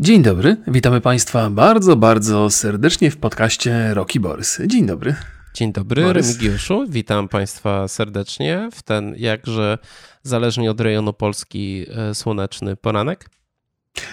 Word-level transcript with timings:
Dzień 0.00 0.22
dobry, 0.22 0.56
witamy 0.66 1.00
Państwa 1.00 1.50
bardzo, 1.50 1.96
bardzo 1.96 2.50
serdecznie 2.50 3.10
w 3.10 3.16
podcaście 3.16 3.94
Roki 3.94 4.20
Borys. 4.20 4.58
Dzień 4.66 4.86
dobry. 4.86 5.14
Dzień 5.54 5.72
dobry, 5.72 6.02
Borys. 6.02 6.26
Remigiuszu. 6.26 6.86
Witam 6.88 7.28
Państwa 7.28 7.88
serdecznie 7.88 8.68
w 8.72 8.82
ten 8.82 9.14
jakże 9.16 9.78
zależnie 10.22 10.70
od 10.70 10.80
rejonu 10.80 11.12
Polski 11.12 11.86
e, 11.88 12.14
słoneczny 12.14 12.76
poranek. 12.76 13.30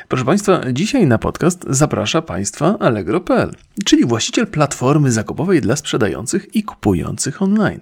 Proszę 0.08 0.26
Państwa, 0.26 0.62
dzisiaj 0.74 1.08
na 1.08 1.18
podcast 1.18 1.66
zaprasza 1.70 2.22
Państwa 2.22 2.80
Allegro.pl, 2.80 3.52
czyli 3.86 4.06
właściciel 4.06 4.48
platformy 4.48 5.12
zakupowej 5.12 5.62
dla 5.62 5.76
sprzedających 5.76 6.56
i 6.56 6.64
kupujących 6.64 7.42
online. 7.42 7.80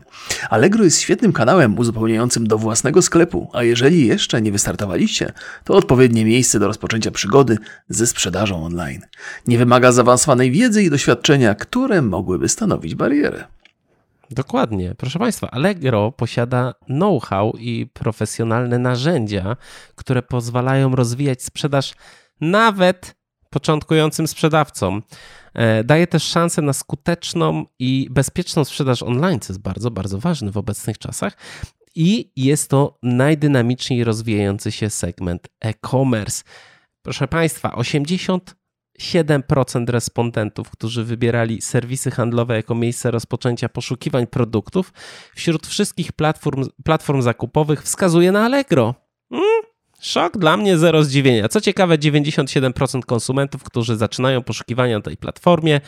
Allegro 0.49 0.83
jest 0.83 0.99
świetnym 0.99 1.33
kanałem 1.33 1.79
uzupełniającym 1.79 2.47
do 2.47 2.57
własnego 2.57 3.01
sklepu, 3.01 3.49
a 3.53 3.63
jeżeli 3.63 4.07
jeszcze 4.07 4.41
nie 4.41 4.51
wystartowaliście, 4.51 5.33
to 5.63 5.73
odpowiednie 5.73 6.25
miejsce 6.25 6.59
do 6.59 6.67
rozpoczęcia 6.67 7.11
przygody 7.11 7.57
ze 7.89 8.07
sprzedażą 8.07 8.65
online. 8.65 9.01
Nie 9.47 9.57
wymaga 9.57 9.91
zaawansowanej 9.91 10.51
wiedzy 10.51 10.83
i 10.83 10.89
doświadczenia, 10.89 11.55
które 11.55 12.01
mogłyby 12.01 12.49
stanowić 12.49 12.95
barierę. 12.95 13.54
Dokładnie. 14.31 14.95
Proszę 14.97 15.19
Państwa, 15.19 15.51
Allegro 15.51 16.11
posiada 16.11 16.73
know-how 16.85 17.53
i 17.59 17.87
profesjonalne 17.93 18.79
narzędzia, 18.79 19.55
które 19.95 20.21
pozwalają 20.21 20.95
rozwijać 20.95 21.43
sprzedaż 21.43 21.93
nawet 22.41 23.15
początkującym 23.49 24.27
sprzedawcom. 24.27 25.03
E, 25.53 25.83
daje 25.83 26.07
też 26.07 26.23
szansę 26.23 26.61
na 26.61 26.73
skuteczną 26.73 27.65
i 27.79 28.07
bezpieczną 28.11 28.65
sprzedaż 28.65 29.03
online, 29.03 29.39
co 29.39 29.53
jest 29.53 29.61
bardzo, 29.61 29.91
bardzo 29.91 30.19
ważne 30.19 30.51
w 30.51 30.57
obecnych 30.57 30.97
czasach. 30.97 31.37
I 31.95 32.31
jest 32.35 32.69
to 32.69 32.97
najdynamiczniej 33.03 34.03
rozwijający 34.03 34.71
się 34.71 34.89
segment 34.89 35.47
e-commerce. 35.61 36.43
Proszę 37.01 37.27
Państwa, 37.27 37.75
80 37.75 38.55
7% 38.99 39.89
respondentów, 39.89 40.69
którzy 40.69 41.03
wybierali 41.03 41.61
serwisy 41.61 42.11
handlowe 42.11 42.55
jako 42.55 42.75
miejsce 42.75 43.11
rozpoczęcia 43.11 43.69
poszukiwań 43.69 44.27
produktów, 44.27 44.93
wśród 45.35 45.67
wszystkich 45.67 46.11
platform, 46.11 46.63
platform 46.83 47.21
zakupowych 47.21 47.83
wskazuje 47.83 48.31
na 48.31 48.45
Allegro. 48.45 48.95
Hmm? 49.29 49.61
Szok 50.01 50.37
dla 50.37 50.57
mnie, 50.57 50.77
zero 50.77 51.03
zdziwienia. 51.03 51.49
Co 51.49 51.61
ciekawe, 51.61 51.97
97% 51.97 53.05
konsumentów, 53.05 53.63
którzy 53.63 53.95
zaczynają 53.95 54.43
poszukiwania 54.43 54.97
na 54.97 55.01
tej 55.01 55.17
platformie, 55.17 55.81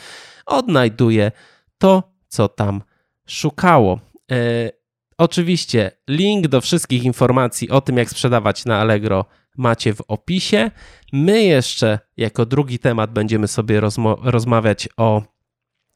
odnajduje 0.46 1.32
to, 1.78 2.02
co 2.28 2.48
tam 2.48 2.82
szukało. 3.26 4.00
E, 4.30 4.70
oczywiście 5.18 5.90
link 6.08 6.48
do 6.48 6.60
wszystkich 6.60 7.04
informacji 7.04 7.70
o 7.70 7.80
tym, 7.80 7.96
jak 7.96 8.10
sprzedawać 8.10 8.64
na 8.64 8.80
Allegro 8.80 9.24
macie 9.58 9.94
w 9.94 10.00
opisie. 10.08 10.70
My 11.12 11.42
jeszcze 11.42 11.98
jako 12.16 12.46
drugi 12.46 12.78
temat 12.78 13.12
będziemy 13.12 13.48
sobie 13.48 13.80
rozmawiać 14.22 14.88
o, 14.96 15.22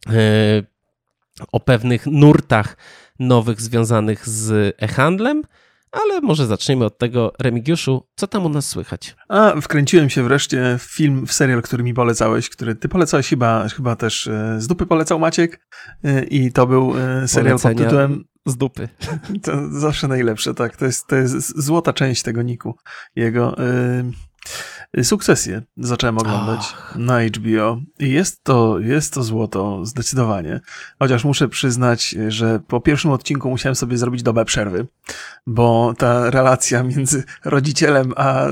yy, 0.07 0.15
o 1.53 1.61
pewnych 1.61 2.07
nurtach 2.07 2.77
nowych 3.19 3.61
związanych 3.61 4.29
z 4.29 4.75
e-handlem. 4.79 5.43
Ale 5.93 6.21
może 6.21 6.47
zaczniemy 6.47 6.85
od 6.85 6.99
tego, 6.99 7.33
Remigiuszu, 7.39 8.07
co 8.15 8.27
tam 8.27 8.47
u 8.47 8.49
nas 8.49 8.69
słychać? 8.69 9.17
A, 9.29 9.61
wkręciłem 9.61 10.11
się 10.11 10.23
wreszcie 10.23 10.77
w 10.79 10.83
film, 10.83 11.27
w 11.27 11.33
serial, 11.33 11.63
który 11.63 11.83
mi 11.83 11.95
polecałeś, 11.95 12.51
który 12.51 12.75
ty 12.75 12.89
polecałeś 12.89 13.29
chyba, 13.29 13.69
chyba 13.69 13.97
też 13.97 14.27
e, 14.27 14.57
z 14.59 14.67
dupy 14.67 14.87
polecał 14.87 15.19
Maciek 15.19 15.67
e, 16.05 16.25
i 16.25 16.53
to 16.53 16.67
był 16.67 16.95
serial 17.27 17.59
Polecenia 17.59 17.75
pod 17.75 17.85
tytułem 17.85 18.25
z 18.47 18.57
dupy. 18.57 18.89
To 19.43 19.53
zawsze 19.71 20.09
najlepsze, 20.09 20.55
tak. 20.55 20.77
To 20.77 20.85
jest, 20.85 21.07
to 21.07 21.17
jest 21.17 21.63
złota 21.63 21.93
część 21.93 22.23
tego 22.23 22.43
niku 22.43 22.77
jego. 23.17 23.57
Yy, 23.59 25.05
sukcesję 25.05 25.63
zacząłem 25.77 26.19
oglądać 26.19 26.61
Ach. 26.61 26.97
na 26.97 27.21
HBO 27.23 27.81
i 27.99 28.11
jest 28.11 28.45
to, 28.45 28.79
jest 28.79 29.15
to 29.15 29.23
złoto 29.23 29.87
zdecydowanie. 29.87 30.61
Chociaż 30.99 31.25
muszę 31.25 31.49
przyznać, 31.49 32.17
że 32.29 32.61
po 32.69 32.81
pierwszym 32.81 33.11
odcinku 33.11 33.51
musiałem 33.51 33.75
sobie 33.75 33.99
zrobić 33.99 34.23
dobę 34.23 34.45
przerwy, 34.45 34.87
bo 35.47 35.95
ta 35.99 36.31
relacja 36.31 36.83
między 36.83 37.25
rodzicielem 37.45 38.13
a 38.17 38.47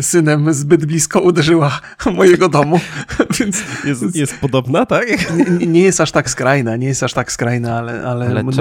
synem 0.00 0.54
zbyt 0.54 0.86
blisko 0.86 1.20
uderzyła 1.20 1.80
mojego 2.16 2.48
domu. 2.48 2.80
Więc 3.40 3.62
jest, 3.84 4.16
jest 4.16 4.40
podobna, 4.40 4.86
tak? 4.86 5.06
Nie, 5.60 5.66
nie, 5.66 5.82
jest 5.82 6.00
aż 6.00 6.12
tak 6.12 6.30
skrajna, 6.30 6.76
nie 6.76 6.86
jest 6.86 7.02
aż 7.02 7.12
tak 7.12 7.32
skrajna, 7.32 7.78
ale... 7.78 8.08
Ale, 8.08 8.26
ale 8.26 8.42
no, 8.42 8.52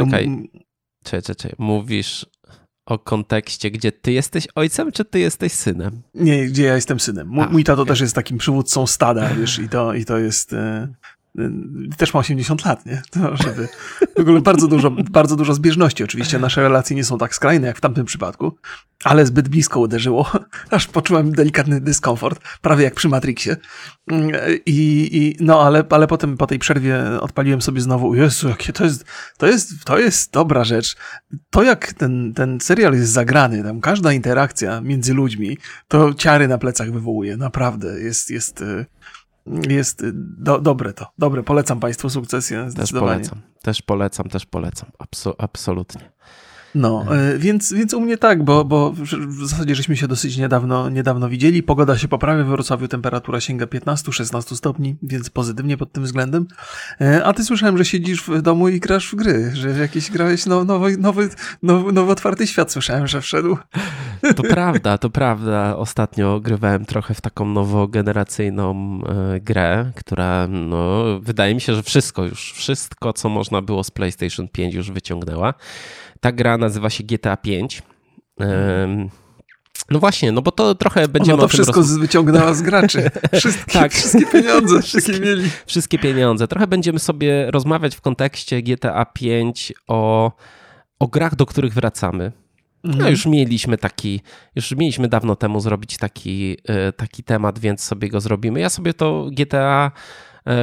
czekaj, 1.03 1.21
Czekaj, 1.21 1.35
czekaj, 1.35 1.55
mówisz 1.57 2.25
o 2.85 2.99
kontekście, 2.99 3.71
gdzie 3.71 3.91
ty 3.91 4.11
jesteś 4.11 4.47
ojcem, 4.55 4.91
czy 4.91 5.05
ty 5.05 5.19
jesteś 5.19 5.51
synem? 5.51 6.01
Nie, 6.13 6.45
gdzie 6.45 6.63
ja 6.63 6.75
jestem 6.75 6.99
synem. 6.99 7.27
Mój, 7.27 7.43
A, 7.43 7.49
mój 7.49 7.63
tato 7.63 7.81
okay. 7.81 7.91
też 7.91 8.01
jest 8.01 8.15
takim 8.15 8.37
przywódcą 8.37 8.87
stada, 8.87 9.29
wiesz, 9.29 9.59
i 9.59 9.69
to, 9.69 9.93
i 9.93 10.05
to 10.05 10.17
jest... 10.17 10.55
Y, 11.39 11.51
też 11.97 12.13
ma 12.13 12.19
80 12.19 12.65
lat, 12.65 12.85
nie? 12.85 13.01
To 13.11 13.37
żeby 13.37 13.67
w 14.17 14.19
ogóle 14.19 14.41
bardzo 14.41 14.67
dużo, 14.67 14.91
bardzo 14.91 15.35
dużo 15.35 15.53
zbieżności. 15.53 16.03
Oczywiście 16.03 16.39
nasze 16.39 16.61
relacje 16.61 16.95
nie 16.95 17.03
są 17.03 17.17
tak 17.17 17.35
skrajne 17.35 17.67
jak 17.67 17.77
w 17.77 17.81
tamtym 17.81 18.05
przypadku, 18.05 18.57
ale 19.03 19.25
zbyt 19.25 19.49
blisko 19.49 19.79
uderzyło, 19.79 20.31
aż 20.69 20.87
poczułem 20.87 21.31
delikatny 21.31 21.81
dyskomfort, 21.81 22.41
prawie 22.61 22.83
jak 22.83 22.93
przy 22.93 23.09
Matrixie. 23.09 23.55
I, 24.65 25.09
i 25.11 25.43
no, 25.43 25.61
ale, 25.61 25.83
ale 25.89 26.07
potem 26.07 26.37
po 26.37 26.47
tej 26.47 26.59
przerwie 26.59 26.99
odpaliłem 27.19 27.61
sobie 27.61 27.81
znowu, 27.81 28.15
Jezu, 28.15 28.49
jakie 28.49 28.73
to 28.73 28.83
jest, 28.83 29.05
to 29.37 29.47
jest, 29.47 29.85
to 29.85 29.99
jest 29.99 30.31
dobra 30.31 30.63
rzecz. 30.63 30.95
To 31.49 31.63
jak 31.63 31.93
ten, 31.93 32.33
ten 32.33 32.59
serial 32.59 32.93
jest 32.93 33.11
zagrany, 33.11 33.63
tam 33.63 33.81
każda 33.81 34.13
interakcja 34.13 34.81
między 34.81 35.13
ludźmi, 35.13 35.57
to 35.87 36.13
ciary 36.13 36.47
na 36.47 36.57
plecach 36.57 36.91
wywołuje, 36.91 37.37
naprawdę. 37.37 38.01
Jest, 38.01 38.29
jest, 38.29 38.61
y, 38.61 38.85
jest 39.45 40.03
do, 40.37 40.59
dobre 40.59 40.93
to. 40.93 41.05
Dobre, 41.17 41.43
polecam 41.43 41.79
Państwu 41.79 42.09
sukcesję. 42.09 42.69
Też 42.75 42.91
polecam, 42.91 43.41
też 43.61 43.81
polecam, 43.81 44.29
też 44.29 44.45
polecam. 44.45 44.89
Abso 44.99 45.35
absolutnie. 45.37 46.11
No, 46.75 47.05
e, 47.15 47.37
więc, 47.37 47.73
więc 47.73 47.93
u 47.93 48.01
mnie 48.01 48.17
tak, 48.17 48.43
bo, 48.43 48.65
bo 48.65 48.91
w 49.27 49.47
zasadzie 49.47 49.75
żeśmy 49.75 49.97
się 49.97 50.07
dosyć 50.07 50.37
niedawno, 50.37 50.89
niedawno 50.89 51.29
widzieli. 51.29 51.63
Pogoda 51.63 51.97
się 51.97 52.07
poprawia, 52.07 52.43
w 52.43 52.47
Wrocławiu 52.47 52.87
temperatura 52.87 53.41
sięga 53.41 53.65
15-16 53.65 54.55
stopni, 54.55 54.95
więc 55.03 55.29
pozytywnie 55.29 55.77
pod 55.77 55.91
tym 55.91 56.03
względem. 56.03 56.47
E, 57.01 57.25
a 57.25 57.33
ty 57.33 57.43
słyszałem, 57.43 57.77
że 57.77 57.85
siedzisz 57.85 58.23
w 58.23 58.41
domu 58.41 58.69
i 58.69 58.79
grasz 58.79 59.11
w 59.11 59.15
gry, 59.15 59.51
że 59.53 59.69
jakieś 59.69 60.11
grałeś 60.11 60.45
no, 60.45 60.63
nowy, 60.63 60.97
nowy, 60.97 61.29
nowy, 61.63 61.91
nowy 61.91 62.11
otwarty 62.11 62.47
świat, 62.47 62.71
słyszałem, 62.71 63.07
że 63.07 63.21
wszedł. 63.21 63.57
To 64.35 64.43
prawda, 64.43 64.97
to 64.97 65.09
prawda. 65.09 65.77
Ostatnio 65.77 66.39
grywałem 66.39 66.85
trochę 66.85 67.13
w 67.13 67.21
taką 67.21 67.45
nowogeneracyjną 67.45 69.01
e, 69.35 69.39
grę, 69.39 69.91
która 69.95 70.47
no, 70.47 71.03
wydaje 71.19 71.55
mi 71.55 71.61
się, 71.61 71.75
że 71.75 71.83
wszystko 71.83 72.25
już, 72.25 72.53
wszystko 72.53 73.13
co 73.13 73.29
można 73.29 73.61
było 73.61 73.83
z 73.83 73.91
PlayStation 73.91 74.47
5 74.47 74.73
już 74.73 74.91
wyciągnęła. 74.91 75.53
Ta 76.21 76.31
gra 76.31 76.57
nazywa 76.57 76.89
się 76.89 77.03
GTA 77.03 77.37
5. 77.37 77.81
No 79.91 79.99
właśnie, 79.99 80.31
no 80.31 80.41
bo 80.41 80.51
to 80.51 80.75
trochę 80.75 81.07
będziemy 81.07 81.33
Ona 81.33 81.43
to 81.43 81.47
wszystko 81.47 81.79
roz... 81.79 81.97
wyciągnęła 81.97 82.53
z 82.53 82.61
graczy. 82.61 83.11
Wszystkie, 83.39 83.71
tak. 83.71 83.93
wszystkie 83.93 84.25
pieniądze, 84.25 84.81
wszystkie 84.83 85.19
mieli. 85.19 85.49
Wszystkie 85.65 85.99
pieniądze. 85.99 86.47
Trochę 86.47 86.67
będziemy 86.67 86.99
sobie 86.99 87.51
rozmawiać 87.51 87.95
w 87.95 88.01
kontekście 88.01 88.61
GTA 88.61 89.05
5 89.05 89.73
o, 89.87 90.31
o 90.99 91.07
grach, 91.07 91.35
do 91.35 91.45
których 91.45 91.73
wracamy. 91.73 92.31
No 92.83 92.93
mhm. 92.93 93.11
już 93.11 93.25
mieliśmy 93.25 93.77
taki, 93.77 94.21
już 94.55 94.71
mieliśmy 94.71 95.07
dawno 95.07 95.35
temu 95.35 95.59
zrobić 95.59 95.97
taki, 95.97 96.57
e, 96.65 96.91
taki 96.91 97.23
temat, 97.23 97.59
więc 97.59 97.83
sobie 97.83 98.09
go 98.09 98.21
zrobimy. 98.21 98.59
Ja 98.59 98.69
sobie 98.69 98.93
to 98.93 99.29
GTA 99.31 99.91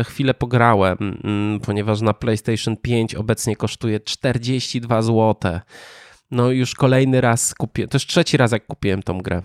chwilę 0.05 0.35
pograłem, 0.35 1.21
mm, 1.25 1.61
ponieważ 1.61 2.01
na 2.01 2.15
PlayStation 2.15 2.77
5 2.77 3.15
obecnie 3.15 3.57
kosztuje 3.57 4.01
42 4.01 5.03
zł. 5.03 5.61
No 6.31 6.51
już 6.51 6.75
kolejny 6.75 7.21
raz 7.21 7.55
kupię, 7.55 7.89
to 7.89 7.97
już 7.97 8.07
trzeci 8.07 8.37
raz 8.37 8.53
jak 8.53 8.67
kupiłem 8.67 9.03
tą 9.03 9.19
grę. 9.19 9.43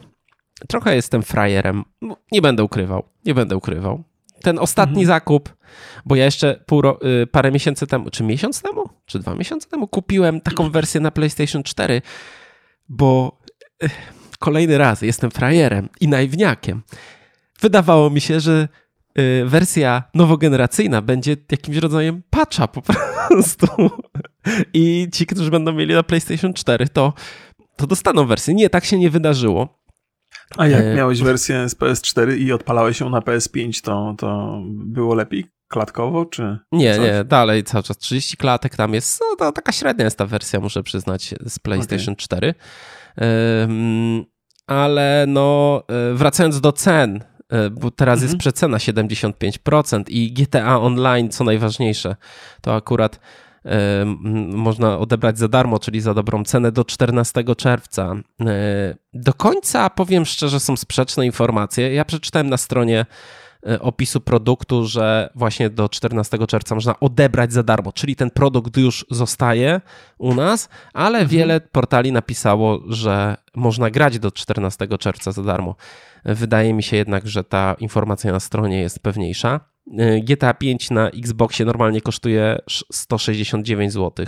Trochę 0.67 0.95
jestem 0.95 1.23
frajerem, 1.23 1.83
no, 2.01 2.17
nie 2.31 2.41
będę 2.41 2.63
ukrywał, 2.63 3.03
nie 3.25 3.33
będę 3.33 3.57
ukrywał. 3.57 4.03
Ten 4.41 4.59
ostatni 4.59 5.01
mhm. 5.01 5.07
zakup, 5.07 5.55
bo 6.05 6.15
ja 6.15 6.25
jeszcze 6.25 6.59
y, 7.23 7.27
parę 7.27 7.51
miesięcy 7.51 7.87
temu, 7.87 8.09
czy 8.09 8.23
miesiąc 8.23 8.61
temu, 8.61 8.89
czy 9.05 9.19
dwa 9.19 9.35
miesiące 9.35 9.69
temu 9.69 9.87
kupiłem 9.87 10.41
taką 10.41 10.69
wersję 10.69 11.01
na 11.01 11.11
PlayStation 11.11 11.63
4, 11.63 12.01
bo 12.89 13.39
y, 13.83 13.89
kolejny 14.39 14.77
raz 14.77 15.01
jestem 15.01 15.31
frajerem 15.31 15.89
i 16.01 16.07
naiwniakiem. 16.07 16.81
Wydawało 17.61 18.09
mi 18.09 18.21
się, 18.21 18.39
że 18.39 18.67
wersja 19.45 20.03
nowogeneracyjna 20.13 21.01
będzie 21.01 21.37
jakimś 21.51 21.77
rodzajem 21.77 22.23
patcha 22.29 22.67
po 22.67 22.81
prostu. 23.29 23.67
I 24.73 25.07
ci, 25.13 25.25
którzy 25.25 25.51
będą 25.51 25.73
mieli 25.73 25.93
na 25.93 26.03
PlayStation 26.03 26.53
4, 26.53 26.89
to, 26.89 27.13
to 27.75 27.87
dostaną 27.87 28.25
wersję. 28.25 28.53
Nie, 28.53 28.69
tak 28.69 28.85
się 28.85 28.97
nie 28.97 29.09
wydarzyło. 29.09 29.83
A 30.57 30.67
jak 30.67 30.83
e... 30.83 30.95
miałeś 30.95 31.21
wersję 31.21 31.69
z 31.69 31.75
PS4 31.75 32.37
i 32.37 32.51
odpalałeś 32.51 32.99
ją 32.99 33.09
na 33.09 33.19
PS5, 33.19 33.81
to, 33.81 34.15
to 34.17 34.61
było 34.65 35.15
lepiej? 35.15 35.45
Klatkowo, 35.67 36.25
czy? 36.25 36.59
Nie, 36.71 36.95
coś? 36.95 37.03
nie, 37.03 37.23
dalej 37.23 37.63
cały 37.63 37.83
czas 37.83 37.97
30 37.97 38.37
klatek 38.37 38.75
tam 38.75 38.93
jest. 38.93 39.21
No, 39.21 39.35
to 39.35 39.51
taka 39.51 39.71
średnia 39.71 40.05
jest 40.05 40.17
ta 40.17 40.25
wersja, 40.25 40.59
muszę 40.59 40.83
przyznać, 40.83 41.35
z 41.45 41.59
PlayStation 41.59 42.13
okay. 42.13 42.23
4. 42.23 42.53
Um, 43.17 44.25
ale 44.67 45.25
no, 45.27 45.83
e, 45.89 46.13
wracając 46.13 46.61
do 46.61 46.71
cen, 46.71 47.23
bo 47.71 47.91
teraz 47.91 48.17
mhm. 48.17 48.29
jest 48.29 48.39
przecena 48.39 48.77
75% 48.77 50.03
i 50.07 50.33
GTA 50.33 50.79
Online, 50.79 51.29
co 51.29 51.43
najważniejsze, 51.43 52.15
to 52.61 52.75
akurat 52.75 53.19
można 54.47 54.97
odebrać 54.97 55.37
za 55.37 55.47
darmo, 55.47 55.79
czyli 55.79 56.01
za 56.01 56.13
dobrą 56.13 56.43
cenę 56.43 56.71
do 56.71 56.85
14 56.85 57.43
czerwca. 57.57 58.15
Do 59.13 59.33
końca, 59.33 59.89
powiem 59.89 60.25
szczerze, 60.25 60.59
są 60.59 60.77
sprzeczne 60.77 61.25
informacje. 61.25 61.93
Ja 61.93 62.05
przeczytałem 62.05 62.49
na 62.49 62.57
stronie 62.57 63.05
E, 63.05 63.05
opisu 63.79 64.21
produktu, 64.21 64.85
że 64.85 65.29
właśnie 65.35 65.69
do 65.69 65.89
14 65.89 66.47
czerwca 66.47 66.75
można 66.75 66.99
odebrać 66.99 67.53
za 67.53 67.63
darmo, 67.63 67.91
czyli 67.91 68.15
ten 68.15 68.31
produkt 68.31 68.77
już 68.77 69.05
zostaje 69.09 69.81
u 70.17 70.35
nas, 70.35 70.69
ale 70.93 71.19
mhm. 71.19 71.27
wiele 71.27 71.61
portali 71.61 72.11
napisało, 72.11 72.79
że 72.87 73.37
można 73.55 73.89
grać 73.89 74.19
do 74.19 74.31
14 74.31 74.87
czerwca 74.99 75.31
za 75.31 75.43
darmo. 75.43 75.75
Wydaje 76.25 76.73
mi 76.73 76.83
się 76.83 76.97
jednak, 76.97 77.27
że 77.27 77.43
ta 77.43 77.75
informacja 77.79 78.31
na 78.31 78.39
stronie 78.39 78.81
jest 78.81 78.99
pewniejsza. 78.99 79.59
E, 79.97 80.19
GTA 80.21 80.53
5 80.53 80.91
na 80.91 81.09
Xboxie 81.09 81.65
normalnie 81.65 82.01
kosztuje 82.01 82.59
169 82.91 83.93
zł, 83.93 84.25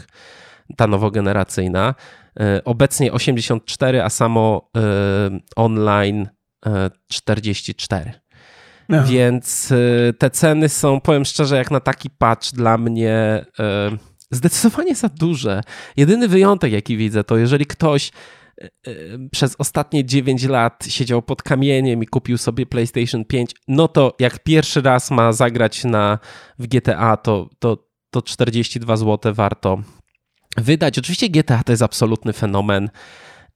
ta 0.78 0.88
nowogeneracyjna. 0.88 1.96
E, 2.40 2.64
obecnie 2.64 3.14
84, 3.14 4.04
a 4.04 4.10
samo 4.10 4.70
online 5.56 6.30
44. 7.08 8.25
No. 8.90 9.04
Więc 9.04 9.72
y, 9.72 10.14
te 10.18 10.30
ceny 10.30 10.70
są, 10.70 11.02
powiem 11.02 11.26
szczerze, 11.26 11.58
jak 11.58 11.72
na 11.72 11.80
taki 11.80 12.10
patch 12.10 12.52
dla 12.52 12.78
mnie 12.78 13.46
y, 13.94 13.98
zdecydowanie 14.32 14.96
za 14.96 15.10
duże. 15.10 15.62
Jedyny 15.98 16.28
wyjątek, 16.28 16.72
jaki 16.72 16.98
widzę, 16.98 17.24
to 17.24 17.38
jeżeli 17.38 17.66
ktoś 17.66 18.12
y, 18.64 18.70
przez 19.32 19.56
ostatnie 19.60 20.06
9 20.06 20.44
lat 20.44 20.86
siedział 20.88 21.22
pod 21.22 21.44
kamieniem 21.44 22.04
i 22.04 22.08
kupił 22.08 22.38
sobie 22.38 22.66
PlayStation 22.66 23.26
5, 23.26 23.52
no 23.68 23.88
to 23.88 24.16
jak 24.20 24.44
pierwszy 24.44 24.82
raz 24.82 25.12
ma 25.12 25.34
zagrać 25.34 25.84
na, 25.84 26.20
w 26.60 26.68
GTA, 26.68 27.18
to, 27.18 27.50
to, 27.60 27.88
to 28.10 28.22
42 28.22 28.98
zł 28.98 29.34
warto 29.34 29.82
wydać. 30.58 31.00
Oczywiście 31.00 31.30
GTA 31.30 31.64
to 31.64 31.72
jest 31.74 31.84
absolutny 31.84 32.34
fenomen 32.34 32.90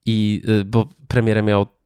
i 0.06 0.42
bo 0.66 0.90
premierę 1.08 1.44
miał 1.44 1.79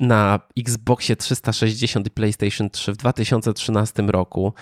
na 0.00 0.40
Xboxie 0.58 1.16
360 1.16 2.06
i 2.06 2.10
PlayStation 2.10 2.70
3 2.70 2.92
w 2.92 2.96
2013 2.96 4.02
roku. 4.02 4.52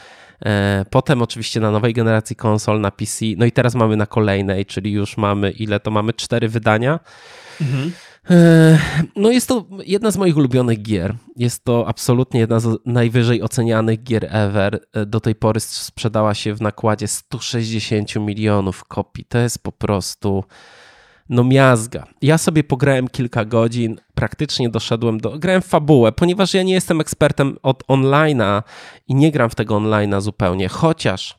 E, 0.44 0.84
potem 0.90 1.22
oczywiście 1.22 1.60
na 1.60 1.70
nowej 1.70 1.94
generacji 1.94 2.36
konsol 2.36 2.80
na 2.80 2.90
PC. 2.90 3.24
No 3.36 3.44
i 3.44 3.52
teraz 3.52 3.74
mamy 3.74 3.96
na 3.96 4.06
kolejnej, 4.06 4.66
czyli 4.66 4.92
już 4.92 5.16
mamy 5.16 5.50
ile 5.50 5.80
to 5.80 5.90
mamy? 5.90 6.12
Cztery 6.12 6.48
wydania. 6.48 7.00
Mhm. 7.60 7.92
E, 8.30 8.78
no 9.16 9.30
jest 9.30 9.48
to 9.48 9.66
jedna 9.86 10.10
z 10.10 10.16
moich 10.16 10.36
ulubionych 10.36 10.82
gier. 10.82 11.14
Jest 11.36 11.64
to 11.64 11.88
absolutnie 11.88 12.40
jedna 12.40 12.60
z 12.60 12.78
najwyżej 12.86 13.42
ocenianych 13.42 14.02
gier 14.02 14.28
ever. 14.30 14.80
E, 14.92 15.06
do 15.06 15.20
tej 15.20 15.34
pory 15.34 15.60
sprzedała 15.60 16.34
się 16.34 16.54
w 16.54 16.60
nakładzie 16.60 17.08
160 17.08 18.16
milionów 18.16 18.84
kopii. 18.84 19.24
To 19.24 19.38
jest 19.38 19.62
po 19.62 19.72
prostu 19.72 20.44
no 21.32 21.44
miazga. 21.44 22.06
Ja 22.22 22.38
sobie 22.38 22.64
pograłem 22.64 23.08
kilka 23.08 23.44
godzin, 23.44 24.00
praktycznie 24.14 24.68
doszedłem 24.68 25.20
do... 25.20 25.38
Grałem 25.38 25.62
fabułę, 25.62 26.12
ponieważ 26.12 26.54
ja 26.54 26.62
nie 26.62 26.72
jestem 26.72 27.00
ekspertem 27.00 27.56
od 27.62 27.86
online'a 27.86 28.62
i 29.08 29.14
nie 29.14 29.32
gram 29.32 29.50
w 29.50 29.54
tego 29.54 29.76
online'a 29.76 30.20
zupełnie, 30.20 30.68
chociaż 30.68 31.38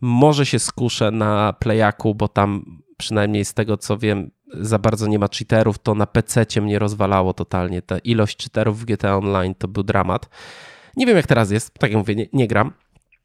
może 0.00 0.46
się 0.46 0.58
skuszę 0.58 1.10
na 1.10 1.52
Playaku, 1.52 2.14
bo 2.14 2.28
tam 2.28 2.80
przynajmniej 2.96 3.44
z 3.44 3.54
tego 3.54 3.76
co 3.76 3.98
wiem 3.98 4.30
za 4.52 4.78
bardzo 4.78 5.06
nie 5.06 5.18
ma 5.18 5.28
cheaterów, 5.28 5.78
to 5.78 5.94
na 5.94 6.06
PC 6.06 6.46
mnie 6.60 6.78
rozwalało 6.78 7.34
totalnie. 7.34 7.82
Ta 7.82 7.98
ilość 7.98 8.42
cheaterów 8.42 8.80
w 8.80 8.84
GTA 8.84 9.16
Online 9.16 9.54
to 9.54 9.68
był 9.68 9.82
dramat. 9.82 10.28
Nie 10.96 11.06
wiem 11.06 11.16
jak 11.16 11.26
teraz 11.26 11.50
jest, 11.50 11.74
tak 11.74 11.90
jak 11.90 11.98
mówię, 11.98 12.14
nie, 12.14 12.26
nie 12.32 12.48
gram. 12.48 12.72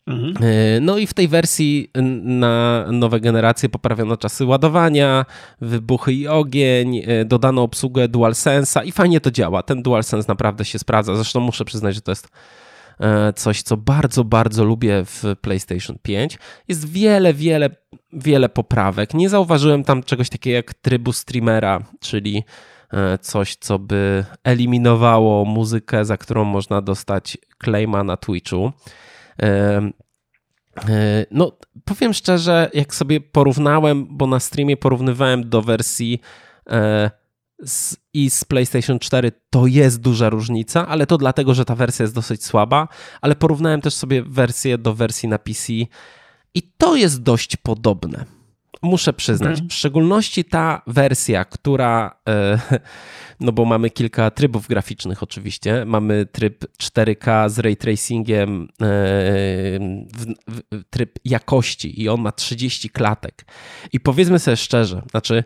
Mhm. 0.08 0.34
E, 0.44 0.80
no 0.80 0.98
i 0.98 1.08
w 1.08 1.14
tej 1.14 1.28
wersji 1.28 1.92
na 2.24 2.86
nowe 2.92 3.20
generacje 3.20 3.70
poprawiono 3.70 4.18
czasy 4.18 4.46
ładowania, 4.46 5.26
wybuchy 5.62 6.14
i 6.14 6.28
ogień, 6.28 7.02
e, 7.06 7.26
dodano 7.26 7.64
obsługę 7.64 8.08
DualSense'a 8.08 8.86
i 8.86 8.92
fajnie 8.92 9.22
to 9.22 9.32
działa. 9.32 9.64
Ten 9.64 9.84
DualSense 9.84 10.28
naprawdę 10.28 10.66
się 10.66 10.80
sprawdza. 10.80 11.16
Zresztą 11.16 11.40
muszę 11.40 11.66
przyznać, 11.66 11.96
że 11.96 12.02
to 12.02 12.12
jest 12.12 12.28
e, 13.00 13.34
coś, 13.34 13.62
co 13.62 13.78
bardzo, 13.78 14.24
bardzo 14.24 14.64
lubię 14.64 15.06
w 15.06 15.24
PlayStation 15.42 15.98
5. 16.02 16.38
Jest 16.68 16.90
wiele, 16.90 17.34
wiele, 17.34 17.70
wiele 18.14 18.50
poprawek. 18.50 19.14
Nie 19.14 19.30
zauważyłem 19.30 19.84
tam 19.84 20.04
czegoś 20.04 20.30
takiego 20.30 20.56
jak 20.56 20.74
trybu 20.74 21.14
streamera, 21.14 21.84
czyli 22.00 22.44
coś, 23.22 23.56
co 23.56 23.80
by 23.80 24.26
eliminowało 24.44 25.46
muzykę, 25.46 26.06
za 26.06 26.18
którą 26.18 26.44
można 26.44 26.82
dostać 26.82 27.38
claima 27.64 28.04
na 28.04 28.18
Twitchu. 28.18 28.72
E, 29.42 29.92
no, 31.32 31.52
powiem 31.86 32.14
szczerze, 32.14 32.70
jak 32.74 32.96
sobie 32.96 33.22
porównałem, 33.22 34.08
bo 34.10 34.28
na 34.28 34.40
streamie 34.40 34.78
porównywałem 34.78 35.50
do 35.50 35.62
wersji 35.62 36.22
e, 36.70 37.12
z, 37.64 37.98
i 38.14 38.30
z 38.30 38.44
PlayStation 38.44 39.00
4, 39.00 39.32
to 39.50 39.68
jest 39.68 40.02
duża 40.02 40.30
różnica, 40.30 40.88
ale 40.88 41.08
to 41.08 41.18
dlatego, 41.18 41.54
że 41.54 41.66
ta 41.66 41.76
wersja 41.76 42.04
jest 42.04 42.16
dosyć 42.16 42.46
słaba, 42.46 42.88
ale 43.22 43.36
porównałem 43.36 43.82
też 43.82 43.94
sobie 43.94 44.24
wersję 44.24 44.78
do 44.78 44.94
wersji 44.94 45.30
na 45.30 45.40
PC 45.40 45.74
i 46.54 46.62
to 46.78 46.96
jest 46.96 47.24
dość 47.24 47.56
podobne. 47.56 48.26
Muszę 48.82 49.14
przyznać, 49.14 49.58
okay. 49.58 49.70
w 49.70 49.74
szczególności 49.74 50.46
ta 50.46 50.82
wersja, 50.88 51.46
która 51.46 52.20
e, 52.30 52.60
no 53.40 53.52
bo 53.52 53.66
mamy 53.66 53.90
kilka 53.90 54.32
trybów 54.32 54.68
graficznych 54.68 55.24
oczywiście. 55.24 55.86
Mamy 55.86 56.26
tryb 56.26 56.66
4K 56.84 57.50
z 57.50 57.60
ray 57.60 57.78
tracingiem, 57.78 58.68
e, 58.82 58.88
tryb 60.90 61.20
jakości 61.26 62.02
i 62.02 62.10
on 62.10 62.22
ma 62.22 62.32
30 62.32 62.90
klatek. 62.90 63.46
I 63.94 64.00
powiedzmy 64.00 64.40
sobie 64.40 64.58
szczerze, 64.58 65.02
znaczy 65.12 65.44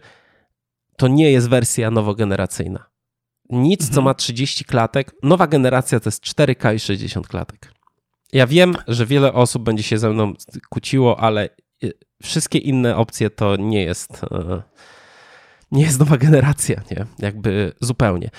to 0.98 1.08
nie 1.08 1.32
jest 1.32 1.50
wersja 1.50 1.92
nowogeneracyjna. 1.92 2.86
Nic, 3.50 3.82
mhm. 3.82 3.96
co 3.96 4.02
ma 4.02 4.14
30 4.14 4.66
klatek, 4.66 5.12
nowa 5.24 5.48
generacja 5.48 6.00
to 6.00 6.08
jest 6.08 6.24
4K 6.24 6.76
i 6.76 6.80
60 6.80 7.28
klatek. 7.28 7.72
Ja 8.34 8.48
wiem, 8.48 8.76
że 8.88 9.06
wiele 9.06 9.34
osób 9.34 9.64
będzie 9.64 9.84
się 9.84 9.98
ze 9.98 10.10
mną 10.10 10.34
kłóciło, 10.70 11.20
ale 11.20 11.50
e, 11.84 11.88
wszystkie 12.24 12.60
inne 12.60 12.96
opcje 12.96 13.30
to 13.30 13.56
nie 13.56 13.84
jest 13.84 14.24
e, 14.24 14.62
nie 15.72 15.84
jest 15.84 16.00
nowa 16.00 16.18
generacja, 16.18 16.82
nie? 16.92 17.06
Jakby 17.20 17.74
zupełnie. 17.80 18.30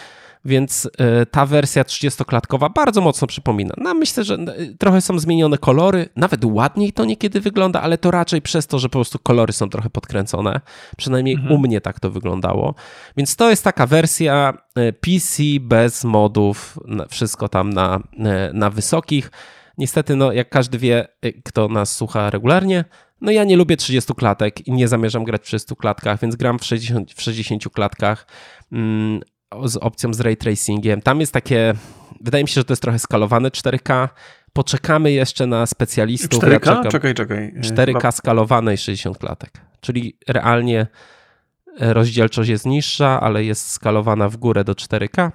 Więc 0.44 0.91
e, 0.99 1.27
ta 1.27 1.47
wersja 1.47 1.82
30-klatkowa 1.82 2.73
bardzo 2.75 3.00
mocno 3.00 3.27
przypomina. 3.27 3.75
No 3.77 3.94
myślę, 3.94 4.25
że 4.25 4.35
e, 4.35 4.75
trochę 4.79 5.00
są 5.00 5.19
zmienione 5.19 5.59
kolory, 5.59 6.09
nawet 6.16 6.45
ładniej 6.45 6.93
to 6.93 7.04
niekiedy 7.04 7.40
wygląda, 7.40 7.83
ale 7.83 7.99
to 7.99 8.11
raczej 8.11 8.43
przez 8.43 8.66
to, 8.66 8.78
że 8.78 8.88
po 8.88 8.93
prostu 8.93 9.19
kolory 9.19 9.52
są 9.52 9.69
trochę 9.69 9.90
podkręcone. 9.90 10.61
Przynajmniej 10.97 11.35
mhm. 11.35 11.52
u 11.52 11.59
mnie 11.59 11.81
tak 11.81 12.00
to 12.00 12.11
wyglądało. 12.11 12.75
Więc 13.16 13.37
to 13.37 13.50
jest 13.50 13.64
taka 13.64 13.87
wersja 13.87 14.52
PC 15.00 15.43
bez 15.61 16.04
modów, 16.04 16.78
wszystko 17.09 17.49
tam 17.49 17.73
na, 17.73 18.00
na 18.52 18.71
wysokich. 18.71 19.31
Niestety, 19.78 20.16
no, 20.16 20.33
jak 20.33 20.49
każdy 20.49 20.78
wie, 20.78 21.09
kto 21.45 21.69
nas 21.69 21.97
słucha 21.97 22.31
regularnie, 22.31 22.85
no 23.21 23.33
ja 23.33 23.45
nie 23.45 23.57
lubię 23.57 23.77
30 23.77 24.15
klatek 24.15 24.67
i 24.67 24.73
nie 24.73 24.89
zamierzam 24.89 25.25
grać 25.25 25.41
w 25.41 25.45
30 25.45 25.77
klatkach, 25.77 26.21
więc 26.21 26.37
gram 26.37 26.59
w 26.59 26.65
60, 26.65 27.12
w 27.12 27.23
60 27.23 27.69
klatkach 27.69 28.27
mm, 28.73 29.21
z 29.65 29.77
opcją 29.77 30.15
z 30.15 30.21
ray 30.21 30.37
tracingiem. 30.37 31.03
Tam 31.03 31.21
jest 31.21 31.33
takie, 31.33 31.75
wydaje 32.21 32.45
mi 32.45 32.49
się, 32.49 32.55
że 32.55 32.65
to 32.65 32.73
jest 32.73 32.83
trochę 32.83 32.99
skalowane 32.99 33.49
4K. 33.49 34.09
Poczekamy 34.53 35.12
jeszcze 35.12 35.47
na 35.47 35.67
specjalistów. 35.67 36.43
4K? 36.43 36.53
Ja 36.53 36.61
czekam, 36.61 36.89
czekaj, 36.91 37.15
czekaj. 37.15 37.55
4K 37.61 38.12
skalowane 38.12 38.75
i 38.75 38.77
60 38.77 39.19
klatek. 39.19 39.50
Czyli 39.81 40.17
realnie 40.29 40.87
rozdzielczość 41.79 42.50
jest 42.50 42.67
niższa, 42.67 43.21
ale 43.21 43.45
jest 43.45 43.71
skalowana 43.71 44.29
w 44.29 44.37
górę 44.37 44.65
do 44.65 44.73
4K. 44.73 45.31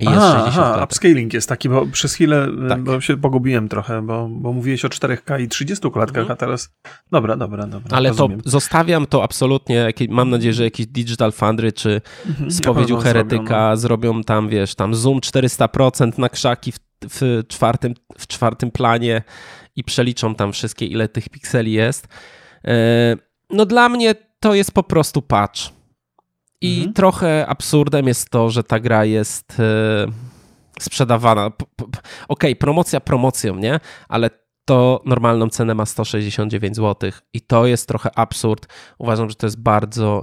I 0.00 0.04
jest 0.04 0.16
aha, 0.16 0.44
aha 0.46 0.84
upscaling 0.84 1.32
jest 1.32 1.48
taki, 1.48 1.68
bo 1.68 1.86
przez 1.86 2.14
chwilę 2.14 2.48
tak. 2.68 2.82
bo 2.82 3.00
się 3.00 3.16
pogubiłem 3.16 3.68
trochę, 3.68 4.02
bo, 4.02 4.28
bo 4.30 4.52
mówiłeś 4.52 4.84
o 4.84 4.88
4K 4.88 5.40
i 5.40 5.48
30 5.48 5.90
klatkach, 5.90 6.20
mhm. 6.20 6.32
a 6.32 6.36
teraz... 6.36 6.74
Dobra, 7.12 7.36
dobra, 7.36 7.66
dobra. 7.66 7.96
Ale 7.96 8.08
rozumiem. 8.08 8.40
to 8.40 8.50
zostawiam 8.50 9.06
to 9.06 9.22
absolutnie, 9.22 9.88
mam 10.08 10.30
nadzieję, 10.30 10.54
że 10.54 10.64
jakiś 10.64 10.86
Digital 10.86 11.32
Foundry 11.32 11.72
czy 11.72 12.00
mhm. 12.26 12.50
spowiedziu 12.50 12.96
heretyka 12.96 13.44
zrobią, 13.44 13.70
no. 13.70 13.76
zrobią 13.76 14.24
tam, 14.24 14.48
wiesz, 14.48 14.74
tam 14.74 14.94
zoom 14.94 15.20
400% 15.20 16.18
na 16.18 16.28
krzaki 16.28 16.72
w, 16.72 16.78
w, 17.02 17.42
czwartym, 17.48 17.94
w 18.18 18.26
czwartym 18.26 18.70
planie 18.70 19.22
i 19.76 19.84
przeliczą 19.84 20.34
tam 20.34 20.52
wszystkie, 20.52 20.86
ile 20.86 21.08
tych 21.08 21.28
pikseli 21.28 21.72
jest. 21.72 22.08
E, 22.64 23.16
no 23.50 23.66
dla 23.66 23.88
mnie 23.88 24.14
to 24.40 24.54
jest 24.54 24.72
po 24.72 24.82
prostu 24.82 25.22
patch 25.22 25.60
i 26.64 26.76
mhm. 26.76 26.92
trochę 26.92 27.46
absurdem 27.46 28.06
jest 28.06 28.30
to, 28.30 28.50
że 28.50 28.64
ta 28.64 28.80
gra 28.80 29.04
jest 29.04 29.60
e, 29.60 30.06
sprzedawana. 30.80 31.46
Okej, 31.46 31.94
okay, 32.28 32.56
promocja 32.56 33.00
promocją, 33.00 33.56
nie? 33.56 33.80
Ale 34.08 34.30
to 34.64 35.02
normalną 35.04 35.48
cenę 35.48 35.74
ma 35.74 35.86
169 35.86 36.76
zł 36.76 37.10
i 37.32 37.40
to 37.40 37.66
jest 37.66 37.88
trochę 37.88 38.18
absurd. 38.18 38.66
Uważam, 38.98 39.30
że 39.30 39.36
to 39.36 39.46
jest 39.46 39.60
bardzo, 39.60 40.22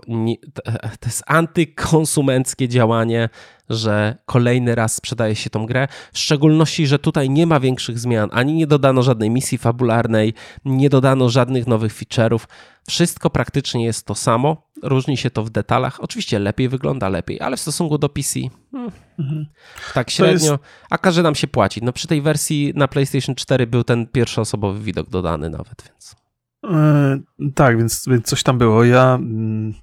to 1.00 1.05
jest 1.05 1.24
antykonsumenckie 1.27 2.67
działanie, 2.67 3.29
że 3.69 4.17
kolejny 4.25 4.75
raz 4.75 4.95
sprzedaje 4.95 5.36
się 5.36 5.50
tą 5.50 5.65
grę, 5.65 5.88
w 6.13 6.19
szczególności, 6.19 6.88
że 6.88 7.00
tutaj 7.00 7.29
nie 7.29 7.48
ma 7.48 7.60
większych 7.60 8.00
zmian, 8.00 8.29
ani 8.33 8.53
nie 8.53 8.67
dodano 8.67 9.03
żadnej 9.03 9.29
misji 9.29 9.57
fabularnej, 9.57 10.33
nie 10.65 10.89
dodano 10.89 11.29
żadnych 11.29 11.67
nowych 11.67 11.93
feature'ów. 11.93 12.48
Wszystko 12.88 13.29
praktycznie 13.29 13.86
jest 13.86 14.05
to 14.05 14.15
samo, 14.15 14.71
różni 14.84 15.18
się 15.18 15.30
to 15.30 15.44
w 15.44 15.50
detalach. 15.50 16.00
Oczywiście 16.00 16.40
lepiej 16.40 16.70
wygląda, 16.70 17.10
lepiej, 17.10 17.42
ale 17.42 17.58
w 17.58 17.60
stosunku 17.60 17.98
do 17.98 18.10
PC 18.10 18.40
hmm, 18.72 18.92
mhm. 19.20 19.46
tak 19.94 20.10
średnio. 20.10 20.52
Jest... 20.52 20.64
A 20.90 20.98
każe 20.98 21.24
nam 21.24 21.36
się 21.36 21.48
płacić. 21.48 21.84
No 21.84 21.94
przy 21.94 22.08
tej 22.08 22.22
wersji 22.22 22.74
na 22.76 22.88
PlayStation 22.88 23.36
4 23.36 23.68
był 23.68 23.84
ten 23.84 24.08
pierwszoosobowy 24.08 24.80
widok 24.80 25.10
dodany 25.10 25.50
nawet, 25.50 25.84
więc... 25.88 26.16
Yy, 26.64 27.52
tak, 27.56 27.78
więc, 27.78 28.06
więc 28.08 28.26
coś 28.26 28.44
tam 28.44 28.58
było. 28.58 28.84
Ja, 28.84 29.20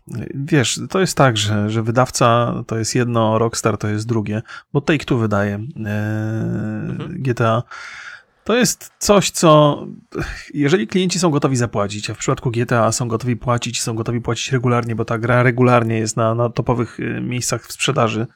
yy, 0.07 0.29
wiesz, 0.35 0.81
to 0.91 1.01
jest 1.01 1.17
tak, 1.17 1.37
że, 1.37 1.71
że 1.71 1.83
wydawca 1.83 2.55
to 2.67 2.79
jest 2.79 2.95
jedno, 2.95 3.39
Rockstar 3.39 3.79
to 3.79 3.89
jest 3.89 4.07
drugie, 4.07 4.43
bo 4.73 4.81
Take-Two 4.81 5.19
wydaje 5.19 5.51
yy, 5.77 5.91
mhm. 5.91 7.23
GTA. 7.23 7.63
To 8.49 8.57
jest 8.57 8.93
coś, 8.99 9.31
co 9.31 9.83
jeżeli 10.55 10.87
klienci 10.87 11.19
są 11.19 11.31
gotowi 11.31 11.57
zapłacić, 11.57 12.11
a 12.11 12.15
w 12.15 12.19
przypadku 12.19 12.51
GTA 12.51 12.93
są 12.93 13.09
gotowi 13.09 13.37
płacić, 13.37 13.83
są 13.83 13.95
gotowi 13.95 14.21
płacić 14.21 14.53
regularnie, 14.53 14.95
bo 14.95 15.05
ta 15.05 15.19
gra 15.19 15.43
regularnie 15.43 15.99
jest 15.99 16.17
na, 16.17 16.35
na 16.35 16.49
topowych 16.49 17.01
y, 17.01 17.21
miejscach 17.21 17.67
w 17.67 17.73
sprzedaży, 17.73 18.27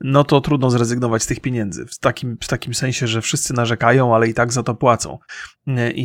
no 0.00 0.24
to 0.24 0.40
trudno 0.40 0.70
zrezygnować 0.70 1.22
z 1.22 1.26
tych 1.26 1.40
pieniędzy. 1.40 1.86
W 1.86 1.98
takim, 1.98 2.36
w 2.42 2.48
takim 2.48 2.74
sensie, 2.74 3.06
że 3.06 3.22
wszyscy 3.22 3.54
narzekają, 3.54 4.14
ale 4.14 4.28
i 4.28 4.34
tak 4.34 4.52
za 4.52 4.62
to 4.62 4.74
płacą. 4.74 5.18
I, 5.94 6.02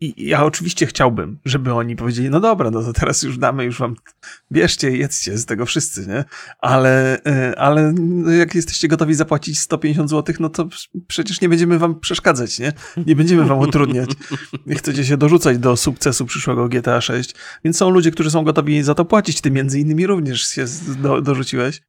i, 0.00 0.06
i, 0.06 0.28
ja 0.28 0.44
oczywiście 0.44 0.86
chciałbym, 0.86 1.38
żeby 1.44 1.72
oni 1.72 1.96
powiedzieli, 1.96 2.30
no 2.30 2.40
dobra, 2.40 2.70
no 2.70 2.82
to 2.82 2.92
teraz 2.92 3.22
już 3.22 3.38
damy, 3.38 3.64
już 3.64 3.78
wam, 3.78 3.94
bierzcie, 4.52 4.96
jedzcie 4.96 5.38
z 5.38 5.46
tego 5.46 5.66
wszyscy, 5.66 6.06
nie? 6.06 6.24
Ale, 6.58 7.24
e, 7.24 7.58
ale 7.58 7.94
jak 8.38 8.54
jesteście 8.54 8.88
gotowi 8.88 9.14
zapłacić 9.14 9.58
150 9.58 10.10
zł, 10.10 10.36
no 10.40 10.48
to 10.48 10.68
przecież 11.06 11.40
nie 11.40 11.48
będziemy 11.48 11.78
wam 11.78 12.00
przeszkadzać, 12.00 12.58
nie? 12.58 12.72
Nie 13.06 13.16
będziemy 13.16 13.44
wam 13.44 13.58
utrudniać. 13.58 14.10
Chcecie 14.78 15.04
się 15.04 15.16
dorzucać 15.16 15.58
do 15.58 15.76
sukcesu 15.76 16.26
przyszłego 16.26 16.68
GTA 16.68 17.00
6, 17.00 17.34
więc 17.64 17.76
są 17.76 17.90
ludzie, 17.90 18.10
którzy 18.10 18.30
są 18.30 18.44
gotowi 18.44 18.82
za 18.82 18.94
to 18.94 19.04
płacić, 19.04 19.40
ty 19.40 19.50
między 19.50 19.80
innymi 19.80 20.06
również 20.06 20.42
się 20.42 20.64
do, 21.02 21.20
dorzuciłeś. 21.20 21.82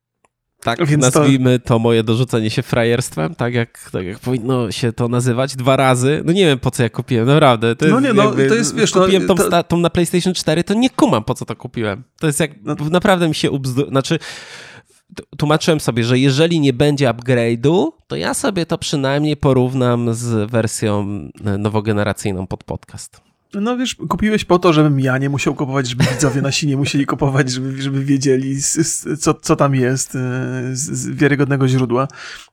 Tak, 0.66 0.86
Więc 0.86 1.04
nazwijmy 1.04 1.60
to... 1.60 1.68
to... 1.68 1.80
moje 1.80 2.04
dorzucenie 2.04 2.50
się 2.50 2.62
frajerstwem, 2.62 3.36
tak 3.36 3.54
jak, 3.54 3.90
tak 3.92 4.06
jak 4.06 4.20
powinno 4.20 4.72
się 4.72 4.94
to 4.94 5.08
nazywać, 5.08 5.56
dwa 5.56 5.76
razy. 5.76 6.22
No 6.26 6.34
nie 6.34 6.46
wiem, 6.46 6.60
po 6.60 6.72
co 6.72 6.84
ja 6.84 6.90
kupiłem, 6.90 7.28
naprawdę. 7.28 7.76
No 7.90 8.00
nie, 8.00 8.14
no 8.14 8.32
to 8.32 8.56
jest, 8.56 8.76
wiesz... 8.76 8.96
No, 8.96 9.02
kupiłem 9.02 9.26
no, 9.26 9.36
tą, 9.36 9.50
to... 9.50 9.64
tą 9.64 9.78
na 9.78 9.90
PlayStation 9.90 10.34
4, 10.34 10.64
to 10.64 10.74
nie 10.74 10.90
kumam, 10.90 11.24
po 11.24 11.34
co 11.34 11.46
to 11.46 11.56
kupiłem. 11.56 12.04
To 12.20 12.28
jest 12.28 12.40
jak, 12.40 12.52
no... 12.64 12.76
naprawdę 12.92 13.28
mi 13.28 13.36
się 13.36 13.52
ubzdu... 13.52 13.90
Znaczy, 13.90 14.20
tłumaczyłem 15.38 15.80
sobie, 15.80 16.04
że 16.04 16.20
jeżeli 16.20 16.60
nie 16.60 16.74
będzie 16.74 17.10
upgrade'u, 17.10 17.88
to 18.08 18.16
ja 18.16 18.34
sobie 18.34 18.66
to 18.66 18.78
przynajmniej 18.78 19.38
porównam 19.38 20.14
z 20.14 20.52
wersją 20.52 21.08
nowogeneracyjną 21.58 22.48
pod 22.48 22.64
podcast. 22.64 23.22
No 23.54 23.78
wiesz, 23.78 23.96
kupiłeś 23.96 24.46
po 24.46 24.60
to, 24.60 24.74
żebym 24.74 25.00
ja 25.00 25.18
nie 25.18 25.30
musiał 25.30 25.56
kupować, 25.56 25.90
żeby 25.90 26.04
widzowie 26.04 26.42
nasi 26.42 26.68
nie 26.68 26.78
musieli 26.78 27.06
kupować, 27.06 27.52
żeby, 27.52 27.82
żeby 27.82 28.04
wiedzieli, 28.04 28.62
co, 29.20 29.34
co 29.34 29.56
tam 29.56 29.76
jest 29.76 30.16
e, 30.16 30.20
z 30.74 31.10
wiarygodnego 31.10 31.68
źródła. 31.68 32.08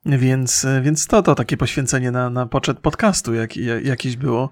Więc, 0.07 0.65
e, 0.65 0.83
więc 0.83 1.07
to, 1.07 1.23
to 1.23 1.35
takie 1.35 1.57
poświęcenie 1.57 2.11
na, 2.11 2.31
na 2.31 2.47
poczet 2.47 2.79
podcastu 2.79 3.35
jak, 3.35 3.57
jak, 3.57 3.85
jakieś 3.85 4.17
było. 4.17 4.51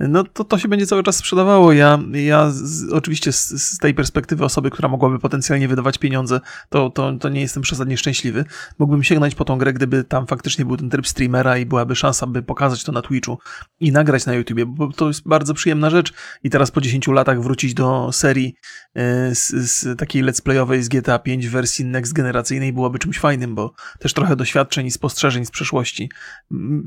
No 0.00 0.24
to, 0.24 0.44
to 0.44 0.58
się 0.58 0.68
będzie 0.68 0.86
cały 0.86 1.02
czas 1.02 1.16
sprzedawało. 1.16 1.72
Ja, 1.72 1.98
ja 2.12 2.50
z, 2.50 2.92
oczywiście 2.92 3.32
z, 3.32 3.48
z, 3.48 3.78
tej 3.78 3.94
perspektywy 3.94 4.44
osoby, 4.44 4.70
która 4.70 4.88
mogłaby 4.88 5.18
potencjalnie 5.18 5.68
wydawać 5.68 5.98
pieniądze, 5.98 6.40
to, 6.68 6.90
to, 6.90 7.12
to 7.12 7.28
nie 7.28 7.40
jestem 7.40 7.62
przesadnie 7.62 7.96
szczęśliwy. 7.96 8.44
Mógłbym 8.78 9.02
sięgnąć 9.02 9.34
po 9.34 9.44
tą 9.44 9.58
grę, 9.58 9.72
gdyby 9.72 10.04
tam 10.04 10.26
faktycznie 10.26 10.64
był 10.64 10.76
ten 10.76 10.90
tryb 10.90 11.08
streamera 11.08 11.58
i 11.58 11.66
byłaby 11.66 11.96
szansa, 11.96 12.26
by 12.26 12.42
pokazać 12.42 12.84
to 12.84 12.92
na 12.92 13.02
Twitchu 13.02 13.38
i 13.80 13.92
nagrać 13.92 14.26
na 14.26 14.34
YouTubie, 14.34 14.66
bo 14.66 14.92
to 14.92 15.08
jest 15.08 15.28
bardzo 15.28 15.54
przyjemna 15.82 15.90
rzecz 15.90 16.12
i 16.44 16.50
teraz 16.50 16.70
po 16.70 16.80
10 16.80 17.08
latach 17.08 17.42
wrócić 17.42 17.74
do 17.74 18.12
serii 18.12 18.54
e, 18.94 19.34
z, 19.34 19.48
z 19.48 19.98
takiej 19.98 20.24
let's 20.24 20.42
playowej 20.42 20.82
z 20.82 20.88
GTA 20.88 21.18
5 21.18 21.48
w 21.48 21.50
wersji 21.50 21.84
next 21.84 22.12
generacyjnej 22.12 22.72
byłoby 22.72 22.98
czymś 22.98 23.18
fajnym, 23.18 23.54
bo 23.54 23.74
też 23.98 24.12
trochę 24.12 24.36
doświadczeń 24.36 24.86
i 24.86 24.90
spostrzeżeń 24.90 25.44
z 25.44 25.50
przeszłości 25.50 26.10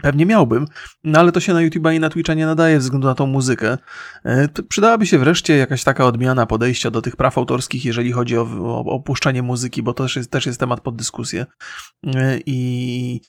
pewnie 0.02 0.26
miałbym, 0.26 0.66
no 1.04 1.20
ale 1.20 1.32
to 1.32 1.40
się 1.40 1.54
na 1.54 1.60
YouTube'a 1.60 1.96
i 1.96 2.00
na 2.00 2.10
Twitcha 2.10 2.34
nie 2.34 2.46
nadaje 2.46 2.76
ze 2.76 2.80
względu 2.80 3.08
na 3.08 3.16
tą 3.16 3.28
muzykę. 3.28 3.78
E, 4.26 4.48
przydałaby 4.70 5.06
się 5.06 5.20
wreszcie 5.20 5.58
jakaś 5.58 5.84
taka 5.84 6.06
odmiana 6.06 6.46
podejścia 6.46 6.92
do 6.92 7.02
tych 7.02 7.16
praw 7.16 7.38
autorskich, 7.38 7.86
jeżeli 7.86 8.12
chodzi 8.12 8.38
o, 8.38 8.48
o 8.60 8.86
opuszczanie 8.86 9.42
muzyki, 9.42 9.84
bo 9.84 9.94
to 9.94 10.04
też 10.04 10.16
jest, 10.16 10.32
też 10.32 10.46
jest 10.46 10.60
temat 10.60 10.82
pod 10.82 10.96
dyskusję. 10.96 11.46
E, 12.16 12.40
I 12.46 13.22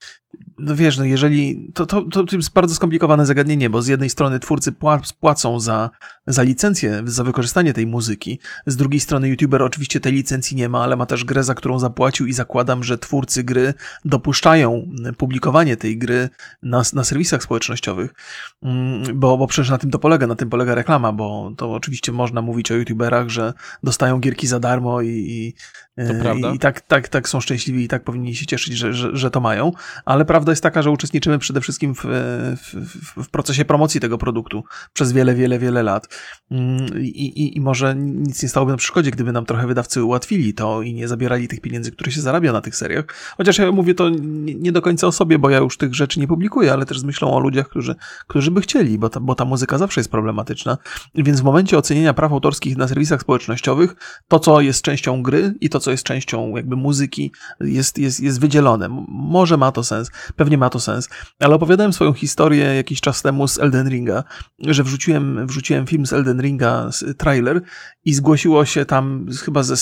no 0.59 0.77
wiesz, 0.77 0.99
no 0.99 1.05
jeżeli, 1.05 1.73
to, 1.75 1.87
to, 1.87 2.03
to 2.03 2.37
jest 2.37 2.53
bardzo 2.53 2.75
skomplikowane 2.75 3.27
zagadnienie, 3.27 3.71
bo 3.71 3.83
z 3.83 3.87
jednej 3.87 4.11
strony 4.11 4.41
twórcy 4.41 4.73
płacą 5.21 5.56
za, 5.61 5.91
za 6.27 6.43
licencję, 6.43 7.03
za 7.05 7.25
wykorzystanie 7.25 7.73
tej 7.73 7.87
muzyki, 7.87 8.39
z 8.67 8.77
drugiej 8.77 9.01
strony 9.01 9.29
youtuber 9.29 9.63
oczywiście 9.63 10.01
tej 10.01 10.13
licencji 10.13 10.57
nie 10.57 10.69
ma, 10.69 10.83
ale 10.83 10.97
ma 10.97 11.07
też 11.07 11.25
grę, 11.25 11.45
za 11.45 11.55
którą 11.55 11.79
zapłacił 11.79 12.27
i 12.27 12.33
zakładam, 12.33 12.85
że 12.85 12.99
twórcy 12.99 13.45
gry 13.45 13.75
dopuszczają 14.05 14.89
publikowanie 15.17 15.77
tej 15.77 15.99
gry 15.99 16.29
na, 16.63 16.83
na 16.93 17.05
serwisach 17.05 17.43
społecznościowych, 17.43 18.15
mm, 18.63 19.21
bo, 19.21 19.39
bo 19.39 19.47
przecież 19.47 19.71
na 19.71 19.79
tym 19.79 19.91
to 19.91 19.99
polega, 19.99 20.27
na 20.27 20.35
tym 20.35 20.51
polega 20.51 20.75
reklama, 20.75 21.13
bo 21.13 21.53
to 21.57 21.73
oczywiście 21.73 22.13
można 22.13 22.43
mówić 22.43 22.73
o 22.73 22.75
youtuberach, 22.75 23.29
że 23.29 23.53
dostają 23.83 24.19
gierki 24.19 24.47
za 24.47 24.61
darmo 24.61 25.01
i, 25.01 25.09
i, 25.09 25.55
i, 25.99 26.55
i 26.55 26.59
tak, 26.59 26.81
tak, 26.81 27.09
tak 27.09 27.29
są 27.29 27.41
szczęśliwi 27.41 27.85
i 27.85 27.89
tak 27.89 28.05
powinni 28.05 28.35
się 28.35 28.47
cieszyć, 28.47 28.77
że, 28.77 28.93
że, 28.93 29.17
że 29.17 29.31
to 29.31 29.41
mają, 29.41 29.73
ale 30.05 30.25
prawda 30.25 30.53
jest 30.53 30.63
taka, 30.63 30.83
że 30.83 30.91
uczestniczymy 30.91 31.39
przede 31.39 31.61
wszystkim 31.61 31.95
w, 31.95 32.01
w, 32.05 33.25
w, 33.25 33.31
procesie 33.31 33.65
promocji 33.65 34.01
tego 34.01 34.19
produktu 34.19 34.65
przez 34.93 35.13
wiele, 35.13 35.35
wiele, 35.35 35.59
wiele 35.59 35.83
lat. 35.83 36.09
Mm, 36.51 37.03
I, 37.03 37.09
i, 37.09 37.57
I 37.57 37.61
może 37.61 37.95
nic 37.97 38.43
nie 38.43 38.49
stałoby 38.49 38.73
na 38.73 38.79
przeszkodzie, 38.79 39.11
gdyby 39.11 39.33
nam 39.33 39.47
trochę 39.47 39.67
wydawcy 39.67 40.05
ułatwili 40.05 40.55
to 40.55 40.83
i 40.83 40.95
nie 40.95 41.09
zabierali 41.09 41.49
tych 41.49 41.61
pieniędzy, 41.61 41.93
które 41.93 42.13
się 42.13 42.21
zarabia 42.21 42.53
na 42.53 42.61
tych 42.61 42.77
seriach. 42.77 43.05
Chociaż 43.37 43.59
ja 43.59 43.73
mówię 43.73 43.95
to 43.95 44.09
nie, 44.09 44.55
nie 44.55 44.73
do 44.73 44.83
końca 44.83 45.07
o 45.07 45.13
sobie, 45.13 45.39
bo 45.39 45.51
ja 45.51 45.59
już 45.59 45.77
tych 45.77 45.95
rzeczy 45.95 46.21
nie 46.21 46.29
publikuję, 46.29 46.73
ale 46.73 46.87
też 46.87 46.99
z 46.99 47.05
myślą 47.05 47.35
o 47.35 47.41
ludziach, 47.41 47.69
którzy, 47.69 47.95
którzy 48.27 48.51
by 48.51 48.61
chcieli, 48.61 48.99
bo 48.99 49.09
ta, 49.09 49.21
bo 49.21 49.35
ta 49.35 49.45
muzyka 49.45 49.79
zawsze 49.79 50.01
jest 50.01 50.11
problematyczna. 50.11 50.79
Więc 51.15 51.41
w 51.41 51.45
momencie 51.45 51.79
ocenienia 51.79 52.15
praw 52.15 52.33
autorskich 52.33 52.77
na 52.77 52.89
serwisach 52.89 53.21
społecznościowych, 53.21 53.95
to 54.29 54.39
co 54.39 54.61
jest 54.61 54.83
częścią 54.83 55.23
gry 55.23 55.55
i 55.61 55.69
to 55.69 55.81
co 55.81 55.86
jest 55.91 56.05
częścią 56.05 56.57
jakby 56.57 56.77
muzyki 56.77 57.33
jest, 57.61 57.99
jest, 57.99 58.21
jest 58.21 58.41
wydzielone. 58.41 59.05
Może 59.09 59.57
ma 59.57 59.73
to 59.73 59.85
sens. 59.85 60.11
Pewnie 60.37 60.59
ma 60.59 60.71
to 60.71 60.81
sens. 60.81 61.09
Ale 61.41 61.55
opowiadałem 61.55 61.93
swoją 61.93 62.13
historię 62.13 62.65
jakiś 62.65 63.01
czas 63.01 63.23
temu 63.23 63.49
z 63.49 63.59
Elden 63.59 63.89
Ringa, 63.89 64.25
że 64.59 64.85
wrzuciłem, 64.85 65.47
wrzuciłem 65.47 65.87
film 65.87 66.07
z 66.07 66.13
Elden 66.13 66.41
Ringa, 66.41 66.91
trailer 67.19 67.61
i 68.07 68.15
zgłosiło 68.15 68.65
się 68.65 68.85
tam 68.85 69.27
chyba 69.45 69.63
ze 69.63 69.75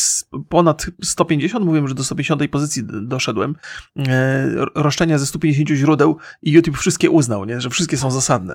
ponad 0.48 0.86
150, 1.02 1.64
mówiłem, 1.64 1.88
że 1.88 1.94
do 1.94 2.04
150 2.04 2.50
pozycji 2.50 2.82
doszedłem, 3.02 3.56
e, 3.98 4.48
roszczenia 4.74 5.18
ze 5.18 5.26
150 5.26 5.68
źródeł 5.68 6.16
i 6.42 6.52
YouTube 6.52 6.76
wszystkie 6.76 7.10
uznał, 7.10 7.44
nie? 7.44 7.60
że 7.60 7.70
wszystkie 7.70 7.96
są 7.96 8.10
zasadne. 8.10 8.54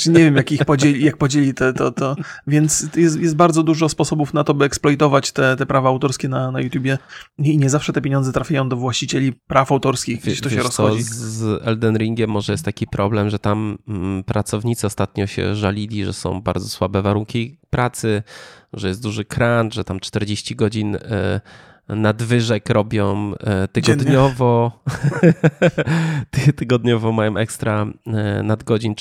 Czyli 0.00 0.16
nie 0.16 0.24
wiem, 0.24 0.36
jak 0.36 0.52
ich 0.52 0.64
podzieli, 0.64 1.04
jak 1.04 1.16
podzieli 1.16 1.54
te, 1.54 1.72
to, 1.72 1.92
to, 1.92 2.16
więc 2.46 2.88
jest, 2.96 3.20
jest 3.20 3.36
bardzo 3.36 3.62
dużo 3.62 3.88
sposobów 3.88 4.34
na 4.34 4.44
to, 4.44 4.54
by 4.54 4.64
eksploitować 4.64 5.32
te, 5.32 5.56
te 5.56 5.66
prawa 5.66 5.88
autorskie 5.88 6.28
na, 6.28 6.50
na 6.50 6.60
YouTubie 6.60 6.98
i 7.38 7.58
nie 7.58 7.70
zawsze 7.70 7.92
te 7.92 8.00
pieniądze 8.00 8.32
trafiają 8.32 8.68
do 8.68 8.76
właścicieli 8.76 9.32
praw 9.32 9.72
autorskich, 9.72 10.20
gdzieś 10.20 10.40
to 10.40 10.50
się 10.50 10.62
rozchodzi. 10.62 11.04
Co, 11.04 11.10
z 11.14 11.62
Elden 11.64 11.96
Ringiem 11.96 12.30
może 12.30 12.52
jest 12.52 12.64
taki 12.64 12.86
problem, 12.86 13.30
że 13.30 13.38
tam 13.38 13.78
mm, 13.88 14.24
pracownicy 14.24 14.86
ostatnio 14.86 15.26
się 15.26 15.54
żalili, 15.54 16.04
że 16.04 16.12
są 16.12 16.40
bardzo 16.40 16.68
słabe 16.68 17.02
warunki 17.02 17.57
pracy, 17.70 18.22
że 18.72 18.88
jest 18.88 19.02
duży 19.02 19.24
crunch, 19.24 19.74
że 19.74 19.84
tam 19.84 20.00
40 20.00 20.56
godzin 20.56 20.96
e, 20.96 21.40
nadwyżek 21.88 22.70
robią 22.70 23.34
e, 23.34 23.68
tygodniowo. 23.68 24.82
tygodniowo 26.56 27.12
mają 27.12 27.36
ekstra 27.36 27.86
e, 28.06 28.42
nadgodzin 28.42 28.94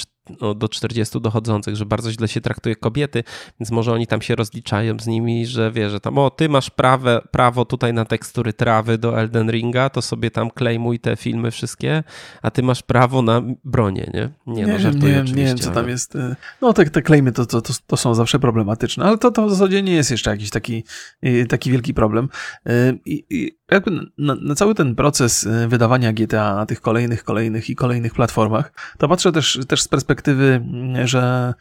do 0.56 0.70
40 0.70 1.22
dochodzących, 1.22 1.76
że 1.76 1.86
bardzo 1.86 2.12
źle 2.12 2.28
się 2.28 2.42
traktuje 2.42 2.76
kobiety, 2.76 3.24
więc 3.60 3.72
może 3.72 3.94
oni 3.94 4.08
tam 4.08 4.22
się 4.22 4.36
rozliczają 4.36 5.00
z 5.00 5.08
nimi, 5.08 5.46
że 5.46 5.72
wie, 5.72 5.90
że 5.90 6.00
tam 6.00 6.18
o, 6.18 6.30
ty 6.30 6.50
masz 6.50 6.70
prawe, 6.70 7.22
prawo 7.32 7.66
tutaj 7.66 7.94
na 7.94 8.06
tekstury 8.06 8.54
trawy 8.54 8.98
do 8.98 9.20
Elden 9.20 9.52
Ringa, 9.52 9.90
to 9.90 10.02
sobie 10.02 10.32
tam 10.32 10.52
klejmuj 10.52 11.00
te 11.00 11.16
filmy 11.16 11.52
wszystkie, 11.52 12.04
a 12.42 12.52
ty 12.52 12.64
masz 12.64 12.84
prawo 12.84 13.22
na 13.22 13.42
bronię, 13.64 14.12
nie? 14.14 14.30
Nie, 14.48 14.66
nie 14.66 14.74
no, 14.74 14.80
żartuję 14.80 15.14
nie, 15.14 15.22
oczywiście. 15.22 15.42
Nie 15.42 15.48
wiem, 15.48 15.58
co 15.58 15.72
tam 15.72 15.90
jest. 15.90 16.16
Y, 16.16 16.36
no 16.62 16.74
te, 16.74 16.86
te 16.90 17.02
klejmy 17.02 17.32
to, 17.32 17.46
to, 17.46 17.62
to, 17.62 17.74
to, 17.88 17.98
są 17.98 18.16
zawsze 18.16 18.40
problematyczne, 18.40 19.06
ale 19.06 19.18
to, 19.18 19.32
to 19.32 19.48
w 19.48 19.50
zasadzie 19.50 19.84
nie 19.84 19.94
jest 19.94 20.12
jeszcze 20.12 20.30
jakiś 20.32 20.50
taki, 20.50 20.84
y, 21.26 21.46
taki 21.50 21.72
wielki 21.72 21.94
problem. 21.94 22.30
Y, 22.70 23.00
I, 23.06 23.26
i 23.30 23.58
jakby 23.72 23.92
na, 24.18 24.36
na, 24.36 24.56
cały 24.56 24.76
ten 24.76 24.96
proces 24.96 25.48
wydawania 25.68 26.14
GTA 26.14 26.56
na 26.56 26.66
tych 26.66 26.82
kolejnych, 26.82 27.24
kolejnych 27.24 27.70
i 27.70 27.76
kolejnych 27.76 28.14
platformach, 28.14 28.72
to 28.98 29.08
patrzę 29.08 29.32
też, 29.32 29.60
też 29.68 29.82
z 29.82 29.88
perspektywy 29.88 30.17
perspektywy, 30.18 30.66
że 31.06 31.54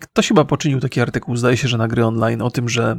ktoś 0.00 0.28
chyba 0.28 0.44
poczynił 0.44 0.80
taki 0.80 1.00
artykuł, 1.00 1.36
zdaje 1.36 1.56
się, 1.56 1.68
że 1.68 1.78
na 1.78 1.88
gry 1.88 2.04
online, 2.04 2.42
o 2.42 2.50
tym, 2.50 2.68
że 2.68 2.96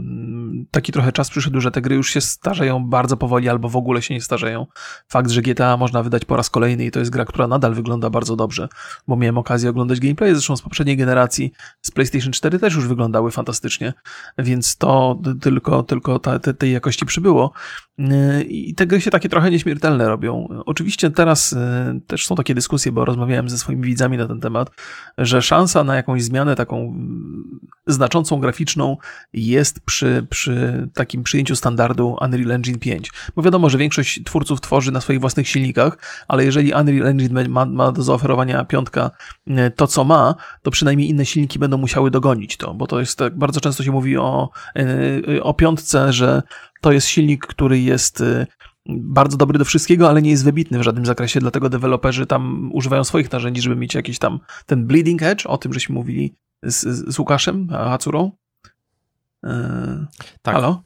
taki 0.72 0.92
trochę 0.92 1.12
czas 1.12 1.30
przyszedł, 1.30 1.62
że 1.62 1.72
te 1.72 1.82
gry 1.82 1.96
już 1.96 2.10
się 2.10 2.22
starzeją 2.22 2.86
bardzo 2.86 3.18
powoli 3.18 3.50
albo 3.50 3.70
w 3.70 3.76
ogóle 3.76 4.02
się 4.02 4.14
nie 4.14 4.22
starzeją. 4.22 4.66
Fakt, 5.08 5.32
że 5.32 5.42
GTA 5.42 5.78
można 5.78 6.04
wydać 6.04 6.26
po 6.26 6.36
raz 6.36 6.50
kolejny 6.50 6.86
i 6.86 6.92
to 6.92 7.00
jest 7.00 7.12
gra, 7.12 7.26
która 7.26 7.48
nadal 7.48 7.74
wygląda 7.74 8.10
bardzo 8.10 8.36
dobrze, 8.36 8.68
bo 9.08 9.16
miałem 9.16 9.38
okazję 9.38 9.70
oglądać 9.70 10.00
gameplay, 10.00 10.34
zresztą 10.34 10.58
z 10.58 10.62
poprzedniej 10.62 10.98
generacji, 10.98 11.52
z 11.82 11.92
PlayStation 11.92 12.32
4 12.32 12.60
też 12.60 12.76
już 12.76 12.88
wyglądały 12.88 13.32
fantastycznie, 13.32 13.94
więc 14.38 14.78
to 14.78 15.20
tylko, 15.42 15.84
tylko 15.84 16.20
ta, 16.20 16.40
te, 16.40 16.54
tej 16.54 16.72
jakości 16.72 17.06
przybyło. 17.06 17.52
I 18.48 18.76
te 18.76 18.88
gry 18.88 19.02
się 19.02 19.12
takie 19.12 19.30
trochę 19.30 19.52
nieśmiertelne 19.52 20.08
robią. 20.08 20.48
Oczywiście 20.66 21.12
teraz 21.12 21.54
e, 21.54 22.00
też 22.08 22.28
są 22.28 22.36
takie 22.36 22.56
dyskusje, 22.56 22.92
bo 22.92 23.06
rozmawiałem 23.06 23.50
ze 23.50 23.58
swoimi 23.58 23.84
widzami 23.84 24.18
na 24.18 24.28
ten 24.28 24.40
temat, 24.40 24.70
że 25.18 25.42
szansa 25.42 25.84
na 25.84 25.96
jakąś 25.96 26.24
zmianę 26.24 26.56
taką 26.56 26.94
znaczącą 27.88 28.40
graficzną 28.40 28.98
jest 29.34 29.80
przy, 29.80 30.28
przy 30.30 30.88
takim 30.94 31.24
przyjęciu 31.24 31.56
standardu 31.56 32.18
Unreal 32.22 32.52
Engine 32.52 32.80
5. 32.80 33.12
Bo 33.36 33.42
wiadomo, 33.42 33.70
że 33.70 33.78
większość 33.78 34.24
twórców 34.24 34.62
tworzy 34.62 34.92
na 34.92 35.02
swoich 35.02 35.20
własnych 35.20 35.48
silnikach, 35.48 35.98
ale 36.28 36.46
jeżeli 36.46 36.74
Unreal 36.74 37.08
Engine 37.08 37.50
ma, 37.50 37.66
ma 37.66 37.92
do 37.92 38.04
zaoferowania 38.04 38.66
piątka 38.66 39.12
e, 39.48 39.72
to, 39.72 39.88
co 39.88 40.04
ma, 40.04 40.36
to 40.62 40.72
przynajmniej 40.72 41.10
inne 41.10 41.26
silniki 41.26 41.60
będą 41.60 41.78
musiały 41.78 42.12
dogonić 42.12 42.58
to, 42.58 42.74
bo 42.74 42.88
to 42.88 43.00
jest 43.00 43.18
tak, 43.18 43.38
bardzo 43.38 43.62
często 43.62 43.84
się 43.84 43.92
mówi 43.92 44.18
o, 44.18 44.50
e, 44.76 45.44
o 45.44 45.54
piątce, 45.54 46.14
że 46.14 46.42
to 46.82 46.92
jest 46.92 47.08
silnik, 47.08 47.48
który 47.48 47.80
jest 47.80 48.22
y, 48.22 48.48
bardzo 48.90 49.38
dobry 49.38 49.60
do 49.60 49.66
wszystkiego, 49.66 50.10
ale 50.10 50.22
nie 50.22 50.30
jest 50.30 50.44
wybitny 50.44 50.80
w 50.80 50.84
żadnym 50.84 51.06
zakresie, 51.06 51.40
dlatego 51.40 51.70
deweloperzy 51.70 52.26
tam 52.26 52.70
używają 52.74 53.04
swoich 53.04 53.32
narzędzi, 53.32 53.62
żeby 53.62 53.76
mieć 53.76 53.96
jakiś 53.96 54.20
tam 54.20 54.40
ten 54.66 54.88
bleeding 54.88 55.24
edge, 55.24 55.46
o 55.46 55.58
tym 55.58 55.74
żeśmy 55.74 55.96
mówili 55.96 56.36
z, 56.64 57.14
z 57.14 57.20
Łukaszem 57.20 57.70
Hacurą. 57.70 58.32
Yy, 59.44 59.50
tak. 60.42 60.56
Halo? 60.56 60.84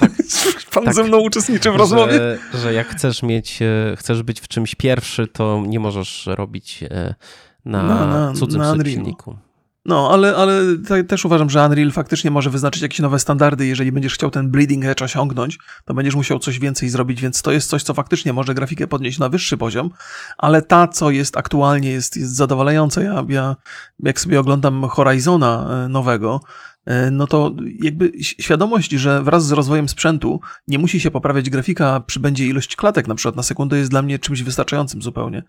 Tak. 0.00 0.12
Pan 0.74 0.84
tak, 0.84 0.94
ze 0.94 1.04
mną 1.04 1.18
uczestniczy 1.18 1.72
w 1.72 1.76
rozmowie? 1.76 2.12
Że, 2.12 2.38
że 2.54 2.72
jak 2.72 2.88
chcesz 2.88 3.22
mieć, 3.22 3.62
e, 3.62 3.96
chcesz 3.96 4.22
być 4.22 4.40
w 4.40 4.48
czymś 4.48 4.74
pierwszy, 4.74 5.26
to 5.26 5.62
nie 5.66 5.80
możesz 5.80 6.26
robić 6.26 6.82
e, 6.82 7.14
na, 7.64 7.82
na, 7.82 8.06
na 8.06 8.32
cudzym 8.32 8.60
na 8.60 8.84
silniku. 8.84 9.36
No, 9.84 10.10
ale, 10.12 10.36
ale 10.36 10.62
też 11.08 11.24
uważam, 11.24 11.50
że 11.50 11.66
Unreal 11.66 11.90
faktycznie 11.90 12.30
może 12.30 12.50
wyznaczyć 12.50 12.82
jakieś 12.82 12.98
nowe 12.98 13.18
standardy. 13.18 13.66
Jeżeli 13.66 13.92
będziesz 13.92 14.14
chciał 14.14 14.30
ten 14.30 14.50
bleeding 14.50 14.84
edge 14.84 15.02
osiągnąć, 15.02 15.58
to 15.84 15.94
będziesz 15.94 16.14
musiał 16.14 16.38
coś 16.38 16.58
więcej 16.58 16.88
zrobić, 16.88 17.20
więc 17.20 17.42
to 17.42 17.52
jest 17.52 17.68
coś, 17.68 17.82
co 17.82 17.94
faktycznie 17.94 18.32
może 18.32 18.54
grafikę 18.54 18.86
podnieść 18.86 19.18
na 19.18 19.28
wyższy 19.28 19.56
poziom, 19.56 19.90
ale 20.38 20.62
ta, 20.62 20.88
co 20.88 21.10
jest 21.10 21.36
aktualnie, 21.36 21.90
jest, 21.90 22.16
jest 22.16 22.36
zadowalająca. 22.36 23.02
Ja, 23.02 23.24
ja 23.28 23.56
jak 24.00 24.20
sobie 24.20 24.40
oglądam 24.40 24.88
Horizona 24.88 25.68
e, 25.84 25.88
nowego, 25.88 26.40
no 27.10 27.26
to 27.26 27.54
jakby 27.82 28.12
świadomość, 28.20 28.90
że 28.90 29.22
wraz 29.22 29.46
z 29.46 29.52
rozwojem 29.52 29.88
sprzętu 29.88 30.40
nie 30.68 30.78
musi 30.78 31.00
się 31.00 31.10
poprawiać 31.10 31.50
grafika, 31.50 32.00
przybędzie 32.00 32.46
ilość 32.46 32.76
klatek 32.76 33.08
na 33.08 33.14
przykład 33.14 33.36
na 33.36 33.42
sekundę 33.42 33.78
jest 33.78 33.90
dla 33.90 34.02
mnie 34.02 34.18
czymś 34.18 34.42
wystarczającym 34.42 35.02
zupełnie. 35.02 35.42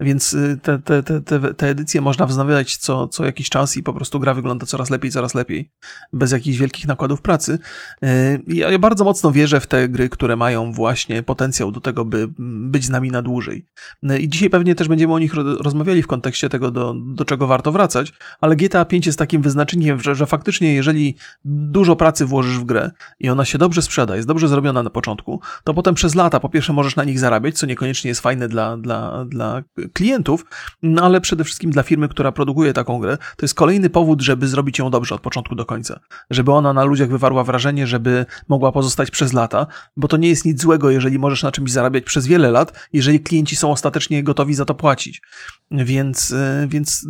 Więc 0.00 0.32
y, 0.32 0.58
te, 0.62 0.78
te, 0.78 1.02
te, 1.02 1.20
te, 1.20 1.54
te 1.54 1.68
edycje 1.68 2.00
można 2.00 2.26
wznawiać 2.26 2.76
co, 2.76 3.08
co 3.08 3.24
jakiś 3.24 3.48
czas 3.48 3.76
i 3.76 3.82
po 3.82 3.92
prostu 3.92 4.20
gra 4.20 4.34
wygląda 4.34 4.66
coraz 4.66 4.90
lepiej, 4.90 5.10
coraz 5.10 5.34
lepiej, 5.34 5.70
bez 6.12 6.32
jakichś 6.32 6.58
wielkich 6.58 6.86
nakładów 6.86 7.22
pracy. 7.22 7.58
E, 8.02 8.38
ja 8.46 8.78
bardzo 8.78 9.04
mocno 9.04 9.32
wierzę 9.32 9.60
w 9.60 9.66
te 9.66 9.88
gry, 9.88 10.08
które 10.08 10.36
mają 10.36 10.72
właśnie 10.72 11.22
potencjał 11.22 11.72
do 11.72 11.80
tego, 11.80 12.04
by 12.04 12.28
być 12.38 12.84
z 12.84 12.90
nami 12.90 13.10
na 13.10 13.22
dłużej. 13.22 13.66
E, 14.02 14.18
I 14.18 14.28
dzisiaj 14.28 14.50
pewnie 14.50 14.74
też 14.74 14.88
będziemy 14.88 15.14
o 15.14 15.18
nich 15.18 15.34
rozmawiali 15.34 16.02
w 16.02 16.06
kontekście 16.06 16.48
tego, 16.48 16.70
do, 16.70 16.94
do 16.96 17.24
czego 17.24 17.46
warto 17.46 17.72
wracać, 17.72 18.12
ale 18.40 18.56
GTA 18.56 18.84
5 18.84 19.06
jest 19.06 19.18
takim 19.18 19.42
wyznaczeniem, 19.42 20.00
że, 20.00 20.14
że 20.14 20.26
faktycznie 20.26 20.74
jeżeli 20.80 21.16
dużo 21.44 21.96
pracy 21.96 22.26
włożysz 22.26 22.58
w 22.58 22.64
grę 22.64 22.90
i 23.20 23.28
ona 23.28 23.44
się 23.44 23.58
dobrze 23.58 23.82
sprzeda, 23.82 24.16
jest 24.16 24.28
dobrze 24.28 24.48
zrobiona 24.48 24.82
na 24.82 24.90
początku, 24.90 25.40
to 25.64 25.74
potem 25.74 25.94
przez 25.94 26.14
lata 26.14 26.40
po 26.40 26.48
pierwsze 26.48 26.72
możesz 26.72 26.96
na 26.96 27.04
nich 27.04 27.18
zarabiać, 27.18 27.58
co 27.58 27.66
niekoniecznie 27.66 28.08
jest 28.08 28.20
fajne 28.20 28.48
dla, 28.48 28.76
dla, 28.76 29.24
dla 29.24 29.62
klientów, 29.92 30.44
no 30.82 31.02
ale 31.02 31.20
przede 31.20 31.44
wszystkim 31.44 31.70
dla 31.70 31.82
firmy, 31.82 32.08
która 32.08 32.32
produkuje 32.32 32.72
taką 32.72 32.98
grę, 32.98 33.18
to 33.36 33.44
jest 33.44 33.54
kolejny 33.54 33.90
powód, 33.90 34.20
żeby 34.20 34.48
zrobić 34.48 34.78
ją 34.78 34.90
dobrze 34.90 35.14
od 35.14 35.20
początku 35.20 35.54
do 35.54 35.64
końca. 35.64 36.00
Żeby 36.30 36.52
ona 36.52 36.72
na 36.72 36.84
ludziach 36.84 37.08
wywarła 37.08 37.44
wrażenie, 37.44 37.86
żeby 37.86 38.26
mogła 38.48 38.72
pozostać 38.72 39.10
przez 39.10 39.32
lata, 39.32 39.66
bo 39.96 40.08
to 40.08 40.16
nie 40.16 40.28
jest 40.28 40.44
nic 40.44 40.62
złego, 40.62 40.90
jeżeli 40.90 41.18
możesz 41.18 41.42
na 41.42 41.52
czymś 41.52 41.72
zarabiać 41.72 42.04
przez 42.04 42.26
wiele 42.26 42.50
lat, 42.50 42.88
jeżeli 42.92 43.20
klienci 43.20 43.56
są 43.56 43.72
ostatecznie 43.72 44.22
gotowi 44.22 44.54
za 44.54 44.64
to 44.64 44.74
płacić. 44.74 45.22
Więc, 45.70 46.32
e, 46.32 46.66
więc 46.68 47.06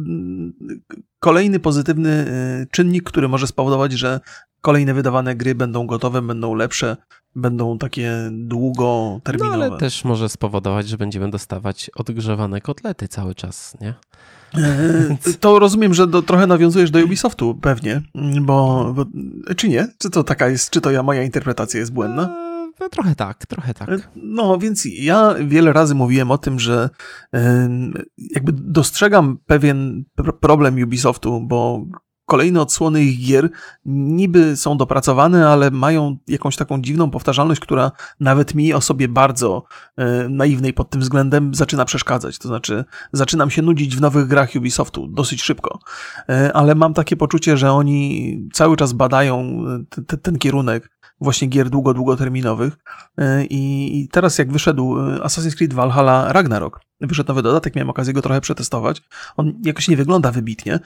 kolejny 1.21 1.61
pozytywny 1.61 2.27
y, 2.63 2.67
czynnik, 2.71 3.05
który 3.05 3.29
może 3.29 3.47
spowodować, 3.47 3.93
że 3.93 4.21
kolejne 4.61 4.95
wydawane 4.95 5.37
gry 5.37 5.55
będą 5.55 5.87
gotowe, 5.87 6.23
będą 6.23 6.55
lepsze, 6.55 6.97
będą 7.37 7.79
takie 7.79 8.13
długoterminowe. 8.33 9.59
No 9.59 9.65
ale 9.65 9.79
też 9.79 10.05
może 10.05 10.29
spowodować, 10.29 10.89
że 10.89 10.99
będziemy 10.99 11.31
dostawać 11.31 11.91
odgrzewane 11.95 12.61
kotlety 12.61 13.09
cały 13.09 13.35
czas, 13.35 13.77
nie? 13.81 13.95
E, 14.55 15.17
to 15.41 15.59
rozumiem, 15.59 15.95
że 15.95 16.07
do, 16.07 16.23
trochę 16.23 16.47
nawiązujesz 16.47 16.91
do 16.91 17.05
Ubisoftu 17.05 17.55
pewnie, 17.55 18.03
bo, 18.41 18.93
bo, 18.95 19.07
czy 19.57 19.69
nie? 19.69 19.89
Czy 19.99 20.11
to 20.11 20.25
taka 20.25 20.49
jest, 20.49 20.71
czy 20.71 20.81
to 20.81 20.91
ja, 20.91 21.03
moja 21.03 21.23
interpretacja 21.23 21.81
jest 21.81 21.93
błędna? 21.93 22.50
No, 22.81 22.89
trochę 22.89 23.15
tak, 23.15 23.47
trochę 23.47 23.75
tak. 23.75 23.89
E, 23.89 23.99
no, 24.17 24.59
więc 24.59 24.85
ja 24.93 25.35
wiele 25.45 25.73
razy 25.73 25.95
mówiłem 25.95 26.31
o 26.31 26.39
tym, 26.39 26.61
że 26.61 26.91
jakby 28.31 28.53
dostrzegam 28.53 29.39
pewien 29.47 30.05
problem 30.41 30.83
Ubisoftu, 30.83 31.41
bo 31.41 31.87
kolejne 32.31 32.61
odsłony 32.61 33.03
ich 33.03 33.27
gier 33.27 33.51
niby 33.85 34.57
są 34.57 34.77
dopracowane, 34.77 35.49
ale 35.49 35.71
mają 35.71 36.17
jakąś 36.29 36.57
taką 36.57 36.83
dziwną 36.83 37.11
powtarzalność, 37.11 37.61
która 37.61 37.93
nawet 38.21 38.55
mi 38.55 38.73
osobie 38.73 39.09
bardzo 39.09 39.65
e, 39.97 40.29
naiwnej 40.29 40.73
pod 40.73 40.91
tym 40.91 41.01
względem 41.01 41.55
zaczyna 41.55 41.85
przeszkadzać. 41.85 42.39
To 42.39 42.49
znaczy, 42.49 42.85
zaczynam 43.13 43.51
się 43.51 43.63
nudzić 43.63 43.97
w 43.97 44.01
nowych 44.01 44.27
grach 44.27 44.51
Ubisoftu 44.57 45.09
dosyć 45.09 45.43
szybko, 45.43 45.79
e, 46.29 46.53
ale 46.53 46.75
mam 46.75 46.95
takie 46.95 47.17
poczucie, 47.17 47.57
że 47.57 47.73
oni 47.73 48.49
cały 48.53 48.77
czas 48.77 48.93
badają 48.93 49.65
ten 50.23 50.39
kierunek 50.39 51.00
właśnie 51.21 51.49
gier 51.49 51.71
długo, 51.71 51.95
długoterminowych. 51.95 52.79
E, 53.19 53.45
I 53.45 54.09
teraz 54.13 54.39
jak 54.39 54.53
wyszedł 54.53 54.99
e, 54.99 55.19
Assassin's 55.19 55.57
Creed 55.57 55.73
Valhalla 55.73 56.33
Ragnarok, 56.33 56.81
wyszedł 57.01 57.29
nowy 57.29 57.43
dodatek, 57.43 57.75
miałem 57.77 57.91
okazję 57.91 58.13
go 58.13 58.23
trochę 58.23 58.41
przetestować. 58.41 59.03
On 59.37 59.53
jakoś 59.65 59.89
nie 59.89 59.97
wygląda 59.97 60.33
wybitnie, 60.33 60.79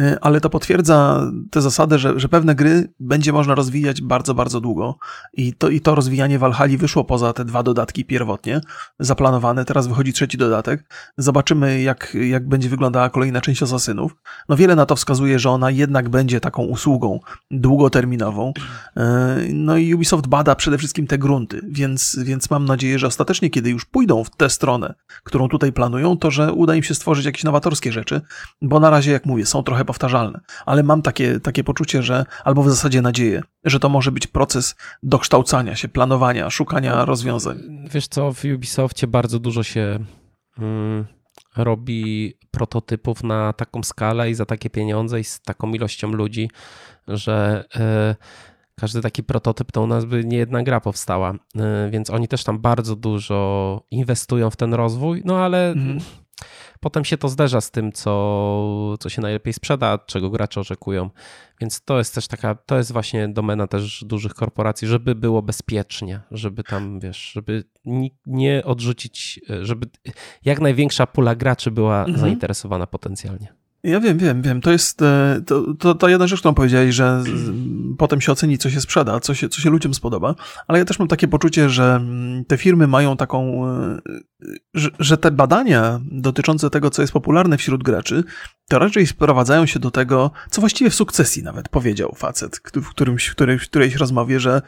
y, 0.00 0.20
ale 0.20 0.40
to 0.40 0.50
potwierdza 0.50 1.30
tę 1.50 1.62
zasadę, 1.62 1.98
że, 1.98 2.20
że 2.20 2.28
pewne 2.28 2.54
gry 2.54 2.92
będzie 3.00 3.32
można 3.32 3.54
rozwijać 3.54 4.02
bardzo, 4.02 4.34
bardzo 4.34 4.60
długo. 4.60 4.98
I 5.32 5.52
to, 5.54 5.68
I 5.68 5.80
to 5.80 5.94
rozwijanie 5.94 6.38
Valhalla 6.38 6.78
wyszło 6.78 7.04
poza 7.04 7.32
te 7.32 7.44
dwa 7.44 7.62
dodatki 7.62 8.04
pierwotnie 8.04 8.60
zaplanowane. 8.98 9.64
Teraz 9.64 9.86
wychodzi 9.86 10.12
trzeci 10.12 10.38
dodatek. 10.38 10.84
Zobaczymy, 11.18 11.82
jak, 11.82 12.16
jak 12.28 12.48
będzie 12.48 12.68
wyglądała 12.68 13.10
kolejna 13.10 13.40
część 13.40 13.62
Asasynów. 13.62 14.16
No 14.48 14.56
wiele 14.56 14.76
na 14.76 14.86
to 14.86 14.96
wskazuje, 14.96 15.38
że 15.38 15.50
ona 15.50 15.70
jednak 15.70 16.08
będzie 16.08 16.40
taką 16.40 16.62
usługą 16.62 17.20
długoterminową. 17.50 18.52
Y, 18.96 19.00
no 19.52 19.76
i 19.76 19.94
Ubisoft 19.94 20.26
bada 20.26 20.54
przede 20.54 20.78
wszystkim 20.78 21.06
te 21.06 21.18
grunty, 21.18 21.60
więc, 21.68 22.18
więc 22.24 22.50
mam 22.50 22.64
nadzieję, 22.64 22.98
że 22.98 23.06
ostatecznie, 23.06 23.50
kiedy 23.50 23.70
już 23.70 23.84
pójdą 23.84 24.24
w 24.24 24.30
tę 24.30 24.50
stronę, 24.50 24.94
którą 25.24 25.48
tutaj 25.48 25.61
tutaj 25.62 25.72
planują, 25.72 26.16
to 26.16 26.30
że 26.30 26.52
uda 26.52 26.74
im 26.74 26.82
się 26.82 26.94
stworzyć 26.94 27.26
jakieś 27.26 27.44
nowatorskie 27.44 27.92
rzeczy, 27.92 28.20
bo 28.62 28.80
na 28.80 28.90
razie, 28.90 29.12
jak 29.12 29.26
mówię, 29.26 29.46
są 29.46 29.62
trochę 29.62 29.84
powtarzalne. 29.84 30.40
Ale 30.66 30.82
mam 30.82 31.02
takie, 31.02 31.40
takie 31.40 31.64
poczucie, 31.64 32.02
że, 32.02 32.26
albo 32.44 32.62
w 32.62 32.70
zasadzie 32.70 33.02
nadzieję, 33.02 33.42
że 33.64 33.80
to 33.80 33.88
może 33.88 34.12
być 34.12 34.26
proces 34.26 34.74
dokształcania 35.02 35.76
się, 35.76 35.88
planowania, 35.88 36.50
szukania 36.50 37.04
rozwiązań. 37.04 37.58
Wiesz 37.90 38.08
co, 38.08 38.32
w 38.32 38.44
Ubisoftie 38.54 39.06
bardzo 39.06 39.38
dużo 39.38 39.62
się 39.62 39.98
mm, 40.58 41.06
robi 41.56 42.34
prototypów 42.50 43.22
na 43.24 43.52
taką 43.52 43.82
skalę 43.82 44.30
i 44.30 44.34
za 44.34 44.46
takie 44.46 44.70
pieniądze 44.70 45.20
i 45.20 45.24
z 45.24 45.40
taką 45.40 45.72
ilością 45.72 46.12
ludzi, 46.12 46.50
że. 47.08 47.64
Yy, 47.74 48.51
każdy 48.82 49.00
taki 49.00 49.22
prototyp 49.22 49.72
to 49.72 49.82
u 49.82 49.86
nas 49.86 50.04
by 50.04 50.24
nie 50.24 50.36
jedna 50.36 50.62
gra 50.62 50.80
powstała, 50.80 51.32
y, 51.34 51.90
więc 51.90 52.10
oni 52.10 52.28
też 52.28 52.44
tam 52.44 52.58
bardzo 52.58 52.96
dużo 52.96 53.82
inwestują 53.90 54.50
w 54.50 54.56
ten 54.56 54.74
rozwój, 54.74 55.22
no 55.24 55.38
ale 55.38 55.70
mhm. 55.70 55.98
potem 56.80 57.04
się 57.04 57.18
to 57.18 57.28
zderza 57.28 57.60
z 57.60 57.70
tym, 57.70 57.92
co, 57.92 58.94
co 59.00 59.08
się 59.08 59.22
najlepiej 59.22 59.52
sprzeda, 59.52 59.98
czego 59.98 60.30
gracze 60.30 60.60
oczekują, 60.60 61.10
więc 61.60 61.84
to 61.84 61.98
jest 61.98 62.14
też 62.14 62.28
taka, 62.28 62.54
to 62.54 62.76
jest 62.76 62.92
właśnie 62.92 63.28
domena 63.28 63.66
też 63.66 64.04
dużych 64.04 64.34
korporacji, 64.34 64.88
żeby 64.88 65.14
było 65.14 65.42
bezpiecznie, 65.42 66.20
żeby 66.30 66.62
tam, 66.62 67.00
wiesz, 67.00 67.32
żeby 67.32 67.64
nie 68.26 68.62
odrzucić, 68.64 69.40
żeby 69.62 69.86
jak 70.44 70.60
największa 70.60 71.06
pula 71.06 71.34
graczy 71.34 71.70
była 71.70 71.98
mhm. 71.98 72.18
zainteresowana 72.18 72.86
potencjalnie. 72.86 73.61
Ja 73.84 74.00
wiem, 74.00 74.18
wiem, 74.18 74.42
wiem. 74.42 74.60
To 74.60 74.72
jest 74.72 75.02
e, 75.02 75.40
to, 75.46 75.74
to, 75.74 75.94
to 75.94 76.08
jedna 76.08 76.26
rzecz, 76.26 76.38
którą 76.40 76.54
powiedziałeś, 76.54 76.94
że 76.94 77.22
potem 77.98 78.20
się 78.20 78.32
oceni, 78.32 78.58
co 78.58 78.70
się 78.70 78.80
sprzeda, 78.80 79.20
co 79.20 79.34
się, 79.34 79.48
co 79.48 79.60
się 79.60 79.70
ludziom 79.70 79.94
spodoba, 79.94 80.34
ale 80.68 80.78
ja 80.78 80.84
też 80.84 80.98
mam 80.98 81.08
takie 81.08 81.28
poczucie, 81.28 81.68
że 81.68 81.94
mm, 81.94 82.44
te 82.44 82.56
firmy 82.58 82.86
mają 82.86 83.16
taką, 83.16 83.68
e, 83.68 84.00
że, 84.74 84.90
że 84.98 85.16
te 85.16 85.30
badania 85.30 86.00
dotyczące 86.04 86.70
tego, 86.70 86.90
co 86.90 87.02
jest 87.02 87.12
popularne 87.12 87.58
wśród 87.58 87.82
graczy, 87.82 88.24
to 88.68 88.78
raczej 88.78 89.06
sprowadzają 89.06 89.66
się 89.66 89.78
do 89.78 89.90
tego, 89.90 90.30
co 90.50 90.60
właściwie 90.60 90.90
w 90.90 90.94
sukcesji 90.94 91.42
nawet 91.42 91.68
powiedział 91.68 92.14
facet 92.16 92.60
w, 92.74 92.88
którymś, 92.88 93.26
w, 93.26 93.34
której, 93.34 93.58
w 93.58 93.62
którejś 93.62 93.94
rozmowie, 93.94 94.40
że, 94.40 94.62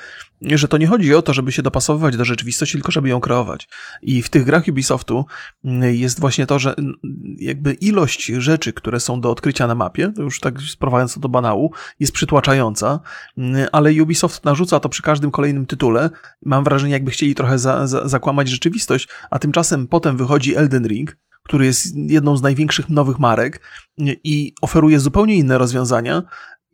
że 0.54 0.68
to 0.68 0.78
nie 0.78 0.86
chodzi 0.86 1.14
o 1.14 1.22
to, 1.22 1.34
żeby 1.34 1.52
się 1.52 1.62
dopasowywać 1.62 2.16
do 2.16 2.24
rzeczywistości, 2.24 2.72
tylko 2.78 2.92
żeby 2.92 3.08
ją 3.08 3.20
kreować. 3.20 3.68
I 4.02 4.22
w 4.22 4.28
tych 4.28 4.44
grach 4.44 4.68
Ubisoftu 4.68 5.26
mm, 5.64 5.94
jest 5.94 6.20
właśnie 6.20 6.46
to, 6.46 6.58
że 6.58 6.74
mm, 6.78 6.94
jakby 7.38 7.72
ilość 7.72 8.26
rzeczy, 8.26 8.72
które 8.72 9.00
są 9.00 9.20
do 9.20 9.30
odkrycia 9.30 9.66
na 9.66 9.74
mapie, 9.74 10.12
to 10.16 10.22
już 10.22 10.40
tak 10.40 10.60
sprowadzając 10.60 11.14
to 11.14 11.20
do 11.20 11.28
banału, 11.28 11.72
jest 12.00 12.12
przytłaczająca, 12.12 13.00
mm, 13.38 13.66
ale 13.72 14.02
Ubisoft 14.02 14.44
narzuca 14.44 14.80
to 14.80 14.88
przy 14.88 15.02
każdym 15.02 15.30
kolejnym 15.30 15.66
tytule. 15.66 16.10
Mam 16.44 16.64
wrażenie, 16.64 16.92
jakby 16.92 17.10
chcieli 17.10 17.34
trochę 17.34 17.58
za, 17.58 17.86
za, 17.86 18.08
zakłamać 18.08 18.48
rzeczywistość, 18.48 19.08
a 19.30 19.38
tymczasem 19.38 19.86
potem 19.86 20.16
wychodzi 20.16 20.56
Elden 20.56 20.86
Ring, 20.86 21.16
który 21.44 21.66
jest 21.66 21.96
jedną 21.96 22.36
z 22.36 22.42
największych 22.42 22.88
nowych 22.88 23.18
marek 23.18 23.60
i 24.24 24.54
oferuje 24.62 25.00
zupełnie 25.00 25.36
inne 25.36 25.58
rozwiązania. 25.58 26.22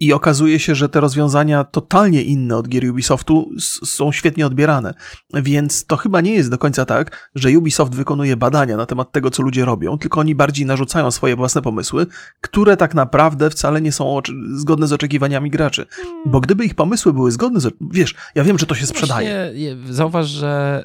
I 0.00 0.12
okazuje 0.12 0.58
się, 0.58 0.74
że 0.74 0.88
te 0.88 1.00
rozwiązania 1.00 1.64
totalnie 1.64 2.22
inne 2.22 2.56
od 2.56 2.68
gier 2.68 2.90
Ubisoftu 2.90 3.50
są 3.84 4.12
świetnie 4.12 4.46
odbierane. 4.46 4.94
Więc 5.34 5.86
to 5.86 5.96
chyba 5.96 6.20
nie 6.20 6.34
jest 6.34 6.50
do 6.50 6.58
końca 6.58 6.84
tak, 6.84 7.30
że 7.34 7.58
Ubisoft 7.58 7.94
wykonuje 7.94 8.36
badania 8.36 8.76
na 8.76 8.86
temat 8.86 9.12
tego, 9.12 9.30
co 9.30 9.42
ludzie 9.42 9.64
robią, 9.64 9.98
tylko 9.98 10.20
oni 10.20 10.34
bardziej 10.34 10.66
narzucają 10.66 11.10
swoje 11.10 11.36
własne 11.36 11.62
pomysły, 11.62 12.06
które 12.40 12.76
tak 12.76 12.94
naprawdę 12.94 13.50
wcale 13.50 13.80
nie 13.80 13.92
są 13.92 14.20
zgodne 14.54 14.86
z 14.86 14.92
oczekiwaniami 14.92 15.50
graczy. 15.50 15.86
Bo 16.26 16.40
gdyby 16.40 16.64
ich 16.64 16.74
pomysły 16.74 17.12
były 17.12 17.32
zgodne 17.32 17.60
z. 17.60 17.74
Wiesz, 17.80 18.14
ja 18.34 18.44
wiem, 18.44 18.58
że 18.58 18.66
to 18.66 18.74
się 18.74 18.86
sprzedaje. 18.86 19.50
Właśnie, 19.52 19.94
zauważ, 19.94 20.26
że 20.26 20.84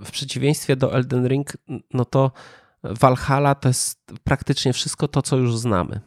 e, 0.00 0.04
w 0.04 0.10
przeciwieństwie 0.10 0.76
do 0.76 0.94
Elden 0.94 1.26
Ring, 1.28 1.56
no 1.94 2.04
to 2.04 2.32
Valhalla 2.84 3.54
to 3.54 3.68
jest 3.68 3.98
praktycznie 4.24 4.72
wszystko 4.72 5.08
to, 5.08 5.22
co 5.22 5.36
już 5.36 5.56
znamy. 5.56 6.00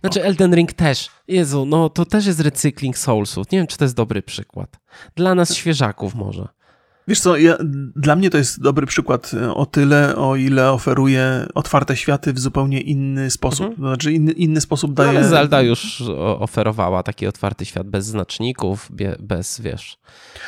Znaczy. 0.00 0.24
Elden 0.24 0.54
Ring 0.54 0.72
też. 0.72 1.10
Jezu, 1.28 1.66
no 1.66 1.88
to 1.88 2.04
też 2.04 2.26
jest 2.26 2.40
recykling 2.40 2.98
Soulsów. 2.98 3.50
Nie 3.50 3.58
wiem, 3.58 3.66
czy 3.66 3.78
to 3.78 3.84
jest 3.84 3.96
dobry 3.96 4.22
przykład. 4.22 4.80
Dla 5.16 5.34
nas 5.34 5.54
świeżaków 5.54 6.14
może. 6.14 6.48
Wiesz 7.08 7.20
co, 7.20 7.36
ja, 7.36 7.56
dla 7.96 8.16
mnie 8.16 8.30
to 8.30 8.38
jest 8.38 8.62
dobry 8.62 8.86
przykład 8.86 9.30
e, 9.34 9.54
o 9.54 9.66
tyle, 9.66 10.16
o 10.16 10.36
ile 10.36 10.72
oferuje 10.72 11.46
otwarte 11.54 11.96
światy 11.96 12.32
w 12.32 12.38
zupełnie 12.38 12.80
inny 12.80 13.30
sposób. 13.30 13.66
Mhm. 13.66 13.88
Znaczy 13.88 14.12
inny, 14.12 14.32
inny 14.32 14.60
sposób 14.60 14.94
daje... 14.94 15.12
No, 15.12 15.18
ale 15.18 15.28
Zelda 15.28 15.62
już 15.62 16.02
oferowała 16.38 17.02
taki 17.02 17.26
otwarty 17.26 17.64
świat 17.64 17.88
bez 17.88 18.06
znaczników, 18.06 18.88
bez, 19.20 19.60
wiesz... 19.60 19.96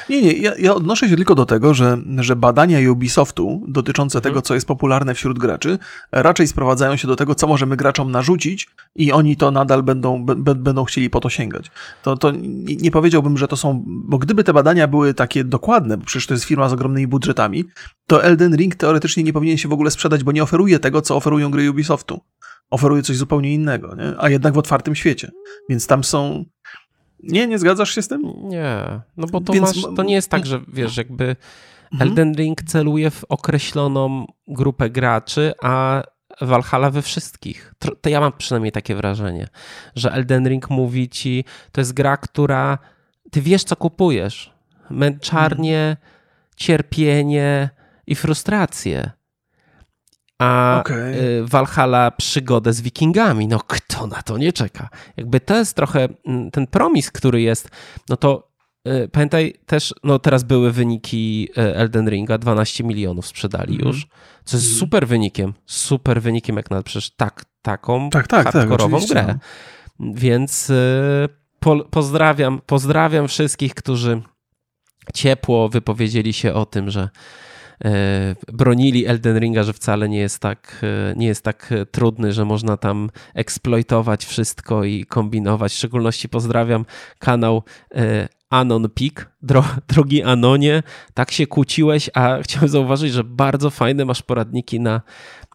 Nie, 0.09 0.23
nie, 0.23 0.33
ja, 0.33 0.53
ja 0.59 0.75
odnoszę 0.75 1.09
się 1.09 1.17
tylko 1.17 1.35
do 1.35 1.47
tego, 1.47 1.75
że, 1.75 1.99
że 2.19 2.37
badania 2.37 2.91
Ubisoftu 2.91 3.63
dotyczące 3.69 4.19
mhm. 4.19 4.33
tego, 4.33 4.43
co 4.43 4.55
jest 4.55 4.67
popularne 4.67 5.15
wśród 5.15 5.39
graczy, 5.39 5.79
raczej 6.13 6.49
sprowadzają 6.49 6.97
się 6.97 7.09
do 7.09 7.17
tego, 7.17 7.35
co 7.35 7.47
możemy 7.47 7.77
graczom 7.77 8.11
narzucić 8.11 8.69
i 8.97 9.13
oni 9.13 9.37
to 9.37 9.51
nadal 9.51 9.83
będą, 9.83 10.25
będą 10.57 10.85
chcieli 10.85 11.11
po 11.11 11.21
to 11.21 11.31
sięgać. 11.31 11.71
To, 12.03 12.17
to 12.17 12.33
nie 12.81 12.91
powiedziałbym, 12.91 13.39
że 13.39 13.49
to 13.49 13.57
są... 13.57 13.83
Bo 13.87 14.19
gdyby 14.19 14.45
te 14.45 14.53
badania 14.53 14.89
były 14.89 15.15
takie 15.15 15.45
dokładne, 15.45 15.97
bo 15.97 16.05
przecież 16.05 16.27
to 16.27 16.35
jest 16.35 16.45
firma 16.55 16.69
z 16.69 16.73
ogromnymi 16.73 17.07
budżetami, 17.07 17.65
to 18.07 18.25
Elden 18.25 18.55
Ring 18.57 18.75
teoretycznie 18.75 19.23
nie 19.23 19.33
powinien 19.33 19.59
się 19.59 19.69
w 19.69 19.73
ogóle 19.73 19.91
sprzedać, 19.91 20.25
bo 20.25 20.33
nie 20.33 20.43
oferuje 20.43 20.79
tego, 20.79 21.03
co 21.03 21.17
oferują 21.17 21.51
gry 21.51 21.71
Ubisoftu. 21.71 22.21
Oferuje 22.71 23.03
coś 23.03 23.17
zupełnie 23.17 23.55
innego, 23.55 23.95
nie? 23.95 24.15
a 24.19 24.29
jednak 24.29 24.55
w 24.55 24.59
otwartym 24.59 24.95
świecie. 24.95 25.31
Więc 25.69 25.87
tam 25.87 26.05
są. 26.05 26.45
Nie, 27.23 27.47
nie 27.47 27.59
zgadzasz 27.59 27.95
się 27.95 28.03
z 28.03 28.09
tym? 28.09 28.23
Nie, 28.43 29.01
no 29.17 29.27
bo 29.27 29.41
to, 29.41 29.53
Więc... 29.53 29.77
masz, 29.77 29.95
to 29.97 30.03
nie 30.03 30.15
jest 30.15 30.31
tak, 30.31 30.47
że 30.47 30.61
wiesz, 30.69 30.97
jakby 30.97 31.37
mhm. 31.93 32.11
Elden 32.11 32.35
Ring 32.35 32.63
celuje 32.63 33.11
w 33.11 33.25
określoną 33.29 34.27
grupę 34.49 34.91
graczy, 34.91 35.53
a 35.63 36.03
Valhalla 36.41 36.91
we 36.91 37.03
wszystkich. 37.03 37.75
To 38.01 38.09
ja 38.09 38.21
mam 38.21 38.33
przynajmniej 38.39 38.73
takie 38.73 38.95
wrażenie, 38.95 39.49
że 39.97 40.13
Elden 40.13 40.49
Ring 40.49 40.71
mówi 40.71 41.09
ci, 41.09 41.45
to 41.73 41.81
jest 41.81 41.93
gra, 41.93 42.17
która 42.17 42.79
ty 43.31 43.41
wiesz, 43.41 43.65
co 43.65 43.77
kupujesz. 43.77 44.55
Męczarnie, 44.91 45.79
mhm 45.79 46.14
cierpienie 46.57 47.71
i 48.07 48.15
frustrację. 48.15 49.11
A 50.39 50.81
okay. 50.81 51.15
Valhalla 51.45 52.11
przygodę 52.11 52.73
z 52.73 52.81
wikingami, 52.81 53.49
no 53.49 53.61
kto 53.67 54.07
na 54.07 54.23
to 54.23 54.39
nie 54.39 54.53
czeka? 54.53 54.89
Jakby 55.17 55.41
to 55.41 55.57
jest 55.57 55.77
trochę 55.77 56.09
mm, 56.27 56.51
ten 56.51 56.67
promis, 56.67 57.11
który 57.11 57.43
jest, 57.43 57.69
no 58.09 58.17
to 58.17 58.51
y, 58.89 59.09
pamiętaj 59.09 59.55
też, 59.67 59.95
no 60.05 60.19
teraz 60.19 60.43
były 60.43 60.73
wyniki 60.73 61.49
y, 61.59 61.77
Elden 61.77 62.11
Ringa, 62.11 62.39
12 62.39 62.85
milionów 62.85 63.27
sprzedali 63.27 63.75
mm. 63.75 63.87
już, 63.87 64.07
co 64.45 64.57
jest 64.57 64.67
mm. 64.67 64.79
super 64.79 65.07
wynikiem, 65.07 65.55
super 65.67 66.23
wynikiem 66.23 66.57
jak 66.57 66.71
na 66.71 66.83
przecież 66.83 67.11
tak, 67.11 67.45
taką 67.63 68.11
tak, 68.11 68.27
tak, 68.27 68.45
tak 68.45 68.55
hardkorową 68.55 69.01
tak, 69.01 69.09
grę. 69.09 69.25
No. 69.99 70.13
Więc 70.15 70.71
y, 70.71 71.29
po, 71.61 71.85
pozdrawiam, 71.85 72.61
pozdrawiam 72.67 73.29
wszystkich, 73.29 73.75
którzy 73.75 74.23
ciepło 75.15 75.69
wypowiedzieli 75.69 76.33
się 76.33 76.55
o 76.55 76.67
tym, 76.67 76.91
że 76.91 77.09
e, 77.85 77.91
bronili 78.53 79.07
Elden 79.07 79.39
Ringa, 79.39 79.63
że 79.63 79.73
wcale 79.73 80.09
nie 80.09 80.19
jest 80.19 80.39
tak, 80.39 80.81
e, 80.83 81.15
nie 81.17 81.27
jest 81.27 81.43
tak 81.43 81.75
trudny, 81.91 82.33
że 82.33 82.45
można 82.45 82.77
tam 82.77 83.11
eksploitować 83.35 84.25
wszystko 84.25 84.85
i 84.85 85.05
kombinować. 85.05 85.73
W 85.73 85.77
szczególności 85.77 86.29
pozdrawiam 86.29 86.85
kanał 87.19 87.63
e, 87.95 88.29
Anon 88.55 88.89
Peak. 88.91 89.31
Dro, 89.43 89.65
drogi 89.89 90.23
Anonie, 90.23 90.83
tak 91.15 91.31
się 91.31 91.47
kłóciłeś, 91.47 92.11
a 92.15 92.37
chciałem 92.43 92.69
zauważyć, 92.69 93.13
że 93.13 93.25
bardzo 93.25 93.71
fajne 93.71 94.05
masz 94.05 94.23
poradniki 94.23 94.81
na, 94.81 95.01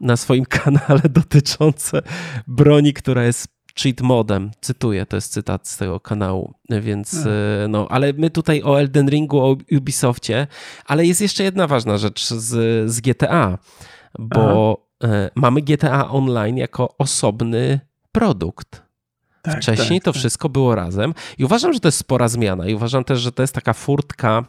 na 0.02 0.18
swoim 0.18 0.46
kanale 0.60 1.02
dotyczące 1.10 2.02
broni, 2.48 2.94
która 2.94 3.24
jest 3.24 3.59
cheat 3.84 4.02
modem. 4.02 4.52
Cytuję, 4.62 5.06
to 5.06 5.18
jest 5.18 5.34
cytat 5.34 5.68
z 5.68 5.78
tego 5.78 6.00
kanału, 6.00 6.54
więc 6.70 7.12
hmm. 7.12 7.34
e, 7.64 7.68
no, 7.68 7.88
ale 7.90 8.14
my 8.14 8.30
tutaj 8.30 8.64
o 8.64 8.80
Elden 8.80 9.10
Ringu, 9.10 9.40
o 9.40 9.58
Ubisoftie, 9.78 10.48
ale 10.86 11.06
jest 11.06 11.22
jeszcze 11.22 11.44
jedna 11.44 11.68
ważna 11.68 11.98
rzecz 11.98 12.28
z, 12.28 12.92
z 12.92 13.02
GTA, 13.02 13.58
bo 14.20 14.78
Aha. 15.04 15.14
E, 15.14 15.30
mamy 15.36 15.62
GTA 15.62 16.10
Online 16.10 16.58
jako 16.58 16.98
osobny 16.98 17.80
produkt. 18.12 18.82
Tak, 19.42 19.62
Wcześniej 19.62 20.00
tak, 20.00 20.06
to 20.06 20.12
tak. 20.12 20.20
wszystko 20.20 20.50
było 20.50 20.76
razem 20.76 21.14
i 21.38 21.46
uważam, 21.46 21.74
że 21.74 21.80
to 21.80 21.88
jest 21.88 21.98
spora 21.98 22.28
zmiana 22.28 22.68
i 22.68 22.74
uważam 22.74 23.04
też, 23.04 23.20
że 23.20 23.32
to 23.32 23.44
jest 23.44 23.56
taka 23.56 23.74
furtka 23.74 24.44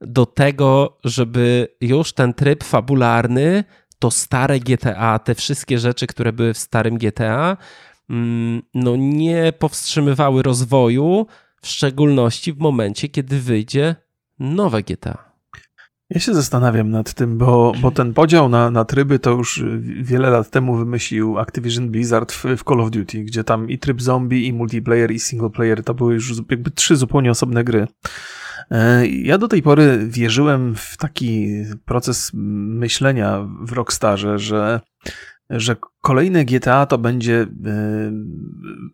do 0.00 0.26
tego, 0.26 0.98
żeby 1.04 1.68
już 1.80 2.12
ten 2.12 2.34
tryb 2.34 2.64
fabularny, 2.64 3.64
to 3.98 4.10
stare 4.10 4.60
GTA, 4.60 5.18
te 5.18 5.34
wszystkie 5.34 5.78
rzeczy, 5.78 6.06
które 6.06 6.32
były 6.32 6.54
w 6.54 6.58
starym 6.58 6.98
GTA, 6.98 7.56
no, 8.74 8.96
nie 8.96 9.52
powstrzymywały 9.58 10.42
rozwoju, 10.42 11.26
w 11.62 11.66
szczególności 11.66 12.52
w 12.52 12.58
momencie, 12.58 13.08
kiedy 13.08 13.40
wyjdzie 13.40 13.96
nowe 14.38 14.82
GTA. 14.82 15.34
Ja 16.10 16.20
się 16.20 16.34
zastanawiam 16.34 16.90
nad 16.90 17.14
tym, 17.14 17.38
bo, 17.38 17.72
bo 17.82 17.90
ten 17.90 18.14
podział 18.14 18.48
na, 18.48 18.70
na 18.70 18.84
tryby 18.84 19.18
to 19.18 19.30
już 19.30 19.62
wiele 20.02 20.30
lat 20.30 20.50
temu 20.50 20.76
wymyślił 20.76 21.38
Activision 21.38 21.90
Blizzard 21.90 22.32
w, 22.32 22.44
w, 22.44 22.64
Call 22.64 22.80
of 22.80 22.90
Duty, 22.90 23.24
gdzie 23.24 23.44
tam 23.44 23.70
i 23.70 23.78
tryb 23.78 24.02
zombie, 24.02 24.46
i 24.46 24.52
multiplayer, 24.52 25.10
i 25.10 25.18
single 25.18 25.50
player 25.50 25.84
to 25.84 25.94
były 25.94 26.14
już 26.14 26.32
jakby 26.50 26.70
trzy 26.70 26.96
zupełnie 26.96 27.30
osobne 27.30 27.64
gry. 27.64 27.86
E, 28.70 29.06
ja 29.06 29.38
do 29.38 29.48
tej 29.48 29.62
pory 29.62 30.06
wierzyłem 30.08 30.74
w 30.74 30.96
taki 30.96 31.48
proces 31.84 32.30
myślenia 32.34 33.48
w 33.60 33.72
Rockstarze, 33.72 34.38
że 34.38 34.80
że 35.60 35.76
kolejne 36.00 36.44
GTA 36.44 36.86
to 36.86 36.98
będzie 36.98 37.42
e, 37.42 37.46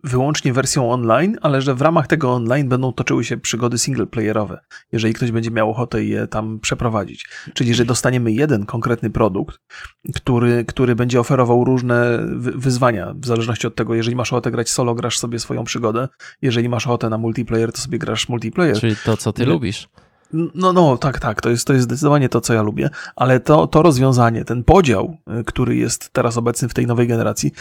wyłącznie 0.05 0.53
wersją 0.53 0.93
online, 0.93 1.37
ale 1.43 1.63
że 1.63 1.75
w 1.75 1.83
ramach 1.83 2.07
tego 2.07 2.33
online 2.33 2.69
będą 2.69 2.93
toczyły 2.93 3.25
się 3.25 3.37
przygody 3.37 3.79
singleplayerowe, 3.79 4.61
jeżeli 4.93 5.15
ktoś 5.15 5.31
będzie 5.31 5.51
miał 5.51 5.71
ochotę 5.71 6.05
je 6.05 6.27
tam 6.27 6.61
przeprowadzić. 6.61 7.29
Czyli, 7.55 7.75
że 7.75 7.85
dostaniemy 7.85 8.33
jeden 8.33 8.67
konkretny 8.67 9.11
produkt, 9.11 9.61
który, 10.15 10.65
który 10.65 10.95
będzie 10.95 11.21
oferował 11.21 11.65
różne 11.65 12.19
wyzwania, 12.37 13.15
w 13.15 13.27
zależności 13.27 13.67
od 13.67 13.75
tego, 13.75 13.95
jeżeli 13.95 14.17
masz 14.17 14.33
ochotę 14.33 14.51
grać 14.51 14.71
solo, 14.71 14.95
grasz 14.95 15.19
sobie 15.19 15.39
swoją 15.39 15.65
przygodę, 15.65 16.09
jeżeli 16.43 16.69
masz 16.69 16.87
ochotę 16.87 17.09
na 17.09 17.19
multiplayer, 17.19 17.73
to 17.73 17.81
sobie 17.81 17.99
grasz 17.99 18.29
multiplayer. 18.29 18.81
Czyli 18.81 18.97
to, 19.05 19.17
co 19.17 19.33
ty 19.33 19.47
lubisz. 19.47 19.89
No, 20.33 20.73
no, 20.73 20.97
tak, 20.97 21.19
tak, 21.19 21.41
to 21.41 21.51
jest, 21.51 21.67
to 21.67 21.73
jest 21.73 21.85
zdecydowanie 21.85 22.29
to, 22.29 22.41
co 22.41 22.55
ja 22.55 22.63
lubię, 22.63 22.91
ale 23.17 23.41
to, 23.41 23.67
to 23.67 23.83
rozwiązanie, 23.83 24.45
ten 24.45 24.65
podział, 24.65 25.17
y, 25.41 25.45
który 25.45 25.77
jest 25.77 26.11
teraz 26.13 26.37
obecny 26.37 26.69
w 26.69 26.75
tej 26.75 26.87
nowej 26.87 27.07
generacji, 27.07 27.53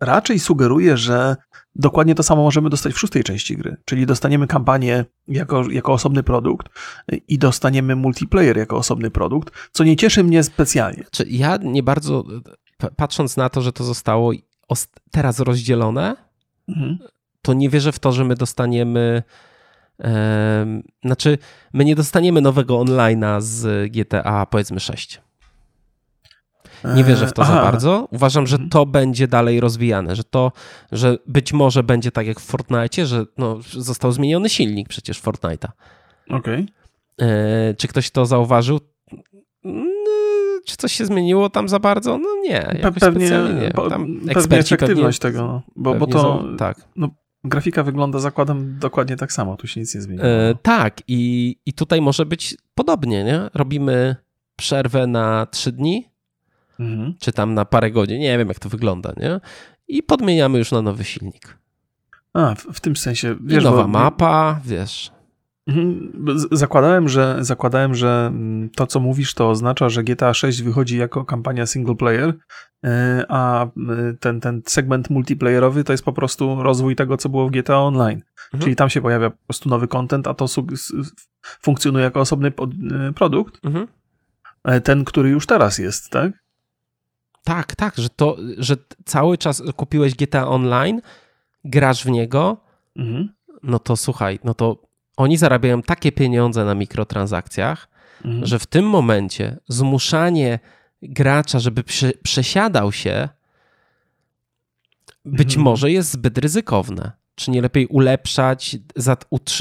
raczej 0.00 0.38
sugeruje, 0.38 0.96
że 0.96 1.36
dokładnie 1.74 2.14
to 2.14 2.22
samo 2.22 2.42
możemy 2.42 2.70
dostać 2.70 2.94
w 2.94 2.98
szóstej 2.98 3.24
części 3.24 3.56
gry, 3.56 3.76
czyli 3.84 4.06
dostaniemy 4.06 4.46
kampanię 4.46 5.04
jako, 5.28 5.70
jako 5.70 5.92
osobny 5.92 6.22
produkt 6.22 6.68
y, 7.12 7.16
i 7.16 7.38
dostaniemy 7.38 7.96
multiplayer 7.96 8.56
jako 8.56 8.76
osobny 8.76 9.10
produkt, 9.10 9.54
co 9.72 9.84
nie 9.84 9.96
cieszy 9.96 10.24
mnie 10.24 10.42
specjalnie. 10.42 11.04
Czy 11.10 11.24
ja 11.28 11.58
nie 11.62 11.82
bardzo, 11.82 12.24
patrząc 12.96 13.36
na 13.36 13.48
to, 13.48 13.62
że 13.62 13.72
to 13.72 13.84
zostało 13.84 14.32
teraz 15.10 15.40
rozdzielone, 15.40 16.16
mhm. 16.68 16.98
to 17.42 17.54
nie 17.54 17.68
wierzę 17.68 17.92
w 17.92 17.98
to, 17.98 18.12
że 18.12 18.24
my 18.24 18.34
dostaniemy 18.34 19.22
znaczy, 21.04 21.38
my 21.72 21.84
nie 21.84 21.94
dostaniemy 21.94 22.40
nowego 22.40 22.78
online'a 22.78 23.40
z 23.40 23.92
GTA, 23.92 24.46
powiedzmy 24.46 24.80
6. 24.80 25.20
Nie 26.96 27.04
wierzę 27.04 27.26
w 27.26 27.32
to 27.32 27.42
Aha. 27.42 27.54
za 27.54 27.62
bardzo. 27.62 28.08
Uważam, 28.10 28.46
że 28.46 28.56
mhm. 28.56 28.70
to 28.70 28.86
będzie 28.86 29.28
dalej 29.28 29.60
rozwijane, 29.60 30.16
że 30.16 30.24
to, 30.24 30.52
że 30.92 31.18
być 31.26 31.52
może 31.52 31.82
będzie 31.82 32.10
tak 32.10 32.26
jak 32.26 32.40
w 32.40 32.44
Fortnite, 32.44 33.06
że 33.06 33.24
no, 33.38 33.58
został 33.72 34.12
zmieniony 34.12 34.48
silnik 34.48 34.88
przecież 34.88 35.22
Fortnite'a. 35.22 35.68
Okej. 36.30 36.66
Okay. 37.16 37.28
E, 37.28 37.74
czy 37.74 37.88
ktoś 37.88 38.10
to 38.10 38.26
zauważył? 38.26 38.80
Mm, 39.64 39.94
czy 40.66 40.76
coś 40.76 40.92
się 40.92 41.06
zmieniło 41.06 41.50
tam 41.50 41.68
za 41.68 41.78
bardzo? 41.78 42.18
No 42.18 42.28
nie, 42.42 42.78
jakoś 42.82 43.00
pewnie, 43.00 43.30
nie. 43.60 43.70
Tam 43.70 44.06
pewnie 44.34 44.58
efektywność 44.58 45.18
pewnie, 45.18 45.38
tego, 45.38 45.46
no. 45.46 45.62
bo, 45.76 45.94
bo 45.94 46.06
to 46.06 46.44
tak. 46.58 46.76
No, 46.96 47.08
grafika 47.44 47.82
wygląda, 47.82 48.18
zakładam, 48.18 48.78
dokładnie 48.78 49.16
tak 49.16 49.32
samo, 49.32 49.56
tu 49.56 49.66
się 49.66 49.80
nic 49.80 49.94
nie 49.94 50.00
zmieniło. 50.00 50.28
E, 50.28 50.54
tak 50.62 51.02
i, 51.08 51.56
i 51.66 51.72
tutaj 51.72 52.00
może 52.00 52.26
być 52.26 52.56
podobnie, 52.74 53.24
nie? 53.24 53.40
Robimy 53.54 54.16
przerwę 54.56 55.06
na 55.06 55.46
trzy 55.46 55.72
dni, 55.72 56.08
mhm. 56.80 57.14
czy 57.20 57.32
tam 57.32 57.54
na 57.54 57.64
parę 57.64 57.90
godzin, 57.90 58.20
nie 58.20 58.38
wiem 58.38 58.48
jak 58.48 58.58
to 58.58 58.68
wygląda, 58.68 59.12
nie? 59.16 59.40
I 59.88 60.02
podmieniamy 60.02 60.58
już 60.58 60.72
na 60.72 60.82
nowy 60.82 61.04
silnik. 61.04 61.58
A, 62.32 62.54
w, 62.54 62.62
w 62.62 62.80
tym 62.80 62.96
sensie, 62.96 63.36
wiesz, 63.40 63.62
I 63.62 63.66
nowa 63.66 64.10
bo, 64.10 64.54
nie... 64.54 64.76
wiesz. 64.76 65.13
Mhm. 65.66 66.12
Zakładałem, 66.52 67.08
że, 67.08 67.36
zakładałem, 67.40 67.94
że 67.94 68.26
mm, 68.26 68.70
to, 68.70 68.86
co 68.86 69.00
mówisz, 69.00 69.34
to 69.34 69.50
oznacza, 69.50 69.88
że 69.88 70.04
GTA 70.04 70.34
6 70.34 70.62
wychodzi 70.62 70.98
jako 70.98 71.24
kampania 71.24 71.66
single 71.66 71.94
player, 71.94 72.34
e, 72.84 73.24
a 73.28 73.64
e, 73.64 73.68
ten, 74.20 74.40
ten 74.40 74.62
segment 74.66 75.10
multiplayerowy 75.10 75.84
to 75.84 75.92
jest 75.92 76.04
po 76.04 76.12
prostu 76.12 76.62
rozwój 76.62 76.96
tego, 76.96 77.16
co 77.16 77.28
było 77.28 77.48
w 77.48 77.50
GTA 77.50 77.78
Online. 77.78 78.22
Mhm. 78.44 78.62
Czyli 78.62 78.76
tam 78.76 78.90
się 78.90 79.02
pojawia 79.02 79.30
po 79.30 79.46
prostu 79.46 79.68
nowy 79.68 79.88
content, 79.88 80.26
a 80.26 80.34
to 80.34 80.46
funkcjonuje 81.62 82.04
jako 82.04 82.20
osobny 82.20 82.48
e, 82.48 83.12
produkt. 83.12 83.60
Mhm. 83.64 83.88
Ten, 84.84 85.04
który 85.04 85.30
już 85.30 85.46
teraz 85.46 85.78
jest, 85.78 86.10
tak? 86.10 86.32
Tak, 87.44 87.76
tak, 87.76 87.96
że 87.96 88.08
to, 88.08 88.36
że 88.58 88.76
cały 89.04 89.38
czas 89.38 89.62
kupiłeś 89.76 90.14
GTA 90.14 90.48
Online, 90.48 91.00
grasz 91.64 92.04
w 92.04 92.10
niego, 92.10 92.56
mhm. 92.96 93.28
no 93.62 93.78
to 93.78 93.96
słuchaj, 93.96 94.38
no 94.44 94.54
to 94.54 94.93
oni 95.16 95.36
zarabiają 95.36 95.82
takie 95.82 96.12
pieniądze 96.12 96.64
na 96.64 96.74
mikrotransakcjach, 96.74 97.88
mhm. 98.24 98.46
że 98.46 98.58
w 98.58 98.66
tym 98.66 98.88
momencie 98.88 99.56
zmuszanie 99.68 100.58
gracza, 101.02 101.58
żeby 101.58 101.84
prze, 101.84 102.12
przesiadał 102.22 102.92
się, 102.92 103.28
być 105.24 105.48
mhm. 105.48 105.64
może 105.64 105.90
jest 105.90 106.10
zbyt 106.10 106.38
ryzykowne. 106.38 107.12
Czy 107.34 107.50
nie 107.50 107.62
lepiej 107.62 107.86
ulepszać, 107.86 108.76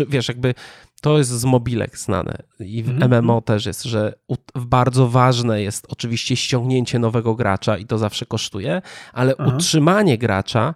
wiesz, 0.07 0.27
jakby 0.27 0.53
to 1.01 1.17
jest 1.17 1.29
z 1.29 1.45
mobilek 1.45 1.97
znane 1.97 2.37
i 2.59 2.83
w 2.83 2.89
mhm. 2.89 3.23
MMO 3.23 3.41
też 3.41 3.65
jest, 3.65 3.83
że 3.83 4.13
bardzo 4.55 5.09
ważne 5.09 5.61
jest 5.61 5.87
oczywiście 5.89 6.35
ściągnięcie 6.35 6.99
nowego 6.99 7.35
gracza 7.35 7.77
i 7.77 7.85
to 7.85 7.97
zawsze 7.97 8.25
kosztuje, 8.25 8.81
ale 9.13 9.35
Aha. 9.37 9.51
utrzymanie 9.55 10.17
gracza 10.17 10.75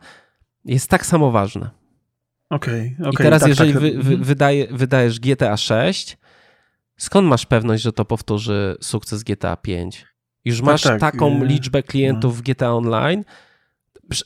jest 0.66 0.90
tak 0.90 1.06
samo 1.06 1.32
ważne. 1.32 1.70
Okej, 2.50 2.96
okay, 3.00 3.10
okay, 3.10 3.26
I 3.26 3.30
teraz, 3.30 3.42
tak, 3.42 3.50
jeżeli 3.50 3.74
tak. 3.74 3.82
Wy, 3.82 3.92
wy, 3.92 3.98
mhm. 3.98 4.24
wydaje, 4.24 4.68
wydajesz 4.72 5.20
GTA 5.20 5.58
6, 5.58 6.18
skąd 6.98 7.28
masz 7.28 7.46
pewność, 7.46 7.84
że 7.84 7.94
to 7.94 8.06
powtórzy 8.06 8.76
sukces 8.82 9.24
GTA 9.24 9.58
5? 9.58 10.06
Już 10.46 10.58
tak, 10.58 10.66
masz 10.66 10.82
tak, 10.82 11.00
taką 11.00 11.44
liczbę 11.44 11.84
klientów 11.84 12.36
no. 12.36 12.40
w 12.40 12.42
GTA 12.42 12.74
Online, 12.74 13.24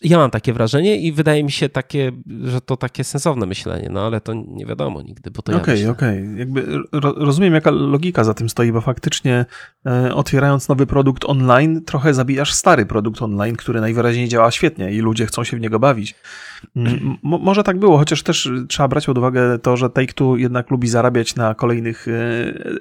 ja 0.02 0.18
mam 0.18 0.32
takie 0.32 0.54
wrażenie 0.54 1.02
i 1.02 1.12
wydaje 1.12 1.44
mi 1.44 1.52
się 1.52 1.70
takie, 1.70 2.12
że 2.44 2.62
to 2.62 2.78
takie 2.78 3.04
sensowne 3.04 3.46
myślenie, 3.46 3.90
no 3.92 4.06
ale 4.06 4.22
to 4.22 4.34
nie 4.34 4.66
wiadomo 4.66 5.02
nigdy, 5.02 5.32
bo 5.32 5.42
to 5.42 5.58
Okej, 5.58 5.84
ja 5.84 5.90
okej. 5.90 6.24
Okay. 6.24 6.38
Jakby 6.38 6.80
ro, 6.92 7.14
rozumiem, 7.18 7.54
jaka 7.54 7.72
logika 7.72 8.24
za 8.24 8.34
tym 8.34 8.50
stoi, 8.50 8.72
bo 8.72 8.82
faktycznie 8.82 9.46
e, 9.86 10.16
otwierając 10.16 10.70
nowy 10.70 10.86
produkt 10.86 11.26
online, 11.26 11.82
trochę 11.86 12.14
zabijasz 12.14 12.54
stary 12.54 12.86
produkt 12.86 13.22
online, 13.22 13.56
który 13.56 13.82
najwyraźniej 13.82 14.28
działa 14.28 14.52
świetnie 14.52 14.92
i 14.92 15.00
ludzie 15.00 15.26
chcą 15.26 15.44
się 15.44 15.58
w 15.58 15.60
niego 15.60 15.80
bawić. 15.80 16.16
M 16.76 17.18
może 17.24 17.64
tak 17.64 17.80
było, 17.80 17.98
chociaż 17.98 18.24
też 18.24 18.50
trzeba 18.70 18.88
brać 18.88 19.06
pod 19.06 19.18
uwagę 19.18 19.60
to, 19.60 19.78
że 19.78 19.90
Take-Two 19.90 20.36
jednak 20.36 20.72
lubi 20.72 20.88
zarabiać 20.88 21.36
na 21.36 21.56
kolejnych 21.56 22.08
e, 22.08 22.12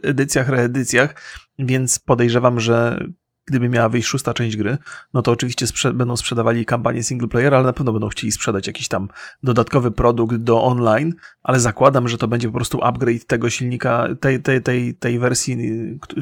edycjach, 0.02 0.48
reedycjach, 0.48 1.14
więc 1.58 1.98
podejrzewam, 1.98 2.60
że 2.60 3.04
gdyby 3.50 3.68
miała 3.68 3.88
wyjść 3.88 4.08
szósta 4.08 4.34
część 4.34 4.56
gry, 4.56 4.78
no 5.14 5.22
to 5.22 5.30
oczywiście 5.30 5.66
sprze 5.66 5.92
będą 5.92 6.16
sprzedawali 6.16 6.66
kampanię 6.66 7.02
single 7.02 7.28
player, 7.28 7.54
ale 7.54 7.64
na 7.64 7.72
pewno 7.72 7.92
będą 7.92 8.08
chcieli 8.08 8.32
sprzedać 8.32 8.66
jakiś 8.66 8.88
tam 8.88 9.08
dodatkowy 9.42 9.90
produkt 9.90 10.36
do 10.36 10.62
online, 10.64 11.14
ale 11.42 11.60
zakładam, 11.60 12.08
że 12.08 12.18
to 12.18 12.28
będzie 12.28 12.48
po 12.48 12.54
prostu 12.54 12.84
upgrade 12.84 13.26
tego 13.26 13.50
silnika, 13.50 14.08
tej, 14.20 14.42
tej, 14.42 14.62
tej, 14.62 14.94
tej 14.94 15.18
wersji, 15.18 15.56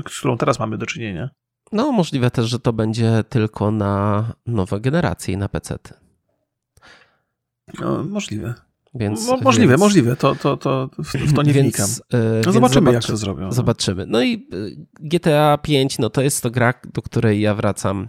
z 0.09 0.19
którą 0.19 0.37
teraz 0.37 0.59
mamy 0.59 0.79
do 0.79 0.87
czynienia. 0.87 1.31
No, 1.73 1.93
możliwe 1.93 2.31
też, 2.31 2.47
że 2.47 2.59
to 2.59 2.73
będzie 2.73 3.25
tylko 3.29 3.71
na 3.71 4.25
nowe 4.47 4.81
generacje 4.81 5.35
i 5.35 5.37
na 5.37 5.49
PC. 5.49 5.79
No, 7.81 8.05
możliwe. 8.05 8.55
Więc, 8.99 9.29
Mo 9.29 9.37
możliwe, 9.37 9.73
więc... 9.73 9.81
możliwe, 9.81 10.17
to, 10.17 10.35
to, 10.35 10.57
to 10.57 10.91
w, 10.99 11.35
to 11.35 11.43
nie 11.43 11.53
więc, 11.53 11.65
wnikam. 11.65 11.91
E, 12.13 12.41
no 12.47 12.53
zobaczymy, 12.53 12.87
zobaczy, 12.87 12.95
jak 12.95 13.05
to 13.05 13.17
zrobią. 13.17 13.43
No. 13.43 13.53
Zobaczymy. 13.53 14.07
No 14.07 14.23
i 14.23 14.35
e, 14.35 14.39
GTA 15.01 15.59
5, 15.59 15.99
no 15.99 16.11
to 16.11 16.23
jest 16.23 16.43
to 16.43 16.51
gra, 16.51 16.75
do 16.95 17.03
której 17.03 17.41
ja 17.41 17.55
wracam 17.55 18.09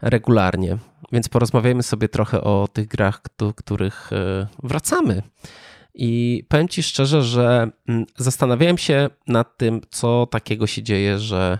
regularnie, 0.00 0.78
więc 1.12 1.28
porozmawiajmy 1.28 1.82
sobie 1.82 2.08
trochę 2.08 2.40
o 2.40 2.68
tych 2.72 2.88
grach, 2.88 3.20
do 3.38 3.54
których 3.54 4.12
e, 4.12 4.46
wracamy. 4.62 5.22
I 5.94 6.44
powiem 6.48 6.68
Ci 6.68 6.82
szczerze, 6.82 7.22
że 7.22 7.70
mm, 7.88 8.06
zastanawiałem 8.16 8.78
się 8.78 9.10
nad 9.26 9.56
tym, 9.56 9.80
co 9.90 10.26
takiego 10.26 10.66
się 10.66 10.82
dzieje, 10.82 11.18
że, 11.18 11.58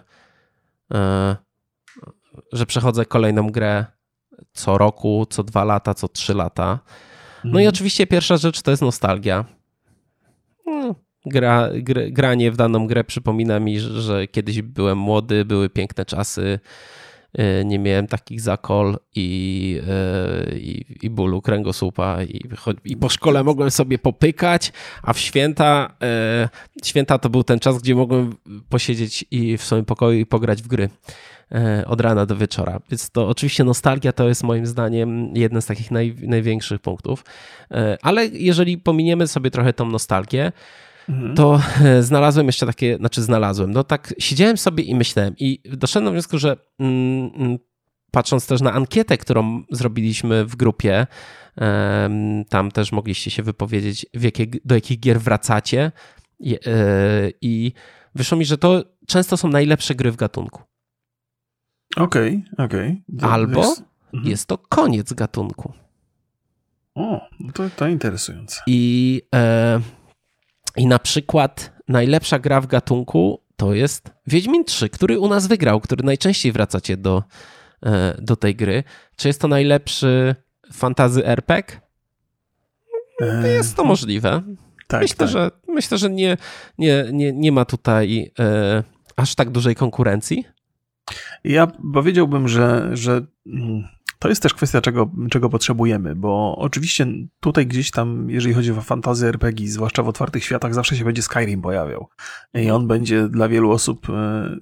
że 2.53 2.67
przechodzę 2.67 3.07
kolejną 3.07 3.51
grę 3.51 3.87
co 4.53 4.79
roku, 4.79 5.27
co 5.31 5.43
dwa 5.43 5.65
lata, 5.65 5.95
co 5.95 6.09
trzy 6.09 6.35
lata. 6.35 6.79
No 7.45 7.61
i 7.61 7.67
oczywiście 7.67 8.07
pierwsza 8.07 8.37
rzecz 8.37 8.63
to 8.63 8.71
jest 8.71 8.83
nostalgia. 8.83 9.45
No, 10.67 10.95
gra, 11.27 11.69
gra, 11.75 12.03
granie 12.11 12.51
w 12.51 12.57
daną 12.57 12.87
grę 12.87 13.05
przypomina 13.05 13.61
mi, 13.61 13.81
że 13.81 14.27
kiedyś 14.27 14.63
byłem 14.63 14.99
młody, 14.99 15.45
były 15.45 15.71
piękne 15.71 16.05
czasy, 16.05 16.61
e, 17.33 17.65
nie 17.65 17.79
miałem 17.79 18.07
takich 18.07 18.41
zakol 18.41 18.99
i, 19.15 19.81
e, 19.89 20.59
i, 20.59 20.85
i 21.03 21.11
bólu 21.11 21.43
kręgosłupa 21.43 22.23
i, 22.23 22.41
i 22.85 22.97
po 22.97 23.09
szkole 23.09 23.45
mogłem 23.45 23.71
sobie 23.71 23.99
popykać, 23.99 24.73
a 25.03 25.13
w 25.13 25.19
święta, 25.19 25.97
e, 26.03 26.49
święta 26.85 27.19
to 27.19 27.31
był 27.31 27.45
ten 27.45 27.59
czas, 27.59 27.83
gdzie 27.83 27.95
mogłem 27.95 28.35
posiedzieć 28.69 29.25
i 29.31 29.57
w 29.57 29.65
swoim 29.65 29.85
pokoju 29.85 30.19
i 30.19 30.27
pograć 30.27 30.63
w 30.63 30.67
gry. 30.67 30.89
E, 31.55 31.85
od 31.87 32.01
rana 32.01 32.27
do 32.27 32.37
wieczora. 32.37 32.81
Więc 32.91 33.11
to 33.11 33.29
oczywiście 33.29 33.65
nostalgia 33.65 34.13
to 34.13 34.29
jest 34.29 34.43
moim 34.43 34.67
zdaniem 34.67 35.37
jeden 35.37 35.63
z 35.63 35.67
takich 35.67 35.91
naj, 35.91 36.15
największych 36.23 36.81
punktów. 36.81 37.25
E, 37.71 37.99
ale 38.03 38.27
jeżeli 38.27 38.79
pominiemy 38.79 39.27
sobie 39.27 39.51
trochę 39.51 39.73
tą 39.73 39.87
nostalgię, 39.87 40.53
mhm. 41.09 41.35
to 41.35 41.61
e, 41.85 42.03
znalazłem 42.03 42.47
jeszcze 42.47 42.67
takie, 42.67 42.97
znaczy 42.97 43.23
znalazłem, 43.23 43.71
no 43.71 43.85
tak 43.85 44.15
siedziałem 44.19 44.57
sobie 44.57 44.85
i 44.85 44.95
myślałem 44.95 45.35
i 45.39 45.63
doszedłem 45.65 46.05
do 46.05 46.13
wniosku, 46.13 46.39
że 46.39 46.57
mm, 46.79 47.31
mm 47.37 47.59
patrząc 48.11 48.47
też 48.47 48.61
na 48.61 48.73
ankietę, 48.73 49.19
którą 49.19 49.63
zrobiliśmy 49.71 50.45
w 50.45 50.57
grupie, 50.57 51.07
tam 52.49 52.71
też 52.71 52.93
mogliście 52.93 53.31
się 53.31 53.43
wypowiedzieć, 53.43 54.07
jakie, 54.15 54.47
do 54.65 54.75
jakich 54.75 55.01
gier 55.01 55.21
wracacie 55.21 55.93
i, 56.41 56.59
i 57.41 57.73
wyszło 58.15 58.39
mi, 58.39 58.45
że 58.45 58.59
to 58.59 58.85
często 59.07 59.37
są 59.37 59.49
najlepsze 59.49 59.95
gry 59.95 60.13
w 60.13 60.17
gatunku. 60.17 60.63
Okej, 61.97 62.45
okay, 62.53 62.67
okej. 62.67 63.03
Okay. 63.19 63.31
Albo 63.31 63.61
jest... 63.61 63.83
Mhm. 64.15 64.31
jest 64.31 64.47
to 64.47 64.59
koniec 64.59 65.13
gatunku. 65.13 65.73
O, 66.95 67.21
to, 67.55 67.71
to 67.77 67.89
interesujące. 67.89 68.61
I, 68.67 69.23
e, 69.35 69.81
I 70.77 70.87
na 70.87 70.99
przykład 70.99 71.73
najlepsza 71.89 72.39
gra 72.39 72.61
w 72.61 72.67
gatunku 72.67 73.41
to 73.57 73.75
jest 73.75 74.11
Wiedźmin 74.27 74.65
3, 74.65 74.89
który 74.89 75.19
u 75.19 75.29
nas 75.29 75.47
wygrał, 75.47 75.81
który 75.81 76.05
najczęściej 76.05 76.53
wracacie 76.53 76.97
do, 76.97 77.23
e, 77.83 78.17
do 78.23 78.37
tej 78.37 78.55
gry. 78.55 78.85
Czy 79.17 79.29
jest 79.29 79.41
to 79.41 79.49
najlepszy 79.49 80.35
fantazy 80.73 81.27
RPG? 81.27 81.81
E, 83.21 83.49
jest 83.49 83.77
to 83.77 83.85
możliwe. 83.85 84.43
Tak, 84.87 85.03
myślę, 85.03 85.17
tak. 85.17 85.29
Że, 85.29 85.51
myślę, 85.69 85.99
że 85.99 86.11
nie, 86.11 86.37
nie, 86.79 87.05
nie, 87.13 87.33
nie 87.33 87.53
ma 87.53 87.65
tutaj 87.65 88.33
e, 88.39 88.83
aż 89.17 89.35
tak 89.35 89.51
dużej 89.51 89.75
konkurencji. 89.75 90.45
Ja 91.45 91.67
powiedziałbym, 91.95 92.49
że, 92.49 92.91
że 92.93 93.27
mm, 93.47 93.85
to 94.19 94.29
jest 94.29 94.43
też 94.43 94.55
kwestia, 94.55 94.81
czego, 94.81 95.11
czego 95.31 95.49
potrzebujemy, 95.49 96.17
bo 96.17 96.57
oczywiście 96.59 97.07
tutaj 97.41 97.67
gdzieś 97.67 97.91
tam, 97.91 98.31
jeżeli 98.31 98.55
chodzi 98.55 98.73
o 98.73 98.81
fantazy 98.81 99.27
RPG, 99.27 99.69
zwłaszcza 99.69 100.03
w 100.03 100.09
otwartych 100.09 100.45
światach, 100.45 100.75
zawsze 100.75 100.97
się 100.97 101.05
będzie 101.05 101.23
Skyrim 101.23 101.63
pojawiał. 101.63 102.09
I 102.55 102.71
on 102.71 102.87
będzie 102.87 103.29
dla 103.29 103.49
wielu 103.49 103.71
osób 103.71 104.11
e, 104.11 104.57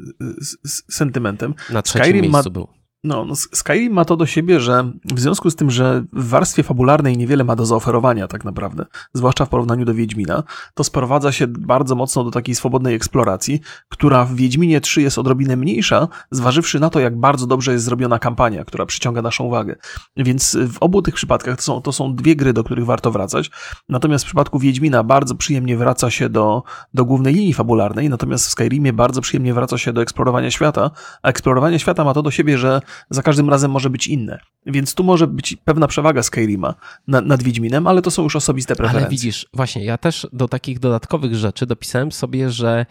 sentymentem. 0.91 1.55
Na 1.71 1.83
trzecim 1.83 2.05
Skyrim 2.05 2.23
miejscu 2.23 2.51
ma... 2.51 2.53
był. 2.53 2.80
No, 3.05 3.25
no, 3.25 3.35
Skyrim 3.37 3.93
ma 3.93 4.05
to 4.05 4.17
do 4.17 4.27
siebie, 4.27 4.61
że 4.61 4.93
w 5.05 5.21
związku 5.21 5.51
z 5.51 5.57
tym, 5.57 5.71
że 5.71 6.05
w 6.13 6.29
warstwie 6.29 6.63
fabularnej 6.63 7.17
niewiele 7.17 7.45
ma 7.45 7.57
do 7.57 7.67
zaoferowania 7.67 8.29
tak 8.29 8.45
naprawdę, 8.45 8.87
zwłaszcza 9.13 9.45
w 9.45 9.49
porównaniu 9.49 9.85
do 9.85 9.95
Wiedźmina, 9.95 10.43
to 10.75 10.85
sprowadza 10.85 11.33
się 11.33 11.47
bardzo 11.47 11.95
mocno 11.95 12.25
do 12.25 12.31
takiej 12.31 12.55
swobodnej 12.55 12.95
eksploracji, 12.95 13.61
która 13.89 14.25
w 14.25 14.35
Wiedźminie 14.35 14.81
3 14.81 15.03
jest 15.03 15.19
odrobinę 15.19 15.57
mniejsza, 15.57 16.09
zważywszy 16.31 16.81
na 16.81 16.91
to, 16.91 17.01
jak 17.01 17.17
bardzo 17.17 17.47
dobrze 17.47 17.73
jest 17.73 17.85
zrobiona 17.85 18.19
kampania, 18.19 18.65
która 18.65 18.87
przyciąga 18.87 19.23
naszą 19.23 19.45
uwagę. 19.45 19.77
Więc 20.17 20.57
w 20.69 20.79
obu 20.81 21.03
tych 21.03 21.15
przypadkach 21.15 21.57
to 21.57 21.63
są, 21.63 21.83
to 21.83 21.93
są 21.93 22.15
dwie 22.15 22.37
gry, 22.37 22.53
do 22.53 22.65
których 22.65 22.85
warto 22.85 23.11
wracać. 23.11 23.51
Natomiast 23.89 24.25
w 24.25 24.27
przypadku 24.27 24.59
Wiedźmina 24.59 25.05
bardzo 25.05 25.35
przyjemnie 25.35 25.77
wraca 25.77 26.11
się 26.11 26.29
do, 26.29 26.63
do 26.95 27.05
głównej 27.05 27.35
linii 27.35 27.55
fabularnej, 27.55 28.11
natomiast 28.11 28.47
w 28.47 28.51
Skyrimie 28.51 28.93
bardzo 28.93 29.21
przyjemnie 29.21 29.55
wraca 29.55 29.79
się 29.79 29.93
do 29.93 30.03
eksplorowania 30.03 30.51
świata, 30.51 30.91
a 31.23 31.29
eksplorowanie 31.29 31.79
świata 31.79 32.05
ma 32.05 32.15
to 32.15 32.23
do 32.23 32.31
siebie, 32.31 32.59
że 32.59 32.81
za 33.11 33.23
każdym 33.23 33.51
razem 33.51 33.71
może 33.71 33.91
być 33.91 34.07
inne. 34.07 34.39
Więc 34.67 34.95
tu 34.95 35.05
może 35.05 35.27
być 35.27 35.57
pewna 35.65 35.89
przewaga 35.89 36.23
Skyrima 36.23 36.75
nad, 37.09 37.27
nad 37.27 37.43
Wiedźminem, 37.43 37.87
ale 37.87 38.03
to 38.03 38.11
są 38.11 38.23
już 38.23 38.37
osobiste 38.37 38.77
preferencje. 38.77 39.01
Ale 39.07 39.11
widzisz, 39.11 39.47
właśnie, 39.55 39.85
ja 39.85 39.99
też 39.99 40.27
do 40.33 40.49
takich 40.49 40.79
dodatkowych 40.79 41.35
rzeczy 41.35 41.67
dopisałem 41.67 42.13
sobie, 42.13 42.51
że 42.51 42.87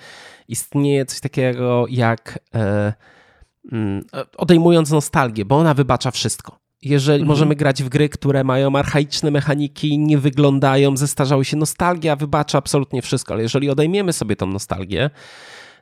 istnieje 0.47 1.05
coś 1.05 1.19
takiego 1.19 1.85
jak 1.89 2.39
e, 2.55 2.93
mm, 3.71 4.03
odejmując 4.37 4.91
nostalgię, 4.91 5.45
bo 5.45 5.57
ona 5.57 5.73
wybacza 5.73 6.11
wszystko. 6.11 6.59
Jeżeli 6.81 7.21
mhm. 7.21 7.27
możemy 7.27 7.55
grać 7.55 7.83
w 7.83 7.89
gry, 7.89 8.09
które 8.09 8.43
mają 8.43 8.75
archaiczne 8.75 9.31
mechaniki, 9.31 9.99
nie 9.99 10.17
wyglądają, 10.17 10.97
zestarzały 10.97 11.45
się, 11.45 11.57
nostalgia 11.57 12.15
wybacza 12.15 12.57
absolutnie 12.57 13.01
wszystko, 13.01 13.33
ale 13.33 13.43
jeżeli 13.43 13.69
odejmiemy 13.69 14.13
sobie 14.13 14.35
tą 14.35 14.45
nostalgię, 14.45 15.09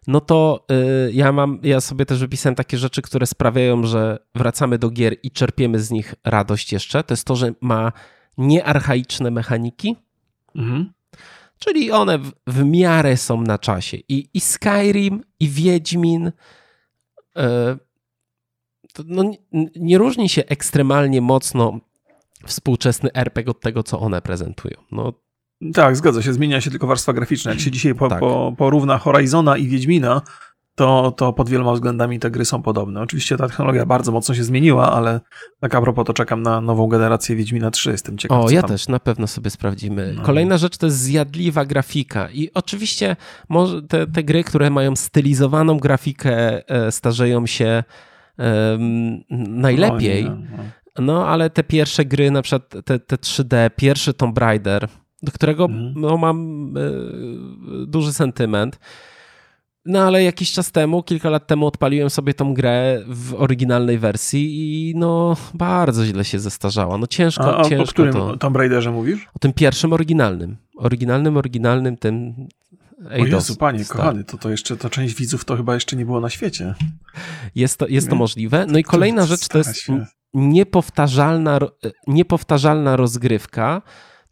no 0.07 0.21
to 0.21 0.65
y, 0.71 1.11
ja 1.13 1.31
mam, 1.31 1.59
ja 1.63 1.81
sobie 1.81 2.05
też 2.05 2.19
wypisałem 2.19 2.55
takie 2.55 2.77
rzeczy, 2.77 3.01
które 3.01 3.25
sprawiają, 3.25 3.83
że 3.83 4.19
wracamy 4.35 4.77
do 4.77 4.89
gier 4.89 5.15
i 5.23 5.31
czerpiemy 5.31 5.79
z 5.79 5.91
nich 5.91 6.15
radość 6.23 6.73
jeszcze. 6.73 7.03
To 7.03 7.13
jest 7.13 7.27
to, 7.27 7.35
że 7.35 7.53
ma 7.61 7.91
niearchaiczne 8.37 9.31
mechaniki, 9.31 9.95
mhm. 10.55 10.93
czyli 11.59 11.91
one 11.91 12.17
w, 12.17 12.31
w, 12.47 12.63
miarę 12.63 13.17
są 13.17 13.41
na 13.41 13.57
czasie. 13.57 13.97
I, 14.09 14.29
i 14.33 14.39
Skyrim, 14.39 15.23
i 15.39 15.49
Wiedźmin, 15.49 16.27
y, 16.27 16.31
no, 19.05 19.23
nie, 19.23 19.37
nie 19.75 19.97
różni 19.97 20.29
się 20.29 20.45
ekstremalnie 20.45 21.21
mocno 21.21 21.79
współczesny 22.45 23.13
RPG 23.13 23.51
od 23.51 23.59
tego, 23.59 23.83
co 23.83 23.99
one 23.99 24.21
prezentują. 24.21 24.77
No, 24.91 25.13
tak, 25.73 25.95
zgadza 25.95 26.21
się. 26.21 26.33
Zmienia 26.33 26.61
się 26.61 26.71
tylko 26.71 26.87
warstwa 26.87 27.13
graficzna. 27.13 27.51
Jak 27.51 27.59
się 27.59 27.71
dzisiaj 27.71 27.95
po, 27.95 28.09
tak. 28.09 28.19
po, 28.19 28.53
porówna 28.57 28.97
Horizona 28.97 29.57
i 29.57 29.67
Wiedźmina, 29.67 30.21
to, 30.77 31.11
to 31.11 31.33
pod 31.33 31.49
wieloma 31.49 31.73
względami 31.73 32.19
te 32.19 32.31
gry 32.31 32.45
są 32.45 32.61
podobne. 32.61 33.01
Oczywiście 33.01 33.37
ta 33.37 33.47
technologia 33.47 33.85
bardzo 33.85 34.11
mocno 34.11 34.35
się 34.35 34.43
zmieniła, 34.43 34.91
ale 34.91 35.21
tak 35.59 35.75
a 35.75 35.81
propos 35.81 36.05
to 36.05 36.13
czekam 36.13 36.41
na 36.41 36.61
nową 36.61 36.87
generację 36.87 37.35
Wiedźmina 37.35 37.71
3. 37.71 37.91
Jestem 37.91 38.17
ciekaw. 38.17 38.45
O, 38.45 38.49
ja 38.49 38.61
tam... 38.61 38.69
też 38.69 38.87
na 38.87 38.99
pewno 38.99 39.27
sobie 39.27 39.49
sprawdzimy. 39.49 40.13
No. 40.15 40.23
Kolejna 40.23 40.57
rzecz 40.57 40.77
to 40.77 40.85
jest 40.85 40.99
zjadliwa 40.99 41.65
grafika. 41.65 42.29
I 42.29 42.49
oczywiście 42.53 43.15
te, 43.89 44.07
te 44.07 44.23
gry, 44.23 44.43
które 44.43 44.69
mają 44.69 44.95
stylizowaną 44.95 45.77
grafikę, 45.77 46.69
e, 46.69 46.91
starzeją 46.91 47.45
się 47.45 47.83
um, 48.37 49.23
najlepiej. 49.59 50.23
No, 50.23 50.35
no. 50.97 51.13
no, 51.13 51.27
ale 51.27 51.49
te 51.49 51.63
pierwsze 51.63 52.05
gry, 52.05 52.31
na 52.31 52.41
przykład 52.41 52.85
te, 52.85 52.99
te 52.99 53.15
3D, 53.15 53.69
pierwszy 53.75 54.13
Tomb 54.13 54.37
Raider, 54.37 54.87
do 55.23 55.31
którego 55.31 55.65
mhm. 55.65 55.93
no, 55.95 56.17
mam 56.17 56.67
y, 56.77 57.85
duży 57.87 58.13
sentyment. 58.13 58.79
No 59.85 59.99
ale 59.99 60.23
jakiś 60.23 60.51
czas 60.51 60.71
temu, 60.71 61.03
kilka 61.03 61.29
lat 61.29 61.47
temu 61.47 61.67
odpaliłem 61.67 62.09
sobie 62.09 62.33
tą 62.33 62.53
grę 62.53 63.03
w 63.07 63.33
oryginalnej 63.33 63.99
wersji 63.99 64.49
i 64.89 64.95
no 64.95 65.37
bardzo 65.53 66.05
źle 66.05 66.25
się 66.25 66.39
zestarzała. 66.39 66.97
No 66.97 67.07
ciężko, 67.07 67.59
A, 67.59 67.69
ciężko 67.69 67.83
o 67.83 67.87
którym 67.87 68.13
to... 68.13 68.37
Tomb 68.37 68.55
Raiderze 68.57 68.91
mówisz? 68.91 69.27
O 69.35 69.39
tym 69.39 69.53
pierwszym 69.53 69.93
oryginalnym. 69.93 70.57
Oryginalnym, 70.77 71.37
oryginalnym, 71.37 71.97
tym 71.97 72.47
Eidos. 73.09 73.33
O 73.33 73.35
Jezu, 73.35 73.55
panie, 73.55 73.83
stary. 73.83 73.99
kochany, 73.99 74.23
to, 74.23 74.37
to 74.37 74.49
jeszcze, 74.49 74.77
to 74.77 74.89
część 74.89 75.15
widzów 75.15 75.45
to 75.45 75.57
chyba 75.57 75.73
jeszcze 75.73 75.95
nie 75.95 76.05
było 76.05 76.19
na 76.19 76.29
świecie. 76.29 76.75
Jest 77.55 77.77
to, 77.77 77.87
jest 77.87 78.09
to 78.09 78.15
możliwe. 78.15 78.65
No 78.69 78.77
i 78.77 78.83
kolejna 78.83 79.25
rzecz 79.25 79.47
to 79.47 79.57
jest 79.57 79.87
niepowtarzalna, 80.33 81.59
niepowtarzalna 82.07 82.95
rozgrywka, 82.95 83.81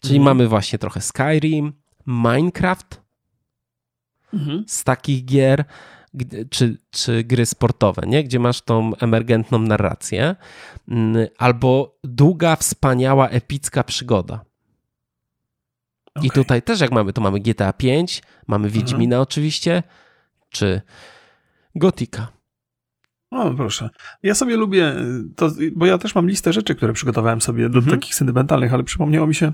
Czyli 0.08 0.18
mhm. 0.18 0.38
mamy 0.38 0.48
właśnie 0.48 0.80
trochę 0.80 1.02
Skyrim, 1.02 1.74
Minecraft 2.08 3.02
mhm. 4.34 4.63
z 4.68 4.84
takich 4.84 5.26
gier, 5.26 5.65
czy, 6.50 6.78
czy 6.91 7.24
gry 7.24 7.46
sportowe, 7.46 8.02
nie? 8.08 8.24
gdzie 8.24 8.39
masz 8.39 8.62
tą 8.62 8.96
emergentną 8.96 9.60
narrację, 9.60 10.36
mm, 10.88 11.28
albo 11.38 11.98
długa, 12.04 12.56
wspaniała, 12.56 13.30
epicka 13.30 13.84
przygoda. 13.84 14.46
Okay. 16.15 16.28
I 16.28 16.32
tutaj 16.32 16.62
też 16.62 16.82
jak 16.82 16.91
mamy, 16.91 17.13
to 17.13 17.22
mamy 17.22 17.39
GTA 17.39 17.74
5, 17.74 18.22
mamy 18.48 18.68
mhm. 18.68 18.82
Wiedźmina 18.84 19.15
mhm. 19.15 19.22
oczywiście, 19.22 19.84
czy 20.50 20.82
Gotika. 21.76 22.28
O, 23.32 23.54
proszę. 23.54 23.89
Ja 24.24 24.36
sobie 24.36 24.58
lubię, 24.58 24.96
to, 25.36 25.52
bo 25.76 25.86
ja 25.86 25.98
też 25.98 26.15
mam 26.15 26.28
listę 26.28 26.54
rzeczy, 26.54 26.76
które 26.76 26.94
przygotowałem 26.94 27.41
sobie 27.41 27.70
do 27.70 27.80
mhm. 27.80 28.00
takich 28.00 28.15
sentymentalnych, 28.15 28.74
ale 28.74 28.84
przypomniało 28.84 29.28
mi 29.28 29.36
się 29.36 29.54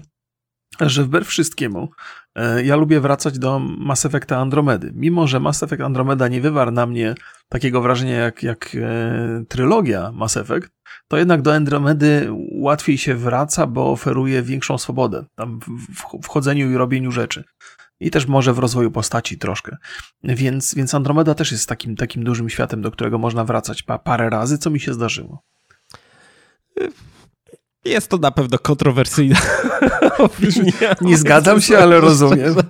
że 0.79 1.03
wbrew 1.03 1.27
wszystkiemu 1.27 1.89
e, 2.35 2.63
ja 2.63 2.75
lubię 2.75 2.99
wracać 2.99 3.39
do 3.39 3.59
Mass 3.59 4.05
Effecta 4.05 4.37
Andromedy. 4.37 4.91
Mimo, 4.95 5.27
że 5.27 5.39
Mass 5.39 5.63
Effect 5.63 5.81
Andromeda 5.81 6.27
nie 6.27 6.41
wywarł 6.41 6.71
na 6.71 6.85
mnie 6.85 7.15
takiego 7.49 7.81
wrażenia 7.81 8.15
jak, 8.15 8.43
jak 8.43 8.75
e, 8.75 9.43
trylogia 9.47 10.11
Mass 10.11 10.37
Effect, 10.37 10.69
to 11.07 11.17
jednak 11.17 11.41
do 11.41 11.53
Andromedy 11.53 12.29
łatwiej 12.51 12.97
się 12.97 13.15
wraca, 13.15 13.67
bo 13.67 13.91
oferuje 13.91 14.43
większą 14.43 14.77
swobodę 14.77 15.25
tam 15.35 15.59
w 15.59 16.23
wchodzeniu 16.23 16.71
i 16.71 16.75
robieniu 16.75 17.11
rzeczy. 17.11 17.43
I 17.99 18.11
też 18.11 18.27
może 18.27 18.53
w 18.53 18.59
rozwoju 18.59 18.91
postaci 18.91 19.37
troszkę. 19.37 19.77
Więc, 20.23 20.75
więc 20.75 20.93
Andromeda 20.93 21.35
też 21.35 21.51
jest 21.51 21.69
takim, 21.69 21.95
takim 21.95 22.23
dużym 22.23 22.49
światem, 22.49 22.81
do 22.81 22.91
którego 22.91 23.17
można 23.17 23.45
wracać 23.45 23.83
pa, 23.83 23.99
parę 23.99 24.29
razy, 24.29 24.57
co 24.57 24.69
mi 24.69 24.79
się 24.79 24.93
zdarzyło. 24.93 25.43
Jest 27.85 28.09
to 28.09 28.17
na 28.17 28.31
pewno 28.31 28.57
kontrowersyjna 28.57 29.39
opinia. 30.17 30.95
Nie 31.01 31.17
zgadzam 31.17 31.61
się, 31.61 31.77
ale 31.77 31.99
rozumiem. 31.99 32.55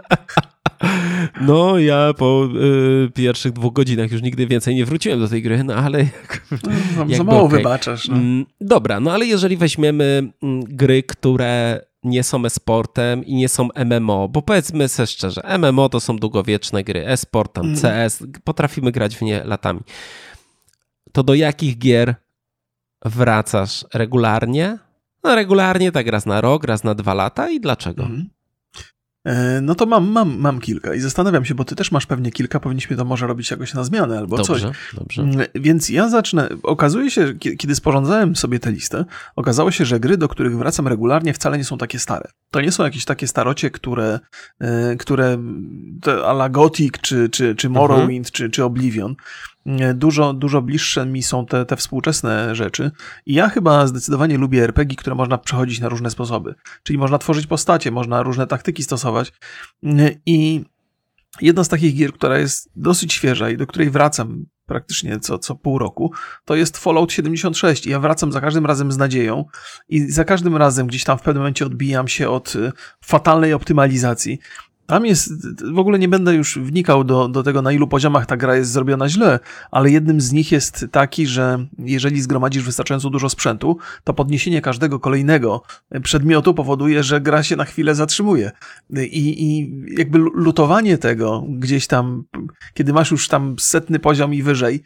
No, 1.42 1.80
ja 1.80 2.14
po 2.18 2.50
y, 3.06 3.12
pierwszych 3.14 3.52
dwóch 3.52 3.74
godzinach 3.74 4.12
już 4.12 4.22
nigdy 4.22 4.48
więcej 4.48 4.76
nie 4.76 4.86
wróciłem 4.86 5.20
do 5.20 5.28
tej 5.28 5.42
gry, 5.42 5.64
no 5.64 5.76
ale... 5.76 6.00
Jak, 6.04 6.42
no, 7.08 7.16
za 7.16 7.24
mało 7.24 7.44
okay. 7.44 7.58
wybaczasz. 7.58 8.08
No. 8.08 8.16
Mm, 8.16 8.46
dobra, 8.62 9.00
no 9.00 9.12
ale 9.12 9.26
jeżeli 9.26 9.58
weźmiemy 9.58 10.32
mm, 10.44 10.64
gry, 10.64 11.04
które 11.04 11.82
nie 12.04 12.24
są 12.24 12.46
e-sportem 12.46 13.26
i 13.26 13.36
nie 13.36 13.50
są 13.50 13.70
MMO, 13.86 14.30
bo 14.30 14.42
powiedzmy 14.42 14.90
sobie 14.90 15.08
szczerze, 15.08 15.42
MMO 15.60 15.90
to 15.90 16.00
są 16.00 16.18
długowieczne 16.18 16.84
gry, 16.84 17.08
e-sport, 17.08 17.54
tam 17.54 17.66
mm. 17.66 17.78
CS, 17.78 18.24
potrafimy 18.44 18.92
grać 18.92 19.18
w 19.18 19.22
nie 19.22 19.44
latami. 19.44 19.80
To 21.12 21.24
do 21.24 21.34
jakich 21.34 21.78
gier 21.78 22.16
wracasz 23.06 23.86
regularnie? 23.94 24.78
No 25.24 25.36
regularnie, 25.36 25.92
tak 25.92 26.08
raz 26.08 26.26
na 26.26 26.42
rok, 26.42 26.64
raz 26.64 26.84
na 26.84 26.96
dwa 26.96 27.14
lata 27.14 27.50
i 27.50 27.60
dlaczego? 27.60 28.04
Mhm. 28.04 28.30
E, 29.26 29.62
no 29.62 29.76
to 29.76 29.86
mam, 29.86 30.12
mam, 30.12 30.38
mam 30.38 30.60
kilka 30.60 30.94
i 30.94 31.00
zastanawiam 31.00 31.46
się, 31.46 31.56
bo 31.56 31.66
ty 31.66 31.76
też 31.76 31.92
masz 31.92 32.06
pewnie 32.06 32.32
kilka, 32.32 32.60
powinniśmy 32.60 32.98
to 32.98 33.06
może 33.06 33.28
robić 33.28 33.52
jakoś 33.52 33.74
na 33.74 33.84
zmianę 33.84 34.18
albo 34.18 34.38
dobrze, 34.38 34.54
coś. 34.54 34.64
Dobrze. 34.94 35.22
Mm, 35.22 35.48
więc 35.56 35.90
ja 35.90 36.10
zacznę. 36.10 36.50
Okazuje 36.64 37.12
się, 37.12 37.34
kiedy 37.58 37.76
sporządzałem 37.76 38.36
sobie 38.36 38.60
tę 38.60 38.72
listę, 38.72 39.06
okazało 39.36 39.72
się, 39.72 39.86
że 39.86 40.00
gry, 40.00 40.18
do 40.18 40.28
których 40.28 40.58
wracam 40.58 40.88
regularnie, 40.88 41.34
wcale 41.34 41.58
nie 41.58 41.64
są 41.64 41.78
takie 41.78 42.00
stare. 42.00 42.30
To 42.52 42.62
nie 42.62 42.72
są 42.72 42.84
jakieś 42.84 43.06
takie 43.06 43.28
starocie, 43.28 43.72
które, 43.72 44.20
e, 44.60 44.96
które 44.96 45.38
a 46.26 46.32
la 46.32 46.50
Gothic, 46.50 46.94
czy, 47.02 47.30
czy, 47.30 47.56
czy 47.56 47.70
Morrowind, 47.70 48.28
mhm. 48.28 48.34
czy, 48.34 48.50
czy 48.50 48.64
Oblivion. 48.64 49.16
Dużo, 49.94 50.34
dużo 50.34 50.62
bliższe 50.62 51.06
mi 51.06 51.24
są 51.24 51.46
te, 51.46 51.66
te 51.66 51.76
współczesne 51.76 52.56
rzeczy. 52.56 52.92
I 53.26 53.34
ja 53.34 53.50
chyba 53.50 53.88
zdecydowanie 53.88 54.38
lubię 54.38 54.64
RPG, 54.64 54.96
które 54.96 55.16
można 55.16 55.38
przechodzić 55.38 55.80
na 55.80 55.90
różne 55.90 56.10
sposoby. 56.10 56.56
Czyli 56.84 57.00
można 57.00 57.18
tworzyć 57.18 57.48
postacie, 57.48 57.92
można 57.92 58.24
różne 58.24 58.48
taktyki 58.48 58.84
stosować. 58.84 59.34
I 60.26 60.66
jedna 61.42 61.64
z 61.64 61.70
takich 61.70 61.96
gier, 61.96 62.14
która 62.14 62.38
jest 62.38 62.70
dosyć 62.76 63.14
świeża 63.14 63.50
i 63.50 63.58
do 63.58 63.68
której 63.68 63.90
wracam 63.90 64.46
praktycznie 64.66 65.20
co, 65.20 65.40
co 65.40 65.56
pół 65.56 65.80
roku, 65.80 66.12
to 66.46 66.56
jest 66.56 66.78
Fallout 66.78 67.12
76. 67.12 67.88
I 67.88 67.90
ja 67.90 68.00
wracam 68.00 68.32
za 68.32 68.42
każdym 68.42 68.66
razem 68.66 68.92
z 68.92 68.98
nadzieją 68.98 69.46
i 69.90 70.12
za 70.12 70.24
każdym 70.24 70.58
razem 70.58 70.88
gdzieś 70.88 71.04
tam 71.04 71.18
w 71.18 71.22
pewnym 71.22 71.42
momencie 71.42 71.66
odbijam 71.66 72.08
się 72.08 72.30
od 72.30 72.56
e, 72.56 72.72
fatalnej 73.06 73.54
optymalizacji. 73.54 74.40
Tam 74.92 75.06
jest, 75.06 75.62
w 75.74 75.80
ogóle 75.80 76.00
nie 76.00 76.08
będę 76.08 76.36
już 76.36 76.58
wnikał 76.58 77.04
do, 77.04 77.28
do 77.28 77.44
tego, 77.44 77.62
na 77.62 77.72
ilu 77.72 77.88
poziomach 77.88 78.26
ta 78.26 78.38
gra 78.38 78.56
jest 78.56 78.72
zrobiona 78.72 79.10
źle, 79.10 79.40
ale 79.72 79.92
jednym 79.92 80.22
z 80.22 80.32
nich 80.32 80.52
jest 80.52 80.86
taki, 80.92 81.28
że 81.28 81.66
jeżeli 81.80 82.22
zgromadzisz 82.22 82.64
wystarczająco 82.64 83.10
dużo 83.10 83.30
sprzętu, 83.30 83.78
to 84.04 84.14
podniesienie 84.14 84.62
każdego 84.62 85.00
kolejnego 85.00 85.62
przedmiotu 86.04 86.54
powoduje, 86.54 87.04
że 87.04 87.22
gra 87.22 87.44
się 87.44 87.56
na 87.56 87.66
chwilę 87.66 87.96
zatrzymuje. 87.96 88.52
I, 88.90 89.44
i 89.44 89.72
jakby 89.98 90.18
lutowanie 90.18 90.98
tego 90.98 91.46
gdzieś 91.50 91.88
tam, 91.88 92.24
kiedy 92.74 92.94
masz 92.94 93.12
już 93.12 93.28
tam 93.28 93.56
setny 93.60 94.00
poziom 94.00 94.34
i 94.34 94.44
wyżej, 94.44 94.84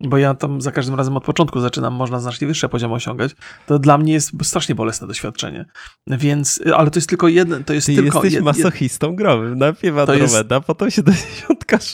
bo 0.00 0.18
ja 0.18 0.34
tam 0.34 0.60
za 0.60 0.72
każdym 0.72 0.94
razem 0.94 1.16
od 1.16 1.24
początku 1.24 1.60
zaczynam, 1.60 1.94
można 1.94 2.20
znacznie 2.20 2.46
wyższe 2.46 2.68
poziomy 2.68 2.94
osiągać, 2.94 3.36
to 3.66 3.78
dla 3.78 3.98
mnie 3.98 4.12
jest 4.12 4.32
strasznie 4.42 4.74
bolesne 4.74 5.06
doświadczenie. 5.06 5.64
Więc, 6.06 6.60
ale 6.74 6.90
to 6.90 6.98
jest 6.98 7.08
tylko 7.08 7.28
jeden, 7.28 7.64
to 7.64 7.72
jest 7.72 7.86
Ty 7.86 7.94
tylko... 7.94 8.18
jesteś 8.18 8.32
jed, 8.32 8.44
masochistą 8.44 9.16
growym, 9.16 9.58
najpierw 9.58 9.98
Andromeda, 9.98 10.56
jest... 10.56 10.66
potem 10.66 10.90
76, 10.90 11.92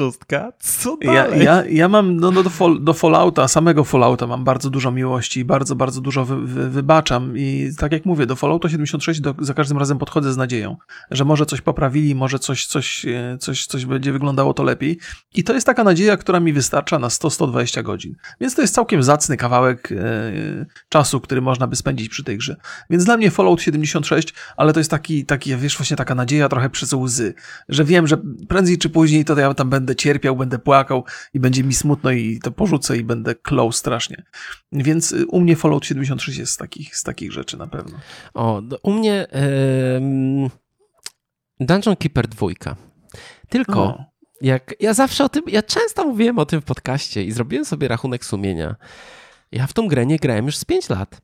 co 0.58 0.96
dalej? 0.96 1.44
Ja, 1.44 1.56
ja, 1.56 1.64
ja 1.64 1.88
mam, 1.88 2.16
no, 2.16 2.30
no 2.30 2.42
do, 2.42 2.50
fall, 2.50 2.78
do 2.80 2.92
Fallouta, 2.92 3.48
samego 3.48 3.84
Fallouta 3.84 4.26
mam 4.26 4.44
bardzo 4.44 4.70
dużo 4.70 4.90
miłości 4.90 5.40
i 5.40 5.44
bardzo, 5.44 5.76
bardzo 5.76 6.00
dużo 6.00 6.24
wy, 6.24 6.46
wy, 6.46 6.70
wybaczam. 6.70 7.38
I 7.38 7.70
tak 7.78 7.92
jak 7.92 8.04
mówię, 8.04 8.26
do 8.26 8.36
Fallouta 8.36 8.68
76 8.68 9.20
do, 9.20 9.34
za 9.38 9.54
każdym 9.54 9.78
razem 9.78 9.98
podchodzę 9.98 10.32
z 10.32 10.36
nadzieją, 10.36 10.76
że 11.10 11.24
może 11.24 11.46
coś 11.46 11.60
poprawili, 11.60 12.14
może 12.14 12.38
coś, 12.38 12.66
coś, 12.66 13.06
e, 13.06 13.36
coś, 13.40 13.66
coś 13.66 13.86
będzie 13.86 14.12
wyglądało 14.12 14.54
to 14.54 14.62
lepiej. 14.62 14.98
I 15.34 15.44
to 15.44 15.54
jest 15.54 15.66
taka 15.66 15.84
nadzieja, 15.84 16.16
która 16.16 16.40
mi 16.40 16.52
wystarcza 16.52 16.98
na 16.98 17.08
100-120 17.08 17.82
godzin 17.82 17.91
godzin. 17.92 18.16
Więc 18.40 18.54
to 18.54 18.62
jest 18.62 18.74
całkiem 18.74 19.02
zacny 19.02 19.36
kawałek 19.36 19.92
e, 19.92 19.96
czasu, 20.88 21.20
który 21.20 21.40
można 21.40 21.66
by 21.66 21.76
spędzić 21.76 22.08
przy 22.08 22.24
tej 22.24 22.38
grze. 22.38 22.56
Więc 22.90 23.04
dla 23.04 23.16
mnie 23.16 23.30
Fallout 23.30 23.62
76, 23.62 24.34
ale 24.56 24.72
to 24.72 24.80
jest 24.80 24.90
taki, 24.90 25.24
taki 25.24 25.56
wiesz, 25.56 25.76
właśnie 25.76 25.96
taka 25.96 26.14
nadzieja 26.14 26.48
trochę 26.48 26.70
przez 26.70 26.92
łzy, 26.92 27.34
że 27.68 27.84
wiem, 27.84 28.06
że 28.06 28.16
prędzej 28.48 28.78
czy 28.78 28.90
później 28.90 29.24
to 29.24 29.38
ja 29.38 29.54
tam 29.54 29.70
będę 29.70 29.96
cierpiał, 29.96 30.36
będę 30.36 30.58
płakał 30.58 31.04
i 31.34 31.40
będzie 31.40 31.64
mi 31.64 31.74
smutno 31.74 32.10
i 32.10 32.38
to 32.42 32.50
porzucę 32.50 32.96
i 32.96 33.04
będę 33.04 33.34
klął 33.34 33.72
strasznie. 33.72 34.22
Więc 34.72 35.14
u 35.28 35.40
mnie 35.40 35.56
Fallout 35.56 35.86
76 35.86 36.38
jest 36.38 36.52
z 36.52 36.56
takich, 36.56 36.96
z 36.96 37.02
takich 37.02 37.32
rzeczy 37.32 37.56
na 37.56 37.66
pewno. 37.66 37.98
O, 38.34 38.62
u 38.82 38.92
mnie 38.92 39.26
yy, 41.60 41.66
Dungeon 41.66 41.96
Keeper 41.96 42.28
2. 42.28 42.46
Tylko 43.48 43.82
o 43.82 44.11
jak 44.42 44.74
ja 44.80 44.94
zawsze 44.94 45.24
o 45.24 45.28
tym, 45.28 45.42
ja 45.46 45.62
często 45.62 46.04
mówiłem 46.04 46.38
o 46.38 46.46
tym 46.46 46.60
w 46.60 46.64
podcaście 46.64 47.24
i 47.24 47.32
zrobiłem 47.32 47.64
sobie 47.64 47.88
rachunek 47.88 48.24
sumienia. 48.24 48.76
Ja 49.52 49.66
w 49.66 49.72
tą 49.72 49.88
grę 49.88 50.06
nie 50.06 50.16
grałem 50.16 50.46
już 50.46 50.56
z 50.56 50.64
5 50.64 50.88
lat. 50.88 51.20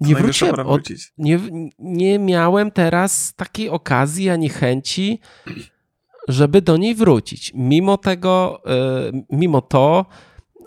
Nie 0.00 0.14
wróciłem. 0.14 0.66
Od, 0.66 0.82
nie, 1.18 1.40
nie 1.78 2.18
miałem 2.18 2.70
teraz 2.70 3.34
takiej 3.34 3.68
okazji 3.68 4.30
ani 4.30 4.48
chęci, 4.48 5.20
żeby 6.28 6.62
do 6.62 6.76
niej 6.76 6.94
wrócić. 6.94 7.52
Mimo 7.54 7.98
tego, 7.98 8.62
yy, 9.12 9.24
mimo 9.30 9.60
to, 9.60 10.06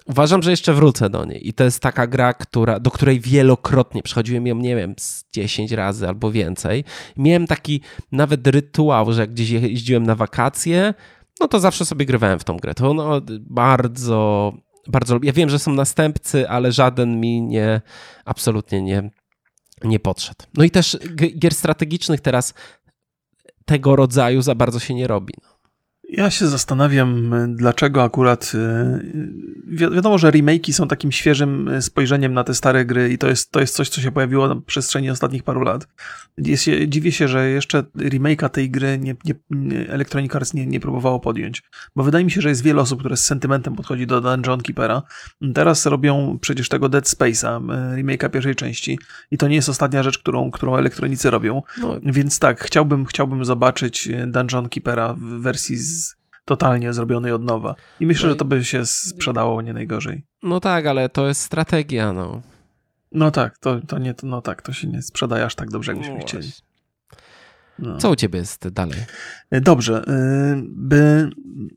uważam, 0.08 0.44
że 0.44 0.52
jeszcze 0.52 0.74
wrócę 0.74 1.10
do 1.10 1.26
niej. 1.26 1.48
I 1.48 1.54
to 1.54 1.64
jest 1.64 1.80
taka 1.80 2.08
gra, 2.08 2.34
która, 2.34 2.80
do 2.80 2.92
której 2.92 3.20
wielokrotnie 3.20 4.04
przechodziłem 4.04 4.48
ją, 4.48 4.56
nie 4.56 4.76
wiem, 4.76 4.96
z 5.00 5.26
10 5.32 5.72
razy 5.72 6.08
albo 6.08 6.32
więcej. 6.32 6.84
Miałem 7.18 7.48
taki 7.48 7.82
nawet 8.12 8.48
rytuał, 8.48 9.14
że 9.14 9.22
jak 9.22 9.32
gdzieś 9.32 9.50
jeździłem 9.50 10.04
na 10.04 10.16
wakacje, 10.16 10.94
no 11.40 11.48
to 11.48 11.60
zawsze 11.60 11.86
sobie 11.86 12.06
grywałem 12.06 12.40
w 12.40 12.44
tą 12.44 12.58
grę. 12.58 12.74
To 12.74 12.94
no, 12.94 13.22
bardzo, 13.40 14.54
bardzo. 14.88 15.20
Ja 15.24 15.34
wiem, 15.34 15.50
że 15.50 15.60
są 15.60 15.74
następcy, 15.74 16.50
ale 16.50 16.72
żaden 16.72 17.20
mi 17.20 17.42
nie, 17.42 17.82
absolutnie 18.26 18.82
nie, 18.82 19.12
nie 19.84 20.00
podszedł. 20.00 20.46
No 20.54 20.64
i 20.64 20.72
też 20.72 20.98
gier 21.16 21.54
strategicznych 21.54 22.22
teraz 22.22 22.54
tego 23.66 23.96
rodzaju 23.96 24.42
za 24.42 24.56
bardzo 24.56 24.80
się 24.80 24.94
nie 24.94 25.08
robi. 25.08 25.34
No. 25.44 25.57
Ja 26.10 26.30
się 26.30 26.48
zastanawiam, 26.48 27.34
dlaczego 27.56 28.04
akurat. 28.04 28.52
Y, 28.56 29.28
wi 29.68 29.90
wiadomo, 29.90 30.18
że 30.18 30.32
remake'i 30.32 30.74
są 30.74 30.88
takim 30.88 31.12
świeżym 31.12 31.68
y, 31.68 31.82
spojrzeniem 31.82 32.34
na 32.34 32.44
te 32.44 32.54
stare 32.54 32.86
gry 32.86 33.10
i 33.10 33.18
to 33.18 33.28
jest, 33.28 33.52
to 33.52 33.60
jest 33.60 33.76
coś, 33.76 33.90
co 33.90 34.02
się 34.02 34.12
pojawiło 34.12 34.48
na 34.48 34.62
przestrzeni 34.62 35.10
ostatnich 35.10 35.44
paru 35.44 35.62
lat. 35.62 35.88
dziwię 36.88 37.12
się, 37.12 37.28
że 37.28 37.50
jeszcze 37.50 37.82
remake'a 37.98 38.50
tej 38.50 38.72
gry 38.72 38.98
nie, 38.98 39.16
nie, 39.50 39.88
Electronic 39.90 40.36
Arts 40.36 40.54
nie, 40.54 40.66
nie 40.66 40.80
próbowało 40.80 41.20
podjąć, 41.20 41.64
bo 41.96 42.04
wydaje 42.04 42.26
mi 42.26 42.32
się, 42.32 42.42
że 42.42 42.50
jest 42.50 42.64
wiele 42.64 42.82
osób, 42.82 43.00
które 43.00 43.18
z 43.18 43.26
sentymentem 43.26 43.76
podchodzi 43.76 44.08
do 44.08 44.22
Dungeon 44.22 44.62
Keepera. 44.62 45.02
Teraz 45.54 45.86
robią 45.86 46.38
przecież 46.42 46.70
tego 46.70 46.90
Dead 46.90 47.06
Space'a, 47.06 47.62
y, 47.98 48.04
remake'a 48.04 48.30
pierwszej 48.30 48.56
części 48.56 49.00
i 49.32 49.38
to 49.38 49.48
nie 49.48 49.56
jest 49.56 49.70
ostatnia 49.70 50.04
rzecz, 50.04 50.18
którą, 50.18 50.52
którą 50.52 50.76
elektronicy 50.76 51.30
robią. 51.30 51.62
No. 51.82 52.00
Więc 52.04 52.40
tak, 52.40 52.64
chciałbym, 52.64 53.06
chciałbym 53.06 53.46
zobaczyć 53.46 54.10
Dungeon 54.28 54.70
Keepera 54.70 55.14
w 55.14 55.22
wersji 55.22 55.78
z 55.78 55.97
totalnie 56.48 56.94
zrobionej 56.94 57.32
od 57.32 57.44
nowa. 57.44 57.76
I 58.00 58.06
myślę, 58.06 58.28
no 58.28 58.30
i... 58.30 58.34
że 58.34 58.40
to 58.40 58.46
by 58.46 58.66
się 58.66 58.86
sprzedało 58.86 59.62
nie 59.62 59.74
najgorzej. 59.74 60.26
No 60.44 60.60
tak, 60.60 60.86
ale 60.86 61.10
to 61.10 61.28
jest 61.28 61.42
strategia, 61.42 62.14
no. 62.14 62.42
No 63.12 63.32
tak, 63.32 63.58
to, 63.58 63.82
to 63.88 64.00
nie, 64.00 64.14
no 64.24 64.42
tak, 64.42 64.62
to 64.62 64.74
się 64.74 64.88
nie 64.88 65.02
sprzedaje 65.02 65.46
aż 65.46 65.56
tak 65.56 65.70
dobrze, 65.70 65.92
jakbyśmy 65.92 66.16
no 66.16 66.22
chcieli. 66.22 66.52
No. 67.80 67.98
Co 67.98 68.10
u 68.10 68.16
ciebie 68.16 68.40
jest 68.40 68.68
dalej? 68.68 69.00
E, 69.52 69.62
dobrze. 69.62 70.04
E, 70.08 70.62
by, 70.68 71.30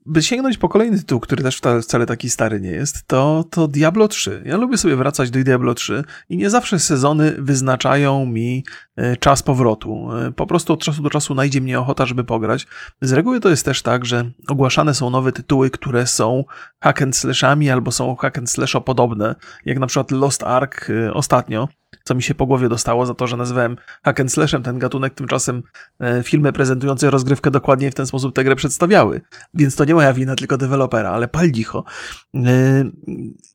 by 0.06 0.22
sięgnąć 0.22 0.58
po 0.58 0.68
kolejny 0.68 0.98
tytuł, 0.98 1.20
który 1.20 1.42
też 1.42 1.60
wcale 1.82 2.06
taki 2.06 2.30
stary 2.30 2.60
nie 2.60 2.70
jest, 2.70 3.06
to, 3.06 3.44
to 3.50 3.68
Diablo 3.68 4.08
3. 4.08 4.42
Ja 4.46 4.56
lubię 4.56 4.78
sobie 4.78 4.96
wracać 4.96 5.30
do 5.30 5.44
Diablo 5.44 5.74
3 5.74 6.04
i 6.28 6.36
nie 6.36 6.50
zawsze 6.50 6.78
sezony 6.78 7.34
wyznaczają 7.38 8.26
mi 8.26 8.64
e, 8.96 9.16
czas 9.16 9.42
powrotu. 9.42 10.08
Po 10.36 10.46
prostu 10.46 10.72
od 10.72 10.84
czasu 10.84 11.02
do 11.02 11.10
czasu 11.10 11.34
najdzie 11.34 11.60
mnie 11.60 11.80
ochota, 11.80 12.06
żeby 12.06 12.24
pograć. 12.24 12.66
Z 13.00 13.12
reguły 13.12 13.40
to 13.40 13.48
jest 13.48 13.64
też 13.64 13.82
tak, 13.82 14.04
że 14.04 14.30
ogłaszane 14.48 14.94
są 14.94 15.10
nowe 15.10 15.32
tytuły, 15.32 15.70
które 15.70 16.06
są 16.06 16.44
hack 16.82 17.02
and 17.02 17.16
slashami 17.16 17.70
albo 17.70 17.92
są 17.92 18.16
hack 18.16 18.38
and 18.38 18.50
slasho 18.50 18.80
podobne, 18.80 19.34
jak 19.64 19.78
na 19.78 19.86
przykład 19.86 20.10
Lost 20.10 20.42
Ark 20.42 20.90
ostatnio 21.12 21.68
co 22.10 22.14
mi 22.14 22.22
się 22.22 22.34
po 22.34 22.46
głowie 22.46 22.68
dostało 22.68 23.06
za 23.06 23.14
to, 23.14 23.26
że 23.26 23.36
nazywałem 23.36 23.76
hack 24.04 24.20
and 24.20 24.32
slashem 24.32 24.62
ten 24.62 24.78
gatunek, 24.78 25.14
tymczasem 25.14 25.62
e, 26.00 26.22
filmy 26.22 26.52
prezentujące 26.52 27.10
rozgrywkę 27.10 27.50
dokładnie 27.50 27.90
w 27.90 27.94
ten 27.94 28.06
sposób 28.06 28.34
tę 28.34 28.44
grę 28.44 28.56
przedstawiały. 28.56 29.20
Więc 29.54 29.76
to 29.76 29.84
nie 29.84 29.94
moja 29.94 30.12
wina, 30.12 30.36
tylko 30.36 30.58
dewelopera, 30.58 31.10
ale 31.10 31.28
pal 31.28 31.50
licho. 31.50 31.84
E, 32.34 32.40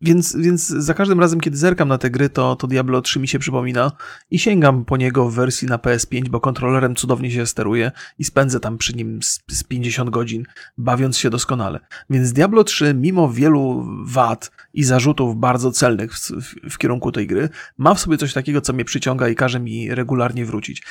więc, 0.01 0.35
więc 0.35 0.67
za 0.67 0.93
każdym 0.93 1.19
razem, 1.19 1.39
kiedy 1.39 1.57
zerkam 1.57 1.87
na 1.87 1.97
te 1.97 2.09
gry, 2.09 2.29
to, 2.29 2.55
to 2.55 2.67
Diablo 2.67 3.01
3 3.01 3.19
mi 3.19 3.27
się 3.27 3.39
przypomina 3.39 3.91
i 4.31 4.39
sięgam 4.39 4.85
po 4.85 4.97
niego 4.97 5.29
w 5.29 5.35
wersji 5.35 5.67
na 5.67 5.77
PS5, 5.77 6.29
bo 6.29 6.39
kontrolerem 6.39 6.95
cudownie 6.95 7.31
się 7.31 7.45
steruje 7.45 7.91
i 8.19 8.23
spędzę 8.23 8.59
tam 8.59 8.77
przy 8.77 8.95
nim 8.95 9.23
z, 9.23 9.39
z 9.51 9.63
50 9.63 10.09
godzin, 10.09 10.43
bawiąc 10.77 11.17
się 11.17 11.29
doskonale. 11.29 11.79
Więc 12.09 12.33
Diablo 12.33 12.63
3, 12.63 12.93
mimo 12.93 13.29
wielu 13.29 13.85
wad 14.05 14.51
i 14.73 14.83
zarzutów 14.83 15.39
bardzo 15.39 15.71
celnych 15.71 16.13
w, 16.13 16.31
w, 16.31 16.73
w 16.73 16.77
kierunku 16.77 17.11
tej 17.11 17.27
gry, 17.27 17.49
ma 17.77 17.93
w 17.93 17.99
sobie 17.99 18.17
coś 18.17 18.33
takiego, 18.33 18.44
co 18.61 18.73
mnie 18.73 18.85
przyciąga 18.85 19.29
i 19.29 19.35
każe 19.35 19.59
mi 19.59 19.95
regularnie 19.95 20.45
wrócić. 20.45 20.83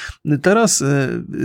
Teraz 0.43 0.81
y, 0.81 0.85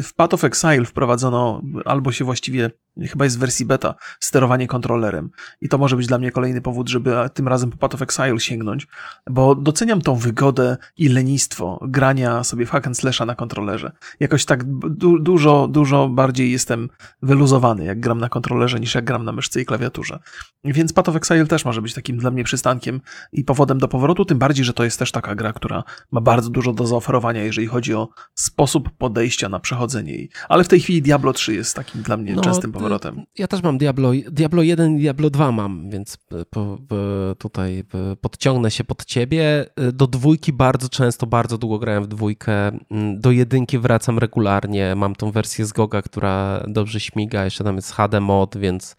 w 0.04 0.14
Path 0.16 0.34
of 0.34 0.44
Exile 0.44 0.86
wprowadzono, 0.86 1.62
albo 1.86 2.12
się 2.12 2.26
właściwie 2.26 2.72
chyba 3.08 3.26
jest 3.26 3.38
w 3.38 3.40
wersji 3.40 3.66
beta, 3.66 3.96
sterowanie 4.20 4.68
kontrolerem. 4.68 5.30
I 5.62 5.70
to 5.70 5.78
może 5.78 5.96
być 5.96 6.08
dla 6.08 6.18
mnie 6.18 6.32
kolejny 6.32 6.62
powód, 6.62 6.90
żeby 6.90 7.16
tym 7.34 7.48
razem 7.48 7.72
po 7.72 7.78
Path 7.78 7.96
of 7.96 8.02
Exile 8.02 8.40
sięgnąć, 8.40 8.88
bo 9.30 9.56
doceniam 9.56 10.02
tą 10.02 10.16
wygodę 10.16 10.78
i 10.98 11.10
lenistwo 11.10 11.80
grania 11.82 12.44
sobie 12.44 12.66
w 12.66 12.70
hack 12.70 12.88
and 12.88 12.98
slasha 12.98 13.26
na 13.26 13.36
kontrolerze. 13.36 13.92
Jakoś 14.20 14.46
tak 14.46 14.64
du 14.74 15.20
dużo, 15.20 15.68
dużo 15.68 16.10
bardziej 16.10 16.52
jestem 16.52 16.90
wyluzowany, 17.22 17.86
jak 17.86 18.00
gram 18.00 18.20
na 18.20 18.30
kontrolerze, 18.30 18.80
niż 18.80 18.96
jak 18.96 19.06
gram 19.06 19.26
na 19.26 19.32
myszce 19.32 19.62
i 19.62 19.66
klawiaturze. 19.66 20.20
Więc 20.64 20.94
Path 20.94 21.10
of 21.10 21.16
Exile 21.16 21.48
też 21.48 21.66
może 21.66 21.82
być 21.82 21.94
takim 21.94 22.18
dla 22.18 22.32
mnie 22.32 22.44
przystankiem 22.44 23.02
i 23.32 23.44
powodem 23.44 23.78
do 23.78 23.88
powrotu, 23.88 24.26
tym 24.26 24.38
bardziej, 24.40 24.66
że 24.66 24.74
to 24.74 24.84
jest 24.84 25.00
też 25.00 25.12
taka 25.12 25.36
gra, 25.36 25.54
która 25.54 25.84
ma 26.12 26.22
bardzo 26.22 26.50
dużo 26.50 26.74
do 26.74 26.88
zaoferowania, 26.88 27.44
jeżeli 27.44 27.68
chodzi 27.68 27.94
o 27.94 28.10
sposób 28.36 28.90
podejścia 28.98 29.50
na 29.50 29.60
przechodzenie 29.60 30.14
jej. 30.14 30.30
Ale 30.50 30.64
w 30.64 30.68
tej 30.68 30.80
chwili 30.80 31.02
Diablo 31.02 31.34
3 31.34 31.54
jest 31.54 31.76
takim 31.76 32.02
dla 32.02 32.18
mnie 32.18 32.36
no, 32.36 32.42
częstym 32.42 32.72
powrotem 32.72 32.89
powrotem. 32.90 33.26
Ja 33.38 33.48
też 33.48 33.64
mam 33.64 33.78
Diablo, 33.78 34.12
Diablo 34.32 34.64
1 34.64 34.96
i 34.96 35.00
Diablo 35.00 35.30
2 35.30 35.52
mam, 35.52 35.90
więc 35.90 36.18
po, 36.50 36.78
po, 36.88 36.98
tutaj 37.38 37.84
podciągnę 38.22 38.72
się 38.72 38.84
pod 38.84 39.06
ciebie. 39.06 39.66
Do 39.94 40.08
dwójki 40.08 40.54
bardzo 40.54 40.90
często, 40.90 41.28
bardzo 41.28 41.58
długo 41.58 41.80
grałem 41.80 42.04
w 42.04 42.08
dwójkę. 42.08 42.72
Do 43.16 43.32
jedynki 43.32 43.80
wracam 43.80 44.20
regularnie. 44.20 44.96
Mam 44.96 45.16
tą 45.16 45.32
wersję 45.32 45.66
z 45.66 45.72
Goga, 45.72 46.02
która 46.02 46.64
dobrze 46.68 47.00
śmiga. 47.00 47.46
Jeszcze 47.46 47.64
tam 47.64 47.76
jest 47.76 47.92
HD 47.92 48.20
mod, 48.20 48.58
więc 48.58 48.96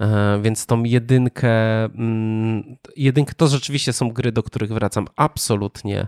e, 0.00 0.40
więc 0.42 0.66
tą 0.66 0.84
jedynkę, 0.84 1.52
jedynkę 2.96 3.34
to 3.36 3.48
rzeczywiście 3.48 3.92
są 3.92 4.10
gry, 4.12 4.32
do 4.32 4.42
których 4.42 4.72
wracam 4.72 5.06
absolutnie 5.16 6.00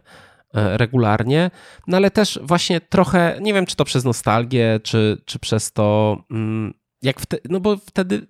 e, 0.54 0.78
regularnie, 0.78 1.50
no 1.86 1.96
ale 1.96 2.10
też 2.10 2.38
właśnie 2.42 2.80
trochę, 2.80 3.38
nie 3.40 3.54
wiem 3.54 3.66
czy 3.66 3.76
to 3.76 3.84
przez 3.84 4.04
nostalgię, 4.04 4.80
czy, 4.82 5.22
czy 5.24 5.38
przez 5.38 5.72
to, 5.72 6.16
jak 7.02 7.20
wtedy, 7.20 7.42
no 7.48 7.60
bo 7.60 7.76
wtedy, 7.76 8.26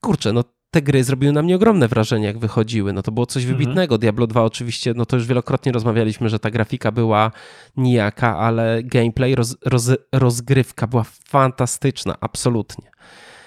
kurczę, 0.00 0.32
no 0.32 0.44
te 0.70 0.82
gry 0.82 1.04
zrobiły 1.04 1.32
na 1.32 1.42
mnie 1.42 1.56
ogromne 1.56 1.88
wrażenie, 1.88 2.26
jak 2.26 2.38
wychodziły. 2.38 2.92
No 2.92 3.02
to 3.02 3.12
było 3.12 3.26
coś 3.26 3.42
mhm. 3.42 3.58
wybitnego. 3.58 3.94
Mhm. 3.94 4.00
Diablo 4.00 4.26
2 4.26 4.42
oczywiście, 4.42 4.94
no 4.96 5.06
to 5.06 5.16
już 5.16 5.26
wielokrotnie 5.26 5.72
rozmawialiśmy, 5.72 6.28
że 6.28 6.38
ta 6.38 6.50
grafika 6.50 6.92
była 6.92 7.30
nijaka, 7.76 8.38
ale 8.38 8.82
gameplay, 8.82 9.34
roz, 9.34 9.56
roz, 9.64 9.90
rozgrywka 10.12 10.86
była 10.86 11.04
fantastyczna, 11.04 12.16
absolutnie. 12.20 12.90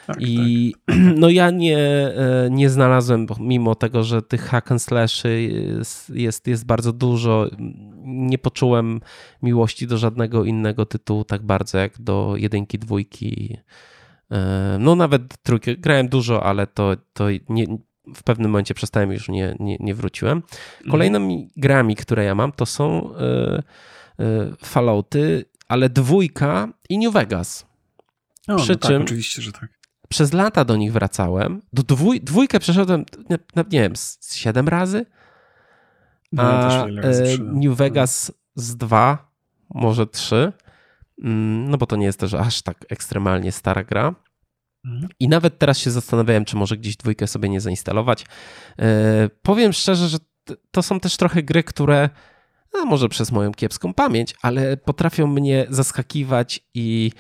Tak, 0.08 0.18
I 0.20 0.74
tak. 0.86 0.98
no 1.22 1.30
ja 1.30 1.52
nie, 1.52 1.78
e, 1.78 2.48
nie 2.52 2.70
znalazłem, 2.70 3.28
mimo 3.40 3.76
tego, 3.76 4.04
że 4.04 4.22
tych 4.22 4.42
hack 4.42 4.72
and 4.72 4.82
slashy 4.82 5.42
jest, 5.42 6.10
jest, 6.10 6.48
jest 6.48 6.66
bardzo 6.66 6.94
dużo, 6.94 7.48
nie 8.06 8.38
poczułem 8.38 9.02
miłości 9.42 9.88
do 9.88 9.98
żadnego 9.98 10.46
innego 10.46 10.86
tytułu 10.86 11.24
tak 11.24 11.44
bardzo 11.44 11.78
jak 11.78 12.02
do 12.02 12.34
jedynki, 12.38 12.80
dwójki 12.80 13.58
no 14.80 14.96
nawet 14.96 15.22
trójkę, 15.44 15.76
grałem 15.76 16.10
dużo, 16.10 16.44
ale 16.44 16.68
to, 16.68 16.96
to 17.14 17.26
nie, 17.50 17.66
w 18.16 18.24
pewnym 18.24 18.52
momencie 18.52 18.74
przestałem 18.74 19.12
już 19.12 19.30
nie, 19.30 19.56
nie, 19.60 19.78
nie 19.80 19.96
wróciłem. 19.96 20.38
Mhm. 20.38 20.92
Kolejnymi 20.92 21.50
grami, 21.58 21.96
które 21.96 22.24
ja 22.24 22.36
mam, 22.36 22.52
to 22.52 22.66
są 22.66 23.12
y, 23.16 24.24
y, 24.24 24.66
Fallouty, 24.66 25.46
ale 25.68 25.90
dwójka 25.90 26.68
i 26.90 26.98
New 27.00 27.14
Vegas. 27.14 27.66
No, 28.48 28.56
Przy 28.56 28.72
no 28.72 28.78
tak, 28.78 28.92
czym 28.92 29.02
oczywiście, 29.02 29.42
że 29.42 29.52
tak. 29.52 29.80
Przez 30.10 30.34
lata 30.34 30.66
do 30.66 30.76
nich 30.76 30.94
wracałem. 30.94 31.62
Do 31.74 31.84
dwój, 31.84 32.22
dwójkę 32.22 32.60
przeszedłem, 32.60 33.06
nie, 33.30 33.38
nie 33.72 33.82
wiem, 33.82 33.96
z 33.96 34.36
siedem 34.36 34.68
razy. 34.68 35.06
A 36.38 36.86
no, 36.92 37.04
New 37.40 37.78
Vegas 37.78 38.32
z 38.56 38.78
dwa, 38.78 39.32
może 39.74 40.08
trzy. 40.08 40.54
Mm, 41.24 41.70
no 41.70 41.78
bo 41.78 41.86
to 41.86 41.96
nie 41.96 42.06
jest 42.06 42.20
też 42.20 42.34
aż 42.34 42.62
tak 42.62 42.86
ekstremalnie 42.90 43.52
stara 43.52 43.84
gra. 43.84 44.16
Mhm. 44.86 45.10
I 45.20 45.28
nawet 45.28 45.60
teraz 45.60 45.78
się 45.78 45.92
zastanawiałem, 45.92 46.46
czy 46.46 46.56
może 46.56 46.78
gdzieś 46.78 46.98
dwójkę 46.98 47.28
sobie 47.28 47.50
nie 47.50 47.62
zainstalować. 47.62 48.26
E, 48.80 49.30
powiem 49.42 49.74
szczerze, 49.74 50.08
że 50.08 50.18
to 50.72 50.84
są 50.84 51.00
też 51.00 51.18
trochę 51.18 51.44
gry, 51.44 51.64
które 51.64 52.10
no 52.74 52.86
może 52.86 53.10
przez 53.10 53.32
moją 53.32 53.52
kiepską 53.52 53.94
pamięć, 53.94 54.36
ale 54.42 54.78
potrafią 54.78 55.28
mnie 55.28 55.68
zaskakiwać 55.70 56.60
i 56.74 57.12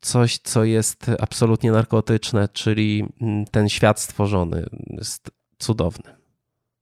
coś, 0.00 0.38
co 0.38 0.64
jest 0.64 1.10
absolutnie 1.20 1.72
narkotyczne, 1.72 2.48
czyli 2.48 3.04
mm, 3.20 3.44
ten 3.44 3.68
świat 3.68 4.00
stworzony 4.00 4.66
jest 4.90 5.30
cudowny. 5.58 6.23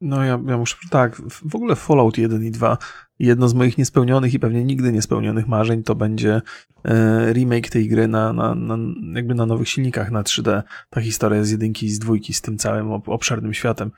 No 0.05 0.25
ja, 0.25 0.41
ja 0.47 0.59
muszę, 0.59 0.77
tak, 0.91 1.17
w 1.51 1.55
ogóle 1.55 1.77
Fallout 1.77 2.19
1 2.19 2.45
i 2.45 2.51
2, 2.51 2.79
jedno 3.19 3.49
z 3.49 3.55
moich 3.55 3.79
niespełnionych 3.79 4.35
i 4.35 4.39
pewnie 4.39 4.65
nigdy 4.65 4.93
niespełnionych 4.93 5.49
marzeń 5.49 5.83
to 5.83 5.95
będzie 5.95 6.43
e, 6.85 7.33
remake 7.33 7.71
tej 7.71 7.89
gry 7.89 8.09
na, 8.09 8.33
na, 8.33 8.55
na, 8.55 8.77
jakby 9.15 9.35
na 9.35 9.47
nowych 9.47 9.69
silnikach 9.69 10.11
na 10.11 10.23
3D. 10.23 10.63
Ta 10.91 11.01
historia 11.01 11.45
z 11.45 11.51
jedynki 11.51 11.87
i 11.87 11.91
z 11.91 11.99
dwójki, 11.99 12.35
z 12.35 12.41
tym 12.41 12.59
całym 12.59 12.93
obszernym 12.93 13.55
światem. 13.55 13.91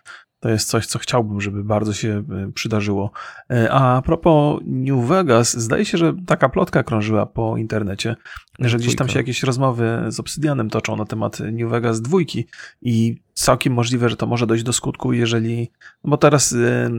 To 0.45 0.49
jest 0.51 0.69
coś, 0.69 0.87
co 0.87 0.99
chciałbym, 0.99 1.41
żeby 1.41 1.65
bardzo 1.65 1.93
się 1.93 2.23
e, 2.31 2.53
przydarzyło. 2.53 3.11
E, 3.51 3.73
a 3.73 4.03
propos 4.03 4.61
New 4.67 5.07
Vegas, 5.07 5.57
zdaje 5.57 5.85
się, 5.85 5.99
że 5.99 6.15
taka 6.27 6.49
plotka 6.49 6.83
krążyła 6.83 7.27
po 7.27 7.57
internecie, 7.57 8.17
że 8.59 8.79
gdzieś 8.79 8.97
tam 8.97 9.09
się 9.09 9.19
jakieś 9.19 9.43
rozmowy 9.43 10.05
z 10.09 10.21
Obsydianem 10.21 10.71
toczą 10.71 10.97
na 10.97 11.05
temat 11.05 11.41
New 11.41 11.71
Vegas 11.71 12.01
dwójki 12.01 12.47
i 12.83 13.21
całkiem 13.35 13.73
możliwe, 13.73 14.09
że 14.09 14.17
to 14.17 14.27
może 14.27 14.47
dojść 14.47 14.65
do 14.65 14.73
skutku, 14.73 15.13
jeżeli, 15.13 15.71
no 16.05 16.11
bo 16.11 16.17
teraz 16.17 16.53
y, 16.53 16.91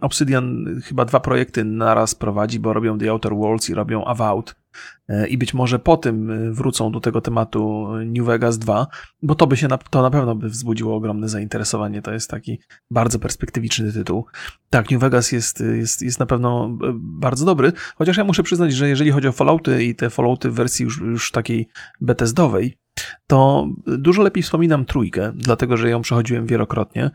Obsidian 0.00 0.80
chyba 0.84 1.04
dwa 1.04 1.20
projekty 1.20 1.64
naraz 1.64 2.14
prowadzi, 2.14 2.60
bo 2.60 2.72
robią 2.72 2.98
The 2.98 3.10
Outer 3.10 3.34
Worlds 3.34 3.70
i 3.70 3.74
robią 3.74 4.04
Avowed 4.04 4.54
E, 4.54 4.63
i 5.28 5.38
być 5.38 5.54
może 5.54 5.78
po 5.78 5.96
tym 5.96 6.30
e, 6.30 6.52
wrócą 6.52 6.92
do 6.92 7.00
tego 7.00 7.20
tematu 7.20 7.88
New 8.06 8.26
Vegas 8.26 8.58
2, 8.58 8.86
bo 9.22 9.34
to 9.34 9.46
by 9.46 9.56
się 9.56 9.68
na, 9.68 9.78
to 9.78 10.02
na 10.02 10.10
pewno 10.10 10.34
by 10.34 10.48
wzbudziło 10.48 10.96
ogromne 10.96 11.28
zainteresowanie. 11.28 12.02
To 12.02 12.12
jest 12.12 12.30
taki 12.30 12.60
bardzo 12.90 13.18
perspektywiczny 13.18 13.92
tytuł. 13.92 14.24
Tak, 14.70 14.90
New 14.90 15.00
Vegas 15.00 15.32
jest, 15.32 15.60
jest, 15.60 16.02
jest 16.02 16.20
na 16.20 16.26
pewno 16.26 16.78
e, 16.84 16.92
bardzo 16.94 17.46
dobry, 17.46 17.72
chociaż 17.96 18.16
ja 18.16 18.24
muszę 18.24 18.42
przyznać, 18.42 18.72
że 18.72 18.88
jeżeli 18.88 19.10
chodzi 19.10 19.28
o 19.28 19.32
Fallouty 19.32 19.84
i 19.84 19.94
te 19.94 20.10
Fallouty 20.10 20.50
w 20.50 20.54
wersji 20.54 20.84
już, 20.84 21.00
już 21.00 21.30
takiej 21.30 21.68
Bethesdowej, 22.00 22.76
to 23.26 23.68
dużo 23.86 24.22
lepiej 24.22 24.42
wspominam 24.42 24.84
trójkę, 24.84 25.32
dlatego 25.34 25.76
że 25.76 25.90
ją 25.90 26.02
przechodziłem 26.02 26.46
wielokrotnie. 26.46 27.10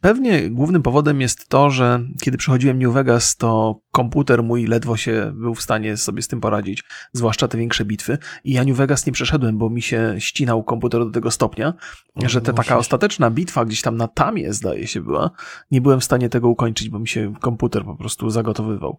Pewnie 0.00 0.50
głównym 0.50 0.82
powodem 0.82 1.20
jest 1.20 1.48
to, 1.48 1.70
że 1.70 2.00
kiedy 2.22 2.38
przechodziłem 2.38 2.78
New 2.78 2.92
Vegas, 2.92 3.36
to 3.36 3.80
komputer 3.90 4.42
mój 4.42 4.66
ledwo 4.66 4.96
się 4.96 5.32
był 5.34 5.54
w 5.54 5.62
stanie 5.62 5.96
sobie 5.96 6.22
z 6.22 6.28
tym 6.28 6.40
poradzić, 6.40 6.84
zwłaszcza 7.12 7.48
te 7.48 7.58
większe 7.58 7.84
bitwy. 7.84 8.18
I 8.44 8.52
ja 8.52 8.64
New 8.64 8.76
Vegas 8.76 9.06
nie 9.06 9.12
przeszedłem, 9.12 9.58
bo 9.58 9.70
mi 9.70 9.82
się 9.82 10.14
ścinał 10.18 10.64
komputer 10.64 11.04
do 11.04 11.10
tego 11.10 11.30
stopnia, 11.30 11.74
o, 12.14 12.28
że 12.28 12.40
ta 12.40 12.52
taka 12.52 12.78
ostateczna 12.78 13.30
bitwa 13.30 13.64
gdzieś 13.64 13.82
tam 13.82 13.96
na 13.96 14.08
tamie, 14.08 14.52
zdaje 14.52 14.86
się, 14.86 15.00
była. 15.00 15.30
Nie 15.70 15.80
byłem 15.80 16.00
w 16.00 16.04
stanie 16.04 16.28
tego 16.28 16.48
ukończyć, 16.48 16.88
bo 16.88 16.98
mi 16.98 17.08
się 17.08 17.32
komputer 17.40 17.84
po 17.84 17.96
prostu 17.96 18.30
zagotowywał. 18.30 18.98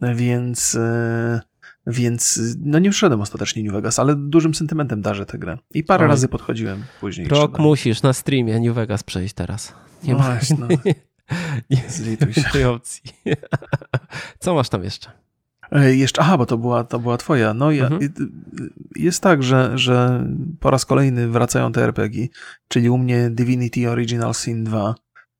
Więc... 0.00 0.74
Yy 0.74 1.49
więc 1.86 2.40
no 2.60 2.78
nie 2.78 2.90
wszedłem 2.90 3.20
ostatecznie 3.20 3.62
New 3.62 3.72
Vegas, 3.72 3.98
ale 3.98 4.16
dużym 4.16 4.54
sentymentem 4.54 5.02
darzę 5.02 5.26
tę 5.26 5.38
grę. 5.38 5.58
I 5.74 5.84
parę 5.84 6.04
Oj. 6.04 6.08
razy 6.10 6.28
podchodziłem 6.28 6.84
później. 7.00 7.28
Rok 7.28 7.58
musisz 7.58 8.02
na 8.02 8.12
streamie 8.12 8.60
New 8.60 8.74
Vegas 8.74 9.02
przejść 9.02 9.34
teraz. 9.34 9.74
Nie 10.04 10.12
no 10.12 10.18
ma 10.18 10.38
no. 10.58 10.68
nie, 11.70 11.82
Zlituj 11.88 12.34
się. 12.34 12.42
tej 12.52 12.64
opcji. 12.64 13.02
Co 14.38 14.54
masz 14.54 14.68
tam 14.68 14.84
jeszcze? 14.84 15.10
E, 15.72 15.94
jeszcze, 15.96 16.20
aha, 16.22 16.38
bo 16.38 16.46
to 16.46 16.58
była, 16.58 16.84
to 16.84 16.98
była 16.98 17.16
twoja. 17.16 17.54
No 17.54 17.70
ja, 17.70 17.86
mhm. 17.86 18.10
jest 18.96 19.22
tak, 19.22 19.42
że, 19.42 19.78
że 19.78 20.26
po 20.60 20.70
raz 20.70 20.84
kolejny 20.84 21.28
wracają 21.28 21.72
te 21.72 21.82
RPG, 21.82 22.26
czyli 22.68 22.90
u 22.90 22.98
mnie 22.98 23.30
Divinity 23.30 23.90
Original 23.90 24.34
Sin 24.34 24.64
2, 24.64 24.94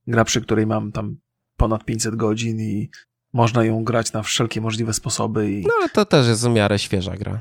gra 0.07 0.25
przy 0.25 0.41
której 0.41 0.67
mam 0.67 0.93
tam 0.93 1.17
ponad 1.57 1.85
500 1.85 2.17
godzin 2.17 2.61
i 2.61 2.91
można 3.33 3.65
ją 3.65 3.85
grać 3.85 4.13
na 4.13 4.23
wszelkie 4.23 4.61
możliwe 4.61 4.93
sposoby. 4.93 5.53
I... 5.53 5.63
No 5.63 5.75
ale 5.81 5.89
to 5.89 6.05
też 6.05 6.29
jest 6.29 6.45
w 6.45 6.51
miarę 6.51 6.79
świeża 6.79 7.17
gra. 7.17 7.41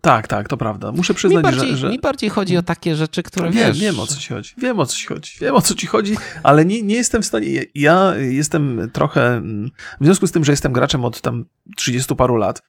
Tak, 0.00 0.28
tak, 0.28 0.48
to 0.48 0.56
prawda. 0.56 0.92
Muszę 0.92 1.14
przyznać, 1.14 1.36
mi 1.36 1.42
bardziej, 1.42 1.70
że, 1.70 1.76
że... 1.76 1.88
Mi 1.88 1.98
bardziej 1.98 2.30
chodzi 2.30 2.56
o 2.56 2.62
takie 2.62 2.96
rzeczy, 2.96 3.22
które 3.22 3.50
wiem, 3.50 3.66
wiesz... 3.66 3.80
Wiem, 3.80 4.00
o 4.00 4.06
co 4.06 4.16
ci 4.16 4.28
chodzi. 4.28 4.54
Wiem, 4.58 4.80
o 4.80 4.86
co 4.86 4.96
ci 4.96 5.06
chodzi. 5.06 5.32
Wiem, 5.40 5.54
o 5.54 5.60
co 5.60 5.74
ci 5.74 5.86
chodzi, 5.86 6.16
ale 6.42 6.64
nie, 6.64 6.82
nie 6.82 6.94
jestem 6.94 7.22
w 7.22 7.26
stanie... 7.26 7.64
Ja 7.74 8.16
jestem 8.16 8.90
trochę... 8.92 9.42
W 10.00 10.04
związku 10.04 10.26
z 10.26 10.32
tym, 10.32 10.44
że 10.44 10.52
jestem 10.52 10.72
graczem 10.72 11.04
od 11.04 11.20
tam 11.20 11.44
30 11.76 12.14
paru 12.14 12.36
lat, 12.36 12.62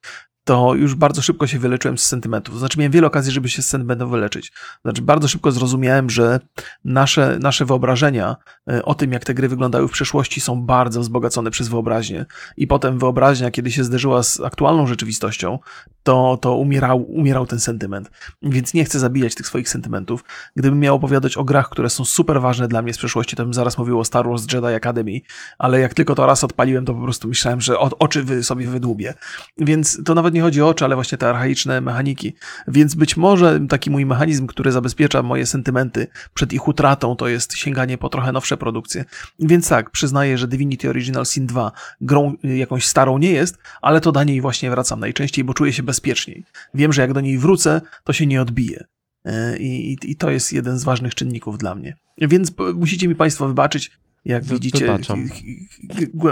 to 0.44 0.74
już 0.74 0.94
bardzo 0.94 1.22
szybko 1.22 1.46
się 1.46 1.58
wyleczyłem 1.58 1.98
z 1.98 2.06
sentymentów. 2.06 2.58
Znaczy 2.58 2.78
miałem 2.78 2.92
wiele 2.92 3.06
okazji, 3.06 3.32
żeby 3.32 3.48
się 3.48 3.62
z 3.62 3.66
sentymentów 3.68 4.10
wyleczyć. 4.10 4.52
Znaczy 4.82 5.02
bardzo 5.02 5.28
szybko 5.28 5.52
zrozumiałem, 5.52 6.10
że 6.10 6.40
nasze, 6.84 7.38
nasze 7.40 7.64
wyobrażenia 7.64 8.36
e, 8.70 8.84
o 8.84 8.94
tym, 8.94 9.12
jak 9.12 9.24
te 9.24 9.34
gry 9.34 9.48
wyglądały 9.48 9.88
w 9.88 9.90
przeszłości 9.90 10.40
są 10.40 10.62
bardzo 10.62 11.00
wzbogacone 11.00 11.50
przez 11.50 11.68
wyobraźnię. 11.68 12.26
I 12.56 12.66
potem 12.66 12.98
wyobraźnia, 12.98 13.50
kiedy 13.50 13.70
się 13.70 13.84
zderzyła 13.84 14.22
z 14.22 14.40
aktualną 14.40 14.86
rzeczywistością, 14.86 15.58
to, 16.02 16.38
to 16.40 16.56
umierał, 16.56 17.02
umierał 17.02 17.46
ten 17.46 17.60
sentyment. 17.60 18.10
Więc 18.42 18.74
nie 18.74 18.84
chcę 18.84 18.98
zabijać 18.98 19.34
tych 19.34 19.46
swoich 19.46 19.68
sentymentów. 19.68 20.24
Gdybym 20.56 20.80
miał 20.80 20.96
opowiadać 20.96 21.36
o 21.36 21.44
grach, 21.44 21.68
które 21.68 21.90
są 21.90 22.04
super 22.04 22.40
ważne 22.40 22.68
dla 22.68 22.82
mnie 22.82 22.94
z 22.94 22.98
przeszłości, 22.98 23.36
to 23.36 23.44
bym 23.44 23.54
zaraz 23.54 23.78
mówił 23.78 24.00
o 24.00 24.04
Star 24.04 24.28
Wars 24.28 24.52
Jedi 24.52 24.66
Academy, 24.66 25.20
ale 25.58 25.80
jak 25.80 25.94
tylko 25.94 26.14
to 26.14 26.26
raz 26.26 26.44
odpaliłem, 26.44 26.84
to 26.84 26.94
po 26.94 27.02
prostu 27.02 27.28
myślałem, 27.28 27.60
że 27.60 27.78
oczy 27.78 28.44
sobie 28.44 28.66
wydłubię. 28.66 29.14
Więc 29.58 30.04
to 30.04 30.14
nawet 30.14 30.29
nie 30.34 30.40
nie 30.40 30.44
chodzi 30.44 30.62
o 30.62 30.68
oczy, 30.68 30.84
ale 30.84 30.94
właśnie 30.94 31.18
te 31.18 31.28
archaiczne 31.28 31.80
mechaniki. 31.80 32.34
Więc 32.68 32.94
być 32.94 33.16
może 33.16 33.60
taki 33.68 33.90
mój 33.90 34.06
mechanizm, 34.06 34.46
który 34.46 34.72
zabezpiecza 34.72 35.22
moje 35.22 35.46
sentymenty 35.46 36.06
przed 36.34 36.52
ich 36.52 36.68
utratą, 36.68 37.16
to 37.16 37.28
jest 37.28 37.56
sięganie 37.56 37.98
po 37.98 38.08
trochę 38.08 38.32
nowsze 38.32 38.56
produkcje. 38.56 39.04
Więc 39.38 39.68
tak, 39.68 39.90
przyznaję, 39.90 40.38
że 40.38 40.48
Divinity 40.48 40.88
Original 40.88 41.26
Sin 41.26 41.46
2 41.46 41.72
grą 42.00 42.34
jakąś 42.42 42.86
starą 42.86 43.18
nie 43.18 43.30
jest, 43.30 43.58
ale 43.82 44.00
to 44.00 44.12
do 44.12 44.24
niej 44.24 44.40
właśnie 44.40 44.70
wracam 44.70 45.00
najczęściej, 45.00 45.44
bo 45.44 45.54
czuję 45.54 45.72
się 45.72 45.82
bezpieczniej. 45.82 46.44
Wiem, 46.74 46.92
że 46.92 47.02
jak 47.02 47.12
do 47.12 47.20
niej 47.20 47.38
wrócę, 47.38 47.80
to 48.04 48.12
się 48.12 48.26
nie 48.26 48.42
odbije. 48.42 48.84
E, 49.24 49.58
i, 49.58 49.98
I, 50.02 50.16
to 50.16 50.30
jest 50.30 50.52
jeden 50.52 50.78
z 50.78 50.84
ważnych 50.84 51.14
czynników 51.14 51.58
dla 51.58 51.74
mnie. 51.74 51.96
Więc 52.18 52.52
musicie 52.74 53.08
mi 53.08 53.14
Państwo 53.14 53.48
wybaczyć, 53.48 53.90
jak 54.24 54.44
widzicie, 54.44 54.98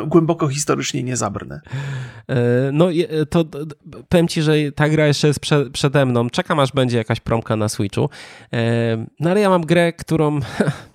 głęboko 0.07 0.49
historycznie 0.49 1.03
niezabrne. 1.03 1.61
No 2.73 2.89
to 3.31 3.45
powiem 4.09 4.29
ci, 4.29 4.43
że 4.43 4.73
ta 4.75 4.89
gra 4.89 5.07
jeszcze 5.07 5.29
jest 5.29 5.41
prze, 5.41 5.71
przede 5.71 6.07
mną. 6.07 6.31
Czekam 6.31 6.61
aż 6.61 6.73
będzie 6.73 6.99
jakaś 6.99 7.21
promka 7.21 7.57
na 7.57 7.69
Switchu. 7.69 8.11
E, 8.53 9.07
no 9.21 9.31
ale 9.31 9.41
ja 9.41 9.51
mam 9.51 9.67
grę, 9.67 9.93
którą 9.93 10.41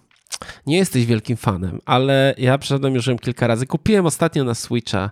nie 0.68 0.78
jesteś 0.78 1.06
wielkim 1.06 1.38
fanem, 1.38 1.80
ale 1.86 2.36
ja 2.38 2.58
przeszedłem 2.58 2.96
już 2.96 3.08
ją 3.08 3.18
kilka 3.18 3.48
razy. 3.48 3.68
Kupiłem 3.68 4.06
ostatnio 4.06 4.44
na 4.44 4.56
Switcha 4.56 5.12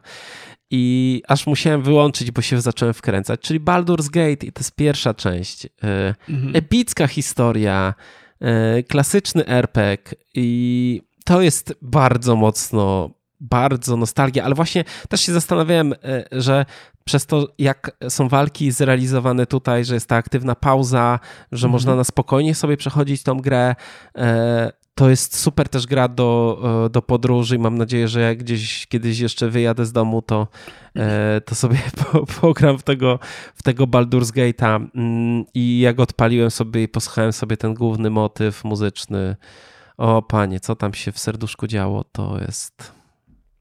i 0.72 1.24
aż 1.28 1.48
musiałem 1.48 1.82
wyłączyć, 1.82 2.32
bo 2.32 2.42
się 2.42 2.62
zacząłem 2.62 2.94
wkręcać. 2.94 3.40
Czyli 3.42 3.60
Baldur's 3.60 4.10
Gate 4.10 4.46
i 4.46 4.52
to 4.52 4.60
jest 4.60 4.76
pierwsza 4.76 5.14
część. 5.14 5.66
E, 5.66 6.16
mhm. 6.30 6.56
Epicka 6.56 7.08
historia, 7.08 7.94
e, 8.40 8.84
klasyczny 8.84 9.48
RPG 9.48 10.16
i 10.34 11.02
to 11.26 11.42
jest 11.42 11.74
bardzo 11.82 12.36
mocno, 12.36 13.10
bardzo 13.42 13.98
nostalgia, 13.98 14.44
ale 14.44 14.56
właśnie 14.56 14.84
też 15.10 15.22
się 15.22 15.34
zastanawiałem, 15.34 15.94
e, 15.94 15.98
że 16.32 16.66
przez 17.04 17.26
to, 17.26 17.48
jak 17.60 17.92
są 18.10 18.28
walki 18.28 18.72
zrealizowane 18.72 19.46
tutaj, 19.46 19.86
że 19.86 19.94
jest 19.94 20.08
ta 20.08 20.16
aktywna 20.16 20.56
pauza, 20.56 21.20
że 21.52 21.68
mhm. 21.68 21.72
można 21.72 21.96
na 21.96 22.04
spokojnie 22.04 22.56
sobie 22.56 22.78
przechodzić 22.78 23.24
tą 23.24 23.40
grę, 23.40 23.76
e, 24.18 24.72
to 24.96 25.10
jest 25.10 25.40
super 25.40 25.70
też 25.70 25.88
gra 25.88 26.08
do, 26.08 26.62
e, 26.86 26.90
do 26.90 27.02
podróży 27.02 27.56
i 27.56 27.60
mam 27.60 27.78
nadzieję, 27.78 28.08
że 28.08 28.22
jak 28.22 28.38
gdzieś 28.38 28.88
kiedyś 28.88 29.20
jeszcze 29.20 29.50
wyjadę 29.50 29.86
z 29.86 29.92
domu, 29.92 30.22
to, 30.22 30.48
to 31.46 31.56
sobie 31.56 31.78
pogram 32.42 32.78
w 32.78 32.84
tego, 32.84 33.20
w 33.56 33.64
tego 33.64 33.88
Baldur's 33.88 34.32
Gate'a 34.32 34.88
mm, 34.96 35.46
i 35.54 35.80
jak 35.80 36.00
odpaliłem 36.00 36.52
sobie 36.52 36.84
i 36.84 36.88
posłuchałem 36.88 37.34
sobie 37.34 37.58
ten 37.58 37.74
główny 37.74 38.10
motyw 38.10 38.64
muzyczny, 38.64 39.36
o 40.02 40.22
panie, 40.22 40.60
co 40.60 40.76
tam 40.76 40.94
się 40.94 41.12
w 41.12 41.20
serduszku 41.20 41.68
działo, 41.68 42.04
to 42.04 42.38
jest... 42.42 42.92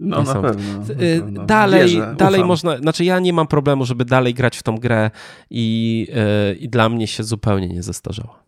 No 0.01 0.23
na 0.23 0.35
pewno, 0.35 0.79
na 0.79 0.85
y, 0.85 1.21
pewno. 1.21 1.47
Dalej, 1.47 1.81
Wierzę, 1.81 2.15
dalej 2.19 2.45
można, 2.45 2.79
znaczy 2.79 3.05
ja 3.05 3.19
nie 3.19 3.33
mam 3.33 3.47
problemu, 3.47 3.85
żeby 3.85 4.05
dalej 4.05 4.35
grać 4.35 4.57
w 4.59 4.63
tą 4.63 4.79
grę 4.79 5.11
i, 5.51 6.07
yy, 6.49 6.55
i 6.55 6.69
dla 6.69 6.89
mnie 6.89 7.07
się 7.07 7.25
zupełnie 7.25 7.69
nie 7.69 7.83
zestarzała. 7.83 8.43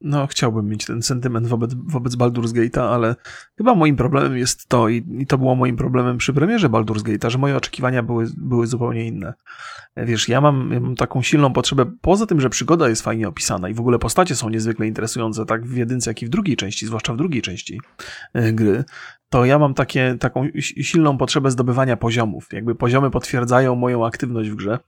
No, 0.00 0.26
chciałbym 0.26 0.68
mieć 0.68 0.84
ten 0.84 1.02
sentyment 1.02 1.46
wobec, 1.46 1.74
wobec 1.74 2.16
Baldur's 2.16 2.52
Gate'a, 2.52 2.80
ale 2.80 3.16
chyba 3.58 3.74
moim 3.74 3.96
problemem 3.96 4.36
jest 4.36 4.68
to, 4.68 4.88
i, 4.88 5.04
i 5.18 5.26
to 5.26 5.38
było 5.38 5.54
moim 5.54 5.76
problemem 5.76 6.18
przy 6.18 6.32
premierze 6.32 6.68
Baldur's 6.68 7.02
Gate'a, 7.02 7.30
że 7.30 7.38
moje 7.38 7.56
oczekiwania 7.56 8.02
były, 8.02 8.26
były 8.36 8.66
zupełnie 8.66 9.06
inne. 9.06 9.34
Wiesz, 9.96 10.28
ja 10.28 10.40
mam, 10.40 10.70
ja 10.72 10.80
mam, 10.80 10.96
taką 10.96 11.22
silną 11.22 11.52
potrzebę, 11.52 11.86
poza 12.00 12.26
tym, 12.26 12.40
że 12.40 12.50
przygoda 12.50 12.88
jest 12.88 13.02
fajnie 13.02 13.28
opisana 13.28 13.68
i 13.68 13.74
w 13.74 13.80
ogóle 13.80 13.98
postacie 13.98 14.36
są 14.36 14.48
niezwykle 14.48 14.86
interesujące, 14.86 15.46
tak 15.46 15.66
w 15.66 15.76
jedynce, 15.76 16.10
jak 16.10 16.22
i 16.22 16.26
w 16.26 16.28
drugiej 16.28 16.56
części, 16.56 16.86
zwłaszcza 16.86 17.12
w 17.12 17.16
drugiej 17.16 17.42
części 17.42 17.80
e, 18.32 18.52
gry, 18.52 18.84
to 19.28 19.44
ja 19.44 19.58
mam 19.58 19.74
takie, 19.74 20.16
taką 20.20 20.48
silną 20.60 21.18
potrzebę 21.18 21.50
zdobywania 21.50 21.96
poziomów. 21.96 22.48
Jakby 22.52 22.74
poziomy 22.74 23.10
potwierdzają 23.10 23.74
moją 23.74 24.06
aktywność 24.06 24.50
w 24.50 24.54
grze 24.54 24.78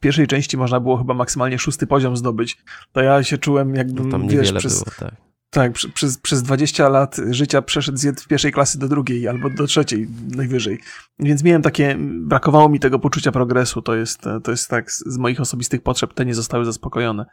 pierwszej 0.00 0.26
części 0.26 0.56
można 0.56 0.80
było 0.80 0.96
chyba 0.96 1.14
maksymalnie 1.14 1.58
szósty 1.58 1.86
poziom 1.86 2.16
zdobyć, 2.16 2.58
to 2.92 3.02
ja 3.02 3.22
się 3.22 3.38
czułem 3.38 3.74
jakbym, 3.74 4.08
no 4.08 4.18
wiesz, 4.28 4.52
przez, 4.52 4.84
było, 4.84 4.96
tak. 4.98 5.28
Tak, 5.50 5.72
przez, 5.72 6.18
przez 6.18 6.42
20 6.42 6.88
lat 6.88 7.16
życia 7.30 7.62
przeszedł 7.62 7.98
z 7.98 8.26
pierwszej 8.26 8.52
klasy 8.52 8.78
do 8.78 8.88
drugiej 8.88 9.28
albo 9.28 9.50
do 9.50 9.66
trzeciej 9.66 10.08
najwyżej. 10.36 10.78
Więc 11.18 11.42
miałem 11.42 11.62
takie, 11.62 11.96
brakowało 12.00 12.68
mi 12.68 12.80
tego 12.80 12.98
poczucia 12.98 13.32
progresu, 13.32 13.82
to 13.82 13.94
jest, 13.94 14.20
to 14.44 14.50
jest 14.50 14.68
tak, 14.68 14.92
z 14.92 15.18
moich 15.18 15.40
osobistych 15.40 15.82
potrzeb 15.82 16.14
te 16.14 16.24
nie 16.24 16.34
zostały 16.34 16.64
zaspokojone. 16.64 17.26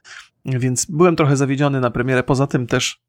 Więc 0.45 0.85
byłem 0.85 1.15
trochę 1.15 1.37
zawiedziony 1.37 1.81
na 1.81 1.91
premierę. 1.91 2.23
Poza 2.23 2.47
tym 2.47 2.67
też 2.67 3.01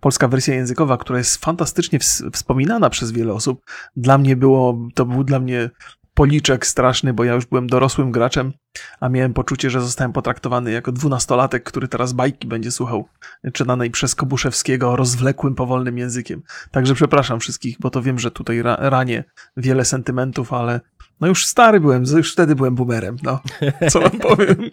polska 0.00 0.28
wersja 0.28 0.54
językowa, 0.54 0.96
która 0.96 1.18
jest 1.18 1.36
fantastycznie 1.36 1.98
wspominana 2.32 2.90
przez 2.90 3.12
wiele 3.12 3.32
osób, 3.32 3.62
dla 3.96 4.18
mnie 4.18 4.36
było, 4.36 4.78
to 4.94 5.06
był 5.06 5.24
dla 5.24 5.40
mnie 5.40 5.70
policzek 6.14 6.66
straszny, 6.66 7.12
bo 7.12 7.24
ja 7.24 7.34
już 7.34 7.46
byłem 7.46 7.66
dorosłym 7.66 8.10
graczem, 8.12 8.52
a 9.00 9.08
miałem 9.08 9.34
poczucie, 9.34 9.70
że 9.70 9.80
zostałem 9.80 10.12
potraktowany 10.12 10.72
jako 10.72 10.92
dwunastolatek, 10.92 11.64
który 11.64 11.88
teraz 11.88 12.12
bajki 12.12 12.48
będzie 12.48 12.70
słuchał, 12.70 13.08
czytanej 13.52 13.90
przez 13.90 14.14
Kobuszewskiego 14.14 14.96
rozwlekłym, 14.96 15.54
powolnym 15.54 15.98
językiem. 15.98 16.42
Także 16.70 16.94
przepraszam 16.94 17.40
wszystkich, 17.40 17.76
bo 17.80 17.90
to 17.90 18.02
wiem, 18.02 18.18
że 18.18 18.30
tutaj 18.30 18.62
ra 18.62 18.76
ranię 18.80 19.24
wiele 19.56 19.84
sentymentów, 19.84 20.52
ale 20.52 20.80
no 21.20 21.26
już 21.26 21.46
stary 21.46 21.80
byłem, 21.80 22.04
już 22.16 22.32
wtedy 22.32 22.54
byłem 22.54 22.74
boomerem, 22.74 23.16
no. 23.22 23.40
Co 23.90 24.00
wam 24.00 24.10
powiem? 24.10 24.70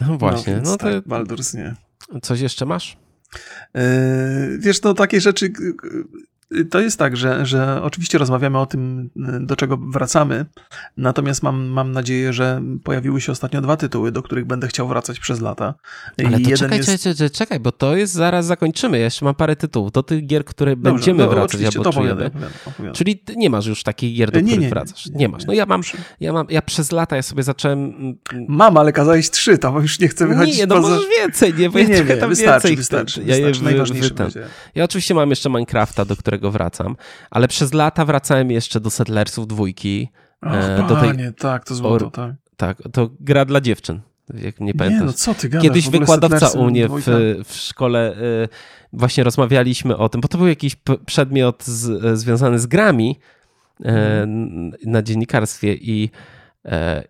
No 0.00 0.18
właśnie, 0.18 0.56
no, 0.56 0.70
no 0.70 0.76
to... 0.76 0.92
Tak, 0.92 1.06
Baldur's 1.06 1.56
nie. 1.56 1.74
Coś 2.22 2.40
jeszcze 2.40 2.66
masz? 2.66 2.96
Yy, 3.74 3.82
wiesz, 4.58 4.82
no 4.82 4.94
takie 4.94 5.20
rzeczy 5.20 5.52
to 6.70 6.80
jest 6.80 6.98
tak, 6.98 7.16
że, 7.16 7.46
że 7.46 7.82
oczywiście 7.82 8.18
rozmawiamy 8.18 8.58
o 8.58 8.66
tym, 8.66 9.10
do 9.40 9.56
czego 9.56 9.76
wracamy, 9.76 10.46
natomiast 10.96 11.42
mam, 11.42 11.66
mam 11.66 11.92
nadzieję, 11.92 12.32
że 12.32 12.62
pojawiły 12.84 13.20
się 13.20 13.32
ostatnio 13.32 13.60
dwa 13.60 13.76
tytuły, 13.76 14.12
do 14.12 14.22
których 14.22 14.44
będę 14.44 14.68
chciał 14.68 14.88
wracać 14.88 15.20
przez 15.20 15.40
lata. 15.40 15.74
Ale 16.18 16.30
to 16.30 16.38
jeden 16.38 16.56
czekaj, 16.56 16.78
jest... 16.78 17.02
czekaj, 17.02 17.30
czekaj, 17.30 17.60
bo 17.60 17.72
to 17.72 17.96
jest 17.96 18.12
zaraz 18.12 18.46
zakończymy. 18.46 18.98
Ja 18.98 19.04
jeszcze 19.04 19.24
mam 19.24 19.34
parę 19.34 19.56
tytułów. 19.56 19.92
Do 19.92 20.02
tych 20.02 20.26
gier, 20.26 20.44
które 20.44 20.76
Dobrze, 20.76 20.92
będziemy 20.92 21.24
no, 21.24 21.30
wracać 21.30 21.62
albo 21.62 21.82
to 21.82 21.90
opowiadam, 21.90 22.30
opowiadam, 22.66 22.94
Czyli 22.94 23.22
nie 23.36 23.50
masz 23.50 23.66
już 23.66 23.82
takich 23.82 24.16
gier, 24.16 24.30
do 24.30 24.40
nie, 24.40 24.46
których 24.46 24.60
nie, 24.60 24.68
wracasz. 24.68 25.06
Nie, 25.06 25.12
nie, 25.16 25.28
masz. 25.28 25.44
No 25.44 25.52
ja 25.52 25.66
mam, 25.66 25.80
ja 26.20 26.32
mam, 26.32 26.46
ja 26.50 26.62
przez 26.62 26.92
lata 26.92 27.16
ja 27.16 27.22
sobie 27.22 27.42
zacząłem... 27.42 27.78
Mm, 27.78 28.18
mm, 28.32 28.46
mam, 28.48 28.76
ale 28.76 28.92
kazałeś 28.92 29.30
trzy, 29.30 29.58
to 29.58 29.80
już 29.80 30.00
nie 30.00 30.08
chcę 30.08 30.26
wychodzić 30.26 30.58
Nie, 30.58 30.66
no 30.66 30.74
poza... 30.74 30.88
możesz 30.88 31.08
więcej, 31.18 31.54
nie? 31.54 31.70
Bo 31.70 31.78
nie, 31.78 31.84
ja 31.84 31.98
nie, 31.98 32.04
nie, 32.04 32.16
tam 32.16 32.28
wystarczy, 32.28 32.68
więcej 32.68 32.76
wystarczy, 32.76 33.20
wystarczy, 33.20 33.42
ja 33.42 33.64
najważniejsze 33.64 34.14
Ja 34.74 34.84
oczywiście 34.84 35.14
mam 35.14 35.30
jeszcze 35.30 35.50
Minecrafta, 35.50 36.04
do 36.04 36.16
którego 36.16 36.33
wracam, 36.42 36.96
ale 37.30 37.48
przez 37.48 37.72
lata 37.72 38.04
wracałem 38.04 38.50
jeszcze 38.50 38.80
do 38.80 38.90
Settlersów 38.90 39.46
dwójki. 39.46 40.08
Och, 40.42 40.52
e, 40.52 40.86
do 40.88 40.96
tej... 40.96 41.34
tak, 41.38 41.64
to 41.64 41.74
złoto, 41.74 42.10
tak. 42.10 42.34
Tak, 42.56 42.82
to 42.92 43.10
gra 43.20 43.44
dla 43.44 43.60
dziewczyn, 43.60 44.00
jak 44.34 44.60
nie 44.60 44.74
pamiętasz. 44.74 45.00
Nie, 45.00 45.06
no 45.06 45.12
co 45.12 45.34
ty 45.34 45.48
gadasz? 45.48 45.62
Kiedyś 45.62 45.88
wykładowca 45.88 46.50
u 46.50 46.64
mnie 46.64 46.88
w, 46.88 47.02
w 47.44 47.54
szkole 47.54 48.16
y, 48.18 48.48
właśnie 48.92 49.24
rozmawialiśmy 49.24 49.96
o 49.96 50.08
tym, 50.08 50.20
bo 50.20 50.28
to 50.28 50.38
był 50.38 50.46
jakiś 50.46 50.76
przedmiot 51.06 51.64
z, 51.64 52.04
e, 52.04 52.16
związany 52.16 52.58
z 52.58 52.66
grami 52.66 53.18
y, 53.80 53.84
na 54.86 55.02
dziennikarstwie 55.02 55.74
i 55.74 56.10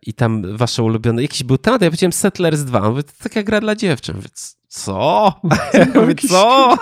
i 0.02 0.14
tam 0.14 0.56
wasze 0.56 0.82
ulubione, 0.82 1.22
jakiś 1.22 1.42
był 1.42 1.58
temat, 1.58 1.82
ja 1.82 1.88
powiedziałem 1.88 2.12
Settlers 2.12 2.60
2, 2.60 2.90
mówię, 2.90 3.02
to 3.02 3.12
taka 3.22 3.42
gra 3.42 3.60
dla 3.60 3.76
dziewczyn, 3.76 4.14
więc 4.14 4.56
co? 4.74 5.32
co? 6.28 6.76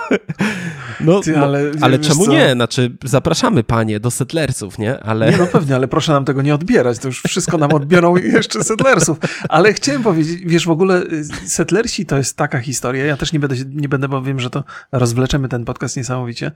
No, 0.99 1.19
Ty, 1.19 1.37
ale, 1.37 1.63
no, 1.63 1.71
ale 1.81 1.99
czemu 1.99 2.25
co? 2.25 2.31
nie? 2.31 2.51
Znaczy, 2.53 2.97
zapraszamy 3.03 3.63
panie 3.63 3.99
do 3.99 4.11
settlersów, 4.11 4.79
nie? 4.79 4.99
Ale... 4.99 5.31
Nie, 5.31 5.37
no 5.37 5.47
pewnie, 5.47 5.75
ale 5.75 5.87
proszę 5.87 6.11
nam 6.11 6.25
tego 6.25 6.41
nie 6.41 6.55
odbierać. 6.55 6.99
To 6.99 7.07
już 7.07 7.21
wszystko 7.21 7.57
nam 7.57 7.73
odbiorą 7.73 8.15
jeszcze 8.15 8.63
settlersów. 8.63 9.17
Ale 9.49 9.73
chciałem 9.73 10.03
powiedzieć, 10.03 10.41
wiesz, 10.45 10.65
w 10.65 10.71
ogóle 10.71 11.03
y, 11.03 11.23
settlersi 11.45 12.05
to 12.05 12.17
jest 12.17 12.37
taka 12.37 12.59
historia. 12.59 13.05
Ja 13.05 13.17
też 13.17 13.33
nie 13.33 13.39
będę, 13.39 13.55
nie 13.65 13.89
będę 13.89 14.07
bo 14.07 14.21
wiem, 14.21 14.39
że 14.39 14.49
to 14.49 14.63
rozwleczemy 14.91 15.49
ten 15.49 15.65
podcast 15.65 15.97
niesamowicie. 15.97 16.51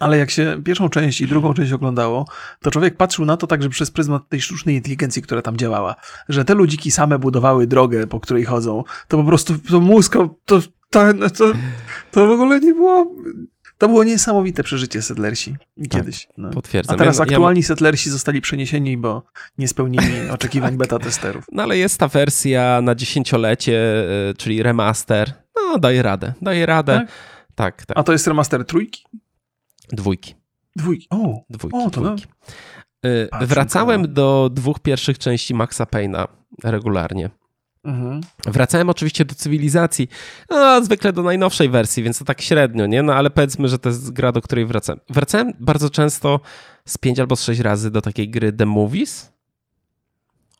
Ale 0.00 0.18
jak 0.18 0.30
się 0.30 0.62
pierwszą 0.64 0.88
część 0.88 1.20
i 1.20 1.26
drugą 1.26 1.54
część 1.54 1.72
oglądało, 1.72 2.26
to 2.60 2.70
człowiek 2.70 2.96
patrzył 2.96 3.24
na 3.24 3.36
to 3.36 3.46
także 3.46 3.68
przez 3.68 3.90
pryzmat 3.90 4.28
tej 4.28 4.40
sztucznej 4.40 4.74
inteligencji, 4.74 5.22
która 5.22 5.42
tam 5.42 5.56
działała. 5.56 5.94
Że 6.28 6.44
te 6.44 6.54
ludziki 6.54 6.90
same 6.90 7.18
budowały 7.18 7.66
drogę, 7.66 8.06
po 8.06 8.20
której 8.20 8.44
chodzą. 8.44 8.84
To 9.08 9.18
po 9.18 9.24
prostu 9.24 9.58
to 9.58 9.80
mózg, 9.80 10.16
to 10.44 10.60
tak, 10.90 11.16
no 11.18 11.30
to, 11.30 11.52
to 12.10 12.26
w 12.26 12.30
ogóle 12.30 12.60
nie 12.60 12.74
było. 12.74 13.14
To 13.78 13.88
było 13.88 14.04
niesamowite 14.04 14.62
przeżycie 14.62 15.02
settlersi 15.02 15.56
kiedyś. 15.90 16.28
No. 16.38 16.50
Potwierdzam. 16.50 16.94
A 16.94 16.98
teraz 16.98 17.18
ja, 17.18 17.22
aktualni 17.22 17.60
ja... 17.60 17.66
settlersi 17.66 18.10
zostali 18.10 18.40
przeniesieni, 18.40 18.96
bo 18.96 19.22
nie 19.58 19.68
spełnili 19.68 20.14
oczekiwań 20.34 20.70
tak. 20.70 20.78
beta 20.78 20.98
testerów. 20.98 21.44
No 21.52 21.62
ale 21.62 21.78
jest 21.78 21.98
ta 21.98 22.08
wersja 22.08 22.80
na 22.82 22.94
dziesięciolecie, 22.94 24.04
e, 24.30 24.34
czyli 24.34 24.62
remaster. 24.62 25.32
No, 25.56 25.78
daje 25.78 26.02
radę. 26.02 26.32
Daje 26.42 26.66
radę. 26.66 26.94
Tak? 26.94 27.08
tak, 27.54 27.86
tak. 27.86 27.98
A 27.98 28.02
to 28.02 28.12
jest 28.12 28.26
remaster 28.26 28.64
trójki? 28.66 29.04
Dwójki. 29.92 30.34
Dwójki. 30.76 31.06
O, 31.10 31.44
dwójki. 31.50 31.78
O, 31.78 31.90
to 31.90 32.00
dwójki. 32.00 32.26
No. 33.04 33.46
Wracałem 33.46 34.14
do 34.14 34.50
dwóch 34.52 34.80
pierwszych 34.80 35.18
części 35.18 35.54
Maxa 35.54 35.86
Payna 35.86 36.28
regularnie. 36.64 37.30
Mhm. 37.84 38.20
Wracałem 38.46 38.90
oczywiście 38.90 39.24
do 39.24 39.34
cywilizacji, 39.34 40.08
no, 40.50 40.84
zwykle 40.84 41.12
do 41.12 41.22
najnowszej 41.22 41.68
wersji, 41.68 42.02
więc 42.02 42.18
to 42.18 42.24
tak 42.24 42.40
średnio, 42.40 42.86
nie? 42.86 43.02
No 43.02 43.14
ale 43.14 43.30
powiedzmy, 43.30 43.68
że 43.68 43.78
to 43.78 43.88
jest 43.88 44.12
gra, 44.12 44.32
do 44.32 44.42
której 44.42 44.66
wracałem. 44.66 45.00
Wracałem 45.08 45.52
bardzo 45.60 45.90
często 45.90 46.40
z 46.84 46.98
pięć 46.98 47.20
albo 47.20 47.36
z 47.36 47.42
sześć 47.42 47.60
razy 47.60 47.90
do 47.90 48.02
takiej 48.02 48.30
gry 48.30 48.52
The 48.52 48.66
Movies 48.66 49.32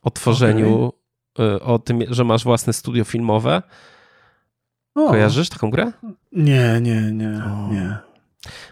o 0.03 0.11
tworzeniu, 0.11 0.91
okay. 1.33 1.59
o 1.59 1.79
tym, 1.79 1.99
że 2.09 2.23
masz 2.23 2.43
własne 2.43 2.73
studio 2.73 3.03
filmowe. 3.03 3.61
O. 4.95 5.09
Kojarzysz 5.09 5.49
taką 5.49 5.71
grę? 5.71 5.91
Nie, 6.31 6.79
nie, 6.81 7.01
nie, 7.11 7.41
nie. 7.71 7.97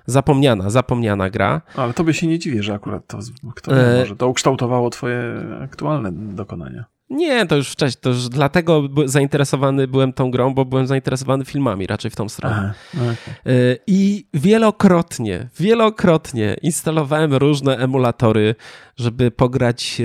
Zapomniana, 0.06 0.70
zapomniana 0.70 1.30
gra. 1.30 1.62
Ale 1.76 1.94
tobie 1.94 2.14
się 2.14 2.28
nie 2.28 2.40
dziwię, 2.40 2.64
że 2.64 2.74
akurat 2.74 3.08
to, 3.08 3.20
kto 3.56 3.78
e... 3.78 4.00
może, 4.00 4.16
to 4.16 4.28
ukształtowało 4.28 4.90
twoje 4.90 5.22
aktualne 5.64 6.12
dokonania. 6.12 6.86
Nie, 7.12 7.46
to 7.46 7.56
już 7.56 7.72
wcześniej, 7.72 8.02
to 8.02 8.10
już 8.10 8.30
dlatego 8.30 8.84
zainteresowany 9.06 9.88
byłem 9.88 10.14
tą 10.14 10.32
grą, 10.32 10.54
bo 10.54 10.66
byłem 10.66 10.88
zainteresowany 10.88 11.46
filmami 11.46 11.88
raczej 11.88 12.12
w 12.12 12.16
tą 12.16 12.30
stronę. 12.30 12.56
Aha, 12.56 12.74
okay. 12.96 13.78
I 13.88 14.28
wielokrotnie, 14.34 15.50
wielokrotnie 15.60 16.58
instalowałem 16.62 17.34
różne 17.34 17.78
emulatory, 17.78 18.56
żeby 18.98 19.32
pograć 19.32 20.02
e, 20.02 20.04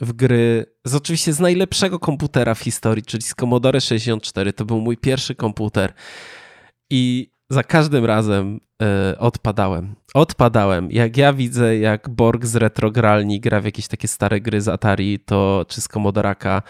w 0.00 0.12
gry 0.12 0.66
z 0.84 0.94
oczywiście 0.94 1.32
z 1.32 1.40
najlepszego 1.40 1.98
komputera 1.98 2.54
w 2.54 2.60
historii, 2.60 3.04
czyli 3.04 3.22
z 3.22 3.34
Commodore 3.34 3.80
64. 3.80 4.52
To 4.52 4.64
był 4.64 4.80
mój 4.80 4.96
pierwszy 4.96 5.34
komputer. 5.34 5.92
I 6.90 7.33
za 7.50 7.62
każdym 7.62 8.04
razem 8.04 8.60
y, 9.12 9.18
odpadałem. 9.18 9.94
Odpadałem. 10.14 10.90
Jak 10.90 11.16
ja 11.16 11.32
widzę, 11.32 11.78
jak 11.78 12.08
Borg 12.08 12.44
z 12.44 12.56
Retrogralni 12.56 13.40
gra 13.40 13.60
w 13.60 13.64
jakieś 13.64 13.88
takie 13.88 14.08
stare 14.08 14.40
gry 14.40 14.60
z 14.60 14.68
Atari, 14.68 15.18
to 15.18 15.66
czy 15.68 15.80
z 15.80 15.88
Commodoraka 15.88 16.62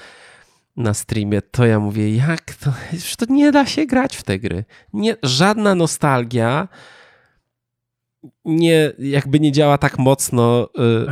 na 0.77 0.95
streamie, 0.95 1.43
to 1.43 1.67
ja 1.67 1.81
mówię, 1.81 2.17
jak 2.17 2.55
to? 2.55 2.73
Już 2.93 3.17
to 3.17 3.25
nie 3.29 3.53
da 3.53 3.67
się 3.67 3.87
grać 3.87 4.17
w 4.17 4.23
te 4.23 4.39
gry. 4.39 4.65
Nie, 4.93 5.17
żadna 5.23 5.75
nostalgia 5.75 6.69
nie, 8.45 8.93
jakby 8.99 9.41
nie 9.41 9.53
działa 9.53 9.79
tak 9.79 9.99
mocno, 9.99 10.69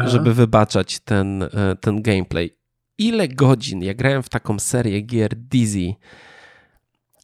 y, 0.07 0.09
żeby 0.09 0.35
wybaczać 0.35 1.01
ten, 1.01 1.43
y, 1.43 1.49
ten 1.81 2.03
gameplay. 2.03 2.57
Ile 2.99 3.29
godzin 3.29 3.83
ja 3.83 3.95
grałem 3.95 4.23
w 4.23 4.29
taką 4.29 4.59
serię 4.59 5.01
gier 5.01 5.37
Dizzy, 5.37 5.95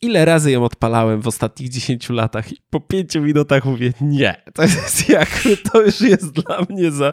ile 0.02 0.24
razy 0.24 0.50
ją 0.50 0.64
odpalałem 0.64 1.22
w 1.22 1.26
ostatnich 1.26 1.68
10 1.68 2.10
latach 2.10 2.52
i 2.52 2.56
po 2.70 2.80
5 2.80 3.14
minutach 3.14 3.64
mówię, 3.64 3.92
nie, 4.00 4.42
to 4.54 4.62
jest 4.62 5.08
jakby, 5.18 5.56
to 5.56 5.82
już 5.82 6.00
jest 6.00 6.32
dla 6.32 6.66
mnie 6.70 6.90
za, 6.90 7.12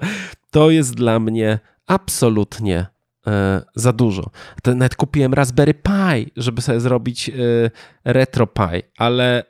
to 0.52 0.72
jest 0.72 0.96
dla 0.96 1.20
mnie 1.20 1.60
absolutnie 1.88 2.86
e, 3.28 3.62
za 3.76 3.94
dużo. 3.94 4.30
To 4.64 4.76
nawet 4.76 4.96
kupiłem 4.96 5.34
Raspberry 5.34 5.74
Pi, 5.74 6.32
żeby 6.36 6.62
sobie 6.62 6.80
zrobić 6.80 7.30
e, 7.30 7.34
Retro 8.06 8.48
Pi, 8.48 8.82
ale 8.98 9.40
e, 9.40 9.44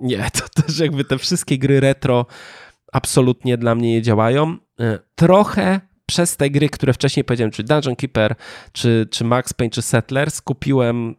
nie, 0.00 0.30
to 0.40 0.62
też 0.62 0.78
jakby 0.78 1.04
te 1.04 1.18
wszystkie 1.18 1.58
gry 1.58 1.80
retro 1.80 2.26
absolutnie 2.92 3.58
dla 3.58 3.74
mnie 3.74 3.92
nie 3.92 4.02
działają. 4.02 4.56
Trochę 5.14 5.80
przez 6.06 6.36
te 6.36 6.50
gry, 6.50 6.68
które 6.68 6.92
wcześniej 6.92 7.24
powiedziałem, 7.24 7.50
czy 7.50 7.64
Dungeon 7.64 7.96
Keeper, 7.96 8.34
czy, 8.72 9.08
czy 9.10 9.24
Max 9.24 9.54
Payne, 9.54 9.70
czy 9.70 9.82
Settlers, 9.82 10.40
kupiłem 10.40 11.14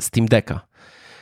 Steam 0.00 0.26
Decka. 0.26 0.60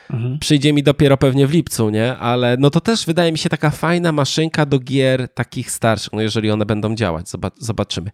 Mhm. 0.09 0.39
Przyjdzie 0.39 0.73
mi 0.73 0.83
dopiero 0.83 1.17
pewnie 1.17 1.47
w 1.47 1.51
lipcu, 1.51 1.89
nie? 1.89 2.17
Ale 2.17 2.57
no 2.59 2.69
to 2.69 2.81
też 2.81 3.05
wydaje 3.05 3.31
mi 3.31 3.37
się 3.37 3.49
taka 3.49 3.69
fajna 3.69 4.11
maszynka 4.11 4.65
do 4.65 4.79
gier 4.79 5.33
takich 5.33 5.71
starszych, 5.71 6.13
no 6.13 6.21
jeżeli 6.21 6.51
one 6.51 6.65
będą 6.65 6.95
działać, 6.95 7.25
zobaczymy. 7.59 8.11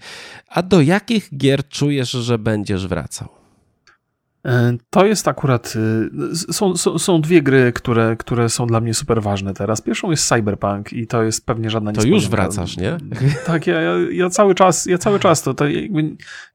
A 0.47 0.61
do 0.61 0.81
jakich 0.81 1.37
gier 1.37 1.67
czujesz, 1.69 2.11
że 2.11 2.37
będziesz 2.37 2.87
wracał? 2.87 3.40
E, 4.45 4.77
to 4.89 5.05
jest 5.05 5.27
akurat. 5.27 5.73
Y, 6.31 6.53
są, 6.53 6.77
są, 6.77 6.99
są, 6.99 7.21
dwie 7.21 7.41
gry, 7.41 7.71
które, 7.73 8.15
które 8.15 8.49
są 8.49 8.67
dla 8.67 8.81
mnie 8.81 8.93
super 8.93 9.21
ważne 9.21 9.53
teraz. 9.53 9.81
Pierwszą 9.81 10.11
jest 10.11 10.27
Cyberpunk 10.27 10.93
i 10.93 11.07
to 11.07 11.23
jest 11.23 11.45
pewnie 11.45 11.69
żadna 11.69 11.91
To 11.93 12.03
już 12.03 12.29
wracasz, 12.29 12.77
nie? 12.77 12.97
Tak, 13.45 13.67
ja, 13.67 13.81
ja, 14.11 14.29
cały 14.29 14.55
czas, 14.55 14.85
ja 14.85 14.97
cały 14.97 15.19
czas 15.19 15.41
to, 15.41 15.53
to 15.53 15.65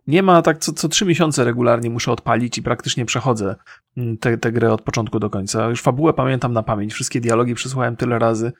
nie 0.06 0.22
ma 0.22 0.42
tak, 0.42 0.58
co, 0.58 0.72
co 0.72 0.88
trzy 0.88 1.04
miesiące 1.04 1.44
regularnie 1.44 1.90
muszę 1.90 2.12
odpalić 2.12 2.58
i 2.58 2.62
praktycznie 2.62 3.04
przechodzę 3.04 3.56
tę 3.96 4.16
te, 4.20 4.38
te 4.38 4.52
grę 4.52 4.72
od 4.72 4.82
początku 4.82 5.18
do 5.18 5.30
końca. 5.30 5.68
Już 5.68 5.82
fabułę 5.82 6.12
pamiętam 6.12 6.52
na 6.52 6.62
pamięć, 6.62 6.92
wszystkie 6.92 7.20
dialogi 7.20 7.54
przesłuchałem 7.54 7.96
tyle 7.96 8.18
razy. 8.18 8.52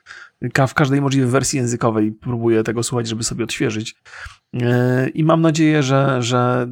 W 0.67 0.73
każdej 0.73 1.01
możliwej 1.01 1.29
wersji 1.29 1.57
językowej 1.57 2.11
próbuję 2.11 2.63
tego 2.63 2.83
słuchać, 2.83 3.07
żeby 3.07 3.23
sobie 3.23 3.43
odświeżyć. 3.43 3.95
E, 4.61 5.09
I 5.09 5.23
mam 5.23 5.41
nadzieję, 5.41 5.83
że, 5.83 6.21
że 6.21 6.67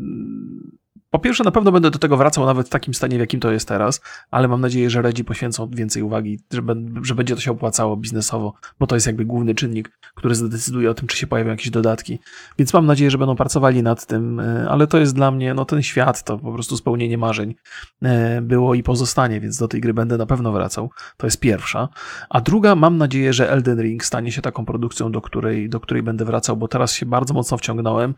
po 1.16 1.20
pierwsze, 1.20 1.43
na 1.43 1.51
pewno 1.51 1.72
będę 1.72 1.91
do 1.91 1.99
tego 1.99 2.18
wracał 2.18 2.45
nawet 2.45 2.68
w 2.68 2.70
takim 2.70 2.93
stanie, 2.93 3.18
w 3.18 3.20
jakim 3.20 3.39
to 3.39 3.51
jest 3.51 3.68
teraz, 3.68 4.01
ale 4.32 4.47
mam 4.47 4.61
nadzieję, 4.61 4.89
że 4.89 5.01
Redzi 5.01 5.24
poświęcą 5.24 5.70
więcej 5.70 6.03
uwagi, 6.03 6.39
że, 6.53 6.61
że 7.01 7.16
będzie 7.16 7.36
to 7.36 7.41
się 7.41 7.51
opłacało 7.51 7.97
biznesowo, 7.97 8.53
bo 8.80 8.88
to 8.88 8.95
jest 8.95 9.07
jakby 9.07 9.26
główny 9.26 9.55
czynnik, 9.55 9.91
który 10.16 10.36
zadecyduje 10.36 10.91
o 10.91 10.93
tym, 10.93 11.07
czy 11.07 11.18
się 11.18 11.28
pojawią 11.28 11.49
jakieś 11.49 11.70
dodatki. 11.70 12.20
Więc 12.59 12.74
mam 12.74 12.86
nadzieję, 12.86 13.11
że 13.11 13.18
będą 13.18 13.36
pracowali 13.36 13.84
nad 13.84 14.05
tym, 14.05 14.39
e, 14.39 14.70
ale 14.70 14.88
to 14.88 14.97
jest 14.97 15.16
dla 15.16 15.32
mnie, 15.32 15.53
no 15.53 15.66
ten 15.66 15.84
świat 15.84 16.24
to 16.24 16.38
po 16.38 16.53
prostu 16.53 16.78
spełnienie 16.78 17.18
marzeń 17.18 17.55
e, 18.01 18.41
było 18.41 18.76
i 18.76 18.84
pozostanie, 18.84 19.41
więc 19.41 19.57
do 19.57 19.68
tej 19.68 19.82
gry 19.82 19.93
będę 19.93 20.18
na 20.18 20.26
pewno 20.26 20.51
wracał. 20.51 20.89
To 21.18 21.28
jest 21.28 21.39
pierwsza. 21.39 21.89
A 22.30 22.41
druga, 22.41 22.76
mam 22.76 22.97
nadzieję, 22.97 23.34
że 23.34 23.51
Elden 23.51 23.82
Ring 23.82 24.05
stanie 24.05 24.32
się 24.32 24.41
taką 24.41 24.66
produkcją, 24.66 25.11
do 25.11 25.22
której, 25.22 25.70
do 25.70 25.80
której 25.80 26.03
będę 26.03 26.26
wracał, 26.26 26.57
bo 26.57 26.68
teraz 26.68 26.93
się 26.93 27.05
bardzo 27.05 27.34
mocno 27.34 27.57
wciągnąłem 27.57 28.13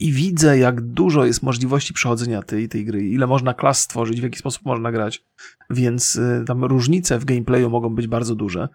i 0.00 0.12
widzę, 0.12 0.58
jak 0.58 0.80
dużo 0.80 1.24
jest 1.24 1.42
możliwości 1.42 1.92
przechodzenia 1.92 2.42
tej, 2.42 2.68
tej 2.68 2.84
gry, 2.84 3.06
ile 3.06 3.26
można 3.26 3.54
klas 3.54 3.80
stworzyć, 3.80 4.20
w 4.20 4.24
jaki 4.24 4.38
sposób 4.38 4.64
można 4.64 4.92
grać, 4.92 5.24
więc 5.70 6.16
y, 6.16 6.44
tam 6.46 6.64
różnice 6.64 7.18
w 7.18 7.24
gameplayu 7.24 7.70
mogą 7.70 7.94
być 7.94 8.06
bardzo 8.06 8.34
duże. 8.34 8.68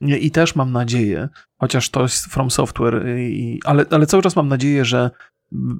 I 0.00 0.30
też 0.30 0.56
mam 0.56 0.72
nadzieję, 0.72 1.28
chociaż 1.58 1.90
to 1.90 2.02
jest 2.02 2.24
From 2.24 2.50
Software, 2.50 3.06
y, 3.06 3.30
i, 3.30 3.60
ale, 3.64 3.86
ale 3.90 4.06
cały 4.06 4.22
czas 4.22 4.36
mam 4.36 4.48
nadzieję, 4.48 4.84
że 4.84 5.10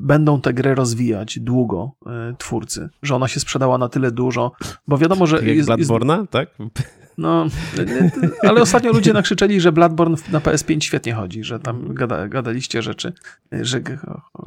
będą 0.00 0.40
tę 0.40 0.52
grę 0.52 0.74
rozwijać 0.74 1.38
długo 1.38 1.92
y, 2.02 2.36
twórcy, 2.38 2.88
że 3.02 3.14
ona 3.14 3.28
się 3.28 3.40
sprzedała 3.40 3.78
na 3.78 3.88
tyle 3.88 4.10
dużo, 4.10 4.52
bo 4.88 4.98
wiadomo, 4.98 5.26
że... 5.26 5.36
Tak 5.36 5.46
jak 5.46 5.56
jest, 5.56 5.68
Bloodborne'a, 5.68 6.20
jest... 6.20 6.30
tak? 6.30 6.48
No, 7.18 7.46
ale 8.48 8.62
ostatnio 8.62 8.92
ludzie 8.92 9.12
nakrzyczeli, 9.12 9.60
że 9.60 9.72
Bloodborne 9.72 10.16
na 10.32 10.40
PS5 10.40 10.80
świetnie 10.80 11.14
chodzi, 11.14 11.44
że 11.44 11.60
tam 11.60 11.94
gada, 11.94 12.28
gadaliście 12.28 12.82
rzeczy, 12.82 13.12
że... 13.52 13.80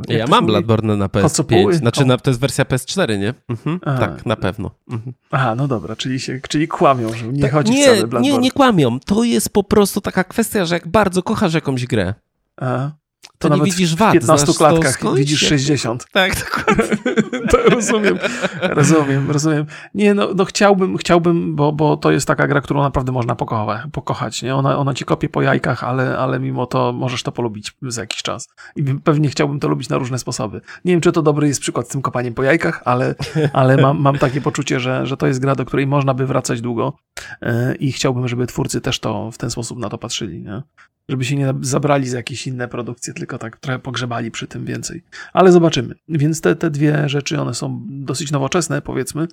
Ja 0.08 0.28
mam 0.28 0.46
Bloodborne 0.46 0.98
na 0.98 1.08
PS5, 1.08 1.74
znaczy 1.74 2.06
na, 2.06 2.18
to 2.18 2.30
jest 2.30 2.40
wersja 2.40 2.64
PS4, 2.64 3.20
nie? 3.20 3.34
Mhm, 3.50 3.80
tak, 3.80 4.26
na 4.26 4.36
pewno. 4.36 4.72
Mhm. 4.92 5.14
Aha, 5.32 5.56
no 5.56 5.68
dobra, 5.68 5.96
czyli, 5.96 6.20
się, 6.20 6.40
czyli 6.50 6.68
kłamią, 6.68 7.14
że 7.14 7.28
nie 7.28 7.42
tak, 7.42 7.52
chodzi 7.52 7.72
nie, 7.72 7.84
wcale 7.84 7.98
Bloodborne. 7.98 8.28
Nie, 8.28 8.38
nie 8.38 8.52
kłamią. 8.52 9.00
To 9.00 9.24
jest 9.24 9.50
po 9.50 9.64
prostu 9.64 10.02
taka 10.02 10.24
kwestia, 10.24 10.66
że 10.66 10.76
jak 10.76 10.88
bardzo 10.88 11.24
kochasz 11.24 11.54
jakąś 11.54 11.86
grę, 11.86 12.14
Aha 12.58 12.92
to, 13.38 13.50
to 13.50 13.56
nie 13.56 13.64
widzisz 13.64 13.96
wad. 13.96 14.10
W 14.10 14.14
15 14.14 14.54
klatkach 14.58 15.16
widzisz 15.16 15.40
60. 15.40 16.06
Tak, 16.12 16.36
dokładnie. 16.36 16.98
to 17.52 17.58
rozumiem, 17.58 18.20
rozumiem, 18.62 19.32
rozumiem. 19.32 19.66
Nie, 19.94 20.14
no, 20.14 20.30
no 20.36 20.46
chciałbym, 20.46 20.98
chciałbym, 20.98 21.56
bo, 21.56 21.72
bo 21.72 21.98
to 21.98 22.12
jest 22.12 22.28
taka 22.28 22.48
gra, 22.48 22.62
którą 22.62 22.82
naprawdę 22.82 23.12
można 23.12 23.36
pokochać, 23.36 23.82
pokochać 23.92 24.42
nie? 24.42 24.56
Ona, 24.56 24.78
ona 24.78 24.94
ci 24.94 25.06
kopie 25.06 25.30
po 25.30 25.42
jajkach, 25.42 25.84
ale, 25.84 26.18
ale 26.18 26.40
mimo 26.40 26.66
to 26.66 26.94
możesz 26.94 27.24
to 27.24 27.32
polubić 27.32 27.74
za 27.82 28.02
jakiś 28.02 28.22
czas. 28.22 28.48
I 28.76 28.84
pewnie 28.84 29.30
chciałbym 29.30 29.60
to 29.60 29.68
lubić 29.68 29.90
na 29.90 29.98
różne 29.98 30.20
sposoby. 30.20 30.62
Nie 30.86 30.94
wiem, 30.94 31.02
czy 31.02 31.12
to 31.12 31.22
dobry 31.22 31.48
jest 31.48 31.62
przykład 31.62 31.88
z 31.88 31.90
tym 31.90 32.02
kopaniem 32.02 32.34
po 32.34 32.44
jajkach, 32.44 32.82
ale, 32.86 33.16
ale 33.54 33.78
mam, 33.78 34.02
mam 34.02 34.18
takie 34.18 34.42
poczucie, 34.42 34.80
że, 34.80 35.06
że 35.06 35.18
to 35.18 35.28
jest 35.28 35.40
gra, 35.40 35.56
do 35.56 35.66
której 35.66 35.88
można 35.88 36.14
by 36.14 36.26
wracać 36.26 36.62
długo 36.62 36.94
e, 37.42 37.76
i 37.76 37.92
chciałbym, 37.92 38.28
żeby 38.28 38.48
twórcy 38.48 38.82
też 38.82 39.00
to 39.00 39.32
w 39.32 39.38
ten 39.38 39.50
sposób 39.50 39.80
na 39.80 39.90
to 39.90 39.98
patrzyli. 39.98 40.42
Nie? 40.42 40.62
żeby 41.10 41.26
się 41.26 41.36
nie 41.36 41.54
zabrali 41.62 42.10
za 42.10 42.18
jakieś 42.18 42.48
inne 42.48 42.68
produkcje, 42.68 43.14
tylko 43.16 43.38
tak 43.38 43.58
trochę 43.58 43.80
pogrzebali 43.80 44.32
przy 44.32 44.48
tym 44.48 44.66
więcej. 44.66 45.04
Ale 45.34 45.52
zobaczymy. 45.52 45.96
Więc 46.08 46.42
te, 46.42 46.56
te 46.56 46.70
dwie 46.70 47.10
rzeczy, 47.10 47.42
one 47.42 47.54
są 47.54 47.86
dosyć 47.90 48.32
nowoczesne, 48.32 48.82
powiedzmy, 48.82 49.28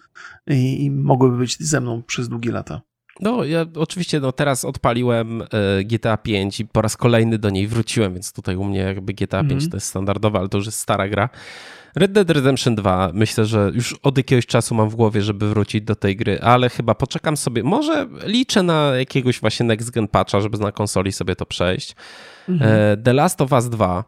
i, 0.47 0.85
i 0.85 0.91
mogłyby 0.91 1.37
być 1.37 1.59
ze 1.59 1.81
mną 1.81 2.03
przez 2.03 2.29
długie 2.29 2.53
lata. 2.53 2.81
No, 3.21 3.45
ja 3.45 3.67
oczywiście 3.77 4.21
no, 4.21 4.33
teraz 4.33 4.65
odpaliłem 4.65 5.43
e, 5.43 5.47
GTA 5.85 6.17
5 6.17 6.61
i 6.61 6.67
po 6.67 6.83
raz 6.83 6.97
kolejny 6.97 7.39
do 7.39 7.51
niej 7.51 7.67
wróciłem, 7.67 8.13
więc 8.13 8.33
tutaj 8.33 8.57
u 8.57 8.65
mnie 8.65 8.79
jakby 8.79 9.15
GTA 9.15 9.41
5 9.41 9.53
mm 9.53 9.71
to 9.71 9.77
jest 9.77 9.87
standardowe, 9.87 10.39
ale 10.39 10.49
to 10.49 10.59
już 10.59 10.67
jest 10.67 10.79
stara 10.79 11.09
gra. 11.09 11.29
Red 11.97 12.13
Dead 12.13 12.31
Redemption 12.31 12.75
2 12.75 13.11
myślę, 13.15 13.47
że 13.47 13.71
już 13.75 13.93
od 14.03 14.17
jakiegoś 14.17 14.47
czasu 14.47 14.75
mam 14.75 14.91
w 14.91 14.95
głowie, 14.95 15.23
żeby 15.23 15.49
wrócić 15.49 15.83
do 15.83 15.97
tej 15.97 16.17
gry, 16.17 16.41
ale 16.41 16.69
chyba 16.69 16.95
poczekam 16.95 17.37
sobie. 17.37 17.63
Może 17.63 18.09
liczę 18.25 18.63
na 18.63 18.93
jakiegoś 18.99 19.41
właśnie 19.41 19.67
next 19.67 19.91
gen 19.91 20.09
patcha, 20.09 20.41
żeby 20.41 20.59
na 20.59 20.73
konsoli 20.73 21.13
sobie 21.13 21.37
to 21.37 21.47
przejść. 21.47 21.97
Mhm. 22.49 22.71
E, 22.73 22.97
The 22.97 23.13
Last 23.13 23.41
of 23.41 23.53
Us 23.53 23.69
2 23.69 24.05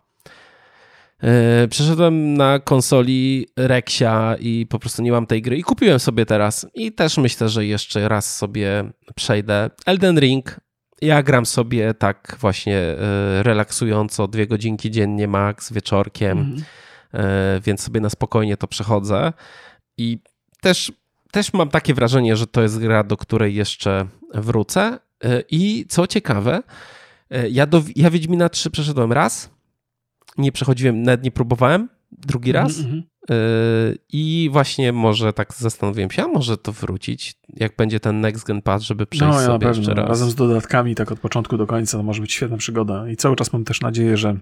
e, 1.22 1.68
Przeszedłem 1.68 2.34
na 2.34 2.58
konsoli 2.58 3.46
Rexia 3.56 4.36
i 4.40 4.66
po 4.66 4.78
prostu 4.78 5.02
nie 5.02 5.12
mam 5.12 5.26
tej 5.26 5.42
gry 5.42 5.56
i 5.56 5.62
kupiłem 5.62 5.98
sobie 5.98 6.26
teraz 6.26 6.66
i 6.74 6.92
też 6.92 7.16
myślę, 7.16 7.48
że 7.48 7.66
jeszcze 7.66 8.08
raz 8.08 8.36
sobie 8.36 8.84
przejdę. 9.14 9.70
Elden 9.86 10.18
Ring 10.20 10.60
ja 11.02 11.22
gram 11.22 11.46
sobie 11.46 11.94
tak 11.94 12.36
właśnie 12.40 12.78
e, 12.78 12.96
relaksująco, 13.42 14.28
dwie 14.28 14.46
godzinki 14.46 14.90
dziennie 14.90 15.28
max, 15.28 15.72
wieczorkiem. 15.72 16.38
Mhm. 16.38 16.62
Więc 17.62 17.82
sobie 17.82 18.00
na 18.00 18.10
spokojnie 18.10 18.56
to 18.56 18.66
przechodzę. 18.66 19.32
I 19.96 20.18
też, 20.60 20.92
też 21.30 21.52
mam 21.52 21.68
takie 21.68 21.94
wrażenie, 21.94 22.36
że 22.36 22.46
to 22.46 22.62
jest 22.62 22.78
gra, 22.78 23.04
do 23.04 23.16
której 23.16 23.54
jeszcze 23.54 24.06
wrócę. 24.34 24.98
I 25.50 25.86
co 25.88 26.06
ciekawe, 26.06 26.62
ja, 27.50 27.66
do, 27.66 27.82
ja 27.96 28.10
Wiedźmina 28.10 28.48
3 28.48 28.70
przeszedłem 28.70 29.12
raz, 29.12 29.50
nie 30.38 30.52
przechodziłem, 30.52 31.02
nawet 31.02 31.24
nie 31.24 31.30
próbowałem, 31.30 31.88
drugi 32.12 32.50
mhm, 32.50 32.66
raz. 32.66 32.78
Mm 32.78 32.92
-hmm. 32.92 33.02
I 34.12 34.48
właśnie 34.52 34.92
może 34.92 35.32
tak 35.32 35.54
zastanowiłem 35.54 36.10
się, 36.10 36.24
a 36.24 36.28
może 36.28 36.58
to 36.58 36.72
wrócić, 36.72 37.34
jak 37.48 37.76
będzie 37.76 38.00
ten 38.00 38.20
next 38.20 38.46
gen 38.46 38.62
pass, 38.62 38.82
żeby 38.82 39.06
przejść 39.06 39.34
no, 39.34 39.40
ja 39.40 39.46
sobie 39.46 39.68
jeszcze 39.68 39.94
raz. 39.94 40.08
Razem 40.08 40.30
z 40.30 40.34
dodatkami, 40.34 40.94
tak 40.94 41.12
od 41.12 41.20
początku 41.20 41.56
do 41.56 41.66
końca, 41.66 41.98
to 41.98 42.02
może 42.02 42.20
być 42.20 42.32
świetna 42.32 42.56
przygoda. 42.56 43.08
I 43.08 43.16
cały 43.16 43.36
czas 43.36 43.52
mam 43.52 43.64
też 43.64 43.80
nadzieję, 43.80 44.16
że 44.16 44.36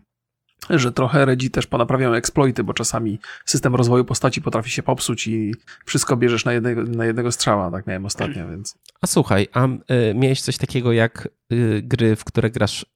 że 0.71 0.93
trochę 0.93 1.25
Redzi 1.25 1.51
też 1.51 1.67
ponaprawiają 1.67 2.15
exploity, 2.15 2.65
bo 2.65 2.75
czasami 2.75 3.19
system 3.45 3.75
rozwoju 3.75 4.05
postaci 4.05 4.43
potrafi 4.43 4.71
się 4.71 4.83
popsuć 4.83 5.27
i 5.27 5.55
wszystko 5.85 6.17
bierzesz 6.17 6.45
na 6.45 6.53
jednego, 6.53 6.83
na 6.83 7.05
jednego 7.05 7.33
strzała, 7.33 7.71
tak 7.71 7.87
miałem 7.87 8.07
ostatnio, 8.07 8.49
więc... 8.49 8.79
A 9.01 9.07
słuchaj, 9.07 9.49
a 9.53 9.67
y, 9.67 9.79
miałeś 10.15 10.41
coś 10.41 10.57
takiego 10.57 10.93
jak 10.93 11.29
y, 11.53 11.83
gry, 11.85 12.17
w 12.17 12.25
które 12.25 12.51
grasz 12.51 12.87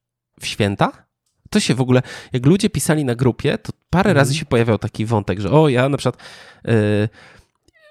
w 0.41 0.47
święta? 0.47 1.07
To 1.51 1.61
się 1.61 1.75
w 1.75 1.81
ogóle, 1.81 2.03
jak 2.33 2.47
ludzie 2.47 2.71
pisali 2.71 3.05
na 3.05 3.15
grupie, 3.15 3.59
to 3.59 3.73
parę 3.91 4.11
mm. 4.11 4.17
razy 4.17 4.35
się 4.35 4.45
pojawiał 4.45 4.79
taki 4.79 5.07
wątek, 5.07 5.41
że 5.41 5.51
o, 5.51 5.69
ja 5.69 5.89
na 5.89 5.97
przykład 5.97 6.23
y, 6.69 7.09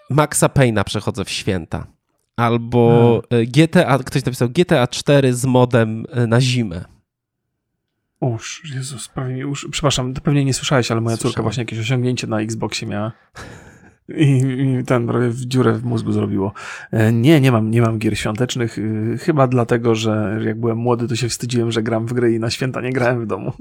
Maxa 0.09 0.49
Payna 0.49 0.83
przechodzę 0.83 1.25
w 1.25 1.29
święta. 1.29 1.87
Albo 2.37 3.21
hmm. 3.29 3.51
GTA, 3.51 3.99
ktoś 3.99 4.25
napisał 4.25 4.49
GTA 4.49 4.87
4 4.87 5.33
z 5.33 5.45
modem 5.45 6.05
na 6.27 6.41
zimę. 6.41 6.94
Uż, 8.19 8.61
Jezus, 8.75 9.07
prawie 9.07 9.33
mi 9.33 9.45
uż. 9.45 9.67
Przepraszam, 9.71 10.13
pewnie 10.13 10.45
nie 10.45 10.53
słyszałeś, 10.53 10.91
ale 10.91 11.01
moja 11.01 11.17
córka 11.17 11.41
właśnie 11.41 11.61
jakieś 11.61 11.79
osiągnięcie 11.79 12.27
na 12.27 12.41
Xboxie 12.41 12.87
miała. 12.87 13.11
I, 14.09 14.39
I, 14.79 14.83
ten 14.85 15.07
prawie 15.07 15.29
w 15.29 15.45
dziurę 15.45 15.73
w 15.73 15.83
mózgu 15.83 16.11
zrobiło. 16.11 16.53
E, 16.91 17.11
nie, 17.11 17.41
nie 17.41 17.51
mam, 17.51 17.71
nie 17.71 17.81
mam 17.81 17.99
gier 17.99 18.17
świątecznych. 18.17 18.77
E, 18.77 19.17
chyba 19.17 19.47
dlatego, 19.47 19.95
że 19.95 20.39
jak 20.45 20.59
byłem 20.59 20.77
młody, 20.77 21.07
to 21.07 21.15
się 21.15 21.29
wstydziłem, 21.29 21.71
że 21.71 21.83
gram 21.83 22.05
w 22.05 22.13
gry 22.13 22.33
i 22.33 22.39
na 22.39 22.49
święta 22.49 22.81
nie 22.81 22.93
grałem 22.93 23.21
w 23.21 23.27
domu. 23.27 23.53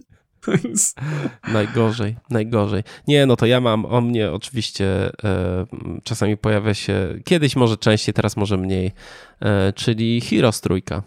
najgorzej, 1.52 2.16
najgorzej. 2.30 2.82
Nie, 3.08 3.26
no 3.26 3.36
to 3.36 3.46
ja 3.46 3.60
mam, 3.60 3.84
o 3.84 4.00
mnie 4.00 4.32
oczywiście 4.32 4.86
e, 5.24 5.66
czasami 6.02 6.36
pojawia 6.36 6.74
się, 6.74 7.14
kiedyś 7.24 7.56
może 7.56 7.76
częściej, 7.76 8.14
teraz 8.14 8.36
może 8.36 8.56
mniej, 8.56 8.92
e, 9.40 9.72
czyli 9.72 10.20
Heroes 10.20 10.60
trójka. 10.60 11.02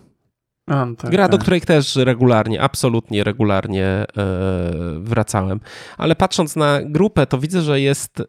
A, 0.68 0.88
tak, 0.98 1.12
Gra, 1.12 1.24
tak. 1.24 1.32
do 1.32 1.38
której 1.38 1.62
też 1.62 1.96
regularnie, 1.96 2.62
absolutnie 2.62 3.24
regularnie 3.24 3.86
e, 3.86 4.06
wracałem. 5.00 5.60
Ale 5.98 6.16
patrząc 6.16 6.56
na 6.56 6.80
grupę, 6.86 7.28
to 7.28 7.38
widzę, 7.38 7.62
że 7.62 7.82
jest, 7.82 8.20
e, 8.20 8.24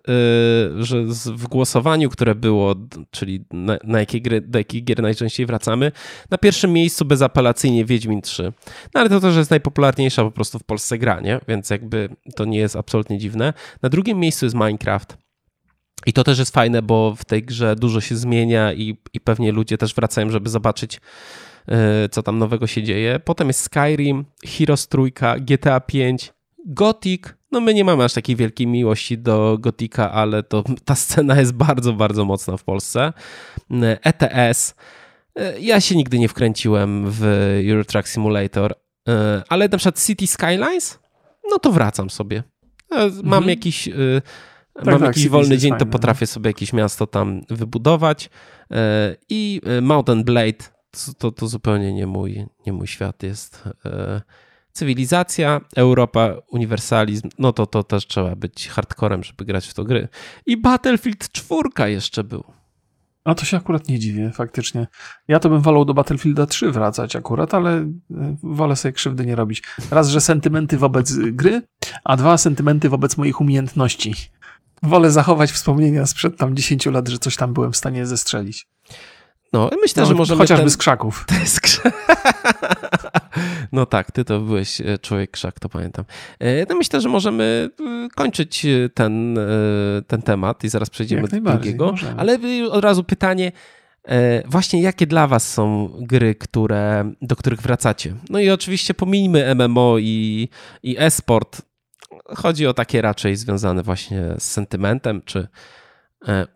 że 0.79 1.05
w 1.25 1.49
głosowaniu, 1.49 2.11
które 2.11 2.35
było, 2.35 2.75
czyli 3.11 3.45
na, 3.51 3.79
na 3.85 4.01
jakie 4.01 4.21
gry, 4.21 4.41
do 4.41 4.59
jakich 4.59 4.85
gier 4.85 5.03
najczęściej 5.03 5.47
wracamy, 5.47 5.93
na 6.31 6.39
pierwszym 6.39 6.73
miejscu 6.73 7.05
bezapelacyjnie 7.05 7.85
Wiedźmin 7.85 8.23
3. 8.23 8.53
No 8.95 9.01
ale 9.01 9.09
to 9.11 9.21
też 9.21 9.37
jest 9.37 9.51
najpopularniejsza 9.51 10.25
po 10.25 10.31
prostu 10.31 10.59
w 10.59 10.65
Polsce 10.65 10.99
gra, 10.99 11.21
nie? 11.21 11.41
Więc 11.49 11.71
jakby 11.71 12.09
to 12.37 12.45
nie 12.45 12.59
jest 12.59 12.77
absolutnie 12.77 13.19
dziwne. 13.19 13.53
Na 13.83 13.89
drugim 13.89 14.19
miejscu 14.19 14.47
jest 14.47 14.57
Minecraft. 14.57 15.17
I 16.07 16.13
to 16.13 16.25
też 16.25 16.39
jest 16.39 16.55
fajne, 16.55 16.83
bo 16.83 17.15
w 17.15 17.25
tej 17.25 17.43
grze 17.43 17.77
dużo 17.77 18.01
się 18.01 18.17
zmienia 18.17 18.73
i, 18.73 18.97
i 19.13 19.21
pewnie 19.21 19.53
ludzie 19.53 19.79
też 19.79 19.95
wracają, 19.95 20.31
żeby 20.31 20.51
zobaczyć, 20.51 21.01
co 22.11 22.23
tam 22.23 22.39
nowego 22.39 22.67
się 22.67 22.83
dzieje. 22.83 23.21
Potem 23.25 23.49
jest 23.49 23.61
Skyrim, 23.61 24.25
Heroes 24.45 24.89
Trójka, 24.89 25.39
GTA 25.39 25.81
5, 25.81 26.33
Gothic. 26.67 27.23
No 27.53 27.61
my 27.61 27.75
nie 27.75 27.85
mamy 27.85 28.05
aż 28.05 28.13
takiej 28.13 28.37
wielkiej 28.37 28.67
miłości 28.67 29.19
do 29.19 29.59
Gotika, 29.61 30.13
ale 30.13 30.43
to 30.43 30.65
ta 30.85 30.95
scena 30.95 31.41
jest 31.41 31.53
bardzo, 31.53 31.93
bardzo 31.93 32.25
mocna 32.25 32.57
w 32.57 32.65
Polsce. 32.65 33.13
ETS. 34.03 34.75
E, 35.37 35.61
ja 35.61 35.81
się 35.81 35.97
nigdy 35.97 36.19
nie 36.19 36.29
wkręciłem 36.29 37.05
w 37.07 37.25
Euro 37.71 37.85
Truck 37.85 38.09
Simulator, 38.09 38.75
e, 39.09 39.43
ale 39.49 39.69
na 39.69 39.79
przykład 39.79 40.05
City 40.05 40.27
Skylines, 40.27 40.99
no 41.51 41.59
to 41.59 41.73
wracam 41.73 42.11
sobie. 42.11 42.43
Mam 43.23 43.39
mhm. 43.39 43.49
jakiś 43.49 43.89
tak, 44.79 44.87
mam 44.87 44.99
tak, 44.99 45.07
jakiś 45.07 45.29
wolny 45.29 45.59
dzień, 45.59 45.71
fajne, 45.71 45.79
to 45.79 45.85
no. 45.85 45.93
potrafię 45.93 46.27
sobie 46.27 46.51
jakieś 46.51 46.73
miasto 46.73 47.07
tam 47.07 47.43
wybudować. 47.51 48.31
E, 48.71 49.17
I 49.29 49.61
e, 49.65 49.81
Mountain 49.81 50.25
Blade 50.25 50.78
to, 51.19 51.33
to 51.33 51.49
zupełnie 51.49 51.93
nie 51.93 52.07
mój, 52.07 52.47
nie 52.67 52.73
mój 52.73 52.87
świat 52.87 53.23
jest. 53.23 53.65
E, 53.85 54.23
cywilizacja, 54.73 55.61
Europa, 55.77 56.35
uniwersalizm, 56.51 57.29
no 57.39 57.53
to, 57.53 57.67
to 57.67 57.85
też 57.85 58.07
trzeba 58.07 58.37
być 58.37 58.69
hardcorem, 58.69 59.25
żeby 59.25 59.45
grać 59.45 59.67
w 59.67 59.75
to 59.75 59.85
gry. 59.85 60.09
I 60.47 60.57
Battlefield 60.57 61.33
4 61.33 61.93
jeszcze 61.93 62.25
był. 62.25 62.45
No 63.27 63.35
to 63.35 63.45
się 63.45 63.57
akurat 63.57 63.89
nie 63.89 63.99
dziwię, 63.99 64.31
faktycznie. 64.35 64.87
Ja 65.29 65.39
to 65.41 65.49
bym 65.49 65.61
wolał 65.61 65.85
do 65.85 65.95
Battlefielda 65.95 66.47
3 66.47 66.71
wracać 66.71 67.17
akurat, 67.17 67.55
ale 67.55 67.93
wolę 68.43 68.77
sobie 68.77 68.93
krzywdy 68.93 69.27
nie 69.27 69.37
robić. 69.37 69.63
Raz, 69.91 70.09
że 70.09 70.21
sentymenty 70.21 70.79
wobec 70.79 71.13
gry, 71.13 71.63
a 72.05 72.17
dwa, 72.17 72.39
sentymenty 72.39 72.89
wobec 72.89 73.17
moich 73.17 73.41
umiejętności 73.41 74.15
wolę 74.83 75.11
zachować 75.11 75.53
wspomnienia 75.53 76.07
sprzed 76.07 76.37
tam 76.37 76.57
10 76.57 76.87
lat, 76.87 77.09
że 77.09 77.19
coś 77.19 77.37
tam 77.37 77.55
byłem 77.55 77.73
w 77.73 77.77
stanie 77.77 78.07
zestrzelić. 78.07 78.69
No, 79.53 79.71
myślę, 79.83 80.03
no, 80.03 80.09
że 80.09 80.15
możemy. 80.15 80.39
Chociażby 80.39 80.63
ten... 80.63 80.71
z 80.71 80.77
krzaków. 80.77 81.27
Z 81.45 81.61
krzak... 81.61 81.93
No 83.73 83.87
tak, 83.87 84.13
ty 84.13 84.25
to 84.25 84.41
byłeś 84.41 84.81
e, 84.81 84.99
człowiek 84.99 85.31
krzak, 85.31 85.61
to 85.61 85.69
pamiętam. 85.69 86.05
E, 86.39 86.67
no 86.69 86.77
myślę, 86.77 87.01
że 87.01 87.09
możemy 87.09 87.71
e, 87.81 88.09
kończyć 88.15 88.67
ten, 88.95 89.39
ten 90.07 90.23
temat 90.23 90.65
i 90.65 90.69
zaraz 90.69 90.91
przejdziemy 90.91 91.29
do 91.29 91.41
drugiego. 91.41 91.91
Możemy. 91.91 92.21
Ale 92.21 92.39
od 92.71 92.85
razu 92.85 93.05
pytanie. 93.05 93.53
Właśnie 94.47 94.83
jakie 94.83 95.07
dla 95.07 95.27
was 95.27 95.53
są 95.53 95.91
gry, 96.01 96.35
które, 96.35 97.13
do 97.23 97.37
których 97.37 97.61
wracacie? 97.61 98.15
No 98.31 98.39
i 98.39 98.51
oczywiście 98.51 98.95
pomijmy 98.95 99.55
MMO 99.55 99.99
i, 99.99 100.49
i 100.83 100.97
e-sport, 100.99 101.63
Chodzi 102.37 102.67
o 102.67 102.75
takie 102.75 103.03
raczej 103.03 103.37
związane 103.37 103.83
właśnie 103.83 104.25
z 104.39 104.43
sentymentem, 104.43 105.23
czy 105.25 105.49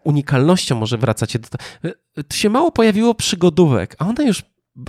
unikalnością 0.05 0.79
może 0.79 0.99
wracacie 0.99 1.39
do... 1.39 1.49
E, 1.85 2.25
tu 2.25 2.37
się 2.37 2.51
mało 2.51 2.73
pojawiło 2.73 3.15
przygodówek, 3.15 3.97
a 3.99 4.07
one 4.07 4.25
już 4.25 4.43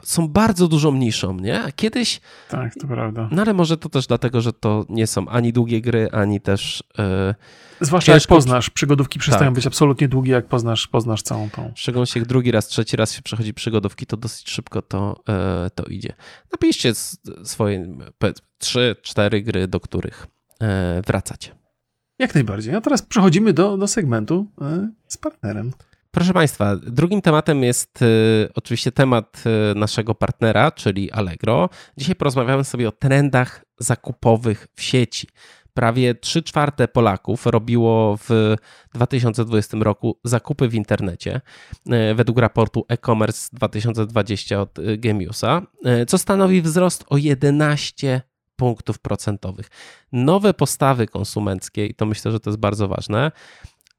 są 0.03 0.27
bardzo 0.27 0.67
dużą 0.67 0.93
niszą, 0.93 1.33
nie? 1.33 1.63
A 1.63 1.71
kiedyś... 1.71 2.21
Tak, 2.49 2.75
to 2.75 2.87
prawda. 2.87 3.29
No 3.31 3.41
ale 3.41 3.53
może 3.53 3.77
to 3.77 3.89
też 3.89 4.07
dlatego, 4.07 4.41
że 4.41 4.53
to 4.53 4.85
nie 4.89 5.07
są 5.07 5.27
ani 5.27 5.53
długie 5.53 5.81
gry, 5.81 6.09
ani 6.11 6.41
też... 6.41 6.83
Yy, 6.97 7.35
Zwłaszcza 7.81 8.13
ciężko... 8.13 8.35
jak 8.35 8.39
poznasz, 8.39 8.69
przygodówki 8.69 9.19
przestają 9.19 9.45
tak. 9.45 9.55
być 9.55 9.67
absolutnie 9.67 10.07
długie, 10.07 10.31
jak 10.31 10.47
poznasz, 10.47 10.87
poznasz 10.87 11.21
całą 11.21 11.49
tą... 11.49 11.71
Szczególnie 11.75 12.07
jak 12.15 12.25
drugi 12.25 12.51
raz, 12.51 12.67
trzeci 12.67 12.97
raz 12.97 13.13
się 13.13 13.21
przechodzi 13.21 13.53
przygodówki, 13.53 14.05
to 14.05 14.17
dosyć 14.17 14.49
szybko 14.49 14.81
to, 14.81 15.23
yy, 15.27 15.69
to 15.75 15.83
idzie. 15.83 16.13
Napiszcie 16.51 16.93
swoje 17.43 17.97
trzy, 18.57 18.95
cztery 19.01 19.41
gry, 19.41 19.67
do 19.67 19.79
których 19.79 20.27
E, 20.63 21.01
wracać. 21.07 21.51
Jak 22.23 22.35
najbardziej. 22.35 22.75
A 22.75 22.81
teraz 22.81 23.01
przechodzimy 23.01 23.53
do, 23.53 23.77
do 23.77 23.87
segmentu 23.87 24.47
e, 24.61 24.89
z 25.07 25.17
partnerem. 25.17 25.71
Proszę 26.11 26.33
Państwa, 26.33 26.75
drugim 26.75 27.21
tematem 27.21 27.63
jest 27.63 28.01
e, 28.01 28.05
oczywiście 28.55 28.91
temat 28.91 29.43
naszego 29.75 30.15
partnera, 30.15 30.71
czyli 30.71 31.11
Allegro. 31.11 31.69
Dzisiaj 31.97 32.15
porozmawiamy 32.15 32.63
sobie 32.63 32.87
o 32.87 32.91
trendach 32.91 33.65
zakupowych 33.79 34.67
w 34.75 34.81
sieci. 34.81 35.27
Prawie 35.73 36.15
3 36.15 36.43
czwarte 36.43 36.87
Polaków 36.87 37.45
robiło 37.45 38.17
w 38.17 38.55
2020 38.93 39.77
roku 39.81 40.19
zakupy 40.23 40.67
w 40.69 40.75
internecie, 40.75 41.41
według 42.15 42.37
raportu 42.37 42.85
e-commerce 42.89 43.49
2020 43.53 44.61
od 44.61 44.77
Gemiusa, 44.97 45.61
co 46.07 46.17
stanowi 46.17 46.61
wzrost 46.61 47.05
o 47.09 47.17
11 47.17 48.21
punktów 48.63 48.99
procentowych. 48.99 49.67
Nowe 50.11 50.53
postawy 50.53 51.07
konsumenckie, 51.07 51.85
i 51.85 51.95
to 51.95 52.05
myślę, 52.05 52.31
że 52.31 52.39
to 52.39 52.49
jest 52.49 52.59
bardzo 52.59 52.87
ważne, 52.87 53.31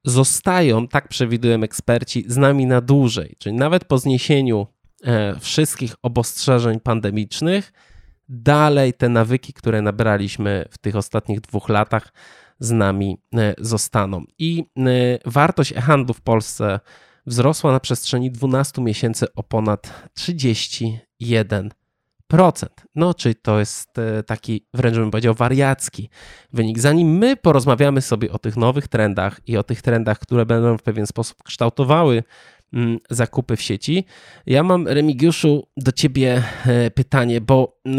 zostają, 0.04 0.88
tak 0.88 1.08
przewidują 1.08 1.62
eksperci, 1.62 2.24
z 2.28 2.36
nami 2.36 2.66
na 2.66 2.80
dłużej. 2.80 3.36
Czyli 3.38 3.54
nawet 3.54 3.84
po 3.84 3.98
zniesieniu 3.98 4.66
e, 5.02 5.40
wszystkich 5.40 5.94
obostrzeżeń 6.02 6.80
pandemicznych, 6.80 7.72
dalej 8.28 8.92
te 8.92 9.08
nawyki, 9.08 9.52
które 9.52 9.82
nabraliśmy 9.82 10.64
w 10.70 10.78
tych 10.78 10.96
ostatnich 10.96 11.40
dwóch 11.40 11.68
latach, 11.68 12.12
z 12.58 12.70
nami 12.70 13.18
e, 13.34 13.54
zostaną. 13.58 14.24
I 14.38 14.64
e, 14.78 14.82
wartość 15.26 15.72
e-handlu 15.72 16.14
w 16.14 16.20
Polsce 16.20 16.80
wzrosła 17.26 17.72
na 17.72 17.80
przestrzeni 17.80 18.30
12 18.30 18.82
miesięcy 18.82 19.34
o 19.34 19.42
ponad 19.42 20.10
31%. 20.18 21.70
No, 22.95 23.14
czyli 23.14 23.35
to 23.35 23.59
jest 23.59 23.99
e, 23.99 24.22
taki 24.22 24.66
wręcz 24.74 24.97
bym 24.97 25.11
powiedział 25.11 25.35
wariacki 25.35 26.11
wynik. 26.53 26.78
Zanim 26.78 27.09
my 27.18 27.37
porozmawiamy 27.37 28.01
sobie 28.01 28.32
o 28.32 28.39
tych 28.39 28.57
nowych 28.57 28.89
trendach 28.89 29.41
i 29.47 29.57
o 29.57 29.62
tych 29.62 29.82
trendach, 29.82 30.18
które 30.18 30.47
będą 30.47 30.78
w 30.78 30.82
pewien 30.82 31.07
sposób 31.07 31.43
kształtowały 31.43 32.22
mm, 32.72 32.99
zakupy 33.11 33.57
w 33.57 33.62
sieci, 33.62 34.05
ja 34.47 34.62
mam 34.62 34.89
Remigiuszu 34.89 35.68
do 35.76 35.93
ciebie 35.93 36.43
e, 36.66 36.91
pytanie, 36.91 37.41
bo 37.41 37.80
e, 37.87 37.91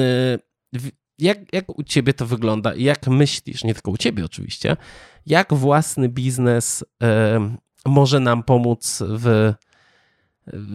jak, 1.20 1.54
jak 1.54 1.80
u 1.80 1.84
ciebie 1.84 2.14
to 2.14 2.26
wygląda 2.26 2.74
i 2.74 2.84
jak 2.84 3.08
myślisz, 3.08 3.64
nie 3.64 3.74
tylko 3.74 3.92
u 3.92 3.98
ciebie 3.98 4.26
oczywiście, 4.26 4.78
jak 5.26 5.54
własny 5.54 6.10
biznes 6.10 6.86
może 7.86 8.20
nam 8.20 8.44
pomóc 8.44 9.04
w 9.08 9.54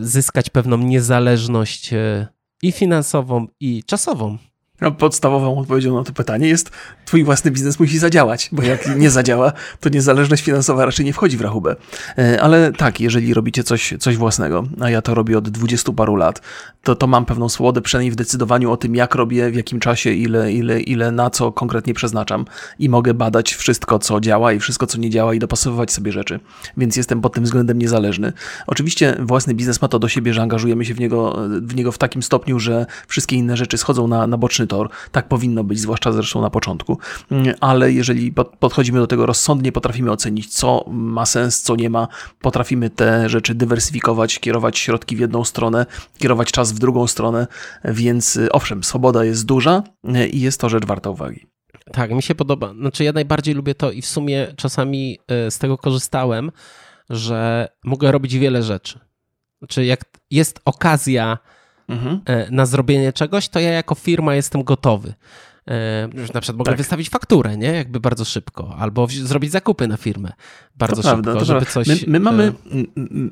zyskać 0.00 0.50
pewną 0.50 0.76
niezależność 0.76 1.90
i 2.62 2.72
finansową, 2.72 3.46
i 3.60 3.84
czasową. 3.84 4.38
No, 4.80 4.92
podstawową 4.92 5.58
odpowiedzią 5.58 5.96
na 5.96 6.04
to 6.04 6.12
pytanie 6.12 6.48
jest, 6.48 6.70
twój 7.04 7.24
własny 7.24 7.50
biznes 7.50 7.80
musi 7.80 7.98
zadziałać, 7.98 8.48
bo 8.52 8.62
jak 8.62 8.96
nie 8.96 9.10
zadziała, 9.10 9.52
to 9.80 9.88
niezależność 9.88 10.42
finansowa 10.42 10.84
raczej 10.84 11.06
nie 11.06 11.12
wchodzi 11.12 11.36
w 11.36 11.40
rachubę. 11.40 11.76
E, 12.18 12.42
ale 12.42 12.72
tak, 12.72 13.00
jeżeli 13.00 13.34
robicie 13.34 13.64
coś, 13.64 13.94
coś 14.00 14.16
własnego, 14.16 14.64
a 14.80 14.90
ja 14.90 15.02
to 15.02 15.14
robię 15.14 15.38
od 15.38 15.48
dwudziestu 15.48 15.94
paru 15.94 16.16
lat, 16.16 16.40
to, 16.82 16.96
to 16.96 17.06
mam 17.06 17.26
pewną 17.26 17.48
swobodę 17.48 17.80
przynajmniej 17.80 18.12
w 18.12 18.16
decydowaniu 18.16 18.72
o 18.72 18.76
tym, 18.76 18.94
jak 18.94 19.14
robię, 19.14 19.50
w 19.50 19.54
jakim 19.54 19.80
czasie, 19.80 20.10
ile, 20.10 20.52
ile, 20.52 20.80
ile 20.80 21.12
na 21.12 21.30
co 21.30 21.52
konkretnie 21.52 21.94
przeznaczam 21.94 22.44
i 22.78 22.88
mogę 22.88 23.14
badać 23.14 23.54
wszystko, 23.54 23.98
co 23.98 24.20
działa 24.20 24.52
i 24.52 24.58
wszystko, 24.60 24.86
co 24.86 24.98
nie 24.98 25.10
działa 25.10 25.34
i 25.34 25.38
dopasowywać 25.38 25.92
sobie 25.92 26.12
rzeczy. 26.12 26.40
Więc 26.76 26.96
jestem 26.96 27.20
pod 27.20 27.34
tym 27.34 27.44
względem 27.44 27.78
niezależny. 27.78 28.32
Oczywiście 28.66 29.16
własny 29.18 29.54
biznes 29.54 29.82
ma 29.82 29.88
to 29.88 29.98
do 29.98 30.08
siebie, 30.08 30.34
że 30.34 30.42
angażujemy 30.42 30.84
się 30.84 30.94
w 30.94 31.00
niego 31.00 31.38
w, 31.62 31.74
niego 31.74 31.92
w 31.92 31.98
takim 31.98 32.22
stopniu, 32.22 32.58
że 32.58 32.86
wszystkie 33.08 33.36
inne 33.36 33.56
rzeczy 33.56 33.78
schodzą 33.78 34.08
na, 34.08 34.26
na 34.26 34.36
boczny 34.38 34.66
tor. 34.70 34.88
Tak 35.12 35.28
powinno 35.28 35.64
być, 35.64 35.80
zwłaszcza 35.80 36.12
zresztą 36.12 36.40
na 36.40 36.50
początku. 36.50 36.98
Ale 37.60 37.92
jeżeli 37.92 38.32
podchodzimy 38.60 38.98
do 38.98 39.06
tego 39.06 39.26
rozsądnie, 39.26 39.72
potrafimy 39.72 40.10
ocenić, 40.10 40.54
co 40.54 40.84
ma 40.88 41.26
sens, 41.26 41.62
co 41.62 41.76
nie 41.76 41.90
ma, 41.90 42.08
potrafimy 42.40 42.90
te 42.90 43.28
rzeczy 43.28 43.54
dywersyfikować, 43.54 44.38
kierować 44.38 44.78
środki 44.78 45.16
w 45.16 45.20
jedną 45.20 45.44
stronę, 45.44 45.86
kierować 46.18 46.52
czas 46.52 46.72
w 46.72 46.78
drugą 46.78 47.06
stronę, 47.06 47.46
więc 47.84 48.36
y, 48.36 48.52
owszem, 48.52 48.84
swoboda 48.84 49.24
jest 49.24 49.46
duża 49.46 49.82
y, 50.04 50.28
i 50.28 50.40
jest 50.40 50.60
to 50.60 50.68
rzecz 50.68 50.86
warta 50.86 51.10
uwagi. 51.10 51.46
Tak, 51.92 52.10
mi 52.10 52.22
się 52.22 52.34
podoba. 52.34 52.74
Znaczy, 52.74 53.04
ja 53.04 53.12
najbardziej 53.12 53.54
lubię 53.54 53.74
to 53.74 53.90
i 53.90 54.02
w 54.02 54.06
sumie 54.06 54.54
czasami 54.56 55.18
y, 55.46 55.50
z 55.50 55.58
tego 55.58 55.78
korzystałem, 55.78 56.50
że 57.10 57.68
mogę 57.84 58.12
robić 58.12 58.38
wiele 58.38 58.62
rzeczy. 58.62 58.98
Znaczy, 59.58 59.84
jak 59.84 60.04
jest 60.30 60.60
okazja 60.64 61.38
mhm. 61.90 62.20
na 62.50 62.66
zrobienie 62.66 63.12
czegoś, 63.12 63.48
to 63.48 63.60
ja 63.60 63.70
jako 63.70 63.94
firma 63.94 64.34
jestem 64.34 64.64
gotowy. 64.64 65.14
E, 65.70 66.08
na 66.34 66.40
przykład 66.40 66.58
mogę 66.58 66.70
tak. 66.70 66.78
wystawić 66.78 67.10
fakturę, 67.10 67.56
nie? 67.56 67.72
Jakby 67.72 68.00
bardzo 68.00 68.24
szybko, 68.24 68.76
albo 68.78 69.06
zrobić 69.06 69.50
zakupy 69.50 69.88
na 69.88 69.96
firmę 69.96 70.32
bardzo 70.80 71.02
to 71.02 71.08
szybko, 71.08 71.22
prawda, 71.22 71.44
żeby 71.44 71.66
coś... 71.66 71.88
My, 71.88 71.96
my, 72.06 72.20
mamy, 72.20 72.44
e, 72.44 72.52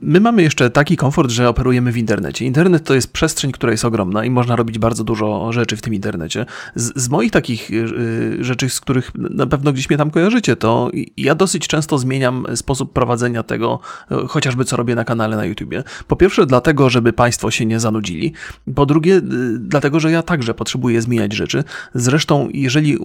my 0.03 0.21
mamy 0.21 0.43
jeszcze 0.43 0.71
taki 0.71 0.97
komfort, 0.97 1.31
że 1.31 1.49
operujemy 1.49 1.93
w 1.93 1.97
internecie. 1.97 2.45
Internet 2.45 2.85
to 2.85 2.95
jest 2.95 3.13
przestrzeń, 3.13 3.53
która 3.53 3.73
jest 3.73 3.85
ogromna 3.85 4.25
i 4.25 4.31
można 4.31 4.57
robić 4.57 4.79
bardzo 4.79 5.05
dużo 5.05 5.53
rzeczy 5.53 5.77
w 5.77 5.83
tym 5.83 5.95
internecie. 5.95 6.47
Z, 6.75 7.03
z 7.03 7.09
moich 7.09 7.33
takich 7.33 7.71
e, 7.71 8.45
rzeczy, 8.45 8.69
z 8.69 8.81
których 8.81 9.13
na 9.15 9.47
pewno 9.47 9.73
gdzieś 9.73 9.91
mnie 9.91 9.97
tam 9.97 10.11
kojarzycie, 10.11 10.57
to 10.57 10.91
ja 11.17 11.35
dosyć 11.35 11.69
często 11.69 11.99
zmieniam 11.99 12.47
sposób 12.55 12.93
prowadzenia 12.93 13.43
tego, 13.43 13.81
chociażby 14.29 14.65
co 14.65 14.77
robię 14.77 14.95
na 14.95 15.05
kanale 15.05 15.37
na 15.37 15.45
YouTubie. 15.45 15.85
Po 16.09 16.17
pierwsze 16.17 16.47
dlatego, 16.47 16.91
żeby 16.91 17.13
Państwo 17.13 17.51
się 17.51 17.67
nie 17.67 17.81
zanudzili. 17.81 18.33
Po 18.75 18.87
drugie 18.87 19.21
dlatego, 19.59 20.01
że 20.01 20.11
ja 20.11 20.23
także 20.23 20.55
potrzebuję 20.55 21.03
zmieniać 21.03 21.33
rzeczy. 21.33 21.65
Zresztą 21.95 22.28
Zresztą, 22.29 22.49
jeżeli 22.53 22.97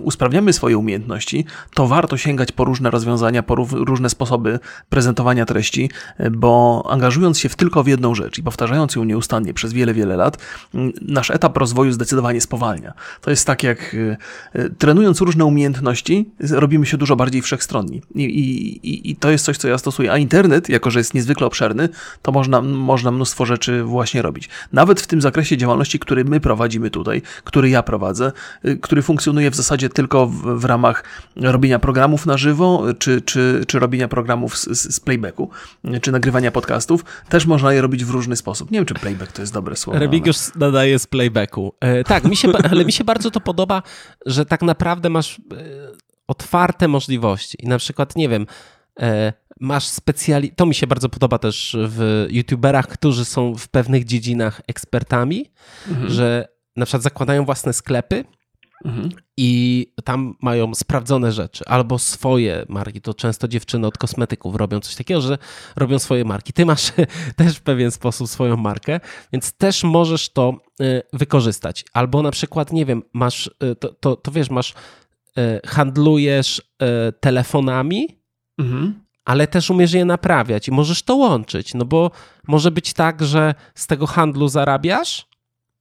usprawniamy 0.00 0.52
swoje 0.52 0.78
umiejętności, 0.78 1.44
to 1.74 1.86
warto 1.86 2.16
sięgać 2.16 2.52
po 2.52 2.64
różne 2.64 2.90
rozwiązania, 2.90 3.42
po 3.42 3.54
różne 3.72 4.10
sposoby 4.10 4.58
prezentowania 4.88 5.46
treści, 5.46 5.90
bo 6.30 6.82
angażując 6.90 7.38
się 7.38 7.48
w 7.48 7.56
tylko 7.56 7.82
w 7.82 7.86
jedną 7.86 8.14
rzecz 8.14 8.38
i 8.38 8.42
powtarzając 8.42 8.94
ją 8.94 9.04
nieustannie 9.04 9.54
przez 9.54 9.72
wiele, 9.72 9.94
wiele 9.94 10.16
lat, 10.16 10.38
nasz 11.02 11.30
etap 11.30 11.56
rozwoju 11.56 11.92
zdecydowanie 11.92 12.40
spowalnia. 12.40 12.92
To 13.20 13.30
jest 13.30 13.46
tak 13.46 13.62
jak 13.62 13.96
e, 14.54 14.70
trenując 14.70 15.20
różne 15.20 15.44
umiejętności, 15.44 16.30
robimy 16.50 16.86
się 16.86 16.96
dużo 16.96 17.16
bardziej 17.16 17.42
wszechstronni. 17.42 18.02
I, 18.14 18.24
i, 18.24 19.10
i 19.10 19.16
to 19.16 19.30
jest 19.30 19.44
coś, 19.44 19.56
co 19.56 19.68
ja 19.68 19.78
stosuję. 19.78 20.12
A 20.12 20.18
internet, 20.18 20.68
jako 20.68 20.90
że 20.90 21.00
jest 21.00 21.14
niezwykle 21.14 21.46
obszerny, 21.46 21.88
to 22.22 22.32
można, 22.32 22.62
można 22.62 23.10
mnóstwo 23.10 23.46
rzeczy 23.46 23.82
właśnie 23.82 24.22
robić. 24.22 24.48
Nawet 24.72 25.00
w 25.00 25.06
tym 25.06 25.20
zakresie 25.20 25.56
działalności, 25.56 25.98
który 25.98 26.24
my 26.24 26.40
prowadzimy 26.40 26.90
tutaj, 26.90 27.22
który 27.44 27.68
ja 27.68 27.82
prowadzę, 27.82 28.32
y, 28.64 28.65
który 28.82 29.02
funkcjonuje 29.02 29.50
w 29.50 29.54
zasadzie 29.54 29.88
tylko 29.88 30.26
w, 30.26 30.60
w 30.60 30.64
ramach 30.64 31.04
robienia 31.36 31.78
programów 31.78 32.26
na 32.26 32.36
żywo, 32.36 32.84
czy, 32.98 33.20
czy, 33.20 33.64
czy 33.66 33.78
robienia 33.78 34.08
programów 34.08 34.58
z, 34.58 34.94
z, 34.94 35.00
playbacku, 35.00 35.50
czy 36.02 36.12
nagrywania 36.12 36.50
podcastów, 36.50 37.04
też 37.28 37.46
można 37.46 37.72
je 37.72 37.80
robić 37.80 38.04
w 38.04 38.10
różny 38.10 38.36
sposób. 38.36 38.70
Nie 38.70 38.78
wiem, 38.78 38.86
czy 38.86 38.94
playback 38.94 39.32
to 39.32 39.42
jest 39.42 39.52
dobre 39.52 39.76
słowo. 39.76 39.98
Remigiusz 39.98 40.36
ale... 40.38 40.66
nadaje 40.66 40.98
z 40.98 41.06
playbacku. 41.06 41.74
E, 41.80 42.04
tak, 42.04 42.24
mi 42.24 42.36
się, 42.36 42.48
ale 42.70 42.84
mi 42.84 42.92
się 42.92 43.04
bardzo 43.04 43.30
to 43.30 43.40
podoba, 43.40 43.82
że 44.26 44.46
tak 44.46 44.62
naprawdę 44.62 45.10
masz 45.10 45.38
e, 45.38 45.42
otwarte 46.26 46.88
możliwości. 46.88 47.58
I 47.64 47.68
na 47.68 47.78
przykład, 47.78 48.16
nie 48.16 48.28
wiem, 48.28 48.46
e, 49.00 49.32
masz 49.60 49.84
specjali... 49.84 50.50
To 50.50 50.66
mi 50.66 50.74
się 50.74 50.86
bardzo 50.86 51.08
podoba 51.08 51.38
też 51.38 51.76
w 51.80 52.26
youtuberach, 52.30 52.88
którzy 52.88 53.24
są 53.24 53.54
w 53.54 53.68
pewnych 53.68 54.04
dziedzinach 54.04 54.60
ekspertami, 54.66 55.50
mhm. 55.88 56.10
że 56.10 56.48
na 56.76 56.86
przykład 56.86 57.02
zakładają 57.02 57.44
własne 57.44 57.72
sklepy 57.72 58.24
mhm. 58.84 59.08
i 59.36 59.92
tam 60.04 60.34
mają 60.42 60.74
sprawdzone 60.74 61.32
rzeczy 61.32 61.64
albo 61.66 61.98
swoje 61.98 62.66
marki. 62.68 63.00
To 63.00 63.14
często 63.14 63.48
dziewczyny 63.48 63.86
od 63.86 63.98
kosmetyków 63.98 64.54
robią 64.54 64.80
coś 64.80 64.94
takiego, 64.94 65.20
że 65.20 65.38
robią 65.76 65.98
swoje 65.98 66.24
marki. 66.24 66.52
Ty 66.52 66.66
masz 66.66 66.92
też 67.36 67.56
w 67.56 67.62
pewien 67.62 67.90
sposób 67.90 68.28
swoją 68.28 68.56
markę, 68.56 69.00
więc 69.32 69.52
też 69.52 69.84
możesz 69.84 70.32
to 70.32 70.54
y, 70.80 71.02
wykorzystać. 71.12 71.84
Albo 71.92 72.22
na 72.22 72.30
przykład, 72.30 72.72
nie 72.72 72.86
wiem, 72.86 73.02
masz, 73.12 73.50
y, 73.62 73.76
to, 73.76 73.94
to, 74.00 74.16
to 74.16 74.30
wiesz, 74.30 74.50
masz, 74.50 74.74
y, 75.38 75.60
handlujesz 75.66 76.62
telefonami. 77.20 78.20
Mhm 78.58 79.06
ale 79.26 79.46
też 79.46 79.70
umiesz 79.70 79.92
je 79.92 80.04
naprawiać 80.04 80.68
i 80.68 80.72
możesz 80.72 81.02
to 81.02 81.16
łączyć, 81.16 81.74
no 81.74 81.84
bo 81.84 82.10
może 82.48 82.70
być 82.70 82.92
tak, 82.92 83.24
że 83.24 83.54
z 83.74 83.86
tego 83.86 84.06
handlu 84.06 84.48
zarabiasz, 84.48 85.26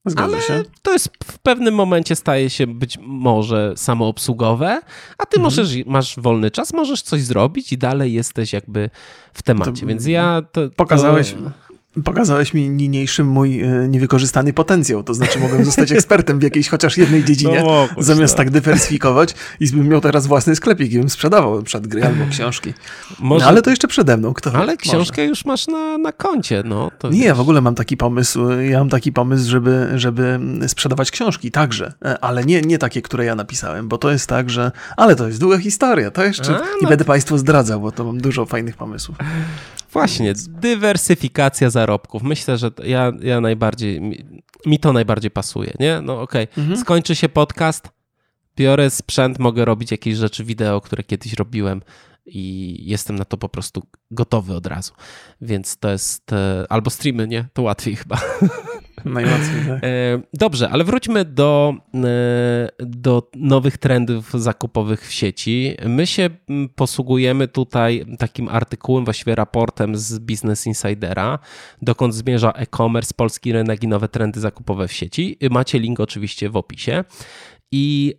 Zgadza 0.05 0.35
ale 0.35 0.41
się. 0.41 0.63
to 0.81 0.93
jest 0.93 1.09
w 1.23 1.39
pewnym 1.39 1.73
momencie 1.73 2.15
staje 2.15 2.49
się 2.49 2.67
być 2.67 2.97
może 3.01 3.73
samoobsługowe, 3.75 4.81
a 5.17 5.25
ty 5.25 5.37
mhm. 5.37 5.43
możesz, 5.43 5.85
masz 5.85 6.19
wolny 6.19 6.51
czas, 6.51 6.73
możesz 6.73 7.01
coś 7.01 7.21
zrobić 7.21 7.73
i 7.73 7.77
dalej 7.77 8.13
jesteś 8.13 8.53
jakby 8.53 8.89
w 9.33 9.43
temacie, 9.43 9.81
to, 9.81 9.87
więc 9.87 10.05
ja... 10.05 10.41
To, 10.51 10.61
pokazałeś... 10.75 11.31
To 11.31 11.65
Pokazałeś 12.03 12.53
mi 12.53 12.69
niniejszym 12.69 13.27
mój 13.27 13.61
e, 13.61 13.87
niewykorzystany 13.87 14.53
potencjał, 14.53 15.03
to 15.03 15.13
znaczy 15.13 15.39
mogłem 15.39 15.65
zostać 15.65 15.91
ekspertem 15.97 16.39
w 16.39 16.43
jakiejś 16.43 16.69
chociaż 16.69 16.97
jednej 16.97 17.23
dziedzinie, 17.23 17.63
no, 17.63 17.87
zamiast 17.97 18.35
tak. 18.35 18.45
tak 18.45 18.53
dywersyfikować 18.53 19.35
i 19.59 19.67
bym 19.67 19.87
miał 19.87 20.01
teraz 20.01 20.27
własny 20.27 20.55
sklepik 20.55 20.91
i 20.91 20.99
bym 20.99 21.09
sprzedawał 21.09 21.63
przed 21.63 21.87
gry 21.87 22.05
albo 22.05 22.25
książki. 22.31 22.73
Może... 23.19 23.45
No, 23.45 23.49
ale 23.49 23.61
to 23.61 23.69
jeszcze 23.69 23.87
przede 23.87 24.17
mną. 24.17 24.33
Kto 24.33 24.51
ale 24.53 24.77
książkę 24.77 25.21
może. 25.21 25.29
już 25.29 25.45
masz 25.45 25.67
na, 25.67 25.97
na 25.97 26.11
koncie. 26.11 26.63
No, 26.65 26.91
to 26.99 27.09
Nie, 27.09 27.23
wiesz. 27.23 27.33
w 27.33 27.39
ogóle 27.39 27.61
mam 27.61 27.75
taki 27.75 27.97
pomysł, 27.97 28.51
ja 28.51 28.79
mam 28.79 28.89
taki 28.89 29.11
pomysł, 29.11 29.49
żeby, 29.49 29.89
żeby 29.95 30.39
sprzedawać 30.67 31.11
książki 31.11 31.51
także, 31.51 31.93
e, 32.05 32.19
ale 32.23 32.45
nie, 32.45 32.61
nie 32.61 32.77
takie, 32.77 33.01
które 33.01 33.25
ja 33.25 33.35
napisałem, 33.35 33.87
bo 33.87 33.97
to 33.97 34.11
jest 34.11 34.27
tak, 34.27 34.49
że 34.49 34.71
ale 34.97 35.15
to 35.15 35.27
jest 35.27 35.39
długa 35.39 35.57
historia, 35.57 36.11
to 36.11 36.23
jeszcze 36.23 36.55
a, 36.55 36.59
no. 36.59 36.65
i 36.81 36.87
będę 36.87 37.05
Państwu 37.05 37.37
zdradzał, 37.37 37.81
bo 37.81 37.91
to 37.91 38.03
mam 38.03 38.17
dużo 38.17 38.45
fajnych 38.45 38.77
pomysłów. 38.77 39.17
Właśnie, 39.95 40.33
dywersyfikacja 40.47 41.69
zarobków. 41.69 42.23
Myślę, 42.23 42.57
że 42.57 42.71
ja, 42.83 43.11
ja 43.21 43.41
najbardziej, 43.41 44.01
mi, 44.01 44.25
mi 44.65 44.79
to 44.79 44.93
najbardziej 44.93 45.31
pasuje, 45.31 45.73
nie? 45.79 46.01
No 46.01 46.21
okej, 46.21 46.43
okay. 46.43 46.63
mhm. 46.63 46.81
skończy 46.81 47.15
się 47.15 47.29
podcast, 47.29 47.89
biorę 48.55 48.89
sprzęt, 48.89 49.39
mogę 49.39 49.65
robić 49.65 49.91
jakieś 49.91 50.15
rzeczy 50.15 50.43
wideo, 50.43 50.81
które 50.81 51.03
kiedyś 51.03 51.33
robiłem 51.33 51.81
i 52.25 52.75
jestem 52.89 53.15
na 53.15 53.25
to 53.25 53.37
po 53.37 53.49
prostu 53.49 53.83
gotowy 54.11 54.55
od 54.55 54.67
razu. 54.67 54.93
Więc 55.41 55.77
to 55.77 55.91
jest, 55.91 56.33
e, 56.33 56.65
albo 56.69 56.89
streamy, 56.89 57.27
nie? 57.27 57.45
To 57.53 57.61
łatwiej 57.61 57.95
chyba. 57.95 58.21
Najłatwiej, 59.05 59.65
tak. 59.67 59.83
E, 59.83 60.21
dobrze, 60.33 60.69
ale 60.69 60.83
wróćmy 60.83 61.25
do, 61.25 61.73
e, 61.95 62.69
do 62.79 63.29
nowych 63.35 63.77
trendów 63.77 64.33
zakupowych 64.33 65.07
w 65.07 65.11
sieci. 65.11 65.75
My 65.85 66.07
się 66.07 66.29
posługujemy 66.75 67.47
tutaj 67.47 68.05
takim 68.19 68.47
artykułem, 68.49 69.05
właściwie 69.05 69.35
raportem 69.35 69.95
z 69.95 70.19
Business 70.19 70.67
Insidera, 70.67 71.39
dokąd 71.81 72.15
zmierza 72.15 72.51
e-commerce, 72.51 73.13
polski 73.15 73.53
rynek 73.53 73.83
i 73.83 73.87
nowe 73.87 74.07
trendy 74.07 74.39
zakupowe 74.39 74.87
w 74.87 74.93
sieci. 74.93 75.37
Macie 75.51 75.79
link 75.79 75.99
oczywiście 75.99 76.49
w 76.49 76.57
opisie. 76.57 77.03
I, 77.77 78.13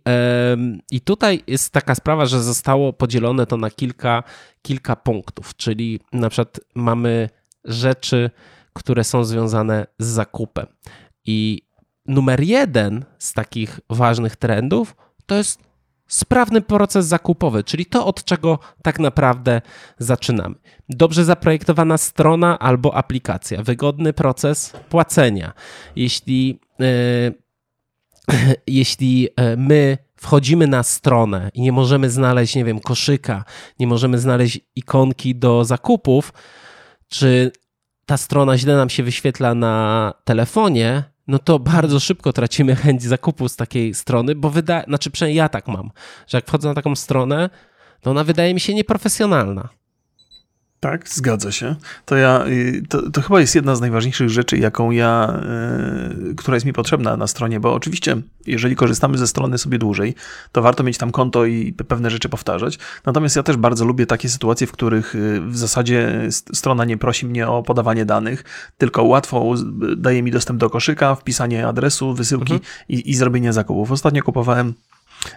I 0.91 1.01
tutaj 1.01 1.43
jest 1.47 1.73
taka 1.73 1.95
sprawa, 1.95 2.25
że 2.25 2.43
zostało 2.43 2.93
podzielone 2.93 3.45
to 3.45 3.57
na 3.57 3.69
kilka, 3.69 4.23
kilka 4.61 4.95
punktów, 4.95 5.55
czyli 5.55 5.99
na 6.13 6.29
przykład 6.29 6.59
mamy 6.75 7.29
rzeczy, 7.65 8.29
które 8.73 9.03
są 9.03 9.23
związane 9.23 9.87
z 9.99 10.05
zakupem. 10.05 10.65
I 11.25 11.61
numer 12.05 12.43
jeden 12.43 13.05
z 13.19 13.33
takich 13.33 13.79
ważnych 13.89 14.35
trendów 14.35 14.95
to 15.25 15.35
jest 15.35 15.59
sprawny 16.07 16.61
proces 16.61 17.05
zakupowy, 17.05 17.63
czyli 17.63 17.85
to, 17.85 18.05
od 18.05 18.23
czego 18.23 18.59
tak 18.83 18.99
naprawdę 18.99 19.61
zaczynamy. 19.97 20.55
Dobrze 20.89 21.25
zaprojektowana 21.25 21.97
strona 21.97 22.59
albo 22.59 22.95
aplikacja, 22.95 23.63
wygodny 23.63 24.13
proces 24.13 24.73
płacenia. 24.89 25.53
Jeśli, 25.95 26.59
yy, 26.79 27.46
jeśli 28.67 29.29
e, 29.35 29.57
my 29.57 29.97
wchodzimy 30.15 30.67
na 30.67 30.83
stronę 30.83 31.49
i 31.53 31.61
nie 31.61 31.71
możemy 31.71 32.09
znaleźć, 32.09 32.55
nie 32.55 32.65
wiem, 32.65 32.79
koszyka, 32.79 33.45
nie 33.79 33.87
możemy 33.87 34.19
znaleźć 34.19 34.59
ikonki 34.75 35.35
do 35.35 35.65
zakupów, 35.65 36.33
czy 37.07 37.51
ta 38.05 38.17
strona 38.17 38.57
źle 38.57 38.75
nam 38.75 38.89
się 38.89 39.03
wyświetla 39.03 39.55
na 39.55 40.13
telefonie, 40.23 41.03
no 41.27 41.39
to 41.39 41.59
bardzo 41.59 41.99
szybko 41.99 42.33
tracimy 42.33 42.75
chęć 42.81 43.03
zakupu 43.03 43.49
z 43.49 43.55
takiej 43.55 43.93
strony, 43.93 44.35
bo 44.35 44.49
wydaje, 44.49 44.83
znaczy 44.83 45.11
przynajmniej 45.11 45.37
ja 45.37 45.49
tak 45.49 45.67
mam, 45.67 45.91
że 46.27 46.37
jak 46.37 46.47
wchodzę 46.47 46.67
na 46.67 46.73
taką 46.73 46.95
stronę, 46.95 47.49
to 48.01 48.11
ona 48.11 48.23
wydaje 48.23 48.53
mi 48.53 48.59
się 48.59 48.73
nieprofesjonalna. 48.73 49.69
Tak, 50.79 51.09
zgadza 51.09 51.51
się. 51.51 51.75
To 52.05 52.15
ja, 52.15 52.45
y, 52.47 52.83
to, 52.89 53.11
to, 53.11 53.21
chyba 53.21 53.39
jest 53.39 53.55
jedna 53.55 53.75
z 53.75 53.81
najważniejszych 53.81 54.29
rzeczy, 54.29 54.57
jaką 54.57 54.91
ja, 54.91 55.39
y, 56.31 56.35
która 56.35 56.55
jest 56.55 56.65
mi 56.65 56.73
potrzebna 56.73 57.17
na 57.17 57.27
stronie, 57.27 57.59
bo 57.59 57.73
oczywiście, 57.73 58.21
jeżeli 58.45 58.75
korzystamy 58.75 59.17
ze 59.17 59.27
strony 59.27 59.57
sobie 59.57 59.77
dłużej, 59.77 60.15
to 60.51 60.61
warto 60.61 60.83
mieć 60.83 60.97
tam 60.97 61.11
konto 61.11 61.45
i 61.45 61.73
pewne 61.73 62.09
rzeczy 62.09 62.29
powtarzać. 62.29 62.79
Natomiast 63.05 63.35
ja 63.35 63.43
też 63.43 63.57
bardzo 63.57 63.85
lubię 63.85 64.05
takie 64.05 64.29
sytuacje, 64.29 64.67
w 64.67 64.71
których 64.71 65.15
y, 65.15 65.41
w 65.41 65.57
zasadzie 65.57 66.27
strona 66.53 66.85
nie 66.85 66.97
prosi 66.97 67.25
mnie 67.25 67.47
o 67.47 67.63
podawanie 67.63 68.05
danych, 68.05 68.43
tylko 68.77 69.03
łatwo 69.03 69.53
daje 69.97 70.23
mi 70.23 70.31
dostęp 70.31 70.59
do 70.59 70.69
koszyka, 70.69 71.15
wpisanie 71.15 71.67
adresu, 71.67 72.13
wysyłki 72.13 72.53
mhm. 72.53 72.71
i, 72.89 73.11
i 73.11 73.15
zrobienie 73.15 73.53
zakupów. 73.53 73.91
Ostatnio 73.91 74.23
kupowałem 74.23 74.73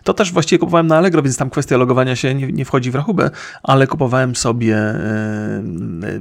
to 0.04 0.14
też 0.14 0.32
właściwie 0.32 0.58
kupowałem 0.58 0.86
na 0.86 0.96
Allegro, 0.96 1.22
więc 1.22 1.36
tam 1.36 1.50
kwestia 1.50 1.76
logowania 1.76 2.16
się 2.16 2.34
nie, 2.34 2.46
nie 2.46 2.64
wchodzi 2.64 2.90
w 2.90 2.94
rachubę, 2.94 3.30
ale 3.62 3.86
kupowałem 3.86 4.36
sobie 4.36 4.76
e, 4.76 4.94
e, 6.04 6.20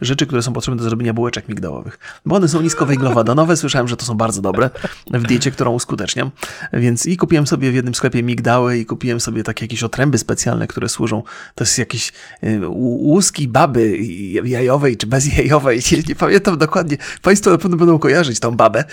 rzeczy, 0.00 0.26
które 0.26 0.42
są 0.42 0.52
potrzebne 0.52 0.78
do 0.78 0.88
zrobienia 0.88 1.14
bułeczek 1.14 1.48
migdałowych. 1.48 1.98
Bo 2.26 2.36
one 2.36 2.48
są 2.48 2.62
niskowęglowodanowe, 2.62 3.56
słyszałem, 3.62 3.88
że 3.88 3.96
to 3.96 4.04
są 4.04 4.14
bardzo 4.14 4.42
dobre 4.42 4.70
w 5.10 5.22
diecie, 5.22 5.50
którą 5.50 5.72
uskuteczniam. 5.72 6.30
Więc 6.72 7.06
i 7.06 7.16
kupiłem 7.16 7.46
sobie 7.46 7.70
w 7.70 7.74
jednym 7.74 7.94
sklepie 7.94 8.22
migdały 8.22 8.78
i 8.78 8.86
kupiłem 8.86 9.20
sobie 9.20 9.42
takie 9.42 9.64
jakieś 9.64 9.82
otręby 9.82 10.18
specjalne, 10.18 10.66
które 10.66 10.88
służą. 10.88 11.22
To 11.54 11.64
jest 11.64 11.78
jakieś 11.78 12.12
e, 12.42 12.68
łuski 12.68 13.48
baby 13.48 13.98
jajowej 14.44 14.96
czy 14.96 15.06
bezjajowej. 15.06 15.80
Nie, 15.92 15.98
nie 16.08 16.14
pamiętam 16.14 16.58
dokładnie. 16.58 16.96
Państwo 17.22 17.50
na 17.50 17.58
pewno 17.58 17.76
będą 17.76 17.98
kojarzyć 17.98 18.40
tą 18.40 18.50
babę. 18.50 18.84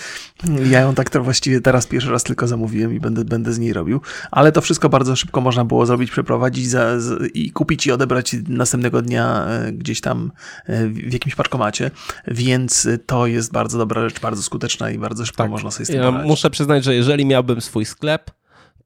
Ja 0.70 0.80
ją 0.80 0.94
tak 0.94 1.10
to 1.10 1.22
właściwie 1.22 1.60
teraz 1.60 1.86
pierwszy 1.86 2.10
raz 2.10 2.24
tylko 2.24 2.46
zamówiłem 2.46 2.94
i 2.94 3.00
będę, 3.00 3.24
będę 3.24 3.52
z 3.52 3.58
niej 3.58 3.72
robił. 3.72 4.00
Ale 4.30 4.52
to 4.52 4.60
wszystko 4.60 4.88
bardzo 4.88 5.16
szybko 5.16 5.40
można 5.40 5.64
było 5.64 5.86
zrobić, 5.86 6.10
przeprowadzić 6.10 6.68
za, 6.68 6.96
i 7.34 7.52
kupić 7.52 7.86
i 7.86 7.92
odebrać 7.92 8.36
następnego 8.48 9.02
dnia 9.02 9.46
e, 9.46 9.72
gdzieś 9.72 10.00
tam 10.00 10.32
w 10.68 11.12
jakimś 11.12 11.34
paczkomacie, 11.34 11.90
więc 12.26 12.88
to 13.06 13.26
jest 13.26 13.52
bardzo 13.52 13.78
dobra 13.78 14.08
rzecz, 14.08 14.20
bardzo 14.20 14.42
skuteczna 14.42 14.90
i 14.90 14.98
bardzo 14.98 15.26
szybko 15.26 15.42
tak. 15.42 15.50
można 15.50 15.70
sobie 15.70 15.86
z 15.86 15.88
tym 15.88 16.02
Ja 16.02 16.10
muszę 16.10 16.50
przyznać, 16.50 16.84
że 16.84 16.94
jeżeli 16.94 17.26
miałbym 17.26 17.60
swój 17.60 17.84
sklep, 17.84 18.30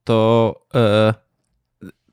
to 0.03 0.55
e, 0.75 1.13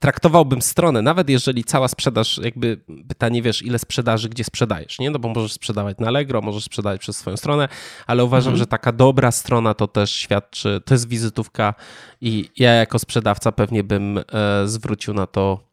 traktowałbym 0.03 0.63
stronę, 0.63 1.03
nawet 1.03 1.29
jeżeli 1.29 1.65
cała 1.65 1.89
sprzedaż, 1.89 2.39
jakby 2.39 2.81
pytanie, 3.09 3.43
wiesz, 3.43 3.63
ile 3.63 3.79
sprzedaży, 3.79 4.29
gdzie 4.29 4.45
sprzedajesz, 4.45 4.99
nie? 4.99 5.11
No 5.11 5.19
bo 5.19 5.29
możesz 5.29 5.53
sprzedawać 5.53 5.99
na 5.99 6.07
Allegro, 6.07 6.41
możesz 6.41 6.65
sprzedawać 6.65 7.01
przez 7.01 7.17
swoją 7.17 7.37
stronę, 7.37 7.69
ale 8.07 8.25
uważam, 8.25 8.53
mhm. 8.53 8.59
że 8.59 8.67
taka 8.67 8.93
dobra 8.93 9.31
strona 9.31 9.75
to 9.75 9.89
też 9.89 10.11
świadczy, 10.11 10.81
to 10.85 10.95
jest 10.95 11.09
wizytówka 11.09 11.75
i 12.21 12.51
ja 12.57 12.73
jako 12.73 12.99
sprzedawca 12.99 13.53
pewnie 13.53 13.85
bym 13.85 14.19
e, 14.19 14.23
zwrócił 14.65 15.15
na 15.15 15.27
to 15.27 15.72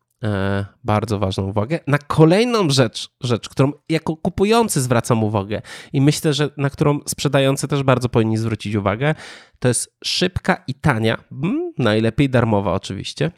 bardzo 0.84 1.20
ważną 1.20 1.44
uwagę. 1.44 1.80
Na 1.88 1.98
kolejną 1.98 2.70
rzecz, 2.70 3.10
rzecz, 3.22 3.50
którą 3.50 3.72
jako 3.90 4.16
kupujący 4.18 4.82
zwracam 4.82 5.24
uwagę 5.24 5.62
i 5.94 6.02
myślę, 6.02 6.34
że 6.34 6.50
na 6.58 6.70
którą 6.70 7.00
sprzedający 7.08 7.68
też 7.68 7.84
bardzo 7.84 8.10
powinni 8.10 8.38
zwrócić 8.38 8.76
uwagę, 8.76 9.16
to 9.60 9.68
jest 9.68 9.98
szybka 10.04 10.64
i 10.68 10.74
tania, 10.74 11.18
mm, 11.32 11.74
najlepiej 11.78 12.30
darmowa 12.30 12.74
oczywiście, 12.74 13.32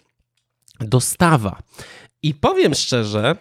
dostawa. 0.80 1.60
I 2.24 2.34
powiem 2.34 2.74
szczerze, 2.74 3.36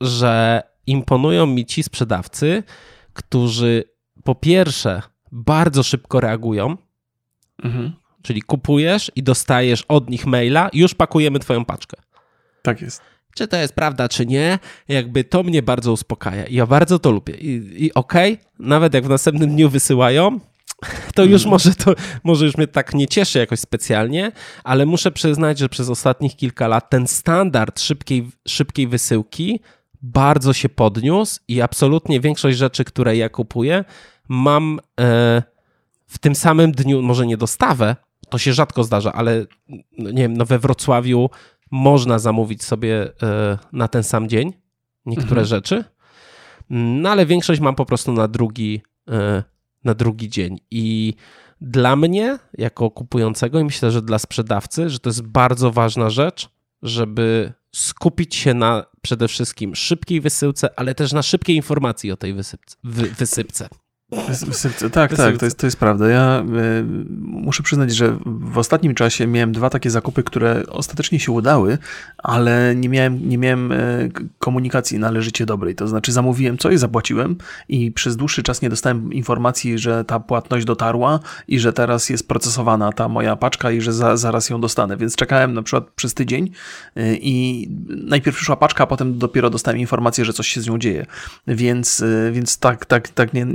że 0.00 0.62
imponują 0.86 1.46
mi 1.46 1.66
ci 1.66 1.82
sprzedawcy, 1.82 2.62
którzy 3.12 3.84
po 4.24 4.34
pierwsze 4.34 5.02
bardzo 5.32 5.82
szybko 5.82 6.20
reagują, 6.20 6.76
mhm. 7.64 7.92
czyli 8.22 8.42
kupujesz 8.42 9.12
i 9.16 9.22
dostajesz 9.22 9.82
od 9.88 10.10
nich 10.10 10.26
maila, 10.26 10.70
już 10.72 10.94
pakujemy 10.94 11.38
twoją 11.38 11.64
paczkę. 11.64 11.96
Tak 12.62 12.82
jest. 12.82 13.02
Czy 13.34 13.48
to 13.48 13.56
jest 13.56 13.74
prawda, 13.74 14.08
czy 14.08 14.26
nie, 14.26 14.58
jakby 14.88 15.24
to 15.24 15.42
mnie 15.42 15.62
bardzo 15.62 15.92
uspokaja. 15.92 16.46
I 16.46 16.54
ja 16.54 16.66
bardzo 16.66 16.98
to 16.98 17.10
lubię. 17.10 17.34
I, 17.34 17.84
i 17.84 17.94
okej, 17.94 18.32
okay, 18.32 18.46
nawet 18.58 18.94
jak 18.94 19.04
w 19.04 19.08
następnym 19.08 19.50
dniu 19.50 19.68
wysyłają, 19.68 20.40
to 21.14 21.24
już 21.24 21.42
mhm. 21.42 21.50
może 21.50 21.74
to 21.74 21.94
może 22.24 22.46
już 22.46 22.56
mnie 22.56 22.66
tak 22.66 22.94
nie 22.94 23.06
cieszy 23.06 23.38
jakoś 23.38 23.60
specjalnie, 23.60 24.32
ale 24.64 24.86
muszę 24.86 25.10
przyznać, 25.12 25.58
że 25.58 25.68
przez 25.68 25.88
ostatnich 25.90 26.36
kilka 26.36 26.68
lat 26.68 26.90
ten 26.90 27.06
standard 27.06 27.80
szybkiej, 27.80 28.28
szybkiej 28.48 28.88
wysyłki 28.88 29.60
bardzo 30.02 30.52
się 30.52 30.68
podniósł 30.68 31.40
i 31.48 31.60
absolutnie 31.60 32.20
większość 32.20 32.58
rzeczy, 32.58 32.84
które 32.84 33.16
ja 33.16 33.28
kupuję, 33.28 33.84
mam 34.28 34.80
e, 35.00 35.42
w 36.06 36.18
tym 36.18 36.34
samym 36.34 36.72
dniu, 36.72 37.02
może 37.02 37.26
nie 37.26 37.36
dostawę, 37.36 37.96
to 38.28 38.38
się 38.38 38.52
rzadko 38.52 38.84
zdarza, 38.84 39.12
ale 39.12 39.44
no 39.98 40.10
nie 40.10 40.22
wiem, 40.22 40.36
no 40.36 40.44
we 40.44 40.58
Wrocławiu 40.58 41.30
można 41.70 42.18
zamówić 42.18 42.64
sobie 42.64 43.12
e, 43.22 43.58
na 43.72 43.88
ten 43.88 44.02
sam 44.02 44.28
dzień 44.28 44.52
niektóre 45.06 45.40
mhm. 45.40 45.46
rzeczy, 45.46 45.84
no 46.70 47.10
ale 47.10 47.26
większość 47.26 47.60
mam 47.60 47.74
po 47.74 47.86
prostu 47.86 48.12
na 48.12 48.28
drugi, 48.28 48.82
e, 49.08 49.42
na 49.84 49.94
drugi 49.94 50.28
dzień. 50.28 50.58
I 50.70 51.14
dla 51.60 51.96
mnie, 51.96 52.38
jako 52.58 52.90
kupującego, 52.90 53.60
i 53.60 53.64
myślę, 53.64 53.90
że 53.90 54.02
dla 54.02 54.18
sprzedawcy, 54.18 54.90
że 54.90 54.98
to 54.98 55.08
jest 55.08 55.22
bardzo 55.22 55.70
ważna 55.70 56.10
rzecz, 56.10 56.48
żeby 56.82 57.52
skupić 57.74 58.34
się 58.34 58.54
na 58.54 58.84
przede 59.02 59.28
wszystkim 59.28 59.74
szybkiej 59.74 60.20
wysyłce, 60.20 60.78
ale 60.78 60.94
też 60.94 61.12
na 61.12 61.22
szybkiej 61.22 61.56
informacji 61.56 62.12
o 62.12 62.16
tej 62.16 62.34
wysypce, 62.34 62.76
wy, 62.84 63.02
wysypce. 63.02 63.68
Tak, 64.92 65.16
tak, 65.16 65.36
to 65.36 65.44
jest, 65.44 65.58
to 65.58 65.66
jest 65.66 65.76
prawda. 65.76 66.08
Ja 66.08 66.40
y, 66.40 66.84
muszę 67.20 67.62
przyznać, 67.62 67.94
że 67.94 68.18
w 68.26 68.58
ostatnim 68.58 68.94
czasie 68.94 69.26
miałem 69.26 69.52
dwa 69.52 69.70
takie 69.70 69.90
zakupy, 69.90 70.22
które 70.22 70.62
ostatecznie 70.68 71.20
się 71.20 71.32
udały, 71.32 71.78
ale 72.18 72.74
nie 72.76 72.88
miałem, 72.88 73.28
nie 73.28 73.38
miałem 73.38 73.72
y, 73.72 74.10
komunikacji 74.38 74.98
należycie 74.98 75.46
dobrej. 75.46 75.74
To 75.74 75.88
znaczy 75.88 76.12
zamówiłem 76.12 76.58
coś, 76.58 76.78
zapłaciłem 76.78 77.36
i 77.68 77.92
przez 77.92 78.16
dłuższy 78.16 78.42
czas 78.42 78.62
nie 78.62 78.70
dostałem 78.70 79.12
informacji, 79.12 79.78
że 79.78 80.04
ta 80.04 80.20
płatność 80.20 80.66
dotarła 80.66 81.20
i 81.48 81.58
że 81.58 81.72
teraz 81.72 82.10
jest 82.10 82.28
procesowana 82.28 82.92
ta 82.92 83.08
moja 83.08 83.36
paczka 83.36 83.70
i 83.70 83.80
że 83.80 83.92
za, 83.92 84.16
zaraz 84.16 84.50
ją 84.50 84.60
dostanę. 84.60 84.96
Więc 84.96 85.16
czekałem 85.16 85.54
na 85.54 85.62
przykład 85.62 85.90
przez 85.90 86.14
tydzień 86.14 86.50
y, 86.96 87.18
i 87.20 87.68
najpierw 87.88 88.36
przyszła 88.36 88.56
paczka, 88.56 88.84
a 88.84 88.86
potem 88.86 89.18
dopiero 89.18 89.50
dostałem 89.50 89.80
informację, 89.80 90.24
że 90.24 90.32
coś 90.32 90.48
się 90.48 90.60
z 90.60 90.66
nią 90.66 90.78
dzieje. 90.78 91.06
Więc, 91.46 92.04
więc 92.32 92.58
tak, 92.58 92.86
tak, 92.86 93.08
tak 93.08 93.34
nie 93.34 93.46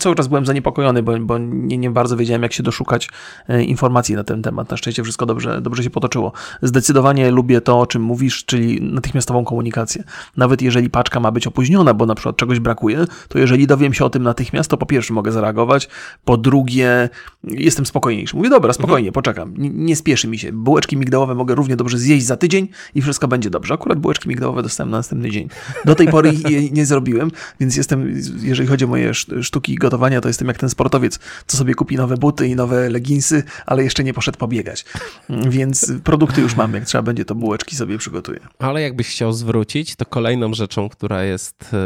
cały 0.00 0.14
czas 0.14 0.28
byłem 0.28 0.46
zaniepokojony, 0.46 1.02
bo, 1.02 1.18
bo 1.18 1.38
nie, 1.38 1.78
nie, 1.78 1.90
bardzo 1.90 2.16
wiedziałem, 2.16 2.42
jak 2.42 2.52
się 2.52 2.62
doszukać 2.62 3.08
e, 3.48 3.62
informacji 3.62 4.14
na 4.14 4.24
ten 4.24 4.42
temat. 4.42 4.70
Na 4.70 4.76
szczęście 4.76 5.02
wszystko 5.02 5.26
dobrze, 5.26 5.60
dobrze 5.60 5.82
się 5.82 5.90
potoczyło. 5.90 6.32
Zdecydowanie 6.62 7.30
lubię 7.30 7.60
to, 7.60 7.80
o 7.80 7.86
czym 7.86 8.02
mówisz, 8.02 8.44
czyli 8.44 8.82
natychmiastową 8.82 9.44
komunikację. 9.44 10.04
Nawet 10.36 10.62
jeżeli 10.62 10.90
paczka 10.90 11.20
ma 11.20 11.30
być 11.30 11.46
opóźniona, 11.46 11.94
bo 11.94 12.06
na 12.06 12.14
przykład 12.14 12.36
czegoś 12.36 12.60
brakuje, 12.60 13.04
to 13.28 13.38
jeżeli 13.38 13.66
dowiem 13.66 13.94
się 13.94 14.04
o 14.04 14.10
tym 14.10 14.22
natychmiast, 14.22 14.70
to 14.70 14.76
po 14.76 14.86
pierwsze 14.86 15.14
mogę 15.14 15.32
zareagować, 15.32 15.88
po 16.24 16.36
drugie 16.36 17.08
jestem 17.44 17.86
spokojniejszy. 17.86 18.36
Mówię, 18.36 18.50
dobra, 18.50 18.72
spokojnie, 18.72 19.08
mhm. 19.08 19.12
poczekam. 19.12 19.54
Nie, 19.56 19.70
nie 19.70 19.96
spieszy 19.96 20.28
mi 20.28 20.38
się. 20.38 20.52
Bułeczki 20.52 20.96
migdałowe 20.96 21.34
mogę 21.34 21.54
równie 21.54 21.76
dobrze 21.76 21.98
zjeść 21.98 22.26
za 22.26 22.36
tydzień 22.36 22.68
i 22.94 23.02
wszystko 23.02 23.28
będzie 23.28 23.50
dobrze. 23.50 23.74
Akurat 23.74 23.98
bułeczki 23.98 24.28
migdałowe 24.28 24.62
dostałem 24.62 24.90
na 24.90 24.96
następny 24.96 25.30
dzień. 25.30 25.48
Do 25.84 25.94
tej 25.94 26.08
pory 26.08 26.32
nie 26.72 26.86
zrobiłem, 26.86 27.30
więc 27.60 27.76
jestem, 27.76 28.14
jeżeli 28.42 28.68
chodzi 28.68 28.84
o 28.84 28.88
moje 28.88 29.14
sztuki 29.42 29.74
gotowania 29.90 30.20
to 30.20 30.28
jestem 30.28 30.48
jak 30.48 30.58
ten 30.58 30.68
sportowiec, 30.68 31.18
co 31.46 31.56
sobie 31.56 31.74
kupi 31.74 31.96
nowe 31.96 32.16
buty 32.16 32.48
i 32.48 32.56
nowe 32.56 32.90
leginsy, 32.90 33.42
ale 33.66 33.84
jeszcze 33.84 34.04
nie 34.04 34.14
poszedł 34.14 34.38
pobiegać. 34.38 34.84
Więc 35.28 35.92
produkty 36.04 36.40
już 36.40 36.56
mam, 36.56 36.74
jak 36.74 36.84
trzeba 36.84 37.02
będzie, 37.02 37.24
to 37.24 37.34
bułeczki 37.34 37.76
sobie 37.76 37.98
przygotuję. 37.98 38.40
Ale 38.58 38.82
jakbyś 38.82 39.08
chciał 39.08 39.32
zwrócić, 39.32 39.96
to 39.96 40.06
kolejną 40.06 40.54
rzeczą, 40.54 40.88
która 40.88 41.24
jest 41.24 41.74
e, 41.74 41.76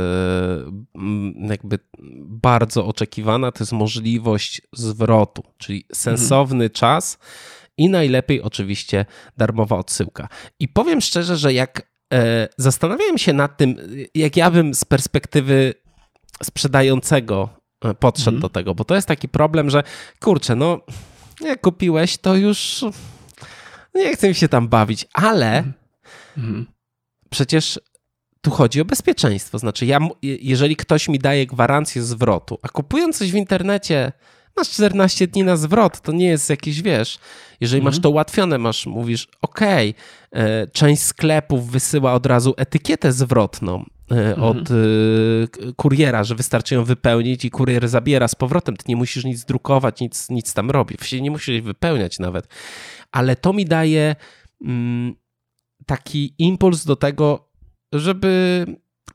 jakby 1.49 1.79
bardzo 2.27 2.87
oczekiwana, 2.87 3.53
to 3.53 3.63
jest 3.65 3.73
możliwość 3.73 4.63
zwrotu, 4.73 5.43
czyli 5.59 5.85
sensowny 5.93 6.65
mhm. 6.65 6.71
czas 6.71 7.19
i 7.79 7.91
najlepiej 7.91 8.43
oczywiście 8.43 9.07
darmowa 9.37 9.77
odsyłka. 9.77 10.29
I 10.61 10.69
powiem 10.69 11.01
szczerze, 11.01 11.37
że 11.37 11.53
jak 11.53 11.83
e, 12.13 12.49
zastanawiałem 12.59 13.19
się 13.19 13.33
nad 13.33 13.57
tym, 13.57 13.77
jak 14.15 14.37
ja 14.37 14.51
bym 14.51 14.75
z 14.75 14.85
perspektywy 14.85 15.75
sprzedającego 16.43 17.64
podszedł 18.01 18.37
mhm. 18.37 18.41
do 18.41 18.49
tego, 18.49 18.75
bo 18.75 18.85
to 18.85 18.95
jest 18.95 19.09
taki 19.09 19.29
problem, 19.29 19.71
że 19.71 19.83
kurczę, 20.21 20.57
no 20.57 20.81
jak 21.41 21.61
kupiłeś, 21.61 22.19
to 22.19 22.37
już 22.37 22.85
nie 23.95 24.13
chcę 24.13 24.29
mi 24.29 24.35
się 24.35 24.49
tam 24.49 24.69
bawić, 24.69 25.07
ale 25.13 25.59
mhm. 25.59 25.75
mhm. 26.37 26.67
przecież 27.31 27.81
tu 28.41 28.51
chodzi 28.51 28.81
o 28.81 28.85
bezpieczeństwo. 28.85 29.59
Znaczy, 29.59 29.87
ja, 29.87 29.99
jeżeli 30.23 30.77
ktoś 30.77 31.09
mi 31.09 31.19
daje 31.19 31.47
gwarancję 31.47 32.03
zwrotu, 32.03 32.59
a 32.63 32.69
kupując 32.69 33.19
coś 33.19 33.33
w 33.33 33.35
internecie, 33.35 34.13
masz 34.57 34.71
14 34.71 35.27
dni 35.27 35.45
na 35.45 35.57
zwrot, 35.57 36.01
to 36.01 36.13
nie 36.13 36.27
jest 36.27 36.51
jakiś, 36.51 36.83
wiesz, 36.83 37.19
jeżeli 37.61 37.81
mhm. 37.81 37.95
masz 37.95 38.03
to 38.03 38.11
ułatwione, 38.11 38.59
masz, 38.59 38.87
mówisz, 38.87 39.29
ok, 39.43 39.61
e, 39.61 39.93
część 40.73 41.03
sklepów 41.03 41.71
wysyła 41.71 42.13
od 42.13 42.27
razu 42.27 42.55
etykietę 42.57 43.13
zwrotną, 43.13 43.85
od 44.37 44.57
mhm. 44.57 45.73
kuriera, 45.77 46.25
że 46.25 46.35
wystarczy 46.35 46.75
ją 46.75 46.85
wypełnić 46.85 47.45
i 47.45 47.51
kurier 47.51 47.89
zabiera 47.89 48.29
z 48.29 48.35
powrotem. 48.35 48.77
Ty 48.77 48.85
nie 48.89 48.97
musisz 48.97 49.25
nic 49.25 49.45
drukować, 49.45 50.01
nic, 50.01 50.31
nic 50.31 50.55
tam 50.55 50.71
robić. 50.71 51.13
Nie 51.13 51.31
musisz 51.31 51.61
wypełniać 51.61 52.19
nawet. 52.19 52.49
Ale 53.13 53.37
to 53.37 53.53
mi 53.53 53.65
daje 53.65 54.17
mm, 54.65 55.15
taki 55.87 56.35
impuls 56.39 56.85
do 56.85 56.97
tego, 56.97 57.49
żeby 57.93 58.67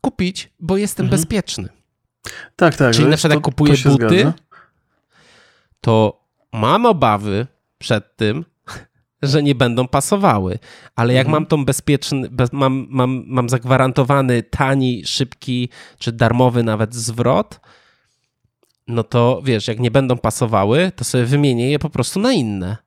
kupić, 0.02 0.54
bo 0.60 0.78
jestem 0.78 1.06
mhm. 1.06 1.22
bezpieczny. 1.22 1.70
Tak, 2.56 2.76
tak. 2.76 2.94
Czyli 2.94 3.08
na 3.08 3.18
przykład 3.18 3.34
jak 3.34 3.44
kupuję 3.44 3.74
buty, 3.74 3.92
zgadza. 3.92 4.34
to 5.82 6.26
mam 6.54 6.86
obawy 6.86 7.48
przed 7.78 8.16
tym, 8.16 8.46
że 9.22 9.44
nie 9.44 9.56
będą 9.56 9.88
pasowały. 9.88 10.60
Ale 10.96 11.14
jak 11.14 11.28
mhm. 11.28 11.42
mam 11.42 11.46
tą 11.46 11.66
bezpieczny, 11.66 12.30
bez, 12.30 12.54
mam, 12.54 12.88
mam, 12.90 13.24
mam 13.28 13.50
zagwarantowany 13.50 14.44
tani, 14.44 15.06
szybki 15.06 15.70
czy 16.00 16.12
darmowy 16.12 16.64
nawet 16.64 16.96
zwrot, 16.96 17.60
no 18.88 19.04
to 19.04 19.42
wiesz, 19.46 19.68
jak 19.68 19.80
nie 19.80 19.92
będą 19.92 20.18
pasowały, 20.18 20.92
to 20.96 21.04
sobie 21.04 21.26
wymienię 21.26 21.72
je 21.72 21.80
po 21.80 21.90
prostu 21.90 22.20
na 22.20 22.34
inne. 22.34 22.78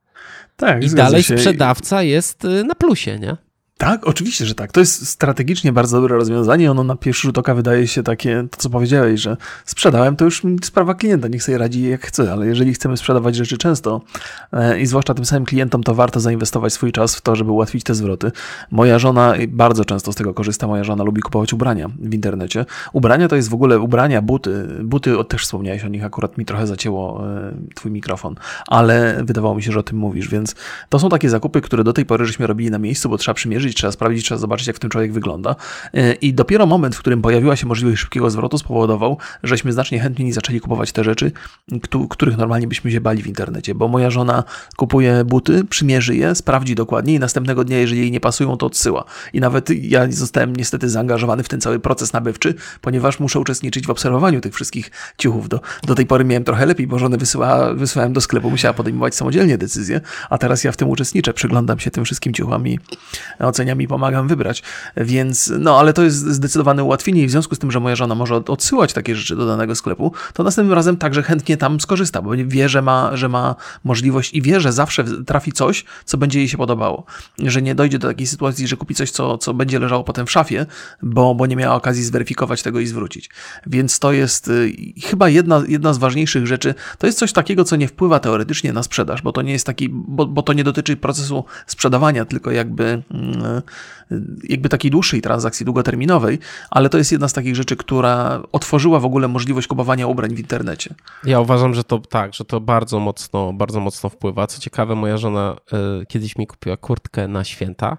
Tak, 0.57 0.85
I 0.85 0.91
dalej 0.91 1.23
się. 1.23 1.39
sprzedawca 1.39 2.03
jest 2.03 2.45
y, 2.45 2.65
na 2.65 2.75
plusie, 2.75 3.19
nie? 3.19 3.37
Tak, 3.83 4.07
oczywiście, 4.07 4.47
że 4.47 4.55
tak. 4.55 4.73
To 4.73 4.81
jest 4.81 5.09
strategicznie 5.09 5.73
bardzo 5.73 6.01
dobre 6.01 6.17
rozwiązanie. 6.17 6.71
Ono 6.71 6.85
na 6.85 6.97
pierwszy 6.97 7.27
rzut 7.27 7.39
oka 7.39 7.55
wydaje 7.55 7.89
się 7.89 8.03
takie, 8.03 8.45
to 8.51 8.57
co 8.57 8.71
powiedziałeś, 8.71 9.21
że 9.21 9.37
sprzedałem, 9.65 10.17
to 10.17 10.25
już 10.25 10.43
sprawa 10.63 10.95
klienta, 10.95 11.29
niech 11.29 11.43
sobie 11.43 11.59
radzi 11.59 11.83
jak 11.83 12.07
chce, 12.07 12.33
ale 12.33 12.47
jeżeli 12.47 12.75
chcemy 12.75 12.97
sprzedawać 12.97 13.37
rzeczy 13.37 13.59
często 13.59 14.01
e, 14.53 14.81
i 14.81 14.87
zwłaszcza 14.87 15.15
tym 15.15 15.25
samym 15.25 15.45
klientom, 15.45 15.83
to 15.83 15.95
warto 15.95 16.21
zainwestować 16.21 16.73
swój 16.73 16.93
czas 16.93 17.17
w 17.17 17.21
to, 17.21 17.37
żeby 17.37 17.51
ułatwić 17.51 17.85
te 17.85 17.95
zwroty. 17.95 18.33
Moja 18.71 18.99
żona 18.99 19.35
bardzo 19.49 19.85
często 19.85 20.13
z 20.13 20.15
tego 20.15 20.35
korzysta. 20.35 20.67
Moja 20.67 20.85
żona 20.85 21.05
lubi 21.05 21.23
kupować 21.23 21.53
ubrania 21.53 21.89
w 21.99 22.15
internecie. 22.15 22.67
Ubrania 22.93 23.29
to 23.29 23.37
jest 23.37 23.49
w 23.49 23.55
ogóle 23.55 23.81
ubrania, 23.81 24.23
buty. 24.23 24.69
Buty, 24.85 25.15
też 25.29 25.43
wspomniałeś 25.43 25.85
o 25.85 25.89
nich, 25.89 26.05
akurat 26.05 26.39
mi 26.39 26.45
trochę 26.45 26.67
zacięło 26.67 27.29
e, 27.29 27.53
twój 27.75 27.91
mikrofon, 27.91 28.35
ale 28.67 29.23
wydawało 29.25 29.55
mi 29.55 29.63
się, 29.63 29.73
że 29.73 29.79
o 29.79 29.83
tym 29.83 29.99
mówisz, 29.99 30.29
więc 30.29 30.55
to 30.89 30.99
są 30.99 31.09
takie 31.09 31.31
zakupy, 31.31 31.61
które 31.61 31.85
do 31.85 31.93
tej 31.93 32.07
pory 32.07 32.27
żeśmy 32.27 32.47
robili 32.47 32.71
na 32.71 32.79
miejscu, 32.79 33.09
bo 33.09 33.19
trzeba 33.19 33.35
przymierzyć 33.35 33.72
zobaczyć, 33.73 33.77
trzeba 33.77 33.93
sprawdzić, 33.93 34.25
trzeba 34.25 34.39
zobaczyć, 34.39 34.67
jak 34.67 34.77
w 34.77 34.79
tym 34.79 34.91
człowiek 34.91 35.13
wygląda. 35.13 35.57
E, 35.95 36.13
I 36.13 36.35
dopiero 36.35 36.67
moment, 36.67 36.97
w 36.97 36.99
którym 36.99 37.23
pojawiła 37.23 37.57
się 37.57 37.67
możliwość 37.67 38.01
szybkiego 38.01 38.31
zwrotu, 38.31 38.59
spowodował, 38.59 39.19
żeśmy 39.43 39.73
znacznie 39.73 40.01
chętniej 40.01 40.33
zaczęli 40.33 40.61
kupować 40.61 40.93
te 40.93 41.05
rzeczy, 41.05 41.33
których 42.11 42.37
normalnie 42.37 42.69
byśmy 42.69 42.91
się 42.91 43.01
bali 43.01 43.23
w 43.23 43.27
internecie, 43.27 43.75
bo 43.75 43.89
moja 43.89 44.11
żona 44.11 44.45
kupuje 44.77 45.25
buty, 45.25 45.65
przymierzy 45.65 46.17
je, 46.17 46.35
sprawdzi 46.35 46.75
dokładnie 46.75 47.15
i 47.15 47.19
następnego 47.19 47.65
dnia, 47.65 47.79
jeżeli 47.79 48.01
jej 48.01 48.11
nie 48.11 48.21
pasują, 48.21 48.57
to 48.57 48.67
odsyła. 48.67 49.05
I 49.33 49.41
nawet 49.41 49.71
ja 49.71 50.11
zostałem 50.11 50.57
niestety 50.57 50.89
zaangażowany 50.89 51.43
w 51.43 51.49
ten 51.49 51.61
cały 51.61 51.81
proces 51.81 52.13
nabywczy, 52.13 52.55
ponieważ 52.81 53.21
muszę 53.21 53.41
uczestniczyć 53.41 53.87
w 53.87 53.91
obserwowaniu 53.91 54.41
tych 54.41 54.55
wszystkich 54.55 54.91
ciuchów. 55.19 55.49
Do, 55.49 55.61
do 55.87 55.95
tej 55.95 56.07
pory 56.07 56.25
miałem 56.25 56.45
trochę 56.45 56.67
lepiej, 56.67 56.87
bo 56.87 56.99
żonę 56.99 57.17
wysyła, 57.17 57.75
wysłałem 57.75 58.13
do 58.13 58.21
sklepu, 58.21 58.51
musiała 58.51 58.75
podejmować 58.75 59.15
samodzielnie 59.15 59.59
decyzje, 59.59 60.01
a 60.31 60.39
teraz 60.39 60.65
ja 60.65 60.73
w 60.73 60.77
tym 60.77 60.89
uczestniczę, 60.89 61.33
przyglądam 61.33 61.79
się 61.79 61.91
tym 61.91 62.05
wszystkim 62.05 62.35
ciuchom 62.35 62.69
i 62.69 62.79
oceniam 63.39 63.62
i 63.81 63.89
pomagam 63.89 64.29
wybrać. 64.29 64.63
Więc, 64.97 65.53
no, 65.59 65.79
ale 65.79 65.93
to 65.93 66.03
jest 66.03 66.17
zdecydowane 66.17 66.85
ułatwienie 66.85 67.23
i 67.23 67.27
w 67.27 67.31
związku 67.31 67.55
z 67.55 67.59
tym, 67.59 67.71
że 67.71 67.81
moja 67.81 67.97
żona 67.97 68.15
może 68.15 68.37
odsyłać 68.37 68.93
takie 68.93 69.17
rzeczy 69.17 69.37
do 69.37 69.47
danego 69.47 69.75
sklepu, 69.75 70.13
to 70.35 70.43
następnym 70.43 70.75
razem 70.75 70.97
także 70.97 71.23
chętnie 71.23 71.57
tam 71.57 71.81
skorzysta, 71.81 72.23
bo 72.23 72.31
wie, 72.47 72.69
że 72.69 72.83
ma, 72.83 73.17
że 73.17 73.29
ma 73.29 73.55
możliwość 73.85 74.35
i 74.35 74.43
wie, 74.43 74.61
że 74.61 74.73
zawsze 74.73 75.05
trafi 75.25 75.53
coś, 75.53 75.85
co 76.05 76.19
będzie 76.19 76.39
jej 76.39 76.49
się 76.49 76.57
podobało. 76.57 77.05
Że 77.39 77.63
nie 77.63 77.75
dojdzie 77.75 77.99
do 77.99 78.09
takiej 78.09 78.27
sytuacji, 78.27 78.69
że 78.69 78.77
kupi 78.77 78.95
coś, 78.95 79.11
co, 79.11 79.39
co 79.39 79.55
będzie 79.55 79.79
leżało 79.79 80.05
potem 80.05 80.27
w 80.27 80.31
szafie, 80.31 80.67
bo, 81.03 81.35
bo 81.35 81.47
nie 81.47 81.57
miała 81.57 81.75
okazji 81.75 82.05
zweryfikować 82.05 82.63
tego 82.63 82.81
i 82.81 82.87
zwrócić. 82.87 83.31
Więc 83.67 83.99
to 83.99 84.13
jest 84.13 84.49
y, 84.49 84.73
chyba 85.05 85.29
jedna, 85.29 85.63
jedna 85.69 85.93
z 85.93 85.99
ważniejszych 85.99 86.47
rzeczy. 86.47 86.75
To 86.99 87.07
jest 87.07 87.19
coś 87.19 87.33
takiego, 87.33 87.65
co 87.65 87.77
nie 87.77 87.89
wpływa 87.89 88.21
teoretycznie 88.21 88.73
na 88.73 88.83
sprzedaż, 88.83 89.23
bo 89.23 89.33
to 89.33 89.43
nie 89.43 89.53
jest 89.53 89.67
taki, 89.67 89.89
bo, 89.89 90.27
bo 90.27 90.43
to 90.43 90.53
nie 90.53 90.65
dotyczy 90.65 90.97
procesu 90.97 91.45
sprzedawania, 91.67 92.25
tylko 92.25 92.51
jakby, 92.51 93.03
mm, 93.11 93.42
jakby 94.45 94.69
takiej 94.69 94.91
dłuższej 94.91 95.23
transakcji 95.23 95.67
długoterminowej, 95.67 96.39
ale 96.71 96.89
to 96.89 96.99
jest 96.99 97.13
jedna 97.13 97.29
z 97.29 97.33
takich 97.33 97.57
rzeczy, 97.57 97.77
która 97.77 98.43
otworzyła 98.53 99.01
w 99.01 99.05
ogóle 99.05 99.29
możliwość 99.29 99.67
kupowania 99.67 100.07
ubrań 100.07 100.35
w 100.35 100.39
internecie. 100.39 100.95
Ja 101.25 101.41
uważam, 101.41 101.75
że 101.75 101.85
to 101.85 101.99
tak, 101.99 102.35
że 102.35 102.45
to 102.45 102.61
bardzo 102.61 103.01
mocno, 103.01 103.53
bardzo 103.53 103.81
mocno 103.81 104.11
wpływa. 104.11 104.47
Co 104.47 104.61
ciekawe, 104.61 104.95
moja 104.95 105.17
żona 105.17 105.57
y, 106.03 106.07
kiedyś 106.07 106.37
mi 106.37 106.47
kupiła 106.47 106.77
kurtkę 106.77 107.29
na 107.29 107.45
święta 107.45 107.99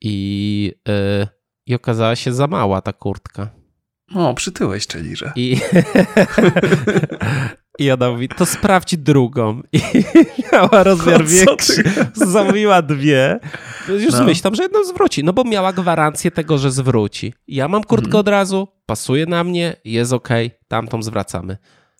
i, 0.00 0.72
y, 1.22 1.26
i 1.66 1.74
okazała 1.74 2.16
się 2.16 2.32
za 2.32 2.46
mała 2.46 2.80
ta 2.80 2.92
kurtka. 2.92 3.48
O, 4.14 4.34
przytyłeś, 4.34 4.86
Czelirze. 4.86 5.32
I, 5.36 5.56
I 7.80 7.90
ona 7.90 8.10
mówi, 8.10 8.28
to 8.28 8.46
sprawdź 8.46 8.96
drugą. 8.96 9.62
I 9.72 9.80
miała 10.52 10.82
rozmiar 10.82 11.26
większy. 11.26 11.82
Zamówiła 12.14 12.82
dwie. 12.82 13.40
Już 13.88 14.12
no. 14.12 14.24
myślałam, 14.24 14.54
że 14.54 14.62
jedną 14.62 14.84
zwróci, 14.84 15.24
no 15.24 15.32
bo 15.32 15.44
miała 15.44 15.72
gwarancję 15.72 16.30
tego, 16.30 16.58
że 16.58 16.70
zwróci. 16.70 17.34
Ja 17.48 17.68
mam 17.68 17.84
kurtkę 17.84 18.06
mhm. 18.06 18.20
od 18.20 18.28
razu, 18.28 18.68
pasuje 18.86 19.26
na 19.26 19.44
mnie, 19.44 19.76
jest 19.84 20.12
ok, 20.12 20.28
tamtą 20.68 21.02
zwracamy. 21.02 21.56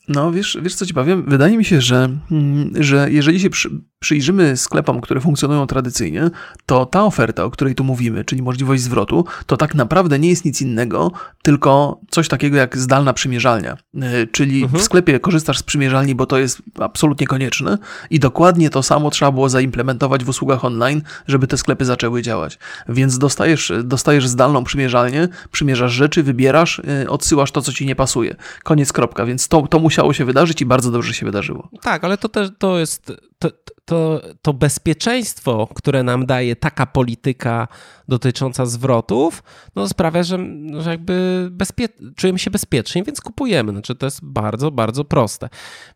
No, 0.09 0.33
wiesz, 0.33 0.59
wiesz 0.63 0.75
co 0.75 0.87
ci 0.87 0.95
powiem? 0.95 1.25
Wydaje 1.29 1.57
mi 1.57 1.65
się, 1.65 1.81
że, 1.81 2.09
mm, 2.31 2.73
że 2.81 3.09
jeżeli 3.11 3.41
się 3.41 3.51
przy, 3.51 3.71
przyjrzymy 4.01 4.57
sklepom, 4.57 5.01
które 5.01 5.21
funkcjonują 5.21 5.67
tradycyjnie, 5.67 6.31
to 6.67 6.87
ta 6.87 7.05
oferta, 7.05 7.45
o 7.45 7.51
której 7.51 7.75
tu 7.75 7.85
mówimy, 7.85 8.25
czyli 8.25 8.43
możliwość 8.43 8.83
zwrotu, 8.83 9.25
to 9.47 9.57
tak 9.57 9.75
naprawdę 9.75 10.19
nie 10.19 10.29
jest 10.29 10.45
nic 10.45 10.63
innego, 10.63 11.13
tylko 11.43 12.01
coś 12.11 12.29
takiego 12.29 12.57
jak 12.57 12.79
zdalna 12.79 13.13
przymierzalnia. 13.13 13.77
E, 14.03 14.27
czyli 14.27 14.63
mhm. 14.63 14.81
w 14.81 14.85
sklepie 14.85 15.21
korzystasz 15.21 15.59
z 15.59 15.63
przymierzalni, 15.63 16.15
bo 16.15 16.27
to 16.27 16.39
jest 16.39 16.63
absolutnie 16.79 17.27
konieczne 17.27 17.79
i 18.11 18.21
dokładnie 18.21 18.71
to 18.71 18.83
samo 18.83 19.11
trzeba 19.11 19.33
było 19.33 19.49
zaimplementować 19.49 20.25
w 20.25 20.29
usługach 20.29 20.65
online, 20.65 21.03
żeby 21.27 21.47
te 21.47 21.57
sklepy 21.57 21.85
zaczęły 21.85 22.23
działać. 22.23 22.59
Więc 22.89 23.19
dostajesz, 23.19 23.73
dostajesz 23.85 24.29
zdalną 24.29 24.65
przymierzalnię, 24.65 25.29
przymierzasz 25.53 25.93
rzeczy, 25.93 26.23
wybierasz, 26.23 26.83
e, 27.05 27.11
odsyłasz 27.11 27.53
to, 27.53 27.63
co 27.63 27.73
ci 27.73 27.87
nie 27.87 27.97
pasuje. 27.97 28.37
Koniec, 28.65 28.93
kropka. 28.93 29.27
Więc 29.27 29.49
to, 29.49 29.67
to 29.67 29.79
musiało 29.79 30.13
się 30.13 30.25
wydarzyć 30.25 30.63
i 30.63 30.67
bardzo 30.67 30.91
dobrze 30.91 31.15
się 31.15 31.27
wydarzyło. 31.27 31.69
Tak, 31.83 32.05
ale 32.05 32.19
to 32.19 32.29
też 32.29 32.49
to 32.59 32.79
jest 32.79 33.13
to, 33.39 33.51
to, 33.91 34.23
to 34.43 34.53
bezpieczeństwo, 34.53 35.69
które 35.75 36.03
nam 36.03 36.27
daje 36.27 36.57
taka 36.57 36.87
polityka 36.87 37.69
dotycząca 38.09 38.67
zwrotów, 38.67 39.43
no 39.77 39.89
sprawia, 39.89 40.23
że, 40.23 40.39
że 40.79 40.91
jakby 40.91 41.49
bezpie- 41.53 42.15
czujemy 42.17 42.39
się 42.39 42.51
bezpiecznie, 42.51 43.03
więc 43.03 43.21
kupujemy. 43.21 43.73
Znaczy 43.73 43.95
to 43.95 44.07
jest 44.07 44.25
bardzo, 44.25 44.71
bardzo 44.71 45.05
proste. 45.05 45.49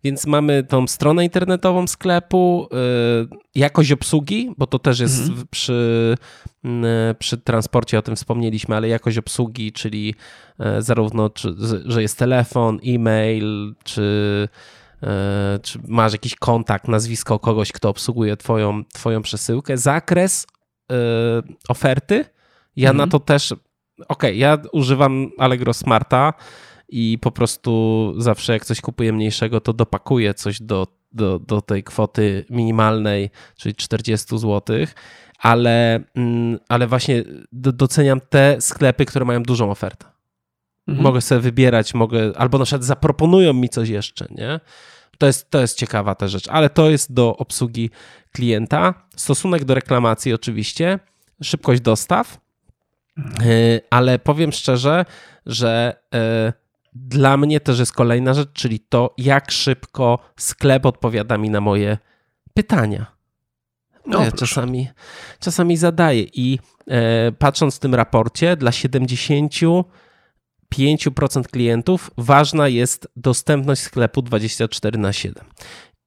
Więc 0.04 0.26
mamy 0.26 0.62
tą 0.62 0.86
stronę 0.86 1.24
internetową 1.24 1.86
sklepu, 1.86 2.68
yy, 2.72 3.38
jakość 3.54 3.92
obsługi, 3.92 4.54
bo 4.58 4.66
to 4.66 4.78
też 4.78 5.00
jest 5.00 5.20
mhm. 5.20 5.46
przy, 5.50 6.14
yy, 6.64 6.70
przy 7.18 7.38
transporcie, 7.38 7.98
o 7.98 8.02
tym 8.02 8.16
wspomnieliśmy, 8.16 8.76
ale 8.76 8.88
jakość 8.88 9.18
obsługi, 9.18 9.72
czyli 9.72 10.14
yy, 10.58 10.82
zarówno, 10.82 11.30
czy, 11.30 11.54
że 11.84 12.02
jest 12.02 12.18
telefon, 12.18 12.80
e-mail, 12.86 13.74
czy 13.84 14.48
czy 15.62 15.78
masz 15.88 16.12
jakiś 16.12 16.34
kontakt, 16.34 16.88
nazwisko 16.88 17.38
kogoś, 17.38 17.72
kto 17.72 17.88
obsługuje 17.88 18.36
twoją, 18.36 18.84
twoją 18.84 19.22
przesyłkę, 19.22 19.76
zakres 19.76 20.46
e, 20.92 20.96
oferty. 21.68 22.24
Ja 22.76 22.90
mhm. 22.90 22.96
na 22.96 23.12
to 23.12 23.20
też, 23.20 23.52
okej, 23.52 23.60
okay, 24.08 24.34
ja 24.34 24.58
używam 24.72 25.30
Allegro 25.38 25.74
Smarta 25.74 26.32
i 26.88 27.18
po 27.20 27.30
prostu 27.30 28.12
zawsze 28.18 28.52
jak 28.52 28.64
coś 28.64 28.80
kupuję 28.80 29.12
mniejszego, 29.12 29.60
to 29.60 29.72
dopakuję 29.72 30.34
coś 30.34 30.62
do, 30.62 30.86
do, 31.12 31.38
do 31.38 31.60
tej 31.60 31.84
kwoty 31.84 32.44
minimalnej, 32.50 33.30
czyli 33.56 33.74
40 33.74 34.38
zł, 34.38 34.76
ale, 35.38 36.00
mm, 36.14 36.58
ale 36.68 36.86
właśnie 36.86 37.24
doceniam 37.52 38.20
te 38.20 38.60
sklepy, 38.60 39.04
które 39.04 39.24
mają 39.24 39.42
dużą 39.42 39.70
ofertę. 39.70 40.06
Mhm. 40.88 41.02
Mogę 41.02 41.20
sobie 41.20 41.40
wybierać, 41.40 41.94
mogę, 41.94 42.32
albo 42.36 42.58
na 42.58 42.64
przykład 42.64 42.84
zaproponują 42.84 43.52
mi 43.52 43.68
coś 43.68 43.88
jeszcze, 43.88 44.26
nie? 44.30 44.60
To 45.18 45.26
jest, 45.26 45.50
to 45.50 45.60
jest 45.60 45.78
ciekawa 45.78 46.14
ta 46.14 46.28
rzecz, 46.28 46.48
ale 46.48 46.70
to 46.70 46.90
jest 46.90 47.12
do 47.12 47.36
obsługi 47.36 47.90
klienta. 48.32 48.94
Stosunek 49.16 49.64
do 49.64 49.74
reklamacji 49.74 50.34
oczywiście, 50.34 50.98
szybkość 51.42 51.80
dostaw, 51.80 52.40
mhm. 53.18 53.50
e, 53.50 53.80
ale 53.90 54.18
powiem 54.18 54.52
szczerze, 54.52 55.04
że 55.46 55.96
e, 56.14 56.52
dla 56.94 57.36
mnie 57.36 57.60
też 57.60 57.78
jest 57.78 57.92
kolejna 57.92 58.34
rzecz, 58.34 58.48
czyli 58.52 58.80
to, 58.80 59.14
jak 59.18 59.50
szybko 59.50 60.18
sklep 60.36 60.86
odpowiada 60.86 61.38
mi 61.38 61.50
na 61.50 61.60
moje 61.60 61.98
pytania. 62.54 63.14
No, 64.06 64.24
ja 64.24 64.32
czasami, 64.32 64.88
czasami 65.40 65.76
zadaję 65.76 66.22
i 66.32 66.58
e, 66.88 67.32
patrząc 67.32 67.76
w 67.76 67.78
tym 67.78 67.94
raporcie, 67.94 68.56
dla 68.56 68.72
70 68.72 69.54
5% 70.74 71.42
klientów 71.42 72.10
ważna 72.18 72.68
jest 72.68 73.08
dostępność 73.16 73.82
sklepu 73.82 74.22
24 74.22 74.98
na 74.98 75.12
7. 75.12 75.44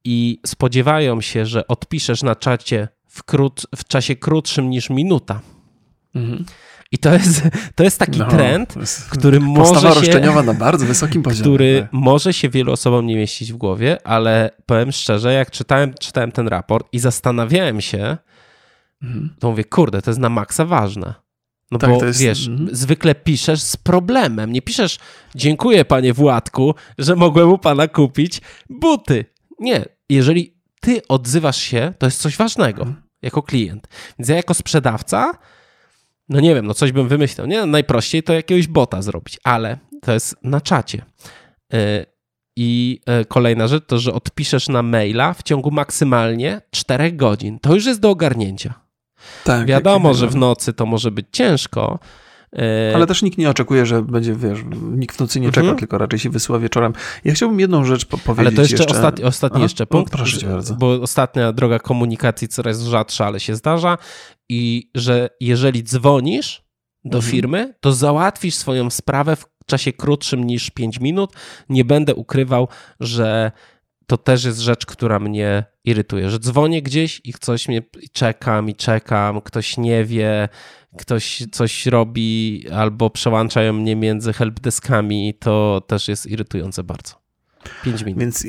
I 0.04 0.40
spodziewają 0.46 1.22
się, 1.22 1.46
że 1.46 1.68
odpiszesz 1.68 2.24
na 2.24 2.36
czacie 2.36 2.88
w, 3.08 3.24
krót, 3.24 3.66
w 3.76 3.84
czasie 3.84 4.16
krótszym 4.16 4.70
niż 4.70 4.90
minuta. 4.90 5.42
Mhm. 6.16 6.46
I 6.92 6.98
to 6.98 7.14
jest, 7.14 7.42
to 7.76 7.84
jest 7.84 8.00
taki 8.00 8.20
no, 8.20 8.28
trend, 8.28 8.76
który 9.10 9.40
może 9.40 9.82
się... 9.82 9.94
roszczeniowa 9.94 10.44
na 10.44 10.54
bardzo 10.54 10.86
wysokim 10.86 11.24
poziomie. 11.24 11.42
Który 11.42 11.82
tak. 11.82 11.94
może 11.94 12.34
się 12.34 12.50
wielu 12.50 12.72
osobom 12.72 13.08
nie 13.08 13.16
mieścić 13.16 13.54
w 13.54 13.58
głowie, 13.58 14.08
ale 14.08 14.52
powiem 14.66 14.92
szczerze, 14.92 15.34
jak 15.34 15.52
czytałem, 15.52 15.94
czytałem 16.00 16.32
ten 16.32 16.48
raport 16.48 16.88
i 16.92 17.00
zastanawiałem 17.00 17.82
się, 17.82 18.18
mhm. 19.04 19.36
to 19.40 19.50
mówię, 19.50 19.64
kurde, 19.64 20.02
to 20.02 20.12
jest 20.12 20.20
na 20.20 20.30
maksa 20.30 20.66
ważne. 20.66 21.14
No 21.72 21.78
tak, 21.78 21.90
bo 21.90 22.06
jest... 22.06 22.22
wiesz, 22.22 22.48
mhm. 22.48 22.76
zwykle 22.76 23.16
piszesz 23.16 23.62
z 23.62 23.78
problemem. 23.78 24.52
Nie 24.52 24.62
piszesz, 24.62 25.00
dziękuję 25.36 25.86
panie 25.86 26.14
Władku, 26.14 26.76
że 26.98 27.16
mogłem 27.16 27.50
u 27.50 27.58
pana 27.58 27.88
kupić 27.88 28.42
buty. 28.70 29.26
Nie, 29.60 29.86
jeżeli 30.10 30.58
ty 30.82 31.08
odzywasz 31.08 31.58
się, 31.58 31.94
to 31.98 32.06
jest 32.08 32.22
coś 32.22 32.38
ważnego 32.38 32.82
mhm. 32.82 33.02
jako 33.22 33.44
klient. 33.44 33.88
Więc 34.20 34.30
ja 34.30 34.36
jako 34.36 34.54
sprzedawca, 34.54 35.32
no 36.30 36.40
nie 36.40 36.56
wiem, 36.56 36.66
no 36.66 36.74
coś 36.74 36.92
bym 36.92 37.08
wymyślał. 37.08 37.48
Nie, 37.48 37.66
najprościej 37.66 38.24
to 38.24 38.34
jakiegoś 38.34 38.68
bota 38.68 39.02
zrobić, 39.02 39.40
ale 39.44 39.78
to 40.02 40.14
jest 40.14 40.36
na 40.44 40.62
czacie. 40.62 41.06
E, 41.74 42.06
I 42.56 43.00
e, 43.06 43.26
kolejna 43.26 43.68
rzecz 43.68 43.84
to, 43.88 44.00
że 44.00 44.14
odpiszesz 44.14 44.70
na 44.70 44.84
maila 44.84 45.34
w 45.34 45.44
ciągu 45.44 45.72
maksymalnie 45.72 46.62
4 46.72 47.12
godzin. 47.12 47.60
To 47.60 47.74
już 47.74 47.86
jest 47.86 48.00
do 48.00 48.10
ogarnięcia. 48.10 48.87
Tak, 49.44 49.68
Wiadomo, 49.68 50.14
że 50.14 50.28
w 50.28 50.36
nocy 50.36 50.74
to 50.74 50.86
może 50.86 51.12
być 51.12 51.26
ciężko. 51.32 52.00
E, 52.56 52.92
Ale 52.96 53.08
też 53.08 53.22
nikt 53.22 53.38
nie 53.38 53.50
oczekuje, 53.50 53.86
że 53.86 54.02
będzie, 54.02 54.36
wiesz, 54.36 54.60
nikt 54.82 55.16
w 55.16 55.20
nocy 55.20 55.40
nie 55.40 55.48
czeka, 55.48 55.60
mhm. 55.60 55.78
tylko 55.78 55.98
raczej 55.98 56.20
się 56.20 56.30
wysyła 56.30 56.60
wieczorem. 56.60 56.94
Ja 57.26 57.34
chciałbym 57.34 57.60
jedną 57.60 57.86
rzecz 57.86 58.06
po 58.06 58.18
powiedzieć. 58.18 58.48
Ale 58.48 58.56
to 58.56 58.62
jeszcze, 58.62 58.78
jeszcze... 58.78 58.96
Ostatni, 58.96 59.24
ostatni 59.24 59.62
jeszcze 59.62 59.84
no, 59.84 59.88
punkt. 59.88 60.12
No, 60.14 60.18
proszę 60.18 60.38
cię 60.38 60.48
bardzo. 60.48 60.76
Bo 60.76 61.02
ostatnia 61.02 61.54
droga 61.54 61.80
komunikacji 61.80 62.48
coraz 62.48 62.82
rzadsza, 62.82 63.26
ale 63.26 63.40
się 63.40 63.56
zdarza 63.56 63.98
i 64.50 64.92
że 64.96 65.30
jeżeli 65.40 65.84
dzwonisz 65.84 66.64
do 67.06 67.18
mhm. 67.18 67.32
firmy, 67.32 67.74
to 67.80 67.94
załatwisz 67.94 68.56
swoją 68.56 68.90
sprawę 68.90 69.36
w 69.36 69.46
czasie 69.66 69.94
krótszym 69.94 70.44
niż 70.44 70.70
5 70.70 71.00
minut. 71.00 71.34
Nie 71.70 71.86
będę 71.86 72.16
ukrywał, 72.16 72.68
że 73.00 73.52
to 74.08 74.18
też 74.18 74.44
jest 74.44 74.60
rzecz, 74.60 74.86
która 74.86 75.20
mnie 75.20 75.64
irytuje, 75.84 76.30
że 76.30 76.40
dzwonię 76.40 76.82
gdzieś 76.82 77.22
i 77.24 77.34
ktoś 77.34 77.68
mnie 77.68 77.82
czekam 78.12 78.70
i 78.70 78.76
czekam, 78.76 79.42
ktoś 79.42 79.78
nie 79.78 80.06
wie, 80.06 80.50
ktoś 80.98 81.44
coś 81.52 81.86
robi 81.86 82.66
albo 82.74 83.10
przełączają 83.10 83.74
mnie 83.74 83.96
między 83.96 84.34
helpdeskami, 84.34 85.34
to 85.40 85.82
też 85.88 86.08
jest 86.08 86.26
irytujące 86.26 86.84
bardzo. 86.84 87.28
5 87.84 88.04
minut. 88.04 88.20
Więc 88.20 88.46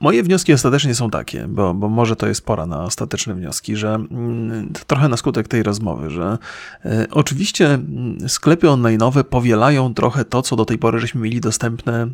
moje 0.00 0.22
wnioski 0.22 0.52
ostatecznie 0.52 0.94
są 0.94 1.10
takie, 1.10 1.48
bo, 1.48 1.74
bo 1.74 1.88
może 1.88 2.16
to 2.16 2.26
jest 2.26 2.46
pora 2.46 2.66
na 2.66 2.84
ostateczne 2.84 3.34
wnioski, 3.34 3.76
że 3.76 3.94
mm, 3.94 4.72
trochę 4.86 5.08
na 5.08 5.16
skutek 5.16 5.48
tej 5.48 5.62
rozmowy, 5.62 6.10
że 6.10 6.38
e, 6.84 7.06
oczywiście 7.10 7.66
mm, 7.66 8.28
sklepy 8.28 8.66
online'owe 8.66 9.24
powielają 9.24 9.94
trochę 9.94 10.24
to, 10.24 10.42
co 10.42 10.56
do 10.56 10.64
tej 10.64 10.78
pory 10.78 10.98
żeśmy 10.98 11.20
mieli 11.20 11.40
dostępne 11.40 12.02
e, 12.02 12.08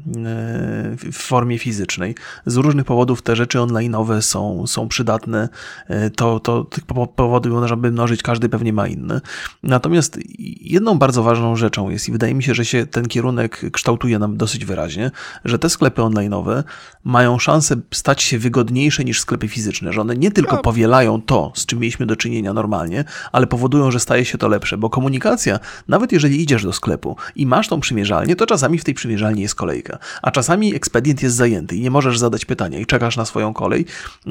w 0.97 1.13
formie 1.13 1.59
fizycznej. 1.59 2.15
Z 2.47 2.57
różnych 2.57 2.85
powodów 2.85 3.23
te 3.23 3.37
rzeczy 3.37 3.59
online'owe 3.59 4.23
są, 4.23 4.67
są 4.67 4.89
przydatne. 4.89 5.49
E, 5.89 6.11
to, 6.11 6.41
to 6.41 6.65
tych 6.65 6.85
powodów 7.17 7.53
można 7.53 7.77
by 7.77 7.91
mnożyć, 7.91 8.23
każdy 8.23 8.49
pewnie 8.49 8.73
ma 8.73 8.89
inny. 8.89 9.21
Natomiast 9.63 10.19
jedną 10.61 10.99
bardzo 10.99 11.23
ważną 11.23 11.57
rzeczą 11.57 11.91
jest, 11.91 12.09
i 12.09 12.13
wydaje 12.13 12.35
mi 12.35 12.43
się, 12.43 12.55
że 12.55 12.65
się 12.65 12.87
ten 12.87 13.07
kierunek 13.09 13.71
kształtuje 13.73 14.19
nam 14.19 14.37
dosyć 14.37 14.65
wyraźnie, 14.65 15.11
że 15.45 15.59
te 15.59 15.71
sklepy 15.71 16.03
online'owe 16.03 16.63
mają 17.05 17.39
szansę 17.39 17.50
stać 17.95 18.23
się 18.23 18.39
wygodniejsze 18.39 19.05
niż 19.05 19.21
sklepy 19.21 19.49
fizyczne, 19.49 19.93
że 19.93 20.01
one 20.01 20.17
nie 20.17 20.31
tylko 20.31 20.57
no. 20.57 20.63
powielają 20.63 21.23
to, 21.23 21.53
z 21.55 21.67
czym 21.67 21.79
mieliśmy 21.79 22.07
do 22.07 22.17
czynienia 22.17 22.53
normalnie, 22.53 23.05
ale 23.33 23.47
powodują, 23.47 23.91
że 23.91 24.01
staje 24.01 24.25
się 24.25 24.39
to 24.39 24.49
lepsze, 24.49 24.79
bo 24.79 24.91
komunikacja, 24.91 25.59
nawet 25.89 26.13
jeżeli 26.13 26.43
idziesz 26.43 26.65
do 26.65 26.73
sklepu 26.73 27.17
i 27.37 27.47
masz 27.47 27.69
tą 27.69 27.81
przymierzalnię, 27.81 28.37
to 28.37 28.47
czasami 28.47 28.79
w 28.79 28.85
tej 28.85 28.95
przymierzalni 28.95 29.43
jest 29.43 29.55
kolejka, 29.55 29.99
a 30.23 30.31
czasami 30.31 30.75
ekspedient 30.75 31.23
jest 31.23 31.37
zajęty 31.37 31.77
i 31.77 31.81
nie 31.81 31.91
możesz 31.91 32.19
zadać 32.19 32.45
pytania 32.45 32.79
i 32.79 32.87
czekasz 32.87 33.17
na 33.17 33.25
swoją 33.25 33.55
kolej. 33.55 33.87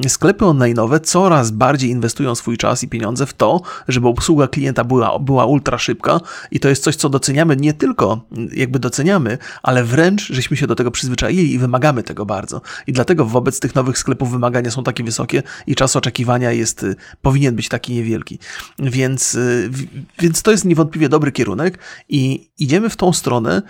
Sklepy 0.08 0.44
online'owe 0.44 1.00
coraz 1.00 1.50
bardziej 1.50 1.90
inwestują 1.90 2.34
swój 2.34 2.56
czas 2.56 2.82
i 2.82 2.88
pieniądze 2.88 3.26
w 3.26 3.34
to, 3.34 3.60
żeby 3.88 4.08
obsługa 4.08 4.48
klienta 4.48 4.84
była, 4.84 5.18
była 5.18 5.44
ultra 5.44 5.78
szybka 5.78 6.20
i 6.50 6.60
to 6.60 6.68
jest 6.68 6.82
coś, 6.82 6.96
co 6.96 7.08
doceniamy 7.08 7.56
nie 7.56 7.74
tylko 7.74 8.20
jakby 8.52 8.78
doceniamy, 8.78 9.38
ale 9.62 9.84
wręcz 9.84 10.32
żeśmy 10.32 10.56
się 10.56 10.66
do 10.66 10.74
tego 10.74 10.90
przyzwyczaili 10.90 11.52
i 11.52 11.58
wymagamy 11.58 12.02
tego 12.02 12.26
bardzo. 12.26 12.60
I 12.86 12.92
dlatego 13.00 13.24
wobec 13.24 13.60
tych 13.60 13.74
nowych 13.74 13.98
sklepów 13.98 14.30
wymagania 14.30 14.70
są 14.70 14.84
takie 14.84 15.04
wysokie 15.04 15.42
i 15.66 15.74
czas 15.74 15.96
oczekiwania 15.96 16.52
jest, 16.52 16.82
y, 16.82 16.96
powinien 17.22 17.56
być 17.56 17.68
taki 17.68 17.92
niewielki. 17.92 18.38
Więc, 18.78 19.34
y, 19.34 19.70
więc 20.18 20.42
to 20.42 20.50
jest 20.50 20.64
niewątpliwie 20.64 21.08
dobry 21.08 21.32
kierunek 21.32 21.78
i 22.08 22.50
idziemy 22.58 22.90
w 22.90 22.96
tą 22.96 23.12
stronę, 23.12 23.62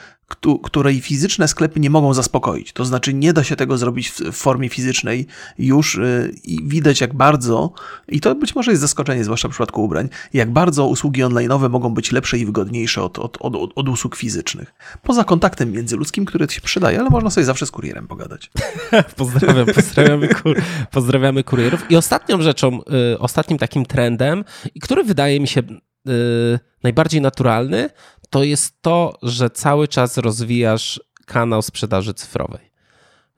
której 0.62 1.00
fizyczne 1.00 1.48
sklepy 1.48 1.80
nie 1.80 1.90
mogą 1.90 2.14
zaspokoić. 2.14 2.72
To 2.72 2.84
znaczy, 2.84 3.14
nie 3.14 3.32
da 3.32 3.44
się 3.44 3.56
tego 3.56 3.78
zrobić 3.78 4.10
w 4.10 4.32
formie 4.32 4.68
fizycznej 4.68 5.26
już 5.58 5.94
y, 5.94 6.34
i 6.44 6.58
widać, 6.64 7.00
jak 7.00 7.14
bardzo, 7.14 7.72
i 8.08 8.20
to 8.20 8.34
być 8.34 8.54
może 8.54 8.70
jest 8.70 8.80
zaskoczenie, 8.80 9.24
zwłaszcza 9.24 9.48
w 9.48 9.50
przypadku 9.50 9.84
ubrań, 9.84 10.08
jak 10.32 10.52
bardzo 10.52 10.86
usługi 10.86 11.22
online'owe 11.22 11.70
mogą 11.70 11.94
być 11.94 12.12
lepsze 12.12 12.38
i 12.38 12.46
wygodniejsze 12.46 13.02
od, 13.02 13.18
od, 13.18 13.38
od, 13.40 13.72
od 13.74 13.88
usług 13.88 14.16
fizycznych. 14.16 14.74
Poza 15.02 15.24
kontaktem 15.24 15.72
międzyludzkim, 15.72 16.24
który 16.24 16.48
się 16.48 16.60
przydaje, 16.60 17.00
ale 17.00 17.10
można 17.10 17.30
sobie 17.30 17.44
zawsze 17.44 17.66
z 17.66 17.70
kurierem 17.70 18.06
pogadać. 18.06 18.50
Pozdrawiam, 19.16 19.66
pozdrawiamy, 19.66 20.28
kur, 20.28 20.56
pozdrawiamy 20.90 21.44
kurierów. 21.44 21.90
I 21.90 21.96
ostatnią 21.96 22.42
rzeczą, 22.42 22.80
y, 23.14 23.18
ostatnim 23.18 23.58
takim 23.58 23.86
trendem, 23.86 24.44
który 24.82 25.04
wydaje 25.04 25.40
mi 25.40 25.48
się 25.48 25.60
y, 25.60 26.58
najbardziej 26.82 27.20
naturalny, 27.20 27.90
to 28.30 28.44
jest 28.44 28.82
to, 28.82 29.18
że 29.22 29.50
cały 29.50 29.88
czas 29.88 30.18
rozwijasz 30.18 31.00
kanał 31.26 31.62
sprzedaży 31.62 32.14
cyfrowej. 32.14 32.70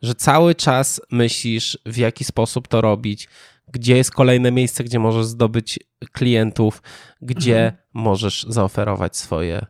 Że 0.03 0.15
cały 0.15 0.55
czas 0.55 1.01
myślisz, 1.11 1.79
w 1.87 1.97
jaki 1.97 2.25
sposób 2.25 2.69
to 2.69 2.81
robić, 2.81 3.29
gdzie 3.73 3.97
jest 3.97 4.11
kolejne 4.11 4.53
miejsce, 4.53 4.85
gdzie 4.85 4.99
możesz 4.99 5.27
zdobyć 5.27 5.79
klientów, 6.13 6.83
gdzie 7.23 7.65
mhm. 7.65 7.83
możesz 7.93 8.47
zaoferować 8.49 9.17
swoje 9.17 9.67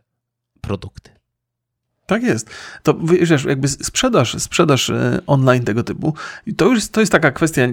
produkty. 0.61 1.12
Tak 2.05 2.23
jest. 2.23 2.49
To 2.83 2.93
wiesz, 3.03 3.43
jakby 3.43 3.67
sprzedaż, 3.67 4.35
sprzedaż 4.41 4.89
e, 4.89 5.21
online 5.27 5.63
tego 5.63 5.83
typu, 5.83 6.13
to 6.57 6.65
już 6.65 6.87
to 6.87 6.99
jest 6.99 7.11
taka 7.11 7.31
kwestia 7.31 7.61
e, 7.61 7.71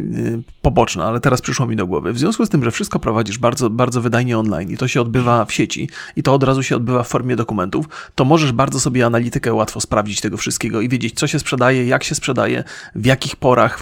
poboczna, 0.62 1.04
ale 1.04 1.20
teraz 1.20 1.40
przyszło 1.40 1.66
mi 1.66 1.76
do 1.76 1.86
głowy. 1.86 2.12
W 2.12 2.18
związku 2.18 2.46
z 2.46 2.48
tym, 2.48 2.64
że 2.64 2.70
wszystko 2.70 2.98
prowadzisz 2.98 3.38
bardzo, 3.38 3.70
bardzo 3.70 4.00
wydajnie 4.00 4.38
online 4.38 4.70
i 4.70 4.76
to 4.76 4.88
się 4.88 5.00
odbywa 5.00 5.44
w 5.44 5.52
sieci 5.52 5.88
i 6.16 6.22
to 6.22 6.34
od 6.34 6.42
razu 6.42 6.62
się 6.62 6.76
odbywa 6.76 7.02
w 7.02 7.08
formie 7.08 7.36
dokumentów, 7.36 7.86
to 8.14 8.24
możesz 8.24 8.52
bardzo 8.52 8.80
sobie 8.80 9.06
analitykę 9.06 9.54
łatwo 9.54 9.80
sprawdzić 9.80 10.20
tego 10.20 10.36
wszystkiego 10.36 10.80
i 10.80 10.88
wiedzieć, 10.88 11.14
co 11.14 11.26
się 11.26 11.38
sprzedaje, 11.38 11.86
jak 11.86 12.04
się 12.04 12.14
sprzedaje, 12.14 12.64
w 12.94 13.06
jakich 13.06 13.36
porach, 13.36 13.80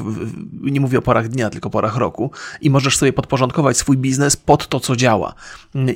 nie 0.60 0.80
mówię 0.80 0.98
o 0.98 1.02
porach 1.02 1.28
dnia, 1.28 1.50
tylko 1.50 1.70
porach 1.70 1.96
roku 1.96 2.30
i 2.60 2.70
możesz 2.70 2.96
sobie 2.96 3.12
podporządkować 3.12 3.76
swój 3.76 3.96
biznes 3.96 4.36
pod 4.36 4.68
to, 4.68 4.80
co 4.80 4.96
działa 4.96 5.34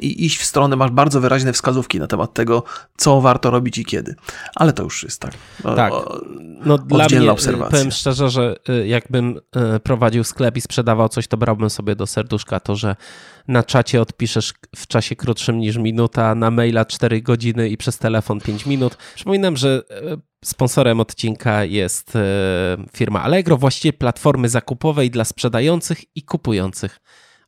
i 0.00 0.24
iść 0.24 0.38
w 0.38 0.44
stronę, 0.44 0.76
masz 0.76 0.90
bardzo 0.90 1.20
wyraźne 1.20 1.52
wskazówki 1.52 1.98
na 1.98 2.06
temat 2.06 2.34
tego, 2.34 2.62
co 2.96 3.20
warto 3.20 3.50
robić 3.50 3.78
i 3.78 3.84
kiedy 3.84 4.14
ale 4.54 4.72
to 4.72 4.82
już 4.82 5.02
jest 5.02 5.20
tak. 5.20 5.32
O, 5.64 5.74
tak. 5.74 5.92
No, 6.64 6.78
dla 6.78 7.06
mnie, 7.06 7.20
y, 7.20 7.30
obserwacja. 7.30 7.78
powiem 7.78 7.90
szczerze, 7.90 8.30
że 8.30 8.56
y, 8.68 8.86
jakbym 8.86 9.40
y, 9.76 9.80
prowadził 9.80 10.24
sklep 10.24 10.56
i 10.56 10.60
sprzedawał 10.60 11.08
coś, 11.08 11.28
to 11.28 11.36
brałbym 11.36 11.70
sobie 11.70 11.96
do 11.96 12.06
serduszka 12.06 12.60
to, 12.60 12.76
że 12.76 12.96
na 13.48 13.62
czacie 13.62 14.00
odpiszesz 14.00 14.54
w 14.76 14.86
czasie 14.86 15.16
krótszym 15.16 15.58
niż 15.58 15.76
minuta, 15.76 16.34
na 16.34 16.50
maila 16.50 16.84
4 16.84 17.22
godziny 17.22 17.68
i 17.68 17.76
przez 17.76 17.98
telefon 17.98 18.40
5 18.40 18.66
minut. 18.66 18.96
Przypominam, 19.14 19.56
że 19.56 19.82
sponsorem 20.44 21.00
odcinka 21.00 21.64
jest 21.64 22.12
firma 22.96 23.22
Allegro, 23.22 23.56
właściwie 23.56 23.92
platformy 23.92 24.48
zakupowej 24.48 25.10
dla 25.10 25.24
sprzedających 25.24 26.16
i 26.16 26.22
kupujących 26.22 27.00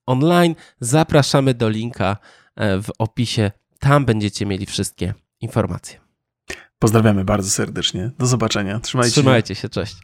online. 0.06 0.54
Zapraszamy 0.80 1.54
do 1.54 1.68
linka 1.68 2.16
w 2.56 2.88
opisie. 2.98 3.50
Tam 3.78 4.04
będziecie 4.04 4.46
mieli 4.46 4.66
wszystkie 4.66 5.14
informacje. 5.40 6.03
Pozdrawiamy 6.84 7.24
bardzo 7.24 7.50
serdecznie. 7.50 8.10
Do 8.18 8.26
zobaczenia. 8.26 8.80
Trzymajcie, 8.80 9.12
Trzymajcie 9.12 9.54
się. 9.54 9.68
Cześć. 9.68 9.96